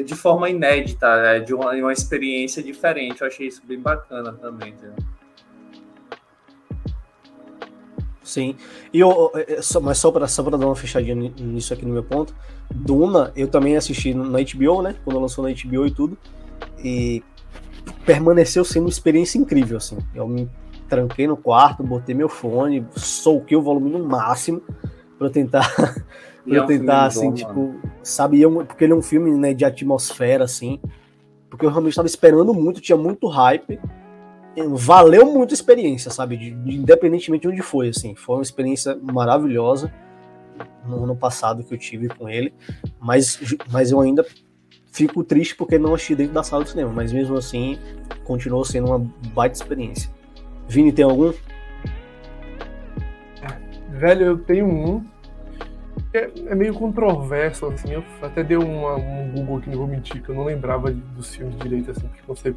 de 0.05 0.15
forma 0.15 0.48
inédita, 0.48 1.06
é, 1.06 1.40
de 1.40 1.55
uma, 1.55 1.73
uma 1.73 1.93
experiência 1.93 2.62
diferente. 2.62 3.20
Eu 3.20 3.27
achei 3.27 3.47
isso 3.47 3.62
bem 3.66 3.78
bacana 3.78 4.32
também, 4.32 4.70
entendeu? 4.70 4.97
Sim. 8.23 8.56
E 8.93 9.01
eu, 9.01 9.31
é, 9.35 9.55
é, 9.55 9.61
mas 9.82 9.98
só 9.98 10.11
para 10.11 10.27
só 10.27 10.43
dar 10.43 10.56
uma 10.56 10.74
fechadinha 10.74 11.15
nisso 11.15 11.74
aqui 11.74 11.85
no 11.85 11.93
meu 11.93 12.02
ponto, 12.02 12.35
Duna 12.70 13.31
eu 13.36 13.47
também 13.47 13.77
assisti 13.77 14.15
na 14.15 14.39
HBO, 14.39 14.82
né? 14.82 14.97
Quando 15.05 15.20
lançou 15.20 15.44
na 15.44 15.51
HBO 15.51 15.86
e 15.86 15.90
tudo. 15.90 16.19
E 16.82 17.23
permaneceu 18.06 18.65
sendo 18.65 18.85
uma 18.85 18.90
experiência 18.90 19.39
incrível, 19.39 19.77
assim. 19.77 19.98
Eu 20.15 20.27
me 20.27 20.48
tranquei 20.89 21.27
no 21.27 21.36
quarto, 21.36 21.82
botei 21.82 22.15
meu 22.15 22.28
fone, 22.28 22.86
solquei 22.97 23.56
o 23.56 23.62
volume 23.62 23.90
no 23.90 24.05
máximo 24.05 24.62
para 25.19 25.28
tentar 25.28 25.70
para 26.44 26.56
é 26.56 26.62
um 26.62 26.66
tentar 26.66 27.06
assim, 27.06 27.30
bom, 27.30 27.34
tipo, 27.34 27.60
mano. 27.60 27.80
sabe, 28.02 28.42
porque 28.66 28.84
ele 28.84 28.92
é 28.92 28.96
um 28.96 29.02
filme, 29.02 29.30
né, 29.36 29.54
de 29.54 29.64
atmosfera 29.64 30.44
assim. 30.44 30.80
Porque 31.48 31.64
eu 31.64 31.70
realmente 31.70 31.92
estava 31.92 32.08
esperando 32.08 32.52
muito, 32.52 32.80
tinha 32.80 32.96
muito 32.96 33.28
hype 33.28 33.78
valeu 34.62 35.26
muito 35.26 35.50
a 35.50 35.54
experiência, 35.54 36.10
sabe? 36.10 36.36
De, 36.36 36.50
de, 36.50 36.76
independentemente 36.76 37.42
de 37.42 37.48
onde 37.48 37.62
foi, 37.62 37.88
assim. 37.88 38.14
Foi 38.14 38.36
uma 38.36 38.42
experiência 38.42 38.96
maravilhosa 39.02 39.92
no 40.86 41.04
ano 41.04 41.16
passado 41.16 41.64
que 41.64 41.74
eu 41.74 41.78
tive 41.78 42.08
com 42.08 42.28
ele, 42.28 42.54
mas, 43.00 43.40
mas 43.70 43.90
eu 43.90 44.00
ainda 44.00 44.24
fico 44.92 45.24
triste 45.24 45.56
porque 45.56 45.78
não 45.78 45.94
achei 45.94 46.14
dentro 46.14 46.32
da 46.32 46.44
sala 46.44 46.62
do 46.62 46.70
cinema, 46.70 46.92
mas 46.92 47.12
mesmo 47.12 47.36
assim 47.36 47.78
continuou 48.22 48.64
sendo 48.64 48.88
uma 48.88 48.98
baita 49.34 49.56
experiência. 49.56 50.10
Vini, 50.68 50.92
tem 50.92 51.04
algum? 51.04 51.32
Velho, 53.90 54.26
eu 54.26 54.38
tenho 54.38 54.66
um. 54.66 55.04
É, 56.15 56.31
é 56.47 56.55
meio 56.55 56.73
controverso, 56.73 57.66
assim. 57.66 57.93
Eu 57.93 58.05
até 58.23 58.45
dei 58.45 58.57
uma, 58.57 58.95
um 58.95 59.32
Google 59.32 59.59
aqui, 59.59 59.70
não 59.70 59.78
vou 59.78 59.86
mentir, 59.89 60.23
que 60.23 60.28
eu 60.28 60.35
não 60.35 60.45
lembrava 60.45 60.91
dos 60.91 61.35
filmes 61.35 61.57
direito, 61.59 61.91
assim, 61.91 62.07
porque 62.07 62.23
você 62.27 62.55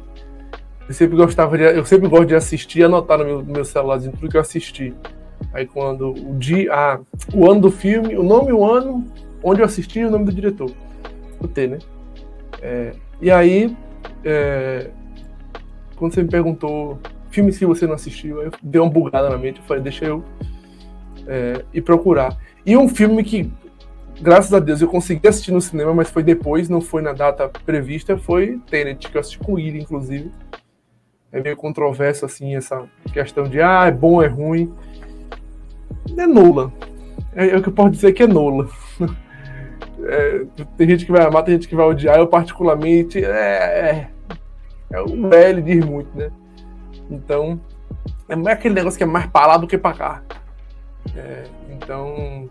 eu 0.88 0.94
sempre 0.94 1.16
gostava 1.16 1.58
de, 1.58 1.64
eu 1.64 1.84
sempre 1.84 2.08
gosto 2.08 2.26
de 2.26 2.34
assistir 2.34 2.78
e 2.78 2.84
anotar 2.84 3.18
no 3.18 3.24
meu, 3.24 3.42
no 3.42 3.52
meu 3.52 3.64
celularzinho 3.64 4.12
tudo 4.12 4.30
que 4.30 4.36
eu 4.36 4.40
assisti. 4.40 4.94
Aí 5.52 5.66
quando 5.66 6.12
o 6.12 6.38
dia, 6.38 6.72
ah, 6.72 7.00
o 7.34 7.50
ano 7.50 7.60
do 7.60 7.70
filme, 7.70 8.16
o 8.16 8.22
nome, 8.22 8.52
o 8.52 8.64
ano, 8.64 9.04
onde 9.42 9.60
eu 9.60 9.66
assisti 9.66 9.98
e 9.98 10.04
o 10.06 10.10
nome 10.10 10.24
do 10.24 10.32
diretor. 10.32 10.70
O 11.40 11.46
T, 11.46 11.66
né? 11.66 11.78
É, 12.62 12.92
e 13.20 13.30
aí, 13.30 13.76
é, 14.24 14.90
quando 15.96 16.14
você 16.14 16.22
me 16.22 16.28
perguntou 16.28 16.98
filmes 17.28 17.58
que 17.58 17.66
você 17.66 17.86
não 17.86 17.94
assistiu, 17.94 18.40
eu 18.40 18.50
dei 18.62 18.80
uma 18.80 18.90
bugada 18.90 19.28
na 19.28 19.36
mente, 19.36 19.60
eu 19.60 19.66
falei, 19.66 19.82
deixa 19.82 20.06
eu 20.06 20.24
é, 21.26 21.64
ir 21.74 21.82
procurar. 21.82 22.34
E 22.64 22.76
um 22.76 22.88
filme 22.88 23.22
que, 23.24 23.50
graças 24.20 24.52
a 24.52 24.58
Deus, 24.58 24.80
eu 24.80 24.88
consegui 24.88 25.26
assistir 25.28 25.52
no 25.52 25.60
cinema, 25.60 25.94
mas 25.94 26.10
foi 26.10 26.22
depois, 26.22 26.68
não 26.68 26.80
foi 26.80 27.02
na 27.02 27.12
data 27.12 27.48
prevista, 27.48 28.16
foi 28.18 28.60
Tenet, 28.70 29.08
que 29.08 29.16
eu 29.16 29.20
assisti 29.20 29.38
com 29.38 29.58
ele, 29.58 29.80
inclusive 29.80 30.30
é 31.32 31.40
meio 31.40 31.56
controverso 31.56 32.24
assim 32.24 32.56
essa 32.56 32.88
questão 33.12 33.44
de 33.44 33.60
ah, 33.60 33.86
é 33.86 33.90
bom, 33.90 34.22
é 34.22 34.26
ruim. 34.26 34.72
É 36.16 36.26
nula. 36.26 36.72
É, 37.34 37.48
é 37.48 37.56
o 37.56 37.62
que 37.62 37.68
eu 37.68 37.72
posso 37.72 37.90
dizer 37.90 38.12
que 38.12 38.22
é 38.22 38.26
nula. 38.26 38.68
É, 40.00 40.46
tem 40.76 40.88
gente 40.88 41.04
que 41.04 41.10
vai 41.10 41.26
amar, 41.26 41.42
tem 41.42 41.54
gente 41.54 41.66
que 41.66 41.74
vai 41.74 41.84
odiar. 41.84 42.16
Eu, 42.16 42.28
particularmente, 42.28 43.22
é, 43.22 43.28
é, 43.28 44.10
é 44.92 45.02
o 45.02 45.34
L 45.34 45.60
diz 45.60 45.84
muito, 45.84 46.16
né? 46.16 46.30
Então, 47.10 47.60
é 48.28 48.36
mais 48.36 48.56
aquele 48.56 48.76
negócio 48.76 48.96
que 48.96 49.02
é 49.02 49.06
mais 49.06 49.26
pra 49.26 49.48
lá 49.48 49.56
do 49.56 49.66
que 49.66 49.76
pra 49.76 49.92
cá. 49.92 50.22
É, 51.16 51.44
então, 51.70 52.48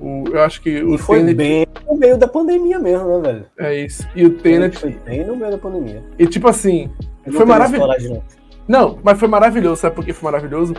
o, 0.00 0.24
eu 0.28 0.42
acho 0.42 0.60
que 0.60 0.82
o 0.82 0.98
foi 0.98 1.18
Tenet... 1.18 1.36
bem 1.36 1.66
no 1.86 1.96
meio 1.96 2.18
da 2.18 2.26
pandemia 2.26 2.78
mesmo, 2.78 3.18
né, 3.18 3.32
velho? 3.32 3.46
É 3.58 3.84
isso. 3.84 4.06
E 4.14 4.24
o 4.24 4.38
Tenet. 4.38 4.78
Foi 4.78 4.90
bem 4.90 5.24
no 5.24 5.36
meio 5.36 5.52
da 5.52 5.58
pandemia. 5.58 6.02
E 6.18 6.26
tipo 6.26 6.48
assim, 6.48 6.90
foi 7.30 7.44
maravilhoso. 7.44 8.22
Não, 8.66 8.98
mas 9.02 9.18
foi 9.18 9.28
maravilhoso. 9.28 9.80
Sabe 9.80 9.94
por 9.94 10.04
que 10.04 10.12
foi 10.12 10.30
maravilhoso? 10.30 10.74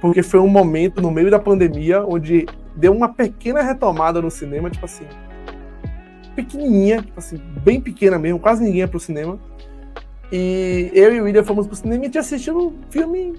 Porque 0.00 0.22
foi 0.22 0.40
um 0.40 0.48
momento 0.48 1.00
no 1.00 1.10
meio 1.10 1.30
da 1.30 1.38
pandemia 1.38 2.04
onde 2.04 2.46
deu 2.76 2.92
uma 2.92 3.08
pequena 3.08 3.62
retomada 3.62 4.20
no 4.20 4.30
cinema, 4.30 4.70
tipo 4.70 4.84
assim. 4.84 5.04
Pequenininha, 6.34 7.02
tipo 7.02 7.18
assim, 7.18 7.40
bem 7.62 7.80
pequena 7.80 8.18
mesmo, 8.18 8.38
quase 8.40 8.62
ninguém 8.62 8.80
ia 8.80 8.88
pro 8.88 8.98
cinema. 8.98 9.38
E 10.32 10.90
eu 10.94 11.14
e 11.14 11.20
o 11.20 11.24
William 11.24 11.44
fomos 11.44 11.66
pro 11.66 11.76
cinema 11.76 11.96
e 11.96 12.00
a 12.00 12.04
gente 12.06 12.18
assistiu 12.18 12.58
um 12.58 12.72
filme 12.90 13.34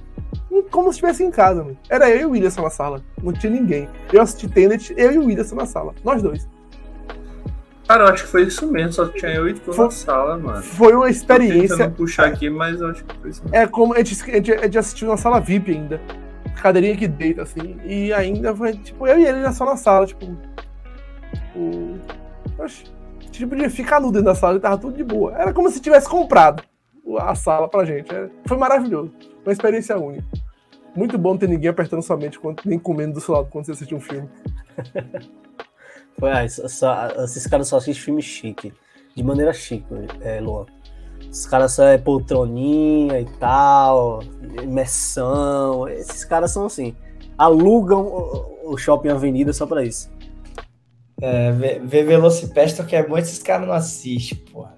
como 0.72 0.86
se 0.86 0.92
estivesse 0.98 1.24
em 1.24 1.32
casa. 1.32 1.64
Mano. 1.64 1.78
Era 1.90 2.10
eu 2.10 2.22
e 2.22 2.26
o 2.26 2.30
William 2.32 2.50
na 2.62 2.70
sala, 2.70 3.02
não 3.22 3.34
tinha 3.34 3.52
ninguém. 3.52 3.88
Eu 4.12 4.22
assisti 4.22 4.48
Tenet, 4.48 4.94
eu 4.98 5.12
e 5.12 5.18
o 5.18 5.26
William 5.26 5.46
na 5.56 5.66
sala, 5.66 5.94
nós 6.04 6.22
dois. 6.22 6.48
Cara, 7.88 8.06
eu 8.06 8.14
acho 8.14 8.24
que 8.24 8.30
foi 8.30 8.44
isso 8.44 8.66
mesmo, 8.72 8.94
só 8.94 9.08
tinha 9.08 9.32
eu 9.32 9.48
e 9.48 9.54
tu 9.54 9.72
Foi- 9.72 9.86
na 9.86 9.92
sala, 9.92 10.38
mano. 10.38 10.64
Foi 10.64 10.94
uma 10.94 11.04
Tô 11.04 11.08
experiência. 11.08 11.78
tentando 11.78 11.96
puxar 11.96 12.26
aqui, 12.26 12.50
mas 12.50 12.82
eu 12.82 12.88
acho 12.88 13.04
que 13.06 13.16
foi 13.20 13.30
isso 13.30 13.44
mesmo. 13.44 13.56
É 13.56 13.68
como 13.68 13.94
a 13.94 13.98
gente, 13.98 14.32
a 14.32 14.36
gente, 14.36 14.54
a 14.54 14.64
gente 14.64 14.78
assistiu 14.78 15.08
na 15.08 15.18
sala 15.18 15.40
VIP 15.40 15.72
ainda. 15.72 16.02
Cadeirinha 16.62 16.96
que 16.98 17.08
deita, 17.08 17.44
assim. 17.44 17.78
E 17.86 18.12
ainda 18.12 18.56
foi, 18.56 18.74
tipo, 18.74 19.06
eu 19.06 19.20
e 19.20 19.26
ele 19.26 19.52
só 19.54 19.66
na 19.66 19.78
sala, 19.78 20.08
tipo. 20.08 20.26
O. 21.56 21.96
Oxe, 22.58 22.86
gente 23.36 23.48
podia 23.48 23.70
ficar 23.70 24.00
nu 24.00 24.12
dentro 24.12 24.26
da 24.26 24.36
sala 24.36 24.58
e 24.58 24.60
tava 24.60 24.78
tudo 24.78 24.96
de 24.96 25.04
boa. 25.04 25.34
Era 25.38 25.54
como 25.54 25.70
se 25.70 25.80
tivesse 25.80 26.08
comprado 26.08 26.64
a 27.20 27.36
sala 27.36 27.68
pra 27.68 27.86
gente. 27.86 28.14
É, 28.14 28.30
foi 28.46 28.58
maravilhoso. 28.58 29.12
Uma 29.46 29.52
experiência 29.54 29.98
única. 29.98 30.26
Muito 30.96 31.18
bom 31.18 31.36
ter 31.38 31.50
ninguém 31.50 31.70
apertando 31.70 32.02
sua 32.02 32.16
mente, 32.18 32.40
quando- 32.40 32.62
nem 32.66 32.80
comendo 32.80 33.14
do 33.16 33.22
seu 33.22 33.34
lado 33.36 33.50
quando 33.50 33.66
você 33.66 33.74
assiste 33.74 33.94
um 33.94 34.00
filme. 34.00 34.30
Foi, 36.18 36.32
ah, 36.32 36.46
esses 36.46 37.46
caras 37.48 37.68
só 37.68 37.78
assistem 37.78 38.04
filme 38.06 38.22
chique. 38.22 38.74
De 39.14 39.22
maneira 39.24 39.52
chique, 39.54 39.86
é, 40.22 40.40
Luan. 40.40 40.66
Esses 41.30 41.46
caras 41.46 41.74
só 41.74 41.84
é 41.84 41.98
poltroninha 41.98 43.20
e 43.20 43.26
tal, 43.38 44.22
imersão. 44.64 45.88
Esses 45.90 46.24
caras 46.24 46.52
são 46.52 46.66
assim. 46.66 46.96
Alugam 47.38 48.06
o, 48.06 48.78
shopping 48.78 49.10
avenida 49.10 49.52
só 49.52 49.66
pra 49.66 49.84
isso. 49.84 50.10
É, 51.22 51.52
ver, 51.52 52.06
Velocipastor 52.06 52.86
que 52.86 52.96
é 52.96 53.06
bom, 53.06 53.18
esses 53.18 53.42
caras 53.44 53.68
não 53.68 53.74
assistem, 53.74 54.38
porra. 54.52 54.75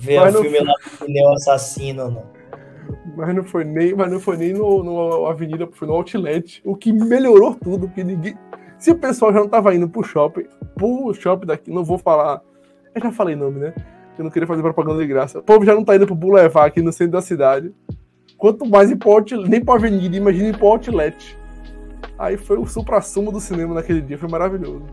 Ver 0.00 0.18
Mas 0.18 0.34
o 0.34 0.42
filme 0.42 0.60
lá 0.60 0.72
do 0.72 1.04
pneu 1.04 1.28
assassino, 1.34 2.10
não. 2.10 2.24
Mas 3.14 3.34
não 3.34 3.44
foi 3.44 3.64
nem, 3.64 3.94
mas 3.94 4.10
não 4.10 4.18
foi 4.18 4.36
nem 4.38 4.54
no, 4.54 4.82
no 4.82 5.26
Avenida, 5.26 5.68
foi 5.70 5.86
no 5.86 5.94
Outlet. 5.94 6.62
O 6.64 6.74
que 6.74 6.90
melhorou 6.90 7.54
tudo, 7.54 7.86
porque 7.86 8.02
ninguém. 8.02 8.34
Se 8.78 8.90
o 8.90 8.94
pessoal 8.94 9.30
já 9.30 9.40
não 9.40 9.48
tava 9.48 9.74
indo 9.74 9.86
pro 9.88 10.02
shopping, 10.02 10.46
pro 10.74 11.12
shopping 11.12 11.46
daqui, 11.46 11.70
não 11.70 11.84
vou 11.84 11.98
falar. 11.98 12.40
Eu 12.94 13.02
já 13.02 13.12
falei 13.12 13.36
nome, 13.36 13.60
né? 13.60 13.74
Eu 14.16 14.24
não 14.24 14.30
queria 14.30 14.46
fazer 14.46 14.62
propaganda 14.62 15.00
de 15.00 15.06
graça. 15.06 15.38
O 15.38 15.42
povo 15.42 15.66
já 15.66 15.74
não 15.74 15.84
tá 15.84 15.94
indo 15.94 16.06
pro 16.06 16.14
Boulevard 16.14 16.68
aqui 16.68 16.80
no 16.80 16.92
centro 16.92 17.12
da 17.12 17.20
cidade. 17.20 17.72
Quanto 18.38 18.64
mais 18.64 18.90
ir 18.90 18.96
pro 18.96 19.10
outlet, 19.10 19.48
nem 19.48 19.62
pra 19.62 19.74
Avenida, 19.74 20.16
imagina 20.16 20.48
ir 20.48 20.56
pro 20.56 20.68
Outlet. 20.68 21.38
Aí 22.18 22.38
foi 22.38 22.58
o 22.58 22.66
supra-sumo 22.66 23.30
do 23.30 23.38
cinema 23.38 23.74
naquele 23.74 24.00
dia, 24.00 24.16
foi 24.16 24.30
maravilhoso. 24.30 24.86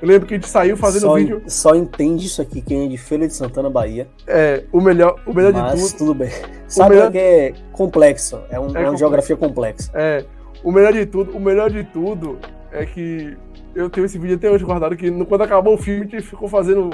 Eu 0.00 0.08
lembro 0.08 0.26
que 0.26 0.34
a 0.34 0.36
gente 0.38 0.48
saiu 0.48 0.76
fazendo 0.76 1.02
Só, 1.02 1.14
vídeo. 1.16 1.42
só 1.46 1.74
entende 1.74 2.26
isso 2.26 2.40
aqui 2.40 2.62
quem 2.62 2.86
é 2.86 2.88
de 2.88 2.96
Feira 2.96 3.26
de 3.28 3.34
Santana, 3.34 3.68
Bahia. 3.68 4.08
É, 4.26 4.64
o 4.72 4.80
melhor, 4.80 5.20
o 5.26 5.34
melhor 5.34 5.52
de 5.52 5.58
Mas 5.60 5.92
tudo. 5.92 5.98
tudo 5.98 6.14
bem. 6.14 6.30
Sabe 6.66 6.94
melhor- 6.94 7.10
que 7.12 7.18
é 7.18 7.52
complexo. 7.72 8.40
É, 8.48 8.58
um- 8.58 8.62
é 8.64 8.66
uma 8.66 8.66
complexo. 8.68 8.96
geografia 8.96 9.36
complexa. 9.36 9.90
É, 9.94 10.24
o 10.64 10.72
melhor 10.72 10.92
de 10.92 11.04
tudo, 11.04 11.36
o 11.36 11.40
melhor 11.40 11.70
de 11.70 11.84
tudo 11.84 12.38
é 12.72 12.86
que 12.86 13.36
eu 13.74 13.90
tenho 13.90 14.06
esse 14.06 14.18
vídeo 14.18 14.36
até 14.36 14.50
hoje 14.50 14.64
guardado 14.64 14.96
que 14.96 15.10
quando 15.26 15.42
acabou 15.42 15.74
o 15.74 15.78
filme 15.78 16.00
a 16.00 16.08
gente 16.08 16.22
ficou 16.22 16.48
fazendo 16.48 16.90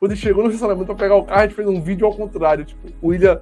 quando 0.00 0.14
chegou 0.16 0.42
no 0.42 0.48
estacionamento 0.50 0.86
pra 0.86 0.94
pegar 0.94 1.16
o 1.16 1.24
carro, 1.24 1.40
a 1.40 1.42
gente 1.46 1.54
fez 1.56 1.66
um 1.68 1.80
vídeo 1.80 2.06
ao 2.06 2.14
contrário, 2.14 2.64
tipo, 2.64 2.88
o 3.02 3.08
William 3.08 3.40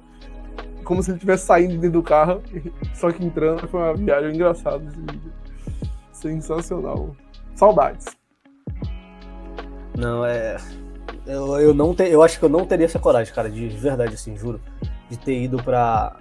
como 0.83 1.01
se 1.01 1.09
ele 1.09 1.17
estivesse 1.17 1.45
saindo 1.45 1.71
de 1.71 1.77
dentro 1.79 1.99
do 1.99 2.03
carro, 2.03 2.41
só 2.93 3.11
que 3.11 3.25
entrando, 3.25 3.67
foi 3.67 3.79
uma 3.79 3.93
viagem 3.95 4.33
engraçada 4.35 4.83
esse 4.87 4.97
vídeo. 4.99 5.31
Sensacional. 6.11 7.15
Saudades. 7.55 8.05
Não, 9.97 10.25
é. 10.25 10.57
Eu, 11.25 11.59
eu, 11.59 11.73
não 11.73 11.93
te, 11.95 12.03
eu 12.03 12.21
acho 12.21 12.37
que 12.37 12.45
eu 12.45 12.49
não 12.49 12.65
teria 12.65 12.85
essa 12.85 12.99
coragem, 12.99 13.33
cara, 13.33 13.49
de 13.49 13.67
verdade, 13.67 14.13
assim, 14.13 14.37
juro. 14.37 14.59
De 15.09 15.17
ter 15.17 15.41
ido 15.43 15.61
pra, 15.61 16.17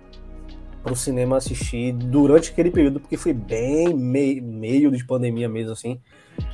pro 0.83 0.95
cinema 0.95 1.37
assistir 1.37 1.93
durante 1.93 2.51
aquele 2.51 2.71
período, 2.71 3.01
porque 3.01 3.17
foi 3.17 3.33
bem 3.33 3.95
mei, 3.95 4.41
meio 4.41 4.91
de 4.91 5.05
pandemia 5.05 5.49
mesmo, 5.49 5.73
assim. 5.73 6.01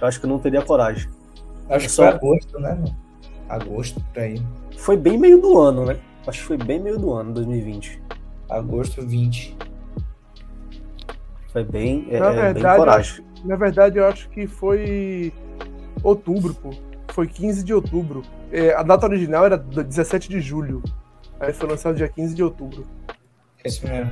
Eu 0.00 0.06
acho 0.06 0.18
que 0.18 0.26
eu 0.26 0.30
não 0.30 0.38
teria 0.38 0.62
coragem. 0.62 1.08
Acho 1.68 1.86
que 1.86 1.92
Só- 1.92 2.04
foi 2.04 2.12
agosto, 2.14 2.58
né, 2.60 2.74
mano? 2.74 2.96
Agosto, 3.48 4.00
por 4.12 4.22
aí. 4.22 4.40
Foi 4.76 4.96
bem 4.96 5.18
meio 5.18 5.40
do 5.40 5.58
ano, 5.58 5.84
né? 5.84 5.98
Acho 6.26 6.40
que 6.40 6.46
foi 6.46 6.56
bem 6.56 6.80
meio 6.80 6.98
do 6.98 7.12
ano, 7.12 7.32
2020. 7.32 8.00
Agosto 8.48 9.02
20. 9.06 9.56
Foi 11.52 11.64
bem, 11.64 12.06
é, 12.10 12.20
Na 12.20 12.30
é, 12.30 12.32
bem 12.32 12.42
verdade, 12.52 12.72
eu 12.78 12.84
coragem. 12.84 13.24
Na 13.44 13.56
verdade, 13.56 13.98
eu 13.98 14.06
acho 14.06 14.28
que 14.28 14.46
foi 14.46 15.32
outubro, 16.02 16.54
pô. 16.54 16.70
Foi 17.12 17.26
15 17.26 17.64
de 17.64 17.74
outubro. 17.74 18.22
É, 18.52 18.74
a 18.74 18.82
data 18.82 19.06
original 19.06 19.44
era 19.44 19.56
17 19.56 20.28
de 20.28 20.40
julho. 20.40 20.82
Aí 21.38 21.52
foi 21.52 21.68
lançado 21.68 21.96
dia 21.96 22.08
15 22.08 22.34
de 22.34 22.42
outubro. 22.42 22.86
É 23.64 23.68
isso 23.68 23.86
mesmo. 23.86 24.10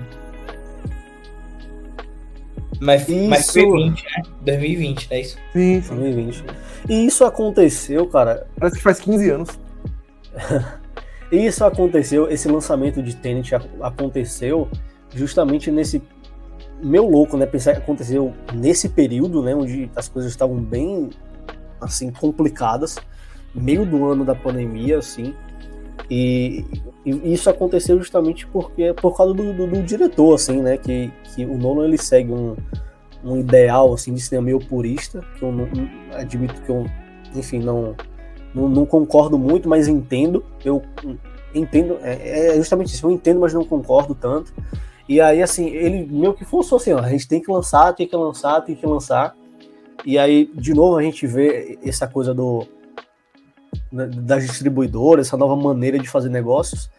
Mas, 2.81 3.09
mas 3.09 3.51
foi 3.51 3.63
Isso. 3.63 3.73
20, 3.73 4.05
né? 4.05 4.23
2020, 4.43 5.11
não 5.11 5.17
é 5.17 5.21
isso? 5.21 5.39
Sim, 5.53 5.83
sim. 5.83 5.97
2020. 5.97 6.45
E 6.89 7.07
isso 7.07 7.25
aconteceu, 7.25 8.07
cara, 8.07 8.47
Parece 8.59 8.77
que 8.77 8.83
faz 8.83 9.01
15 9.01 9.31
anos. 9.31 9.59
E 11.33 11.37
isso 11.47 11.65
aconteceu, 11.65 12.31
esse 12.31 12.49
lançamento 12.49 13.03
de 13.03 13.17
Tenet 13.17 13.55
aconteceu 13.81 14.69
justamente 15.15 15.71
nesse 15.71 16.03
meu 16.81 17.09
louco, 17.09 17.37
né? 17.37 17.47
Pensar 17.47 17.73
que 17.73 17.79
aconteceu 17.79 18.33
nesse 18.55 18.89
período, 18.89 19.43
né? 19.43 19.55
Onde 19.55 19.91
as 19.97 20.09
coisas 20.09 20.31
estavam 20.31 20.57
bem, 20.57 21.11
assim, 21.81 22.11
complicadas, 22.11 22.97
meio 23.55 23.85
do 23.87 24.07
ano 24.07 24.25
da 24.25 24.35
pandemia, 24.35 24.99
assim. 24.99 25.35
E, 26.11 26.65
e 27.05 27.33
isso 27.35 27.51
aconteceu 27.51 27.99
justamente 27.99 28.47
porque 28.47 28.95
por 28.95 29.17
causa 29.17 29.35
do, 29.35 29.53
do- 29.53 29.67
do 29.67 29.83
diretor, 29.83 30.35
assim, 30.35 30.63
né? 30.63 30.77
Que, 30.77 31.13
que 31.25 31.45
o 31.45 31.59
Nolan 31.59 31.87
ele 31.87 31.99
segue 31.99 32.33
um, 32.33 32.57
um 33.23 33.37
ideal 33.37 33.93
assim 33.93 34.15
de 34.15 34.21
cinema 34.21 34.47
meio 34.47 34.59
purista, 34.59 35.23
que 35.37 35.43
eu 35.43 35.53
não, 35.53 35.69
admito 36.15 36.61
que 36.63 36.71
eu, 36.71 36.87
enfim, 37.35 37.59
não 37.59 37.95
não, 38.55 38.69
não 38.69 38.87
concordo 38.87 39.39
muito, 39.39 39.69
mas 39.69 39.89
entendo. 39.89 40.45
Eu 40.65 40.83
entendo, 41.55 41.99
é, 42.03 42.53
é 42.53 42.57
justamente 42.57 42.95
isso. 42.95 43.07
Eu 43.07 43.11
entendo, 43.11 43.41
mas 43.41 43.53
não 43.55 43.65
concordo 43.65 44.15
tanto. 44.15 44.53
E 45.09 45.21
aí, 45.21 45.43
assim, 45.43 45.69
ele 45.69 46.07
meio 46.07 46.35
que 46.35 46.45
forçou 46.45 46.77
assim: 46.77 46.93
ó, 46.93 46.99
a 47.01 47.09
gente 47.09 47.29
tem 47.29 47.41
que 47.41 47.51
lançar, 47.51 47.93
tem 47.95 48.07
que 48.07 48.17
lançar, 48.17 48.61
tem 48.63 48.75
que 48.75 48.87
lançar. 48.87 49.37
E 50.05 50.19
aí, 50.19 50.51
de 50.55 50.73
novo, 50.75 50.97
a 50.97 51.03
gente 51.03 51.27
vê 51.27 51.79
essa 51.85 52.07
coisa 52.07 52.33
do 52.33 52.67
da- 53.91 54.07
das 54.07 54.47
distribuidoras, 54.47 55.27
essa 55.27 55.37
nova 55.37 55.57
maneira 55.57 55.99
de 55.99 56.09
fazer 56.09 56.29
negócios, 56.29 56.91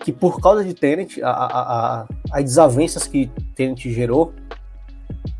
que 0.00 0.12
por 0.12 0.40
causa 0.40 0.64
de 0.64 0.74
Tenet, 0.74 1.22
a, 1.22 1.30
a, 1.30 2.00
a, 2.00 2.08
as 2.32 2.44
desavenças 2.44 3.06
que 3.06 3.30
Tenet 3.54 3.90
gerou, 3.92 4.32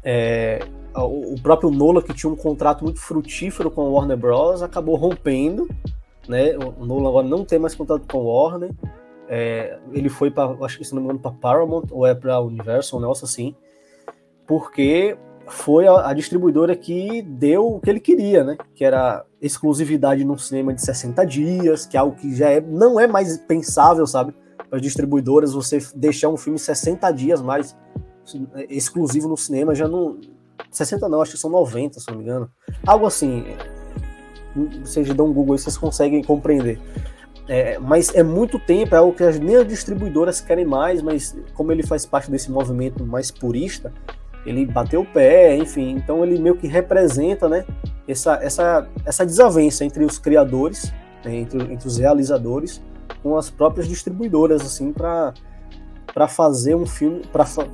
é, 0.03 0.61
o 0.95 1.37
próprio 1.43 1.71
Nolan, 1.71 2.03
que 2.03 2.13
tinha 2.13 2.31
um 2.31 2.37
contrato 2.37 2.85
muito 2.85 3.01
frutífero 3.01 3.71
com 3.71 3.83
a 3.83 3.89
Warner 3.89 4.17
Bros., 4.17 4.63
acabou 4.63 4.97
rompendo. 4.97 5.69
Né? 6.29 6.57
O 6.57 6.85
Nolan 6.85 7.09
agora 7.09 7.27
não 7.27 7.45
tem 7.45 7.59
mais 7.59 7.75
contrato 7.75 8.07
com 8.11 8.19
a 8.19 8.23
Warner. 8.23 8.71
É, 9.29 9.79
ele 9.93 10.09
foi 10.09 10.31
para, 10.31 10.57
acho 10.65 10.77
que 10.77 10.85
se 10.85 10.93
não 10.95 11.01
me 11.01 11.07
engano, 11.07 11.21
para 11.21 11.31
Paramount 11.31 11.85
ou 11.91 12.05
é 12.05 12.15
para 12.15 12.41
Universal, 12.41 12.99
um 12.99 13.03
negócio 13.03 13.25
assim, 13.25 13.55
porque 14.45 15.17
foi 15.51 15.87
a, 15.87 16.09
a 16.09 16.15
distribuidora 16.15 16.75
que 16.77 17.23
deu 17.23 17.75
o 17.75 17.81
que 17.81 17.91
ele 17.91 18.01
queria, 18.01 18.45
né? 18.45 18.57
Que 18.75 18.85
era 18.85 19.25
exclusividade 19.41 20.25
num 20.25 20.39
cinema 20.39 20.73
de 20.73 20.83
60 20.83 21.25
dias, 21.25 21.87
que 21.87 21.97
é 21.97 22.01
algo 22.01 22.17
que 22.17 22.35
já 22.35 22.51
é, 22.51 22.61
não 22.61 22.99
é 22.99 23.07
mais 23.07 23.37
pensável, 23.39 24.07
sabe? 24.07 24.35
Para 24.69 24.77
as 24.77 24.83
distribuidoras, 24.83 25.53
você 25.53 25.79
deixar 25.95 26.29
um 26.29 26.37
filme 26.37 26.59
60 26.59 27.11
dias 27.13 27.43
mais 27.43 27.77
exclusivo 28.69 29.29
no 29.29 29.37
cinema 29.37 29.75
já 29.75 29.89
não. 29.89 30.19
60 30.71 31.09
não, 31.09 31.23
acho 31.23 31.33
que 31.33 31.39
são 31.39 31.51
90, 31.51 32.01
se 32.01 32.09
não 32.09 32.19
me 32.19 32.23
engano. 32.23 32.51
Algo 32.87 33.07
assim. 33.07 33.45
Vocês 34.83 35.13
dão 35.15 35.27
um 35.27 35.33
Google 35.33 35.55
aí, 35.55 35.59
vocês 35.59 35.77
conseguem 35.77 36.23
compreender. 36.23 36.81
É, 37.49 37.79
mas 37.79 38.15
é 38.15 38.23
muito 38.23 38.59
tempo, 38.59 38.95
é 38.95 38.99
algo 38.99 39.13
que 39.13 39.25
nem 39.39 39.57
as 39.57 39.67
distribuidoras 39.67 40.41
querem 40.41 40.65
mais, 40.65 41.03
mas 41.03 41.37
como 41.55 41.73
ele 41.73 41.83
faz 41.83 42.07
parte 42.07 42.31
desse 42.31 42.51
movimento 42.51 43.05
mais 43.05 43.31
purista, 43.31 43.93
ele 44.47 44.67
bateu 44.67 45.03
o 45.03 45.07
pé, 45.07 45.57
enfim, 45.57 45.91
então 45.91 46.25
ele 46.25 46.39
meio 46.39 46.57
que 46.57 46.67
representa 46.67 47.49
né, 47.49 47.65
essa, 48.09 48.35
essa, 48.43 48.89
essa 49.05 49.27
desavença 49.27 49.85
entre 49.85 50.05
os 50.05 50.19
criadores, 50.19 50.93
né, 51.25 51.37
entre, 51.37 51.61
entre 51.73 51.87
os 51.87 51.99
realizadores, 51.99 52.83
com 53.23 53.37
as 53.37 53.51
próprias 53.51 53.87
distribuidoras, 53.87 54.63
assim, 54.63 54.93
para 54.93 55.35
para 56.13 56.27
fazer 56.27 56.75
um 56.75 56.87
filme, 56.87 57.23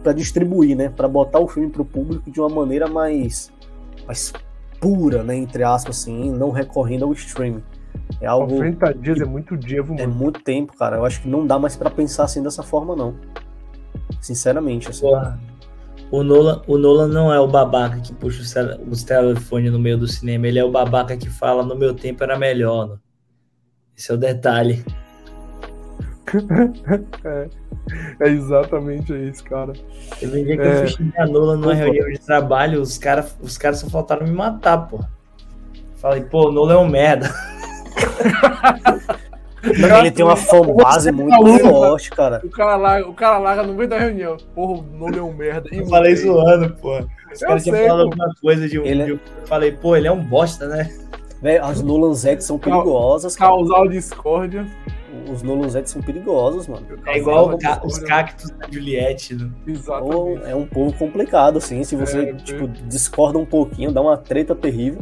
para 0.02 0.12
distribuir, 0.12 0.76
né, 0.76 0.90
para 0.90 1.09
botar 1.09 1.38
o 1.38 1.48
filme 1.48 1.70
para 1.70 1.80
o 1.80 1.84
público 1.86 2.30
de 2.30 2.38
uma 2.38 2.51
maneira 2.51 2.86
mais, 2.86 3.51
mais 4.06 4.30
pura, 4.78 5.22
né, 5.22 5.34
entre 5.36 5.62
aspas, 5.62 6.01
assim, 6.01 6.30
não 6.32 6.51
recorrendo 6.51 7.06
ao 7.06 7.12
streaming. 7.14 7.62
É 8.20 8.26
algo 8.26 8.52
90 8.55 8.94
dias 8.94 9.20
é 9.20 9.24
muito 9.24 9.56
dia, 9.56 9.82
viu, 9.82 9.94
é 9.94 10.06
mano? 10.06 10.14
muito 10.14 10.43
tempo, 10.43 10.76
cara. 10.76 10.97
Eu 10.97 11.05
acho 11.05 11.22
que 11.22 11.28
não 11.28 11.47
dá 11.47 11.59
mais 11.59 11.76
para 11.76 11.90
pensar 11.90 12.24
assim 12.24 12.43
dessa 12.43 12.62
forma, 12.62 12.94
não. 12.94 13.14
Sinceramente, 14.20 14.90
assim. 14.90 15.01
Porra. 15.01 15.40
O 16.11 16.23
Nolan, 16.23 16.62
o 16.69 16.78
Nolan 16.78 17.09
não 17.09 17.33
é 17.33 17.41
o 17.41 17.49
babaca 17.49 17.99
que 18.01 18.12
puxa 18.15 18.41
os, 18.41 18.53
tele- 18.53 18.78
os 18.89 19.03
telefones 19.03 19.73
no 19.73 19.78
meio 19.78 19.99
do 19.99 20.07
cinema, 20.07 20.47
ele 20.47 20.59
é 20.59 20.65
o 20.65 20.70
babaca 20.70 21.16
que 21.16 21.28
fala 21.28 21.65
no 21.65 21.74
meu 21.77 21.95
tempo 21.95 22.23
era 22.23 22.39
melhor. 22.39 22.89
Né? 22.89 22.97
Esse 23.97 24.11
é 24.12 24.15
o 24.15 24.19
detalhe. 24.19 24.85
É, 27.24 27.49
é 28.20 28.28
exatamente 28.31 29.12
isso, 29.15 29.45
cara. 29.45 29.73
Teve 30.19 30.41
um 30.41 30.45
dia 30.45 30.57
que 30.57 30.62
É. 30.62 30.73
eu 30.73 30.78
fui 30.78 30.89
xingar 30.89 31.28
Nolan 31.28 31.57
numa 31.59 31.73
reunião 31.73 32.09
de 32.11 32.19
trabalho, 32.19 32.81
os 32.83 32.99
caras 32.99 33.37
os 33.41 33.57
cara 33.57 33.77
só 33.77 33.89
faltaram 33.89 34.27
me 34.27 34.33
matar, 34.33 34.78
pô. 34.89 34.99
Falei, 35.99 36.23
pô, 36.24 36.49
o 36.49 36.53
Nolan 36.53 36.74
é 36.74 36.78
um 36.78 36.89
merda. 36.89 37.31
Ele 39.62 40.11
tem 40.11 40.24
uma 40.24 40.37
fanbase 40.37 41.11
muito 41.11 41.35
aluno, 41.35 41.59
forte, 41.59 42.11
cara. 42.11 42.41
O 42.45 42.51
cara, 42.51 42.77
larga, 42.77 43.09
o 43.09 43.15
cara 43.15 43.39
larga 43.39 43.62
no 43.62 43.74
meio 43.74 43.89
da 43.89 43.99
reunião. 43.99 44.37
Porra, 44.55 44.81
o 44.81 44.83
nome 44.97 45.19
é 45.19 45.23
um 45.23 45.33
merda. 45.33 45.69
Eu 45.73 45.87
falei 45.87 46.15
zoando, 46.15 46.74
pô. 46.74 46.99
Os 47.33 47.41
caras 47.41 47.65
tinham 47.65 47.77
falado 47.78 48.03
alguma 48.03 48.33
coisa 48.41 48.69
de 48.69 48.78
um. 48.78 48.85
Ele 48.85 49.03
é- 49.03 49.07
de 49.07 49.12
um- 49.15 49.16
Eu 49.41 49.47
falei, 49.47 49.73
pô, 49.73 49.97
ele 49.97 50.07
é 50.07 50.12
um 50.12 50.23
bosta, 50.23 50.66
né? 50.69 50.89
Véi, 51.43 51.59
as 51.59 51.83
Nolanzettes 51.83 52.47
são 52.47 52.59
perigosas, 52.59 53.37
cara. 53.37 53.51
Causar 53.51 53.89
discórdia. 53.89 54.66
Os 55.33 55.43
Nolanzettes 55.43 55.93
são 55.93 56.01
perigosos, 56.03 56.69
mano. 56.69 56.87
É 57.07 57.19
igual 57.19 57.51
o 57.55 57.59
ca- 57.59 57.81
os 57.85 57.99
cactos 57.99 58.51
da 58.51 58.66
Juliette. 58.70 59.35
né? 59.35 59.49
Ou 59.66 59.73
Exatamente. 59.74 60.51
é 60.51 60.55
um 60.55 60.66
povo 60.66 60.93
complicado, 60.97 61.57
assim. 61.59 61.83
Se 61.85 61.97
você, 61.97 62.20
É, 62.20 62.33
tipo, 62.35 62.69
discorda 62.69 63.39
um 63.39 63.45
pouquinho, 63.47 63.91
dá 63.91 64.01
uma 64.01 64.16
treta 64.16 64.55
terrível. 64.55 65.01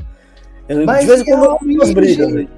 Eu, 0.68 0.86
Mas 0.86 1.00
de 1.00 1.06
vez 1.06 1.20
em 1.20 1.24
quando 1.24 1.58
brigas, 1.94 2.32
velho. 2.32 2.48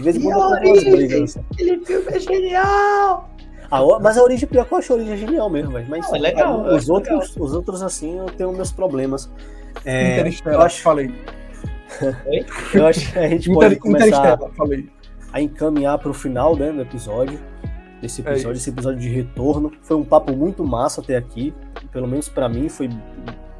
De 0.00 0.04
vez 0.04 0.16
em 0.16 0.22
quando 0.22 0.54
a 0.54 0.64
eu 0.64 0.72
umas 0.72 0.84
brigas. 0.84 1.38
Aquele 1.52 1.84
filme 1.84 2.06
é 2.08 2.20
genial! 2.20 3.30
A 3.70 4.00
mas 4.00 4.18
a 4.18 4.22
origem 4.22 4.48
pior 4.48 4.66
que 4.66 4.74
eu 4.74 4.78
acho 4.78 4.92
a 4.92 4.96
origem 4.96 5.16
genial 5.16 5.48
mesmo, 5.48 5.70
velho. 5.72 5.86
Mas 5.88 6.08
Não, 6.08 6.16
é 6.16 6.18
legal, 6.18 6.66
os, 6.74 6.88
é 6.88 6.92
outros, 6.92 7.36
os 7.36 7.54
outros, 7.54 7.82
assim, 7.82 8.18
eu 8.18 8.26
tenho 8.26 8.52
meus 8.52 8.72
problemas. 8.72 9.30
É, 9.84 10.18
Interestelar, 10.18 10.58
eu 10.58 10.62
acho, 10.62 10.82
falei. 10.82 11.14
eu 12.74 12.86
acho 12.86 13.12
que 13.12 13.18
a 13.18 13.28
gente 13.28 13.52
pode 13.52 13.76
começar 13.76 14.38
a 15.32 15.40
encaminhar 15.40 15.98
para 15.98 16.10
o 16.10 16.14
final 16.14 16.56
né, 16.56 16.72
do 16.72 16.80
episódio. 16.80 17.38
Desse 18.00 18.22
É 18.26 18.30
episódio, 18.32 18.56
esse 18.56 18.70
episódio 18.70 18.98
de 18.98 19.08
retorno. 19.08 19.70
Foi 19.82 19.96
um 19.96 20.04
papo 20.04 20.34
muito 20.34 20.64
massa 20.64 21.00
até 21.00 21.16
aqui. 21.16 21.54
Pelo 21.92 22.08
menos 22.08 22.28
para 22.28 22.48
mim 22.48 22.68
foi 22.68 22.88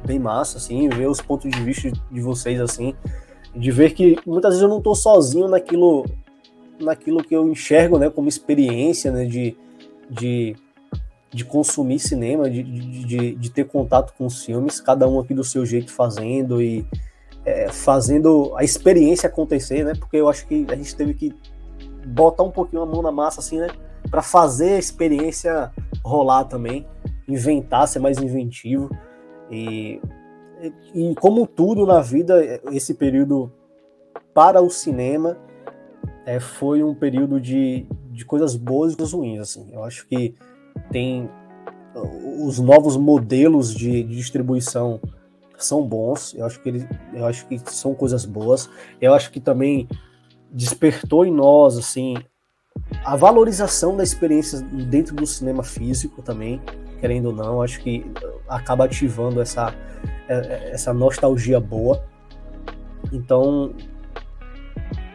bem 0.05 0.19
massa, 0.19 0.57
assim, 0.57 0.89
ver 0.89 1.07
os 1.07 1.21
pontos 1.21 1.49
de 1.49 1.61
vista 1.61 1.91
de 2.11 2.21
vocês, 2.21 2.59
assim. 2.59 2.93
De 3.55 3.71
ver 3.71 3.91
que 3.91 4.17
muitas 4.25 4.51
vezes 4.51 4.63
eu 4.63 4.69
não 4.69 4.81
tô 4.81 4.95
sozinho 4.95 5.47
naquilo, 5.47 6.05
naquilo 6.81 7.23
que 7.23 7.35
eu 7.35 7.47
enxergo, 7.47 7.97
né, 7.97 8.09
como 8.09 8.27
experiência, 8.27 9.11
né, 9.11 9.25
de, 9.25 9.55
de, 10.09 10.55
de 11.31 11.45
consumir 11.45 11.99
cinema, 11.99 12.49
de, 12.49 12.63
de, 12.63 13.35
de, 13.35 13.49
ter 13.49 13.65
contato 13.65 14.13
com 14.17 14.25
os 14.25 14.43
filmes, 14.43 14.79
cada 14.81 15.07
um 15.07 15.19
aqui 15.19 15.33
do 15.33 15.43
seu 15.43 15.65
jeito 15.65 15.91
fazendo 15.91 16.61
e 16.61 16.85
é, 17.45 17.69
fazendo 17.71 18.53
a 18.55 18.63
experiência 18.63 19.27
acontecer, 19.27 19.83
né? 19.83 19.93
Porque 19.97 20.17
eu 20.17 20.29
acho 20.29 20.45
que 20.45 20.65
a 20.69 20.75
gente 20.75 20.95
teve 20.95 21.13
que 21.13 21.33
botar 22.05 22.43
um 22.43 22.51
pouquinho 22.51 22.81
a 22.81 22.85
mão 22.85 23.01
na 23.01 23.11
massa, 23.11 23.39
assim, 23.39 23.59
né? 23.59 23.69
Para 24.09 24.21
fazer 24.21 24.73
a 24.73 24.79
experiência 24.79 25.71
rolar 26.03 26.45
também, 26.45 26.85
inventar, 27.27 27.87
ser 27.87 27.99
mais 27.99 28.17
inventivo. 28.19 28.89
E, 29.49 30.01
e 30.93 31.15
como 31.15 31.47
tudo 31.47 31.85
na 31.85 32.01
vida, 32.01 32.61
esse 32.71 32.93
período 32.93 33.51
para 34.33 34.61
o 34.61 34.69
cinema 34.69 35.37
é, 36.31 36.39
foi 36.39 36.81
um 36.81 36.95
período 36.95 37.41
de, 37.41 37.85
de 38.09 38.23
coisas 38.23 38.55
boas 38.55 38.93
e 38.93 38.95
coisas 38.95 39.13
ruins, 39.13 39.39
assim. 39.41 39.69
Eu 39.71 39.83
acho 39.83 40.07
que 40.07 40.33
tem 40.89 41.29
os 42.39 42.57
novos 42.57 42.95
modelos 42.95 43.73
de, 43.73 44.03
de 44.03 44.15
distribuição 44.15 45.01
são 45.57 45.85
bons, 45.85 46.33
eu 46.33 46.45
acho 46.45 46.59
que 46.59 46.69
eles, 46.69 46.87
eu 47.13 47.25
acho 47.25 47.45
que 47.47 47.59
são 47.65 47.93
coisas 47.93 48.25
boas. 48.25 48.69
Eu 48.99 49.13
acho 49.13 49.29
que 49.29 49.39
também 49.39 49.87
despertou 50.51 51.25
em 51.25 51.31
nós 51.31 51.77
assim 51.77 52.15
a 53.03 53.15
valorização 53.15 53.95
da 53.95 54.03
experiência 54.03 54.59
dentro 54.61 55.15
do 55.15 55.27
cinema 55.27 55.63
físico 55.63 56.21
também, 56.21 56.61
querendo 56.99 57.27
ou 57.27 57.33
não, 57.33 57.61
acho 57.61 57.79
que 57.81 58.05
acaba 58.47 58.85
ativando 58.85 59.41
essa 59.41 59.75
essa 60.27 60.93
nostalgia 60.93 61.59
boa. 61.59 62.03
Então 63.11 63.75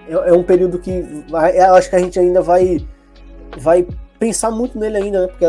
é, 0.09 0.31
é 0.31 0.33
um 0.33 0.43
período 0.43 0.79
que 0.79 1.25
vai, 1.31 1.59
eu 1.59 1.75
acho 1.75 1.91
que 1.91 1.97
a 1.97 1.99
gente 1.99 2.19
ainda 2.19 2.41
vai 2.41 2.87
vai 3.59 3.87
pensar 4.19 4.51
muito 4.51 4.79
nele 4.79 4.97
ainda, 4.97 5.23
né? 5.23 5.29
Porque 5.29 5.47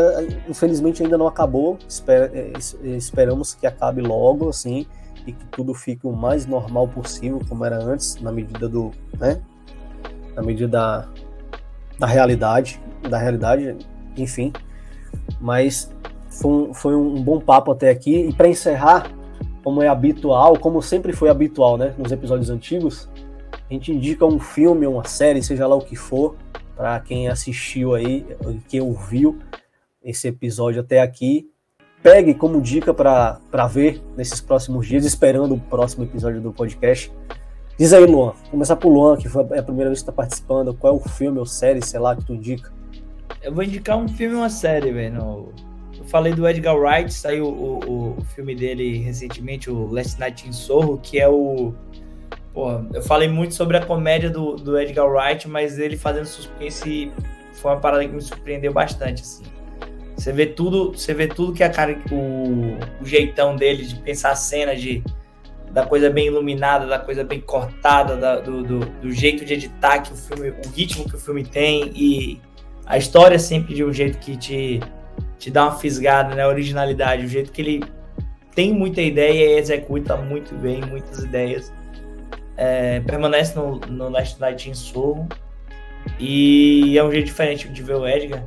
infelizmente 0.48 1.02
ainda 1.02 1.18
não 1.18 1.26
acabou. 1.26 1.78
Esper, 1.88 2.52
esperamos 2.84 3.54
que 3.54 3.66
acabe 3.66 4.00
logo, 4.00 4.48
assim, 4.48 4.86
e 5.26 5.32
que 5.32 5.44
tudo 5.46 5.74
fique 5.74 6.06
o 6.06 6.12
mais 6.12 6.46
normal 6.46 6.88
possível, 6.88 7.40
como 7.48 7.64
era 7.64 7.82
antes, 7.82 8.16
na 8.20 8.32
medida 8.32 8.68
do, 8.68 8.90
né? 9.18 9.40
Na 10.34 10.42
medida 10.42 10.68
da, 10.68 11.08
da 11.98 12.06
realidade, 12.06 12.80
da 13.08 13.18
realidade, 13.18 13.76
enfim. 14.16 14.52
Mas 15.40 15.90
foi 16.30 16.52
um, 16.52 16.74
foi 16.74 16.94
um 16.94 17.22
bom 17.22 17.40
papo 17.40 17.72
até 17.72 17.90
aqui. 17.90 18.28
E 18.28 18.32
para 18.32 18.48
encerrar, 18.48 19.10
como 19.64 19.82
é 19.82 19.88
habitual, 19.88 20.58
como 20.58 20.80
sempre 20.80 21.12
foi 21.12 21.28
habitual, 21.28 21.76
né? 21.76 21.94
Nos 21.98 22.12
episódios 22.12 22.50
antigos, 22.50 23.08
a 23.70 23.74
gente 23.74 23.92
indica 23.92 24.24
um 24.24 24.38
filme, 24.38 24.86
uma 24.86 25.04
série, 25.04 25.42
seja 25.42 25.66
lá 25.66 25.74
o 25.74 25.82
que 25.82 25.94
for, 25.94 26.36
para 26.74 26.98
quem 27.00 27.28
assistiu 27.28 27.94
aí, 27.94 28.24
quem 28.68 28.80
ouviu 28.80 29.38
esse 30.02 30.28
episódio 30.28 30.80
até 30.80 31.02
aqui, 31.02 31.50
pegue 32.02 32.32
como 32.32 32.60
dica 32.62 32.94
para 32.94 33.66
ver 33.66 34.02
nesses 34.16 34.40
próximos 34.40 34.86
dias, 34.86 35.04
esperando 35.04 35.54
o 35.54 35.60
próximo 35.60 36.04
episódio 36.04 36.40
do 36.40 36.52
podcast. 36.52 37.12
Diz 37.78 37.92
aí, 37.92 38.06
Luan, 38.06 38.32
começar 38.50 38.76
por 38.76 38.88
Luan, 38.88 39.16
que 39.16 39.28
foi 39.28 39.42
a 39.42 39.62
primeira 39.62 39.90
vez 39.90 39.98
que 40.00 40.04
está 40.04 40.12
participando, 40.12 40.72
qual 40.72 40.94
é 40.94 40.96
o 40.96 41.00
filme 41.00 41.38
ou 41.38 41.46
série, 41.46 41.84
sei 41.84 42.00
lá, 42.00 42.16
que 42.16 42.24
tu 42.24 42.34
indica? 42.34 42.72
Eu 43.42 43.52
vou 43.52 43.62
indicar 43.62 43.98
um 43.98 44.08
filme 44.08 44.34
e 44.34 44.38
uma 44.38 44.50
série, 44.50 44.90
velho. 44.90 45.52
Eu 45.96 46.04
falei 46.04 46.32
do 46.32 46.48
Edgar 46.48 46.76
Wright, 46.76 47.12
saiu 47.12 47.46
o, 47.46 48.16
o 48.18 48.24
filme 48.34 48.54
dele 48.54 48.98
recentemente, 48.98 49.70
o 49.70 49.86
Last 49.92 50.18
Night 50.18 50.48
in 50.48 50.52
Soho, 50.52 50.98
que 50.98 51.20
é 51.20 51.28
o 51.28 51.74
Pô, 52.58 52.72
eu 52.92 53.00
falei 53.00 53.28
muito 53.28 53.54
sobre 53.54 53.76
a 53.76 53.86
comédia 53.86 54.28
do, 54.28 54.56
do 54.56 54.76
Edgar 54.76 55.06
Wright, 55.06 55.48
mas 55.48 55.78
ele 55.78 55.96
fazendo 55.96 56.26
suspense 56.26 57.12
foi 57.52 57.70
uma 57.70 57.78
parada 57.78 58.04
que 58.04 58.12
me 58.12 58.20
surpreendeu 58.20 58.72
bastante, 58.72 59.22
assim. 59.22 59.44
Você 60.16 60.32
vê 60.32 60.44
tudo, 60.44 60.90
você 60.90 61.14
vê 61.14 61.28
tudo 61.28 61.52
que 61.52 61.62
a 61.62 61.70
cara, 61.70 61.96
o, 62.10 62.76
o 63.00 63.06
jeitão 63.06 63.54
dele 63.54 63.84
de 63.84 63.94
pensar 64.00 64.32
a 64.32 64.34
cena, 64.34 64.74
de 64.74 65.04
da 65.70 65.86
coisa 65.86 66.10
bem 66.10 66.26
iluminada, 66.26 66.84
da 66.84 66.98
coisa 66.98 67.22
bem 67.22 67.40
cortada, 67.40 68.16
da, 68.16 68.40
do, 68.40 68.64
do, 68.64 68.80
do, 68.80 69.12
jeito 69.12 69.44
de 69.44 69.54
editar 69.54 70.00
que 70.00 70.12
o 70.12 70.16
filme, 70.16 70.50
o 70.50 70.68
ritmo 70.74 71.08
que 71.08 71.14
o 71.14 71.18
filme 71.20 71.44
tem 71.44 71.92
e 71.94 72.40
a 72.86 72.98
história 72.98 73.38
sempre 73.38 73.72
de 73.72 73.84
um 73.84 73.92
jeito 73.92 74.18
que 74.18 74.36
te, 74.36 74.80
te 75.38 75.48
dá 75.48 75.66
uma 75.66 75.78
fisgada, 75.78 76.34
né? 76.34 76.42
A 76.42 76.48
originalidade, 76.48 77.24
o 77.24 77.28
jeito 77.28 77.52
que 77.52 77.62
ele 77.62 77.84
tem 78.52 78.72
muita 78.72 79.00
ideia 79.00 79.54
e 79.54 79.58
executa 79.60 80.16
muito 80.16 80.56
bem 80.56 80.80
muitas 80.80 81.20
ideias 81.20 81.77
é, 82.58 82.98
permanece 83.00 83.56
no, 83.56 83.76
no 83.78 84.08
Last 84.10 84.40
Night 84.40 84.68
in 84.68 84.74
Soho 84.74 85.28
e 86.18 86.98
é 86.98 87.04
um 87.04 87.10
jeito 87.10 87.26
diferente 87.26 87.68
de 87.68 87.82
ver 87.82 87.94
o 87.94 88.06
Edgar. 88.06 88.44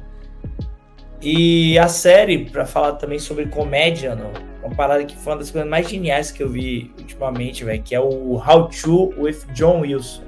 E 1.22 1.80
a 1.80 1.88
série, 1.88 2.50
para 2.50 2.66
falar 2.66 2.94
também 2.94 3.20
sobre 3.20 3.46
comédia, 3.46 4.16
não, 4.16 4.32
uma 4.62 4.76
parada 4.76 5.06
que 5.06 5.16
foi 5.16 5.34
uma 5.34 5.40
das 5.40 5.50
coisas 5.50 5.70
mais 5.70 5.88
geniais 5.88 6.32
que 6.32 6.44
eu 6.44 6.50
vi 6.50 6.92
ultimamente, 6.98 7.64
velho, 7.64 7.82
que 7.82 7.96
é 7.96 8.00
o 8.00 8.36
How 8.36 8.68
To 8.70 9.14
with 9.18 9.38
John 9.54 9.82
Wilson. 9.82 10.24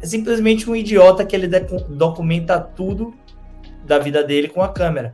É 0.00 0.06
simplesmente 0.06 0.70
um 0.70 0.76
idiota 0.76 1.24
que 1.24 1.36
ele 1.36 1.48
documenta 1.88 2.58
tudo 2.60 3.12
da 3.84 3.98
vida 3.98 4.22
dele 4.22 4.48
com 4.48 4.62
a 4.62 4.68
câmera. 4.68 5.12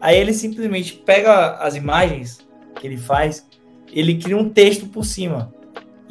Aí 0.00 0.16
ele 0.16 0.32
simplesmente 0.32 0.94
pega 0.94 1.56
as 1.56 1.74
imagens 1.74 2.46
que 2.76 2.86
ele 2.86 2.96
faz, 2.96 3.46
ele 3.92 4.16
cria 4.16 4.36
um 4.36 4.48
texto 4.48 4.86
por 4.86 5.04
cima. 5.04 5.52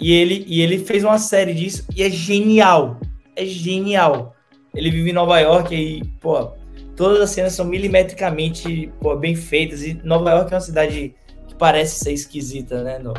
E 0.02 0.12
ele, 0.14 0.44
e 0.48 0.62
ele 0.62 0.80
fez 0.80 1.04
uma 1.04 1.20
série 1.20 1.54
disso 1.54 1.86
e 1.96 2.02
é 2.02 2.10
genial. 2.10 3.00
É 3.36 3.46
genial. 3.46 4.36
Ele 4.74 4.90
vive 4.90 5.12
em 5.12 5.14
Nova 5.14 5.40
York 5.40 5.76
e, 5.76 6.04
pô, 6.20 6.54
todas 6.96 7.22
as 7.22 7.30
cenas 7.30 7.54
são 7.54 7.66
milimetricamente 7.66 8.92
pô, 9.00 9.16
bem 9.16 9.36
feitas. 9.36 9.84
E 9.84 9.94
Nova 10.04 10.32
York 10.32 10.52
é 10.52 10.56
uma 10.56 10.62
cidade 10.62 11.16
que 11.48 11.54
parece 11.54 12.04
ser 12.04 12.14
esquisita, 12.14 12.84
né? 12.84 12.98
No, 12.98 13.14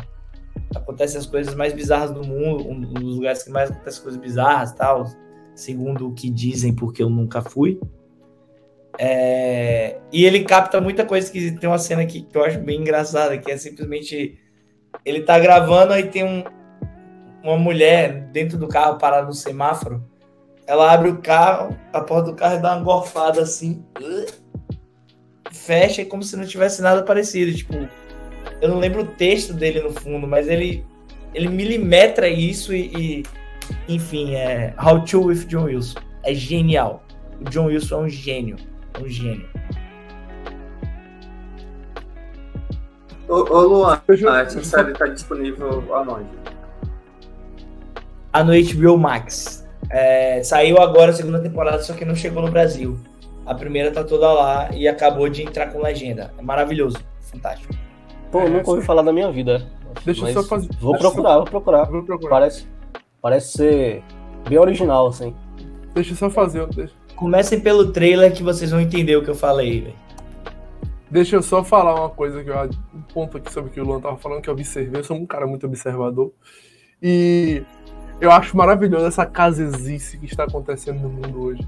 acontecem 0.75 1.17
as 1.17 1.25
coisas 1.25 1.55
mais 1.55 1.71
bizarras 1.71 2.11
do 2.11 2.21
mundo, 2.21 2.67
um 2.67 2.81
dos 2.81 3.15
lugares 3.15 3.43
que 3.43 3.49
mais 3.49 3.71
acontecem 3.71 4.03
coisas 4.03 4.19
bizarras 4.19 4.73
tal, 4.73 5.05
segundo 5.55 6.09
o 6.09 6.13
que 6.13 6.29
dizem, 6.29 6.75
porque 6.75 7.01
eu 7.01 7.09
nunca 7.09 7.41
fui. 7.41 7.79
É, 8.99 9.99
e 10.11 10.25
ele 10.25 10.43
capta 10.43 10.81
muita 10.81 11.05
coisa 11.05 11.31
que 11.31 11.51
tem 11.51 11.69
uma 11.69 11.79
cena 11.79 12.05
que, 12.05 12.23
que 12.23 12.37
eu 12.37 12.43
acho 12.43 12.59
bem 12.59 12.81
engraçada, 12.81 13.37
que 13.37 13.49
é 13.49 13.55
simplesmente 13.55 14.37
ele 15.05 15.21
tá 15.21 15.39
gravando, 15.39 15.93
aí 15.93 16.03
tem 16.03 16.23
um, 16.23 16.43
uma 17.43 17.57
mulher 17.57 18.29
dentro 18.31 18.57
do 18.57 18.67
carro 18.67 18.97
parada 18.97 19.27
no 19.27 19.33
semáforo. 19.33 20.03
Ela 20.65 20.93
abre 20.93 21.09
o 21.09 21.17
carro, 21.17 21.77
a 21.91 21.99
porta 21.99 22.31
do 22.31 22.37
carro 22.37 22.55
e 22.55 22.61
dá 22.61 22.75
uma 22.75 22.83
gorfada 22.83 23.41
assim. 23.41 23.83
Fecha 25.51 26.05
como 26.05 26.23
se 26.23 26.37
não 26.37 26.45
tivesse 26.45 26.81
nada 26.81 27.03
parecido. 27.03 27.53
Tipo, 27.53 27.87
eu 28.61 28.69
não 28.69 28.79
lembro 28.79 29.01
o 29.01 29.07
texto 29.07 29.53
dele 29.53 29.81
no 29.81 29.91
fundo, 29.91 30.25
mas 30.25 30.47
ele, 30.47 30.85
ele 31.33 31.49
milimetra 31.49 32.29
isso 32.29 32.73
e, 32.73 32.91
e 32.95 33.23
enfim, 33.89 34.35
é 34.35 34.73
How 34.81 35.03
to 35.03 35.25
with 35.25 35.45
John 35.47 35.65
Wilson. 35.65 35.99
É 36.23 36.33
genial. 36.33 37.03
O 37.41 37.49
John 37.49 37.65
Wilson 37.65 37.95
é 37.95 38.05
um 38.05 38.09
gênio. 38.09 38.55
É 38.93 38.99
um 38.99 39.09
gênio. 39.09 39.49
Ô, 43.27 43.35
ô 43.35 43.61
Luan, 43.61 44.01
ah, 44.29 44.41
essa 44.41 44.63
série 44.63 44.93
tá 44.93 45.07
disponível 45.07 45.83
aonde? 45.93 46.29
A 48.33 48.43
no 48.43 48.51
HBO 48.51 48.97
Max. 48.97 49.63
É, 49.89 50.43
saiu 50.43 50.81
agora 50.81 51.11
a 51.11 51.13
segunda 51.13 51.39
temporada, 51.39 51.81
só 51.83 51.93
que 51.93 52.03
não 52.03 52.15
chegou 52.15 52.41
no 52.41 52.51
Brasil. 52.51 52.97
A 53.45 53.53
primeira 53.53 53.91
tá 53.91 54.03
toda 54.03 54.31
lá 54.33 54.69
e 54.73 54.87
acabou 54.87 55.29
de 55.29 55.43
entrar 55.43 55.71
com 55.71 55.81
legenda. 55.81 56.33
É 56.37 56.41
maravilhoso, 56.41 56.97
fantástico. 57.21 57.73
Pô, 58.31 58.41
eu 58.41 58.49
nunca 58.49 58.71
ouvi 58.71 58.81
falar 58.83 59.03
da 59.03 59.13
minha 59.13 59.31
vida. 59.31 59.67
Deixa 60.03 60.27
eu 60.27 60.33
só 60.33 60.43
fazer. 60.43 60.69
Vou 60.79 60.97
procurar, 60.97 61.35
vou 61.35 61.45
procurar. 61.45 61.83
Vou 61.85 62.03
procurar. 62.03 62.29
Parece, 62.31 62.67
parece 63.21 63.51
ser 63.57 64.03
bem 64.49 64.57
original, 64.57 65.07
assim. 65.07 65.35
Deixa 65.93 66.13
eu 66.13 66.15
só 66.17 66.29
fazer. 66.29 66.65
Deixa, 66.67 66.93
Comecem 67.15 67.59
pelo 67.59 67.91
trailer 67.91 68.33
que 68.33 68.41
vocês 68.41 68.71
vão 68.71 68.81
entender 68.81 69.15
o 69.15 69.23
que 69.23 69.29
eu 69.29 69.35
falei, 69.35 69.81
velho. 69.81 69.95
deixa 71.11 71.35
eu 71.35 71.43
só 71.43 71.63
falar 71.63 71.93
uma 71.93 72.09
coisa 72.09 72.43
que 72.43 72.49
eu, 72.49 72.69
um 72.93 73.01
ponto 73.01 73.37
aqui 73.37 73.51
sobre 73.51 73.69
o 73.69 73.73
que 73.73 73.79
o 73.79 73.85
Luan 73.85 74.01
tava 74.01 74.17
falando, 74.17 74.41
que 74.41 74.49
eu 74.49 74.53
observei. 74.53 74.99
Eu 74.99 75.03
sou 75.03 75.15
um 75.15 75.25
cara 75.25 75.45
muito 75.45 75.67
observador. 75.67 76.33
E 77.01 77.63
eu 78.23 78.31
acho 78.31 78.55
maravilhoso 78.55 79.05
essa 79.05 79.25
casesice 79.25 80.17
que 80.17 80.25
está 80.25 80.45
acontecendo 80.45 81.01
no 81.01 81.09
mundo 81.09 81.43
hoje. 81.43 81.67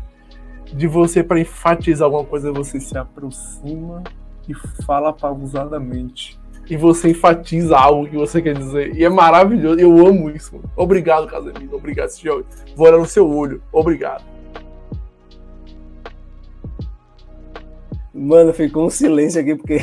De 0.73 0.87
você, 0.87 1.21
para 1.21 1.39
enfatizar 1.39 2.05
alguma 2.05 2.23
coisa, 2.23 2.51
você 2.51 2.79
se 2.79 2.97
aproxima 2.97 4.01
e 4.47 4.53
fala 4.85 5.11
pausadamente. 5.11 6.39
E 6.69 6.77
você 6.77 7.09
enfatiza 7.09 7.77
algo 7.77 8.07
que 8.09 8.15
você 8.15 8.41
quer 8.41 8.55
dizer. 8.55 8.95
E 8.95 9.03
é 9.03 9.09
maravilhoso. 9.09 9.79
Eu 9.79 10.07
amo 10.07 10.29
isso, 10.29 10.55
mano. 10.55 10.71
Obrigado, 10.77 11.27
Casemiro. 11.27 11.75
Obrigado, 11.75 12.07
senhor. 12.09 12.45
Vou 12.73 12.87
olhar 12.87 12.97
no 12.99 13.05
seu 13.05 13.29
olho. 13.29 13.61
Obrigado. 13.71 14.23
Mano, 18.13 18.53
ficou 18.53 18.85
um 18.85 18.89
silêncio 18.89 19.41
aqui, 19.41 19.55
porque 19.55 19.79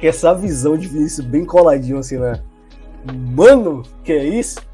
que 0.00 0.06
essa 0.08 0.32
visão 0.34 0.76
de 0.78 0.88
Vinícius 0.88 1.26
bem 1.26 1.44
coladinho, 1.44 1.98
assim, 1.98 2.16
né? 2.16 2.42
Mano, 3.14 3.82
que 4.02 4.12
é 4.12 4.24
isso? 4.24 4.66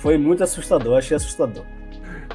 Foi 0.00 0.16
muito 0.18 0.42
assustador, 0.42 0.98
achei 0.98 1.16
assustador. 1.16 1.64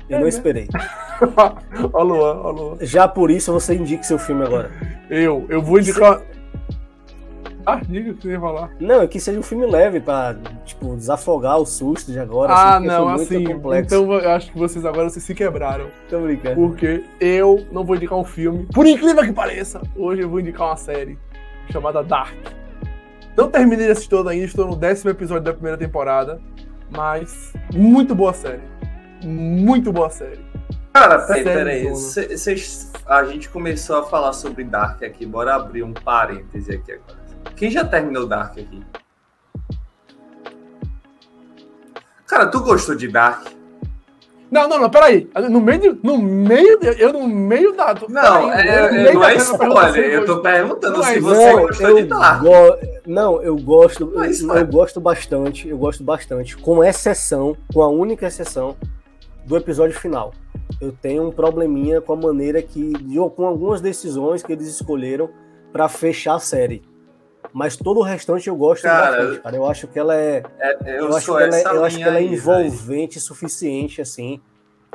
Eu 0.09 0.15
É, 0.15 0.19
não 0.19 0.23
né? 0.23 0.29
esperei. 0.29 0.67
ó, 1.93 2.03
Luan, 2.03 2.41
ó, 2.43 2.51
Luan. 2.51 2.77
Já 2.81 3.07
por 3.07 3.31
isso 3.31 3.51
você 3.51 3.75
indique 3.75 4.05
seu 4.05 4.17
filme 4.19 4.43
agora. 4.45 4.71
Eu, 5.09 5.45
eu 5.49 5.61
vou 5.61 5.79
indicar. 5.79 6.21
Ah, 7.65 7.81
diga 7.83 8.11
o 8.11 8.13
que 8.13 8.21
você 8.21 8.29
ia 8.33 8.39
falar. 8.39 8.69
Não, 8.79 9.01
é 9.01 9.07
que 9.07 9.19
seja 9.19 9.39
um 9.39 9.43
filme 9.43 9.65
leve 9.65 9.99
pra, 9.99 10.35
tipo, 10.65 10.95
desafogar 10.95 11.57
o 11.57 11.65
susto 11.65 12.11
de 12.11 12.19
agora. 12.19 12.53
ah, 12.53 12.73
porque 12.73 12.87
não, 12.87 13.09
assim. 13.09 13.43
complexo. 13.43 13.95
Então 13.95 14.13
eu 14.13 14.29
acho 14.29 14.51
que 14.51 14.59
vocês 14.59 14.85
agora 14.85 15.09
vocês 15.09 15.25
se 15.25 15.33
quebraram. 15.33 15.87
Tô 16.07 16.19
brincando. 16.19 16.55
Porque 16.55 17.03
eu 17.19 17.65
não 17.71 17.83
vou 17.83 17.95
indicar 17.95 18.19
um 18.19 18.23
filme. 18.23 18.67
Por 18.71 18.85
incrível 18.85 19.23
que 19.23 19.33
pareça, 19.33 19.81
hoje 19.95 20.21
eu 20.21 20.29
vou 20.29 20.39
indicar 20.39 20.67
uma 20.67 20.77
série 20.77 21.17
chamada 21.71 22.03
Dark. 22.03 22.35
Não 23.35 23.49
terminei 23.49 23.87
de 23.87 23.93
assistir 23.93 24.11
toda 24.11 24.29
ainda, 24.29 24.45
estou 24.45 24.67
no 24.67 24.75
décimo 24.75 25.09
episódio 25.09 25.43
da 25.43 25.53
primeira 25.53 25.77
temporada. 25.77 26.39
Mas 26.89 27.53
muito 27.73 28.13
boa 28.15 28.33
série. 28.33 28.61
Muito 29.23 29.91
boa 29.91 30.09
série. 30.09 30.43
Cara, 30.93 31.19
peraí, 31.25 31.43
peraí. 31.43 31.95
Cê- 31.95 32.35
a 33.05 33.23
gente 33.25 33.49
começou 33.49 33.97
a 33.97 34.03
falar 34.05 34.33
sobre 34.33 34.63
Dark 34.63 35.03
aqui. 35.03 35.25
Bora 35.25 35.55
abrir 35.55 35.83
um 35.83 35.93
parêntese 35.93 36.73
aqui 36.73 36.93
agora. 36.93 37.25
Quem 37.55 37.69
já 37.69 37.83
terminou 37.85 38.27
Dark 38.27 38.57
aqui? 38.57 38.81
Cara, 42.25 42.47
tu 42.47 42.59
gostou 42.61 42.95
de 42.95 43.07
Dark? 43.07 43.47
Não, 44.51 44.69
não, 44.69 44.79
não, 44.79 44.89
peraí. 44.89 45.27
No 45.49 45.59
meio, 45.59 45.97
no 46.03 46.17
meio, 46.17 46.79
eu 46.97 47.11
no 47.11 47.27
meio 47.27 47.73
da. 47.75 47.93
Não, 48.07 48.49
peraí, 48.49 48.67
é, 48.67 48.75
é, 48.75 48.91
meio 48.91 49.13
não 49.15 49.21
da 49.21 49.33
é 49.33 49.35
spoiler. 49.37 49.95
Eu 50.13 50.25
tô 50.25 50.39
perguntando 50.41 51.03
se 51.03 51.15
é 51.15 51.19
você 51.19 51.53
Não, 51.53 51.61
gostou 51.63 51.89
eu 51.89 51.95
de 51.95 52.03
Dark. 52.03 52.41
go- 52.43 52.77
Não, 53.07 53.41
eu 53.41 53.55
gosto, 53.57 54.05
Não 54.05 54.23
é 54.23 54.29
eu, 54.29 54.55
eu 54.57 54.67
gosto 54.67 55.01
bastante, 55.01 55.67
eu 55.67 55.77
gosto 55.77 56.03
bastante, 56.03 56.55
com 56.57 56.83
exceção, 56.83 57.57
com 57.73 57.81
a 57.81 57.87
única 57.89 58.27
exceção 58.27 58.75
do 59.45 59.57
episódio 59.57 59.97
final. 59.99 60.31
Eu 60.79 60.91
tenho 60.91 61.27
um 61.27 61.31
probleminha 61.31 61.99
com 62.01 62.13
a 62.13 62.15
maneira 62.15 62.61
que, 62.61 62.93
com 63.35 63.45
algumas 63.45 63.81
decisões 63.81 64.41
que 64.43 64.51
eles 64.53 64.67
escolheram 64.67 65.29
pra 65.73 65.89
fechar 65.89 66.35
a 66.35 66.39
série. 66.39 66.81
Mas 67.55 67.77
todo 67.77 68.01
o 68.01 68.03
restante 68.03 68.49
eu 68.49 68.55
gosto 68.57 68.83
Cara, 68.83 69.15
bastante, 69.15 69.41
cara. 69.41 69.55
Eu 69.55 69.65
acho 69.65 69.87
que 69.87 69.97
ela 69.97 70.13
é, 70.13 70.43
É, 70.59 70.99
eu, 70.99 71.05
eu, 71.05 71.15
acho 71.15 71.25
que 71.33 71.41
ela, 71.41 71.57
é- 71.57 71.63
eu 71.63 71.85
acho 71.85 71.97
que 71.97 72.03
ela 72.03 72.15
é 72.15 72.17
aí, 72.17 72.33
envolvente 72.33 73.17
suficiente, 73.17 74.01
assim. 74.01 74.41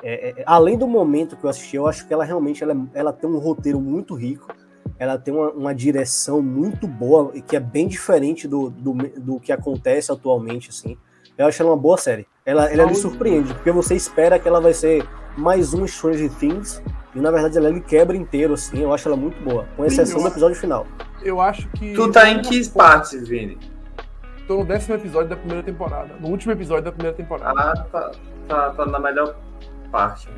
É, 0.03 0.29
é, 0.29 0.45
além 0.45 0.77
do 0.77 0.87
momento 0.87 1.39
que 1.39 1.45
eu 1.45 1.49
assisti, 1.49 1.77
eu 1.77 1.87
acho 1.87 2.07
que 2.07 2.13
ela 2.13 2.23
realmente 2.23 2.63
ela, 2.63 2.77
ela 2.93 3.15
tem 3.15 3.31
um 3.31 3.39
roteiro 3.39 3.81
muito 3.81 4.15
rico. 4.15 4.55
Ela 4.99 5.17
tem 5.17 5.33
uma, 5.33 5.51
uma 5.53 5.75
direção 5.75 6.43
muito 6.43 6.87
boa 6.87 7.31
e 7.33 7.41
que 7.41 7.57
é 7.57 7.61
bem 7.61 7.89
diferente 7.89 8.47
do, 8.47 8.69
do, 8.69 8.93
do 8.93 9.41
que 9.41 9.53
acontece 9.53 10.13
atualmente, 10.13 10.69
assim. 10.69 10.99
Eu 11.39 11.47
acho 11.47 11.63
ela 11.63 11.71
uma 11.71 11.79
boa 11.79 11.97
série. 11.97 12.27
Ela, 12.45 12.71
ela 12.71 12.85
lhe 12.85 12.95
surpreende, 12.95 13.55
porque 13.55 13.73
você 13.73 13.95
espera 13.95 14.39
que 14.39 14.47
ela 14.47 14.61
vai 14.61 14.75
ser 14.75 15.03
mais 15.35 15.73
um 15.73 15.87
Stranger 15.87 16.31
Things, 16.35 16.83
e 17.15 17.21
na 17.21 17.31
verdade 17.31 17.57
ela 17.57 17.71
lhe 17.71 17.81
quebra 17.81 18.15
inteiro, 18.15 18.53
assim. 18.53 18.83
Eu 18.83 18.93
acho 18.93 19.09
ela 19.09 19.17
muito 19.17 19.43
boa, 19.43 19.67
com 19.79 19.87
exceção 19.87 20.21
do 20.21 20.29
episódio 20.29 20.59
final. 20.59 20.87
Eu 21.23 21.41
acho 21.41 21.69
que. 21.71 21.95
Tu 21.95 22.13
tá 22.13 22.31
em 22.31 22.41
que 22.43 22.69
parte, 22.71 23.19
Vini? 23.19 23.59
Tô 24.47 24.59
no 24.59 24.65
décimo 24.65 24.97
episódio 24.97 25.29
da 25.29 25.37
primeira 25.37 25.63
temporada. 25.63 26.15
No 26.21 26.29
último 26.29 26.53
episódio 26.53 26.85
da 26.85 26.93
primeira 26.93 27.17
temporada. 27.17 27.61
Ah, 27.61 27.85
tá, 27.93 28.11
tá, 28.49 28.71
tá 28.71 28.87
na 28.87 28.99
melhor 28.99 29.37
parte. 29.93 30.29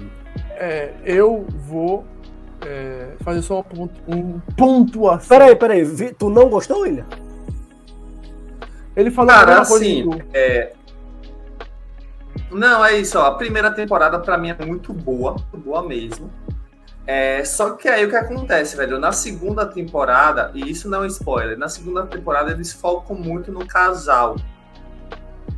É, 0.51 0.93
eu 1.05 1.47
vou 1.49 2.05
é, 2.67 3.13
fazer 3.21 3.43
só 3.43 3.55
uma 3.55 3.65
pontu, 3.65 4.01
um 4.07 4.41
pontuação. 4.57 5.29
Peraí, 5.29 5.57
peraí, 5.57 6.15
tu 6.15 6.29
não 6.29 6.49
gostou, 6.49 6.81
William? 6.83 7.07
Ele 8.95 9.11
falou 9.11 9.31
Cara, 9.31 9.61
assim, 9.61 10.09
é... 10.35 10.75
Não, 12.51 12.85
é 12.85 12.99
isso, 12.99 13.19
ó. 13.19 13.27
A 13.27 13.35
primeira 13.35 13.71
temporada 13.71 14.19
pra 14.19 14.37
mim 14.37 14.51
é 14.51 14.67
muito 14.67 14.93
boa, 14.93 15.33
muito 15.33 15.59
boa 15.59 15.83
mesmo. 15.83 16.31
É, 17.07 17.45
só 17.45 17.71
que 17.71 17.89
aí 17.89 18.05
o 18.05 18.09
que 18.09 18.17
acontece, 18.17 18.77
velho? 18.77 18.99
Na 18.99 19.11
segunda 19.11 19.67
temporada, 19.67 20.53
e 20.55 20.71
isso 20.71 20.89
não 20.89 21.03
é 21.03 21.07
spoiler, 21.09 21.59
na 21.59 21.69
segunda 21.69 22.07
temporada 22.07 22.53
eles 22.53 22.73
focam 22.73 23.17
muito 23.17 23.51
no 23.51 23.67
casal. 23.67 24.37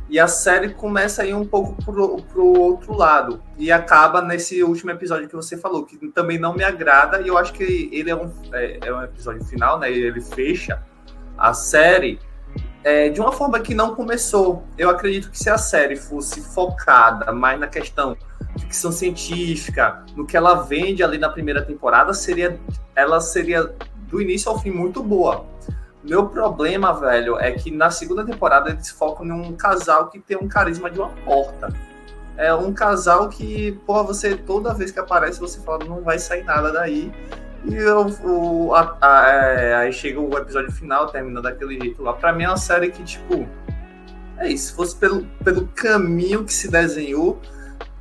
E 0.07 0.19
a 0.19 0.27
série 0.27 0.69
começa 0.69 1.23
a 1.23 1.25
ir 1.25 1.33
um 1.33 1.45
pouco 1.45 1.75
pro, 1.83 2.17
pro 2.21 2.45
outro 2.45 2.95
lado. 2.95 3.41
E 3.57 3.71
acaba 3.71 4.21
nesse 4.21 4.63
último 4.63 4.91
episódio 4.91 5.27
que 5.27 5.35
você 5.35 5.57
falou, 5.57 5.83
que 5.83 5.97
também 6.09 6.37
não 6.37 6.53
me 6.53 6.63
agrada. 6.63 7.21
E 7.21 7.27
eu 7.27 7.37
acho 7.37 7.53
que 7.53 7.89
ele 7.91 8.11
é 8.11 8.15
um, 8.15 8.31
é, 8.53 8.79
é 8.83 8.93
um 8.93 9.01
episódio 9.01 9.43
final, 9.43 9.79
né? 9.79 9.91
Ele 9.91 10.21
fecha 10.21 10.81
a 11.35 11.53
série 11.53 12.19
é, 12.85 13.09
de 13.09 13.19
uma 13.19 13.31
forma 13.31 13.59
que 13.59 13.73
não 13.73 13.95
começou. 13.95 14.63
Eu 14.77 14.91
acredito 14.91 15.31
que 15.31 15.39
se 15.39 15.49
a 15.49 15.57
série 15.57 15.95
fosse 15.95 16.39
focada 16.39 17.31
mais 17.31 17.59
na 17.59 17.65
questão 17.65 18.15
ficção 18.59 18.91
científica, 18.91 20.05
no 20.15 20.25
que 20.25 20.37
ela 20.37 20.61
vende 20.61 21.03
ali 21.03 21.17
na 21.17 21.27
primeira 21.27 21.63
temporada, 21.63 22.13
seria 22.13 22.59
ela 22.95 23.19
seria 23.19 23.73
do 24.07 24.21
início 24.21 24.51
ao 24.51 24.59
fim 24.59 24.69
muito 24.69 25.01
boa. 25.01 25.47
Meu 26.03 26.29
problema, 26.29 26.93
velho, 26.93 27.39
é 27.39 27.51
que 27.53 27.71
na 27.71 27.89
segunda 27.89 28.23
temporada 28.23 28.69
eles 28.69 28.91
focam 28.91 29.25
num 29.25 29.55
casal 29.55 30.09
que 30.09 30.19
tem 30.19 30.37
um 30.37 30.47
carisma 30.47 30.89
de 30.89 30.99
uma 30.99 31.09
porta. 31.25 31.73
É 32.37 32.53
um 32.53 32.71
casal 32.71 33.29
que, 33.29 33.71
porra, 33.87 34.03
você 34.03 34.37
toda 34.37 34.75
vez 34.75 34.91
que 34.91 34.99
aparece 34.99 35.39
você 35.39 35.59
fala, 35.61 35.83
não 35.85 36.03
vai 36.03 36.19
sair 36.19 36.43
nada 36.43 36.71
daí. 36.71 37.11
E 37.67 37.75
eu, 37.75 38.05
o, 38.23 38.73
a- 38.75 38.97
a- 39.01 39.29
é, 39.31 39.75
aí 39.75 39.91
chega 39.93 40.19
o 40.19 40.37
episódio 40.37 40.71
final, 40.71 41.07
termina 41.07 41.41
daquele 41.41 41.79
jeito 41.79 42.01
lá. 42.03 42.13
Pra 42.13 42.31
mim 42.31 42.43
é 42.43 42.47
uma 42.49 42.57
série 42.57 42.91
que, 42.91 43.03
tipo, 43.03 43.47
é 44.37 44.49
isso. 44.49 44.67
Se 44.69 44.75
fosse 44.75 44.95
pelo, 44.95 45.23
pelo 45.43 45.67
caminho 45.67 46.43
que 46.43 46.53
se 46.53 46.69
desenhou 46.69 47.39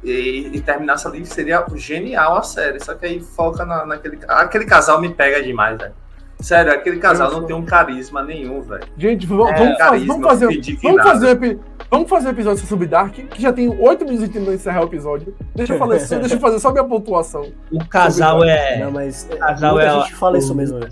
e, 0.03 0.51
e 0.53 0.61
terminasse 0.61 1.07
ali, 1.07 1.25
seria 1.25 1.65
genial 1.77 2.37
a 2.37 2.43
série. 2.43 2.79
Só 2.83 2.95
que 2.95 3.07
aí 3.07 3.21
foca 3.21 3.65
na, 3.65 3.87
naquele. 3.87 4.19
Aquele 4.29 4.67
casal 4.67 5.01
me 5.01 5.09
pega 5.15 5.43
demais, 5.43 5.79
velho. 5.79 5.95
Sério, 6.41 6.73
aquele 6.73 6.99
casal 6.99 7.31
não 7.31 7.45
tem 7.45 7.55
um 7.57 7.65
carisma 7.65 8.23
nenhum, 8.23 8.61
velho. 8.61 8.85
Gente, 8.99 9.27
vamos, 9.27 9.51
É, 9.51 9.55
vamos, 9.55 9.79
fazer, 9.79 9.79
carisma, 9.79 10.15
vamos 10.15 10.29
fazer, 10.29 10.79
vamos 10.83 11.03
fazer, 11.03 11.59
vamos 11.91 12.09
fazer 12.09 12.29
um 12.29 12.31
episódio 12.33 12.67
sobre 12.67 12.87
Dark, 12.87 13.15
que 13.15 13.41
já 13.43 13.53
tem 13.53 13.69
oito 13.69 14.05
minutos 14.05 14.29
de 14.29 14.39
encerrar 14.39 14.83
o 14.83 14.87
episódio. 14.87 15.35
Deixa 15.55 15.75
eu, 15.75 15.79
falar, 15.79 15.99
só- 16.01 16.19
deixa 16.21 16.35
eu 16.35 16.41
fazer 16.41 16.59
só 16.59 16.71
minha 16.73 16.85
pontuação. 16.85 17.53
O 17.71 17.85
casal 17.87 18.45
é. 18.45 18.79
Não, 18.79 18.91
mas 18.91 19.29
é, 19.31 19.37
casal 19.37 19.81
é 19.81 19.91
gente 19.91 20.15
fala 20.15 20.39
isso 20.39 20.53
o- 20.53 20.57
mesmo. 20.57 20.79
né? 20.79 20.89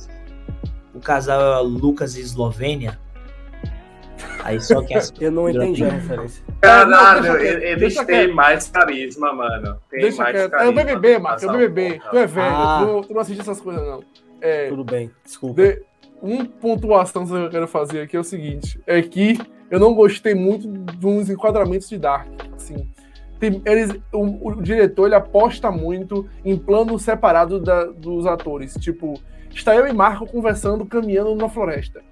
O 0.94 1.00
casal 1.00 1.40
é 1.40 1.60
Lucas 1.66 2.16
e 2.16 2.20
Eslovênia. 2.20 2.98
Aí 4.44 4.60
só 4.60 4.82
quem 4.82 4.96
assiste- 4.96 5.22
Eu 5.24 5.30
não 5.32 5.48
entendi 5.48 5.84
a 5.84 5.88
referência. 5.90 6.44
Caralho, 6.60 7.36
eles 7.38 7.94
têm 7.96 8.04
quieto. 8.06 8.34
mais 8.34 8.68
carisma, 8.68 9.32
mano. 9.32 9.78
Tem 9.90 10.00
Deixa 10.00 10.22
mais 10.22 10.36
quieto. 10.36 10.44
É 10.54 10.56
o 10.68 10.74
carisma 10.74 10.84
BBB, 10.84 11.18
Marcos, 11.18 11.42
é 11.42 11.46
o 11.46 11.52
BBB. 11.52 12.00
Tu 12.10 12.16
é 12.18 12.26
velho, 12.26 12.46
Ah. 12.54 12.78
tu, 12.80 12.86
não- 12.92 13.00
tu 13.02 13.14
não 13.14 13.20
assiste 13.20 13.40
essas 13.40 13.60
coisas, 13.60 13.82
não. 13.84 14.02
É, 14.40 14.68
Tudo 14.68 14.84
bem, 14.84 15.10
desculpa. 15.24 15.62
de, 15.62 15.82
uma 16.20 16.44
pontuação 16.44 17.24
que 17.26 17.32
eu 17.32 17.50
quero 17.50 17.66
fazer 17.68 18.02
aqui 18.02 18.16
é 18.16 18.20
o 18.20 18.24
seguinte: 18.24 18.80
é 18.86 19.00
que 19.02 19.38
eu 19.72 19.80
não 19.80 19.94
gostei 19.94 20.34
muito 20.34 20.68
uns 21.02 21.30
enquadramentos 21.30 21.88
de 21.88 21.98
Dark. 21.98 22.28
Assim, 22.54 22.88
tem- 23.40 23.62
eles, 23.64 23.90
o, 24.12 24.48
o 24.50 24.62
diretor 24.62 25.06
ele 25.06 25.14
aposta 25.14 25.70
muito 25.70 26.28
em 26.44 26.56
planos 26.56 27.02
separados 27.02 27.62
da- 27.62 27.86
dos 27.86 28.26
atores. 28.26 28.74
Tipo, 28.74 29.14
está 29.50 29.74
eu 29.74 29.86
e 29.88 29.92
Marco 29.92 30.26
conversando, 30.26 30.84
caminhando 30.84 31.34
na 31.34 31.48
floresta. 31.48 32.02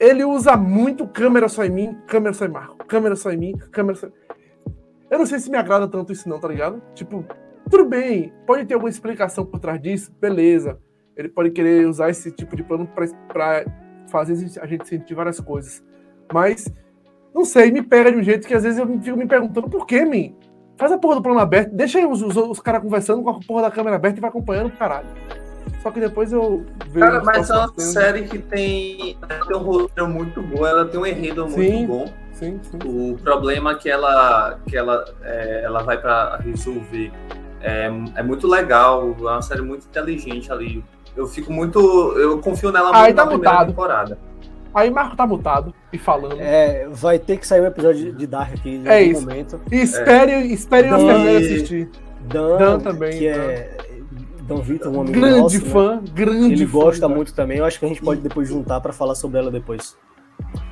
Ele 0.00 0.24
usa 0.24 0.56
muito 0.56 1.06
câmera 1.06 1.48
só 1.48 1.64
em 1.64 1.70
mim, 1.70 1.96
câmera 2.06 2.32
só 2.34 2.46
em 2.46 2.50
Marco, 2.50 2.84
câmera 2.86 3.14
só 3.14 3.30
em 3.30 3.36
mim, 3.36 3.52
câmera 3.70 3.96
só. 3.98 4.08
Eu 5.10 5.18
não 5.18 5.26
sei 5.26 5.38
se 5.38 5.50
me 5.50 5.56
agrada 5.56 5.86
tanto 5.86 6.12
isso, 6.12 6.28
não, 6.28 6.40
tá 6.40 6.48
ligado? 6.48 6.82
Tipo, 6.94 7.24
tudo 7.70 7.84
bem, 7.84 8.32
pode 8.46 8.64
ter 8.64 8.74
alguma 8.74 8.90
explicação 8.90 9.44
por 9.44 9.60
trás 9.60 9.80
disso, 9.80 10.10
beleza. 10.20 10.78
Ele 11.16 11.28
pode 11.28 11.50
querer 11.50 11.86
usar 11.86 12.08
esse 12.10 12.32
tipo 12.32 12.56
de 12.56 12.62
plano 12.64 12.88
para 13.32 13.64
fazer 14.08 14.32
a 14.60 14.66
gente 14.66 14.88
sentir 14.88 15.14
várias 15.14 15.38
coisas. 15.38 15.84
Mas, 16.32 16.72
não 17.34 17.44
sei, 17.44 17.70
me 17.70 17.82
pega 17.82 18.10
de 18.10 18.18
um 18.18 18.22
jeito 18.22 18.46
que 18.46 18.54
às 18.54 18.62
vezes 18.62 18.78
eu 18.78 18.86
fico 19.00 19.16
me 19.16 19.26
perguntando 19.26 19.68
por 19.68 19.86
que, 19.86 20.04
mim? 20.04 20.34
Faz 20.76 20.90
a 20.90 20.98
porra 20.98 21.16
do 21.16 21.22
plano 21.22 21.38
aberto, 21.38 21.72
deixa 21.72 21.98
aí 21.98 22.06
os, 22.06 22.20
os, 22.20 22.36
os 22.36 22.60
caras 22.60 22.82
conversando 22.82 23.22
com 23.22 23.30
a 23.30 23.40
porra 23.40 23.62
da 23.62 23.70
câmera 23.70 23.96
aberta 23.96 24.18
e 24.18 24.20
vai 24.20 24.30
acompanhando, 24.30 24.70
caralho. 24.72 25.06
Só 25.82 25.90
que 25.90 26.00
depois 26.00 26.32
eu 26.32 26.64
vejo. 26.88 27.06
Cara, 27.06 27.22
mas 27.22 27.50
é 27.50 27.54
uma 27.54 27.78
série 27.78 28.22
que 28.22 28.38
tem, 28.38 29.18
tem 29.46 29.56
um 29.56 29.62
roteiro 29.62 30.08
muito 30.08 30.42
bom, 30.42 30.66
ela 30.66 30.86
tem 30.86 30.98
um 30.98 31.06
enredo 31.06 31.46
muito 31.46 31.60
sim, 31.60 31.86
bom. 31.86 32.06
Sim, 32.32 32.58
sim. 32.62 32.78
O 32.86 33.18
problema 33.18 33.74
que 33.74 33.90
ela, 33.90 34.58
que 34.66 34.76
ela, 34.76 35.04
é, 35.22 35.62
ela 35.64 35.82
vai 35.82 36.00
para 36.00 36.38
resolver 36.38 37.12
é, 37.60 37.90
é 38.16 38.22
muito 38.22 38.46
legal, 38.46 39.14
é 39.18 39.22
uma 39.22 39.42
série 39.42 39.60
muito 39.60 39.86
inteligente 39.86 40.50
ali. 40.50 40.82
Eu 41.16 41.26
fico 41.26 41.52
muito. 41.52 41.78
Eu 42.18 42.38
confio 42.40 42.72
nela 42.72 42.86
muito 42.86 43.04
Aí 43.04 43.14
tá 43.14 43.24
na 43.24 43.30
primeira 43.30 43.66
temporada. 43.66 44.18
Aí 44.74 44.90
Marco 44.90 45.16
tá 45.16 45.26
mutado 45.26 45.72
e 45.92 45.98
falando. 45.98 46.40
É, 46.40 46.88
vai 46.90 47.18
ter 47.18 47.38
que 47.38 47.46
sair 47.46 47.60
um 47.60 47.66
episódio 47.66 48.12
de 48.12 48.26
Dark 48.26 48.54
aqui 48.54 48.70
em 48.70 48.86
é 48.86 48.98
algum 48.98 49.12
isso. 49.12 49.20
momento. 49.20 49.60
E 49.70 49.76
espere, 49.76 50.32
é. 50.32 50.46
espere 50.46 50.88
Dan, 50.88 51.38
assistir. 51.38 51.90
Dan, 52.22 52.56
Dan 52.58 52.80
também. 52.80 53.18
Que 53.18 53.32
Dan. 53.32 53.40
é 53.40 53.76
Dan 54.42 54.56
Vitor, 54.56 54.92
um 54.92 55.00
amigo 55.00 55.18
grande 55.18 55.40
nosso, 55.40 55.64
né? 55.64 55.70
fã, 55.70 55.96
né? 55.96 56.02
grande 56.12 56.52
Ele 56.54 56.66
fã, 56.66 56.72
gosta 56.72 57.08
muito 57.08 57.32
também. 57.32 57.58
Eu 57.58 57.64
acho 57.64 57.78
que 57.78 57.84
a 57.84 57.88
gente 57.88 58.02
pode 58.02 58.20
depois 58.20 58.48
juntar 58.48 58.80
para 58.80 58.92
falar 58.92 59.14
sobre 59.14 59.38
ela 59.38 59.50
depois. 59.50 59.96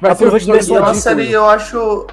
Vai 0.01 0.15
ser 0.15 0.29
uma 0.73 0.95
série, 0.95 1.31
eu 1.31 1.49
acho 1.49 2.07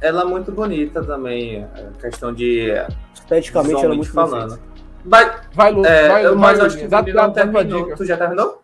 ela 0.00 0.22
é 0.22 0.24
muito 0.24 0.52
bonita 0.52 1.02
também. 1.02 1.64
A 1.64 2.00
questão 2.00 2.32
de. 2.32 2.70
Esteticamente 3.14 3.84
ela 3.84 3.94
é 3.94 3.96
muito 3.96 4.12
falando. 4.12 4.58
Vai, 5.04 5.40
vai, 5.54 5.72
Lu, 5.72 5.86
é, 5.86 6.08
vai, 6.08 6.34
mas 6.34 6.58
vai, 6.58 6.66
acho 6.66 6.78
que 6.78 6.88
dá, 6.88 7.00
dá, 7.00 7.26
não 7.26 7.32
terminou. 7.32 7.94
Tu 7.94 8.04
já 8.04 8.16
terminou? 8.16 8.57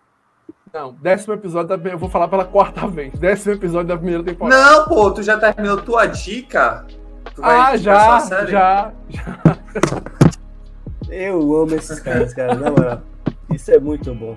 Não, 0.75 0.93
décimo 0.95 1.35
episódio 1.35 1.77
da, 1.77 1.89
eu 1.89 1.97
vou 1.97 2.11
falar 2.11 2.27
pela 2.27 2.45
quarta 2.45 2.85
vez. 2.91 3.17
Décimo 3.17 3.55
episódio 3.55 3.87
da 3.87 3.97
primeira 3.97 4.25
temporada. 4.25 4.61
Não, 4.61 4.89
pô, 4.89 5.09
tu 5.13 5.23
já 5.23 5.39
terminou 5.39 5.81
tua 5.81 6.07
dica? 6.07 6.85
ah, 7.41 7.77
já, 7.77 8.19
já, 8.19 8.45
já. 8.47 8.93
Eu 11.09 11.39
amo 11.57 11.77
esses 11.77 12.01
caras, 12.01 12.35
cara, 12.35 12.57
na 12.57 12.71
moral. 12.73 13.03
Isso 13.53 13.71
é 13.71 13.79
muito 13.79 14.13
bom. 14.13 14.37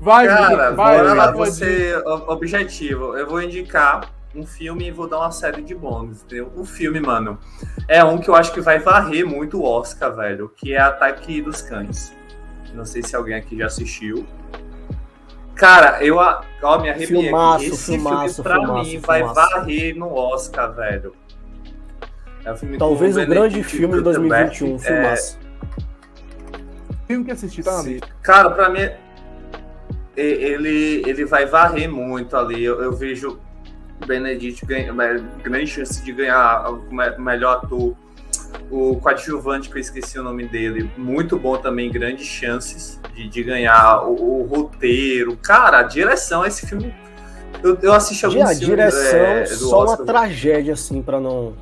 Vai, 0.00 0.28
cara, 0.28 0.70
vai, 0.70 0.98
bora 0.98 1.14
lá, 1.14 1.32
você 1.32 2.00
objetivo. 2.28 3.16
Eu 3.16 3.26
vou 3.26 3.42
indicar 3.42 4.08
um 4.32 4.46
filme 4.46 4.86
e 4.86 4.90
vou 4.92 5.08
dar 5.08 5.18
uma 5.18 5.32
série 5.32 5.62
de 5.62 5.74
bônus, 5.74 6.22
entendeu? 6.22 6.52
O 6.54 6.64
filme, 6.64 7.00
mano, 7.00 7.36
é 7.88 8.04
um 8.04 8.18
que 8.18 8.30
eu 8.30 8.36
acho 8.36 8.52
que 8.52 8.60
vai 8.60 8.78
varrer 8.78 9.26
muito 9.26 9.58
o 9.60 9.64
Oscar, 9.64 10.14
velho, 10.14 10.48
que 10.48 10.74
é 10.74 10.78
Ataque 10.78 11.42
dos 11.42 11.60
Cães. 11.60 12.14
Não 12.72 12.84
sei 12.84 13.02
se 13.02 13.16
alguém 13.16 13.34
aqui 13.34 13.58
já 13.58 13.66
assistiu. 13.66 14.24
Cara, 15.60 16.02
eu 16.02 16.16
ó, 16.16 16.78
me 16.78 16.88
arrepiei. 16.88 17.24
Filmaço, 17.24 17.64
Esse 17.66 17.92
filmaço, 17.92 18.34
filme, 18.36 18.42
pra 18.42 18.54
filmaço, 18.54 18.90
mim, 18.90 18.98
vai 18.98 19.22
varrer 19.22 19.94
no 19.94 20.10
Oscar, 20.10 20.74
velho. 20.74 21.14
É 22.42 22.50
um 22.50 22.56
filme 22.56 22.78
Talvez 22.78 23.14
o 23.14 23.26
grande 23.26 23.62
filme 23.62 23.96
de 23.96 24.00
2021, 24.00 24.78
filmaço. 24.78 25.38
É... 25.44 27.06
Filme 27.06 27.26
que 27.26 27.30
assisti, 27.32 27.62
tá. 27.62 27.84
Cara, 28.22 28.48
pra 28.48 28.70
mim, 28.70 28.88
ele, 30.16 31.02
ele 31.06 31.26
vai 31.26 31.44
varrer 31.44 31.90
muito 31.90 32.34
ali. 32.38 32.64
Eu, 32.64 32.80
eu 32.82 32.92
vejo 32.96 33.38
Benedict 34.06 34.64
ganha, 34.64 34.94
grande 35.42 35.66
chance 35.66 36.02
de 36.02 36.10
ganhar 36.10 36.70
o 36.70 37.20
melhor 37.20 37.58
ator. 37.58 37.94
O 38.70 38.96
coadjuvante, 38.96 39.68
que 39.68 39.76
eu 39.76 39.80
esqueci 39.80 40.18
o 40.18 40.22
nome 40.22 40.46
dele, 40.46 40.90
muito 40.96 41.38
bom 41.38 41.56
também, 41.56 41.90
grandes 41.90 42.26
chances 42.26 43.00
de, 43.14 43.28
de 43.28 43.42
ganhar. 43.42 44.04
O, 44.04 44.40
o, 44.40 44.46
roteiro, 44.46 45.36
cara, 45.36 45.80
a 45.80 45.82
direção, 45.82 46.44
esse 46.44 46.66
filme. 46.66 46.94
Eu, 47.62 47.76
eu 47.82 47.92
assisti 47.92 48.24
alguns 48.24 48.48
a 48.48 48.54
direção 48.54 49.18
é, 49.18 49.46
só 49.46 49.80
Oscar. 49.80 49.98
uma 49.98 50.06
tragédia, 50.06 50.74
assim, 50.74 51.02
para 51.02 51.20
não 51.20 51.54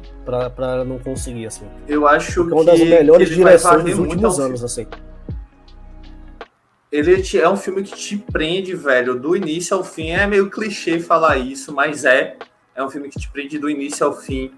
para 0.53 0.85
não 0.85 0.99
conseguir, 0.99 1.47
assim. 1.47 1.65
Eu 1.87 2.07
acho 2.07 2.45
Porque 2.45 2.53
é 2.53 2.57
uma 2.57 2.65
das 2.65 2.81
melhores 2.81 3.29
direções 3.31 3.83
dos 3.83 3.99
últimos 3.99 4.39
anos, 4.39 4.63
assim. 4.63 4.87
Ele 6.91 7.23
é 7.35 7.49
um 7.49 7.57
filme 7.57 7.83
que 7.83 7.95
te 7.95 8.17
prende, 8.17 8.75
velho, 8.75 9.15
do 9.15 9.37
início 9.37 9.77
ao 9.77 9.85
fim. 9.85 10.11
É 10.11 10.27
meio 10.27 10.51
clichê 10.51 11.01
falar 11.01 11.37
isso, 11.37 11.73
mas 11.73 12.05
é. 12.05 12.37
É 12.75 12.83
um 12.83 12.91
filme 12.91 13.09
que 13.09 13.19
te 13.19 13.31
prende 13.31 13.59
do 13.59 13.69
início 13.69 14.07
ao 14.07 14.13
fim. 14.13 14.53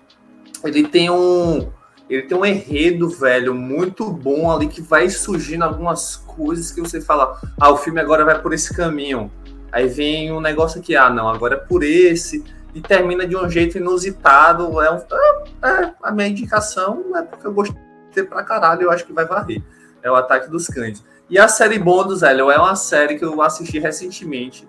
Ele 0.64 0.86
tem 0.86 1.10
um. 1.10 1.70
Ele 2.10 2.22
tem 2.22 2.36
um 2.36 2.44
enredo, 2.44 3.08
velho, 3.08 3.54
muito 3.54 4.10
bom 4.10 4.50
ali, 4.50 4.66
que 4.66 4.82
vai 4.82 5.08
surgindo 5.08 5.62
algumas 5.62 6.16
coisas 6.16 6.72
que 6.72 6.80
você 6.80 7.00
fala, 7.00 7.40
ah, 7.58 7.70
o 7.70 7.76
filme 7.76 8.00
agora 8.00 8.24
vai 8.24 8.36
por 8.42 8.52
esse 8.52 8.74
caminho. 8.74 9.30
Aí 9.70 9.86
vem 9.86 10.32
um 10.32 10.40
negócio 10.40 10.80
aqui, 10.80 10.96
ah, 10.96 11.08
não, 11.08 11.28
agora 11.28 11.54
é 11.54 11.58
por 11.58 11.84
esse. 11.84 12.44
E 12.74 12.80
termina 12.80 13.24
de 13.24 13.36
um 13.36 13.48
jeito 13.48 13.78
inusitado. 13.78 14.80
É, 14.80 14.90
um, 14.90 14.96
é, 14.96 15.68
é 15.68 15.94
a 16.02 16.10
minha 16.10 16.26
indicação 16.26 17.16
é 17.16 17.22
porque 17.22 17.46
eu 17.46 17.52
gostei 17.52 18.24
pra 18.28 18.42
caralho, 18.42 18.82
eu 18.82 18.90
acho 18.90 19.06
que 19.06 19.12
vai 19.12 19.24
varrer. 19.24 19.62
É 20.02 20.10
o 20.10 20.16
Ataque 20.16 20.50
dos 20.50 20.66
Cães. 20.66 21.04
E 21.28 21.38
a 21.38 21.46
série 21.46 21.78
Bônus, 21.78 22.22
velho, 22.22 22.50
é 22.50 22.58
uma 22.58 22.74
série 22.74 23.16
que 23.16 23.24
eu 23.24 23.40
assisti 23.40 23.78
recentemente. 23.78 24.66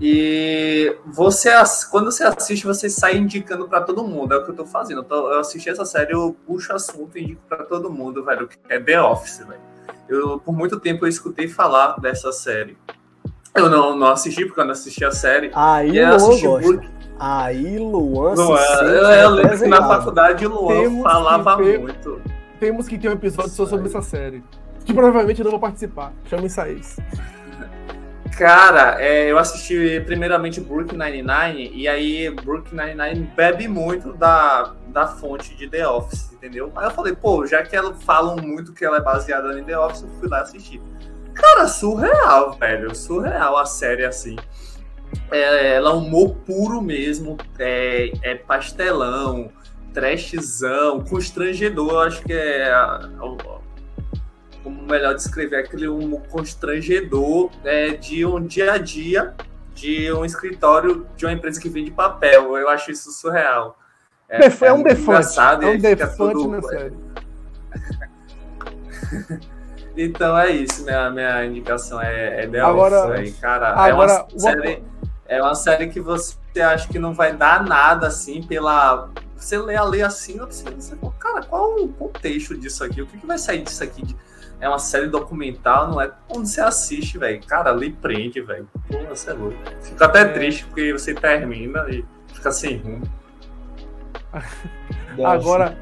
E 0.00 0.94
você, 1.06 1.50
quando 1.90 2.12
você 2.12 2.22
assiste, 2.24 2.66
você 2.66 2.90
sai 2.90 3.16
indicando 3.16 3.66
para 3.66 3.80
todo 3.80 4.06
mundo. 4.06 4.34
É 4.34 4.36
o 4.36 4.44
que 4.44 4.50
eu 4.50 4.54
tô 4.54 4.66
fazendo. 4.66 5.06
Eu 5.08 5.38
assisti 5.38 5.70
essa 5.70 5.84
série, 5.84 6.12
eu 6.12 6.36
puxo 6.46 6.72
assunto 6.72 7.16
e 7.16 7.24
indico 7.24 7.40
para 7.48 7.64
todo 7.64 7.90
mundo, 7.90 8.24
velho, 8.24 8.46
que 8.46 8.58
é 8.68 8.78
The 8.78 9.00
Office, 9.00 9.38
velho. 9.38 9.60
Eu, 10.08 10.38
por 10.38 10.52
muito 10.52 10.78
tempo 10.78 11.04
eu 11.04 11.08
escutei 11.08 11.48
falar 11.48 11.98
dessa 11.98 12.30
série. 12.30 12.76
Eu 13.54 13.70
não, 13.70 13.96
não 13.96 14.08
assisti, 14.08 14.44
porque 14.44 14.60
eu 14.60 14.64
não 14.66 14.72
assisti 14.72 15.04
a 15.04 15.10
série. 15.10 15.50
Aí 15.54 15.96
eu 15.96 16.14
assisti 16.14 16.46
Por... 16.46 16.84
Aí 17.18 17.78
Luan 17.78 18.34
Luan, 18.34 18.60
eu, 18.82 19.10
eu 19.10 19.30
lembro 19.30 19.58
que 19.58 19.66
na 19.66 19.88
faculdade 19.88 20.46
Luan 20.46 20.82
Temos 20.82 21.02
falava 21.02 21.56
ter... 21.56 21.78
muito. 21.78 22.20
Temos 22.60 22.86
que 22.86 22.98
ter 22.98 23.08
um 23.08 23.12
episódio 23.12 23.50
só 23.50 23.64
sobre 23.64 23.86
essa 23.86 24.02
série 24.02 24.44
que 24.86 24.94
provavelmente 24.94 25.40
eu 25.40 25.44
não 25.44 25.50
vou 25.50 25.60
participar. 25.60 26.12
Chama 26.26 26.46
isso 26.46 26.60
aí. 26.60 26.80
Cara, 28.36 29.00
é, 29.00 29.32
eu 29.32 29.38
assisti 29.38 29.98
primeiramente 30.04 30.60
Brooklyn 30.60 30.98
Nine-Nine 30.98 31.70
e 31.72 31.88
aí 31.88 32.28
Brooklyn 32.28 32.84
Nine-Nine 32.84 33.32
bebe 33.34 33.66
muito 33.66 34.12
da, 34.12 34.74
da 34.88 35.06
fonte 35.06 35.54
de 35.54 35.66
The 35.66 35.88
Office, 35.88 36.32
entendeu? 36.34 36.70
Aí 36.76 36.84
eu 36.84 36.90
falei, 36.90 37.14
pô, 37.14 37.46
já 37.46 37.62
que 37.62 37.74
elas 37.74 38.02
falam 38.04 38.36
muito 38.36 38.74
que 38.74 38.84
ela 38.84 38.98
é 38.98 39.00
baseada 39.00 39.58
em 39.58 39.64
The 39.64 39.78
Office, 39.78 40.02
eu 40.02 40.10
fui 40.20 40.28
lá 40.28 40.42
assistir. 40.42 40.82
Cara, 41.32 41.66
surreal, 41.66 42.52
velho, 42.58 42.94
surreal 42.94 43.56
a 43.56 43.64
série 43.64 44.04
assim. 44.04 44.36
É, 45.30 45.76
ela 45.76 45.90
é 45.90 45.94
humor 45.94 46.36
puro 46.44 46.82
mesmo, 46.82 47.38
é, 47.58 48.12
é 48.20 48.34
pastelão, 48.34 49.50
trashzão, 49.94 51.02
constrangedor, 51.02 52.06
acho 52.06 52.22
que 52.22 52.34
é 52.34 52.70
a, 52.70 53.08
a, 53.18 53.55
como 54.66 54.82
melhor 54.82 55.14
descrever 55.14 55.58
aquele 55.58 55.88
um 55.88 56.18
constrangedor 56.22 57.52
é, 57.62 57.90
de 57.90 58.26
um 58.26 58.44
dia 58.44 58.72
a 58.72 58.78
dia 58.78 59.32
de 59.72 60.12
um 60.12 60.24
escritório 60.24 61.06
de 61.16 61.24
uma 61.24 61.32
empresa 61.32 61.60
que 61.60 61.68
vende 61.68 61.92
papel. 61.92 62.56
Eu 62.56 62.68
acho 62.68 62.90
isso 62.90 63.12
surreal. 63.12 63.78
É, 64.28 64.46
é, 64.46 64.56
é 64.62 64.72
um 64.72 64.82
defante. 64.82 65.38
É 65.38 65.68
um 65.68 65.78
defante 65.78 66.32
tudo... 66.32 66.48
na 66.48 66.62
série. 66.62 66.94
então 69.96 70.36
é 70.36 70.50
isso, 70.50 70.82
minha, 70.82 71.10
minha 71.10 71.44
indicação 71.44 72.02
é, 72.02 72.42
é 72.42 72.48
The 72.48 72.58
agora, 72.58 73.04
Office, 73.04 73.20
aí, 73.20 73.32
cara. 73.34 73.68
Agora, 73.68 74.12
é, 74.12 74.16
uma 74.18 74.40
série, 74.40 74.82
é 75.28 75.42
uma 75.42 75.54
série 75.54 75.86
que 75.86 76.00
você 76.00 76.36
acha 76.60 76.88
que 76.88 76.98
não 76.98 77.14
vai 77.14 77.32
dar 77.32 77.62
nada 77.64 78.08
assim 78.08 78.42
pela. 78.42 79.10
Você 79.36 79.56
lê 79.58 79.76
a 79.76 79.84
ler 79.84 80.02
assim, 80.02 80.38
você, 80.38 80.68
você 80.70 80.96
cara, 81.20 81.44
qual 81.44 81.76
o 81.76 81.86
contexto 81.92 82.58
disso 82.58 82.82
aqui? 82.82 83.00
O 83.00 83.06
que, 83.06 83.18
que 83.18 83.26
vai 83.26 83.38
sair 83.38 83.62
disso 83.62 83.84
aqui? 83.84 84.02
É 84.60 84.68
uma 84.68 84.78
série 84.78 85.08
documental, 85.08 85.88
não 85.88 86.00
é 86.00 86.10
quando 86.28 86.46
você 86.46 86.60
assiste, 86.60 87.18
velho. 87.18 87.40
Cara, 87.46 87.70
ali 87.70 87.90
prende, 87.90 88.40
velho. 88.40 88.68
Pô, 88.88 88.98
você 89.08 89.30
é 89.30 89.34
louco. 89.34 89.56
Fico 89.82 90.02
até 90.02 90.20
é. 90.20 90.24
triste 90.24 90.64
porque 90.66 90.92
você 90.92 91.14
termina 91.14 91.86
e 91.90 92.04
fica 92.32 92.50
sem 92.50 92.78
rumo. 92.78 93.02
agora, 95.24 95.78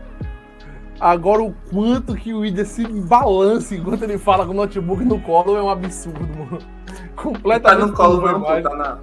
agora 1.00 1.42
o 1.42 1.52
quanto 1.70 2.14
que 2.14 2.34
o 2.34 2.44
Ida 2.44 2.64
se 2.64 2.86
balança 2.86 3.74
enquanto 3.74 4.02
ele 4.02 4.18
fala 4.18 4.44
com 4.44 4.52
o 4.52 4.56
notebook 4.56 5.04
no 5.04 5.20
colo 5.20 5.56
é 5.56 5.62
um 5.62 5.70
absurdo, 5.70 6.20
mano. 6.20 6.58
Completamente. 7.14 7.80
Tá 7.80 7.86
no 7.86 7.92
colo, 7.92 8.20
não, 8.20 8.40
pô, 8.42 8.60
tá 8.60 8.76
na. 8.76 8.98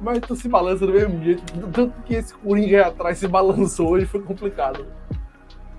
Mas 0.00 0.20
tu 0.20 0.34
se 0.34 0.48
balança 0.48 0.86
do 0.86 0.92
mesmo 0.92 1.22
jeito. 1.22 1.42
Tanto 1.72 1.92
que 2.02 2.14
esse 2.14 2.34
Coringa 2.34 2.76
aí 2.78 2.84
atrás 2.84 3.18
se 3.18 3.28
balançou 3.28 3.90
hoje 3.90 4.06
foi 4.06 4.20
complicado. 4.20 4.86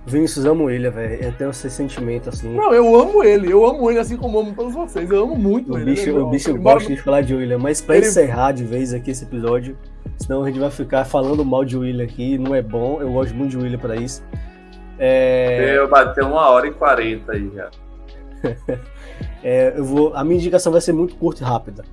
Vinícius, 0.06 0.46
amo 0.46 0.70
ele, 0.70 0.88
velho. 0.88 1.24
Eu 1.24 1.32
tenho 1.32 1.50
esse 1.50 1.68
sentimento 1.68 2.28
assim. 2.28 2.54
Não, 2.54 2.72
eu 2.72 2.94
amo 2.94 3.24
ele. 3.24 3.52
Eu 3.52 3.66
amo 3.66 3.90
ele 3.90 3.98
assim 3.98 4.16
como 4.16 4.38
amo 4.38 4.54
todos 4.54 4.72
vocês. 4.72 5.10
Eu 5.10 5.24
amo 5.24 5.36
muito 5.36 5.72
o 5.72 5.76
ele. 5.76 5.86
Bicho, 5.86 6.10
é 6.10 6.12
o 6.12 6.30
bicho 6.30 6.56
gosta 6.56 6.94
de 6.94 7.02
falar 7.02 7.22
de 7.22 7.34
William. 7.34 7.58
Mas 7.58 7.80
pra 7.80 7.96
ele... 7.96 8.06
encerrar 8.06 8.52
de 8.52 8.64
vez 8.64 8.94
aqui 8.94 9.10
esse 9.10 9.24
episódio, 9.24 9.76
Senão 10.18 10.42
a 10.42 10.46
gente 10.46 10.58
vai 10.58 10.70
ficar 10.70 11.04
falando 11.04 11.44
mal 11.44 11.64
de 11.64 11.76
William 11.76 12.04
aqui, 12.04 12.38
não 12.38 12.54
é 12.54 12.62
bom. 12.62 13.00
Eu 13.00 13.12
gosto 13.12 13.34
muito 13.34 13.50
de 13.50 13.58
William 13.58 13.78
para 13.78 13.96
isso. 13.96 14.24
É... 14.98 15.76
Eu 15.76 15.88
bati 15.88 16.20
uma 16.20 16.48
hora 16.48 16.66
e 16.66 16.72
quarenta 16.72 17.32
aí 17.32 17.50
já. 17.54 17.70
é, 19.42 19.74
eu 19.76 19.84
vou, 19.84 20.14
a 20.14 20.24
minha 20.24 20.36
indicação 20.36 20.72
vai 20.72 20.80
ser 20.80 20.92
muito 20.92 21.14
curta 21.16 21.42
e 21.42 21.46
rápida. 21.46 21.84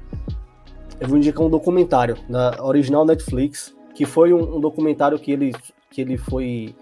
Eu 0.99 1.07
vou 1.07 1.18
indicar 1.18 1.45
um 1.45 1.49
documentário 1.49 2.18
da 2.30 2.64
original 2.64 3.06
Netflix, 3.06 3.76
que 3.94 4.06
foi 4.06 4.34
um, 4.34 4.57
um 4.57 4.60
documentário 4.60 5.19
que 5.19 5.31
ele, 5.31 5.52
que 5.91 6.02
ele 6.02 6.18
foi 6.18 6.73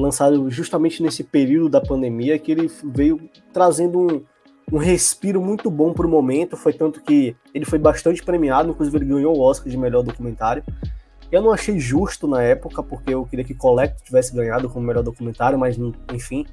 lançado 0.00 0.50
justamente 0.50 1.02
nesse 1.02 1.24
período 1.24 1.68
da 1.68 1.80
pandemia, 1.80 2.38
que 2.38 2.52
ele 2.52 2.70
veio 2.84 3.20
trazendo 3.52 4.00
um, 4.00 4.22
um 4.72 4.78
respiro 4.78 5.40
muito 5.40 5.70
bom 5.70 5.92
para 5.92 6.06
o 6.06 6.10
momento. 6.10 6.56
Foi 6.56 6.72
tanto 6.72 7.02
que 7.02 7.36
ele 7.54 7.64
foi 7.64 7.78
bastante 7.78 8.22
premiado, 8.22 8.70
inclusive 8.70 8.96
ele 8.98 9.04
ganhou 9.04 9.36
o 9.36 9.40
Oscar 9.40 9.68
de 9.68 9.76
melhor 9.76 10.02
documentário. 10.02 10.62
Eu 11.30 11.42
não 11.42 11.52
achei 11.52 11.78
justo 11.78 12.26
na 12.26 12.42
época, 12.42 12.82
porque 12.82 13.12
eu 13.12 13.24
queria 13.26 13.44
que 13.44 13.54
Collecto 13.54 14.02
tivesse 14.02 14.34
ganhado 14.34 14.68
como 14.68 14.86
melhor 14.86 15.02
documentário, 15.02 15.58
mas 15.58 15.78
enfim. 16.12 16.46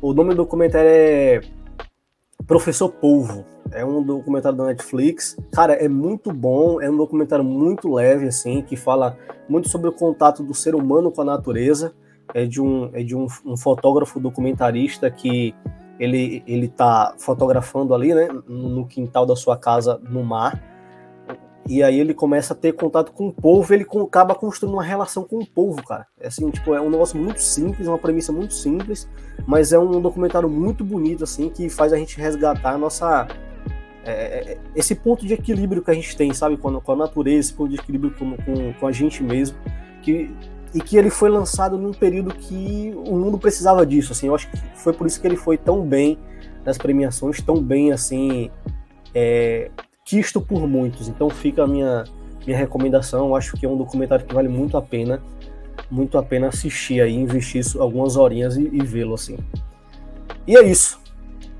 O 0.00 0.14
nome 0.14 0.30
do 0.30 0.36
documentário 0.36 0.88
é 0.88 1.40
Professor 2.46 2.88
Polvo. 2.88 3.44
É 3.70 3.84
um 3.84 4.02
documentário 4.02 4.56
da 4.56 4.64
Netflix. 4.64 5.36
Cara, 5.52 5.74
é 5.74 5.86
muito 5.86 6.32
bom, 6.32 6.80
é 6.80 6.90
um 6.90 6.96
documentário 6.96 7.44
muito 7.44 7.92
leve, 7.92 8.26
assim, 8.26 8.62
que 8.62 8.74
fala 8.74 9.16
muito 9.48 9.68
sobre 9.68 9.88
o 9.88 9.92
contato 9.92 10.42
do 10.42 10.54
ser 10.54 10.74
humano 10.74 11.12
com 11.12 11.20
a 11.20 11.24
natureza. 11.24 11.92
É 12.32 12.46
de 12.46 12.60
um, 12.60 12.90
é 12.92 13.02
de 13.02 13.16
um, 13.16 13.26
um 13.44 13.56
fotógrafo 13.56 14.20
documentarista 14.20 15.10
que 15.10 15.54
ele, 15.98 16.42
ele 16.46 16.68
tá 16.68 17.14
fotografando 17.18 17.94
ali, 17.94 18.14
né, 18.14 18.28
no 18.48 18.86
quintal 18.86 19.26
da 19.26 19.36
sua 19.36 19.56
casa, 19.56 20.00
no 20.08 20.24
mar 20.24 20.60
e 21.70 21.84
aí 21.84 22.00
ele 22.00 22.14
começa 22.14 22.52
a 22.52 22.56
ter 22.56 22.72
contato 22.72 23.12
com 23.12 23.28
o 23.28 23.32
povo, 23.32 23.72
ele 23.72 23.86
acaba 24.04 24.34
construindo 24.34 24.74
uma 24.74 24.82
relação 24.82 25.22
com 25.22 25.38
o 25.38 25.46
povo, 25.46 25.80
cara. 25.84 26.04
É 26.18 26.26
assim, 26.26 26.50
tipo, 26.50 26.74
é 26.74 26.80
um 26.80 26.90
negócio 26.90 27.16
muito 27.16 27.40
simples, 27.40 27.86
uma 27.86 27.96
premissa 27.96 28.32
muito 28.32 28.54
simples, 28.54 29.08
mas 29.46 29.72
é 29.72 29.78
um 29.78 30.00
documentário 30.00 30.48
muito 30.48 30.84
bonito, 30.84 31.22
assim, 31.22 31.48
que 31.48 31.68
faz 31.68 31.92
a 31.92 31.96
gente 31.96 32.20
resgatar 32.20 32.72
a 32.72 32.78
nossa. 32.78 33.28
É, 34.04 34.10
é, 34.10 34.52
é 34.52 34.58
esse 34.74 34.96
ponto 34.96 35.24
de 35.24 35.34
equilíbrio 35.34 35.80
que 35.80 35.92
a 35.92 35.94
gente 35.94 36.16
tem, 36.16 36.32
sabe, 36.32 36.56
com 36.56 36.76
a, 36.76 36.80
com 36.80 36.92
a 36.92 36.96
natureza, 36.96 37.38
esse 37.38 37.54
ponto 37.54 37.70
de 37.70 37.76
equilíbrio 37.76 38.12
com, 38.18 38.36
com, 38.38 38.72
com, 38.72 38.86
a 38.88 38.90
gente 38.90 39.22
mesmo, 39.22 39.56
que, 40.02 40.34
e 40.74 40.80
que 40.80 40.96
ele 40.96 41.10
foi 41.10 41.28
lançado 41.28 41.76
num 41.76 41.92
período 41.92 42.34
que 42.34 42.94
o 43.06 43.16
mundo 43.16 43.38
precisava 43.38 43.84
disso, 43.84 44.12
assim, 44.12 44.28
eu 44.28 44.34
acho 44.34 44.48
que 44.50 44.56
foi 44.76 44.92
por 44.92 45.06
isso 45.06 45.20
que 45.20 45.26
ele 45.26 45.36
foi 45.36 45.58
tão 45.58 45.82
bem 45.82 46.18
nas 46.64 46.78
premiações, 46.78 47.40
tão 47.40 47.60
bem, 47.62 47.92
assim, 47.92 48.50
é, 49.14 49.70
quisto 50.04 50.40
por 50.40 50.66
muitos. 50.68 51.08
Então 51.08 51.28
fica 51.30 51.64
a 51.64 51.66
minha, 51.66 52.04
minha 52.46 52.58
recomendação. 52.58 53.28
Eu 53.28 53.36
acho 53.36 53.56
que 53.56 53.66
é 53.66 53.68
um 53.68 53.76
documentário 53.76 54.24
que 54.24 54.34
vale 54.34 54.48
muito 54.48 54.76
a 54.76 54.82
pena, 54.82 55.22
muito 55.90 56.18
a 56.18 56.22
pena 56.22 56.48
assistir 56.48 57.00
aí, 57.00 57.14
investir 57.14 57.64
algumas 57.78 58.16
horinhas 58.16 58.56
e, 58.56 58.62
e 58.72 58.82
vê-lo 58.82 59.14
assim. 59.14 59.38
E 60.46 60.56
é 60.56 60.62
isso. 60.62 61.00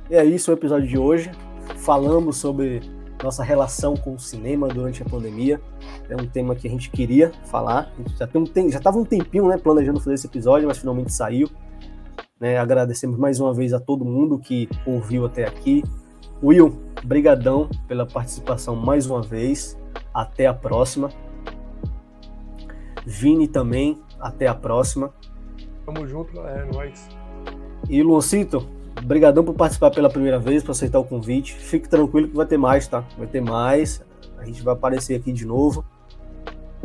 E 0.09 0.15
é 0.15 0.25
isso 0.25 0.51
o 0.51 0.55
episódio 0.55 0.89
de 0.89 0.99
hoje. 0.99 1.31
Falamos 1.77 2.37
sobre 2.37 2.81
nossa 3.23 3.43
relação 3.43 3.95
com 3.97 4.15
o 4.15 4.19
cinema 4.19 4.69
durante 4.69 5.03
a 5.03 5.05
pandemia. 5.05 5.61
É 6.09 6.17
um 6.17 6.27
tema 6.27 6.55
que 6.55 6.67
a 6.67 6.71
gente 6.71 6.91
queria 6.91 7.33
falar. 7.45 7.93
Gente 7.99 8.19
já 8.19 8.27
tem 8.27 8.43
um 8.43 8.71
já 8.71 8.79
estava 8.79 8.99
um 8.99 9.05
tempinho, 9.05 9.49
né, 9.49 9.59
planejando 9.59 10.01
fazer 10.01 10.15
esse 10.15 10.27
episódio, 10.27 10.67
mas 10.67 10.79
finalmente 10.79 11.13
saiu. 11.13 11.49
Né, 12.39 12.59
agradecemos 12.59 13.19
mais 13.19 13.39
uma 13.39 13.53
vez 13.53 13.73
a 13.73 13.81
todo 13.81 14.05
mundo 14.05 14.39
que 14.39 14.69
ouviu 14.87 15.27
até 15.27 15.47
aqui, 15.47 15.85
Will, 16.43 16.81
brigadão 17.05 17.69
pela 17.87 18.07
participação 18.07 18.75
mais 18.75 19.07
uma 19.07 19.21
vez. 19.21 19.79
Até 20.15 20.47
a 20.47 20.55
próxima. 20.55 21.11
Vini 23.05 23.47
também, 23.47 24.01
até 24.19 24.47
a 24.47 24.55
próxima. 24.55 25.13
Tamo 25.85 26.07
junto, 26.07 26.33
galera, 26.35 26.67
é 26.67 26.73
nóis. 26.73 27.09
E 27.89 28.03
Luancito, 28.03 28.67
brigadão 29.03 29.45
por 29.45 29.55
participar 29.55 29.91
pela 29.91 30.09
primeira 30.09 30.39
vez, 30.39 30.63
por 30.63 30.73
aceitar 30.73 30.99
o 30.99 31.05
convite. 31.05 31.55
Fique 31.55 31.89
tranquilo 31.89 32.29
que 32.29 32.37
vai 32.37 32.47
ter 32.47 32.57
mais, 32.57 32.87
tá? 32.87 33.05
Vai 33.17 33.27
ter 33.27 33.41
mais. 33.41 34.05
A 34.39 34.45
gente 34.45 34.63
vai 34.63 34.75
aparecer 34.75 35.17
aqui 35.17 35.33
de 35.33 35.47
novo. 35.47 35.85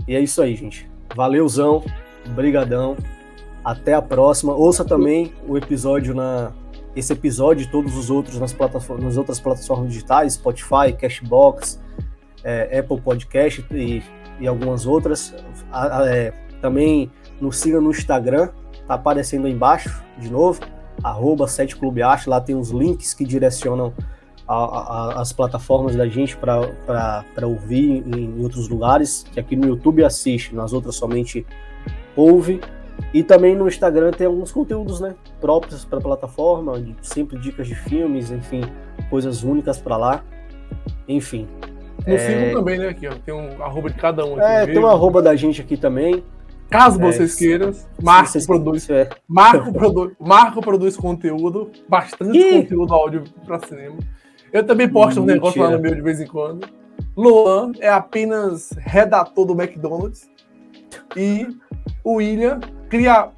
E 0.07 0.15
é 0.15 0.19
isso 0.19 0.41
aí, 0.41 0.55
gente. 0.55 0.89
Valeuzão, 1.15 1.83
brigadão. 2.35 2.97
Até 3.63 3.93
a 3.93 4.01
próxima. 4.01 4.53
Ouça 4.53 4.85
também 4.85 5.33
o 5.47 5.57
episódio 5.57 6.13
na 6.13 6.51
esse 6.95 7.11
episódio 7.11 7.63
e 7.63 7.67
todos 7.67 7.97
os 7.97 8.09
outros 8.09 8.39
nas, 8.39 8.53
plataformas, 8.53 9.03
nas 9.03 9.17
outras 9.17 9.39
plataformas 9.39 9.89
digitais, 9.89 10.33
Spotify, 10.33 10.93
Cashbox, 10.97 11.81
é, 12.41 12.79
Apple 12.79 13.01
Podcast 13.01 13.65
e, 13.71 14.01
e, 14.39 14.47
algumas 14.47 14.85
outras. 14.85 15.35
A, 15.71 15.99
a, 15.99 16.09
é, 16.09 16.31
também 16.61 17.11
nos 17.41 17.57
siga 17.57 17.81
no 17.81 17.89
Instagram, 17.89 18.49
tá 18.87 18.93
aparecendo 18.93 19.45
aí 19.45 19.51
embaixo 19.51 20.01
de 20.17 20.31
novo, 20.31 20.61
arroba 21.03 21.47
7 21.47 21.75
Clube 21.75 22.01
Arte, 22.01 22.29
lá 22.29 22.39
tem 22.41 22.55
os 22.55 22.69
links 22.71 23.13
que 23.13 23.25
direcionam 23.25 23.93
as 24.47 25.33
plataformas 25.33 25.95
da 25.95 26.07
gente 26.07 26.37
para 26.37 27.47
ouvir 27.47 28.03
em, 28.05 28.37
em 28.37 28.43
outros 28.43 28.69
lugares, 28.69 29.25
que 29.31 29.39
aqui 29.39 29.55
no 29.55 29.67
YouTube 29.67 30.03
assiste, 30.03 30.53
nas 30.53 30.71
outras 30.71 30.95
somente 30.95 31.45
ouve. 32.15 32.61
E 33.13 33.23
também 33.23 33.55
no 33.55 33.67
Instagram 33.67 34.11
tem 34.11 34.27
alguns 34.27 34.51
conteúdos, 34.51 35.01
né, 35.01 35.15
próprios 35.41 35.83
para 35.83 35.97
a 35.97 36.01
plataforma, 36.01 36.81
sempre 37.01 37.37
dicas 37.37 37.67
de 37.67 37.75
filmes, 37.75 38.31
enfim, 38.31 38.61
coisas 39.09 39.43
únicas 39.43 39.79
para 39.79 39.97
lá. 39.97 40.23
Enfim. 41.07 41.47
No 42.05 42.13
é... 42.13 42.51
também, 42.53 42.77
né, 42.77 42.89
aqui, 42.89 43.07
ó, 43.07 43.13
tem 43.25 43.33
um 43.33 43.61
arroba 43.63 43.89
de 43.89 43.95
cada 43.95 44.25
um 44.25 44.35
aqui. 44.35 44.45
É, 44.45 44.65
tem 44.65 44.79
um 44.79 44.87
arroba 44.87 45.21
da 45.21 45.35
gente 45.35 45.59
aqui 45.61 45.75
também. 45.75 46.23
Caso 46.75 47.01
é, 47.01 47.05
vocês 47.05 47.35
queiram, 47.35 47.71
Marco 48.03 48.29
vocês 48.29 48.45
produz, 48.45 48.89
é. 48.89 49.09
Marco, 49.25 49.71
produz, 49.71 50.13
Marco 50.19 50.61
produz 50.61 50.97
conteúdo, 50.97 51.71
bastante 51.87 52.37
Ih! 52.37 52.63
conteúdo 52.63 52.93
áudio 52.93 53.23
para 53.45 53.59
cinema. 53.65 53.95
Eu 54.51 54.61
também 54.65 54.89
posto 54.89 55.21
um 55.21 55.25
negócio 55.25 55.61
lá 55.61 55.69
no 55.69 55.79
meu 55.79 55.95
de 55.95 56.01
vez 56.01 56.19
em 56.19 56.27
quando. 56.27 56.67
Luan 57.15 57.71
é 57.79 57.87
apenas 57.87 58.71
redator 58.77 59.45
do 59.45 59.53
McDonald's. 59.53 60.29
E 61.15 61.47
o 62.03 62.15
William 62.15 62.59
cria. 62.89 63.29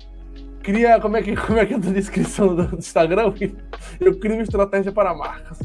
Cria. 0.63 0.99
Como 0.99 1.15
é 1.15 1.21
que, 1.21 1.35
como 1.37 1.59
é, 1.59 1.65
que 1.67 1.75
é 1.75 1.77
a 1.77 1.79
descrição 1.79 2.55
do 2.55 2.75
Instagram? 2.75 3.33
Eu 3.99 4.17
crio 4.17 4.41
estratégia 4.41 4.91
para 4.91 5.13
marcas. 5.13 5.59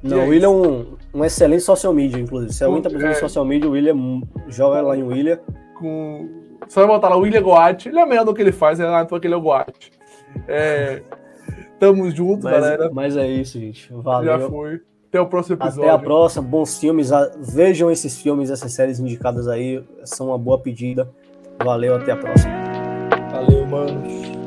Não, 0.00 0.20
é 0.20 0.24
o 0.24 0.28
William 0.28 0.46
é 0.46 0.50
um, 0.50 0.96
um, 1.12 1.24
excelente 1.24 1.64
social 1.64 1.92
media, 1.92 2.20
inclusive. 2.20 2.52
Se 2.52 2.62
alguém 2.62 2.82
tá 2.82 2.88
precisando 2.88 3.16
é, 3.16 3.20
social 3.20 3.44
media, 3.44 3.68
o 3.68 3.72
William 3.72 4.20
joga 4.46 4.80
lá 4.80 4.96
em 4.96 5.02
William. 5.02 5.40
Com... 5.74 6.45
Só 6.68 6.80
vai 6.80 6.88
botar 6.88 7.08
lá 7.08 7.16
o 7.16 7.20
William 7.20 7.42
Goat. 7.42 7.88
Ele 7.88 7.98
é 7.98 8.06
melhor 8.06 8.24
do 8.24 8.34
que 8.34 8.42
ele 8.42 8.52
faz, 8.52 8.80
é 8.80 8.86
lá 8.86 9.04
que 9.04 9.26
ele 9.26 9.34
é 9.34 9.36
o 9.36 9.40
Goat. 9.40 9.92
É, 10.46 11.02
tamo 11.78 12.10
junto, 12.10 12.44
mas, 12.44 12.52
galera. 12.52 12.90
Mas 12.92 13.16
é 13.16 13.26
isso, 13.26 13.58
gente. 13.58 13.92
Valeu. 13.92 14.38
Já 14.38 14.48
foi. 14.48 14.80
Até 15.08 15.20
o 15.20 15.26
próximo 15.26 15.56
episódio. 15.56 15.82
Até 15.82 15.90
a 15.90 15.98
próxima. 15.98 16.42
Bons 16.42 16.78
filmes. 16.78 17.10
Vejam 17.38 17.90
esses 17.90 18.20
filmes, 18.20 18.50
essas 18.50 18.72
séries 18.72 18.98
indicadas 18.98 19.48
aí. 19.48 19.82
São 20.04 20.28
uma 20.28 20.38
boa 20.38 20.58
pedida. 20.58 21.08
Valeu, 21.64 21.94
até 21.94 22.12
a 22.12 22.16
próxima. 22.16 22.52
Valeu, 23.30 23.66
mano. 23.66 24.45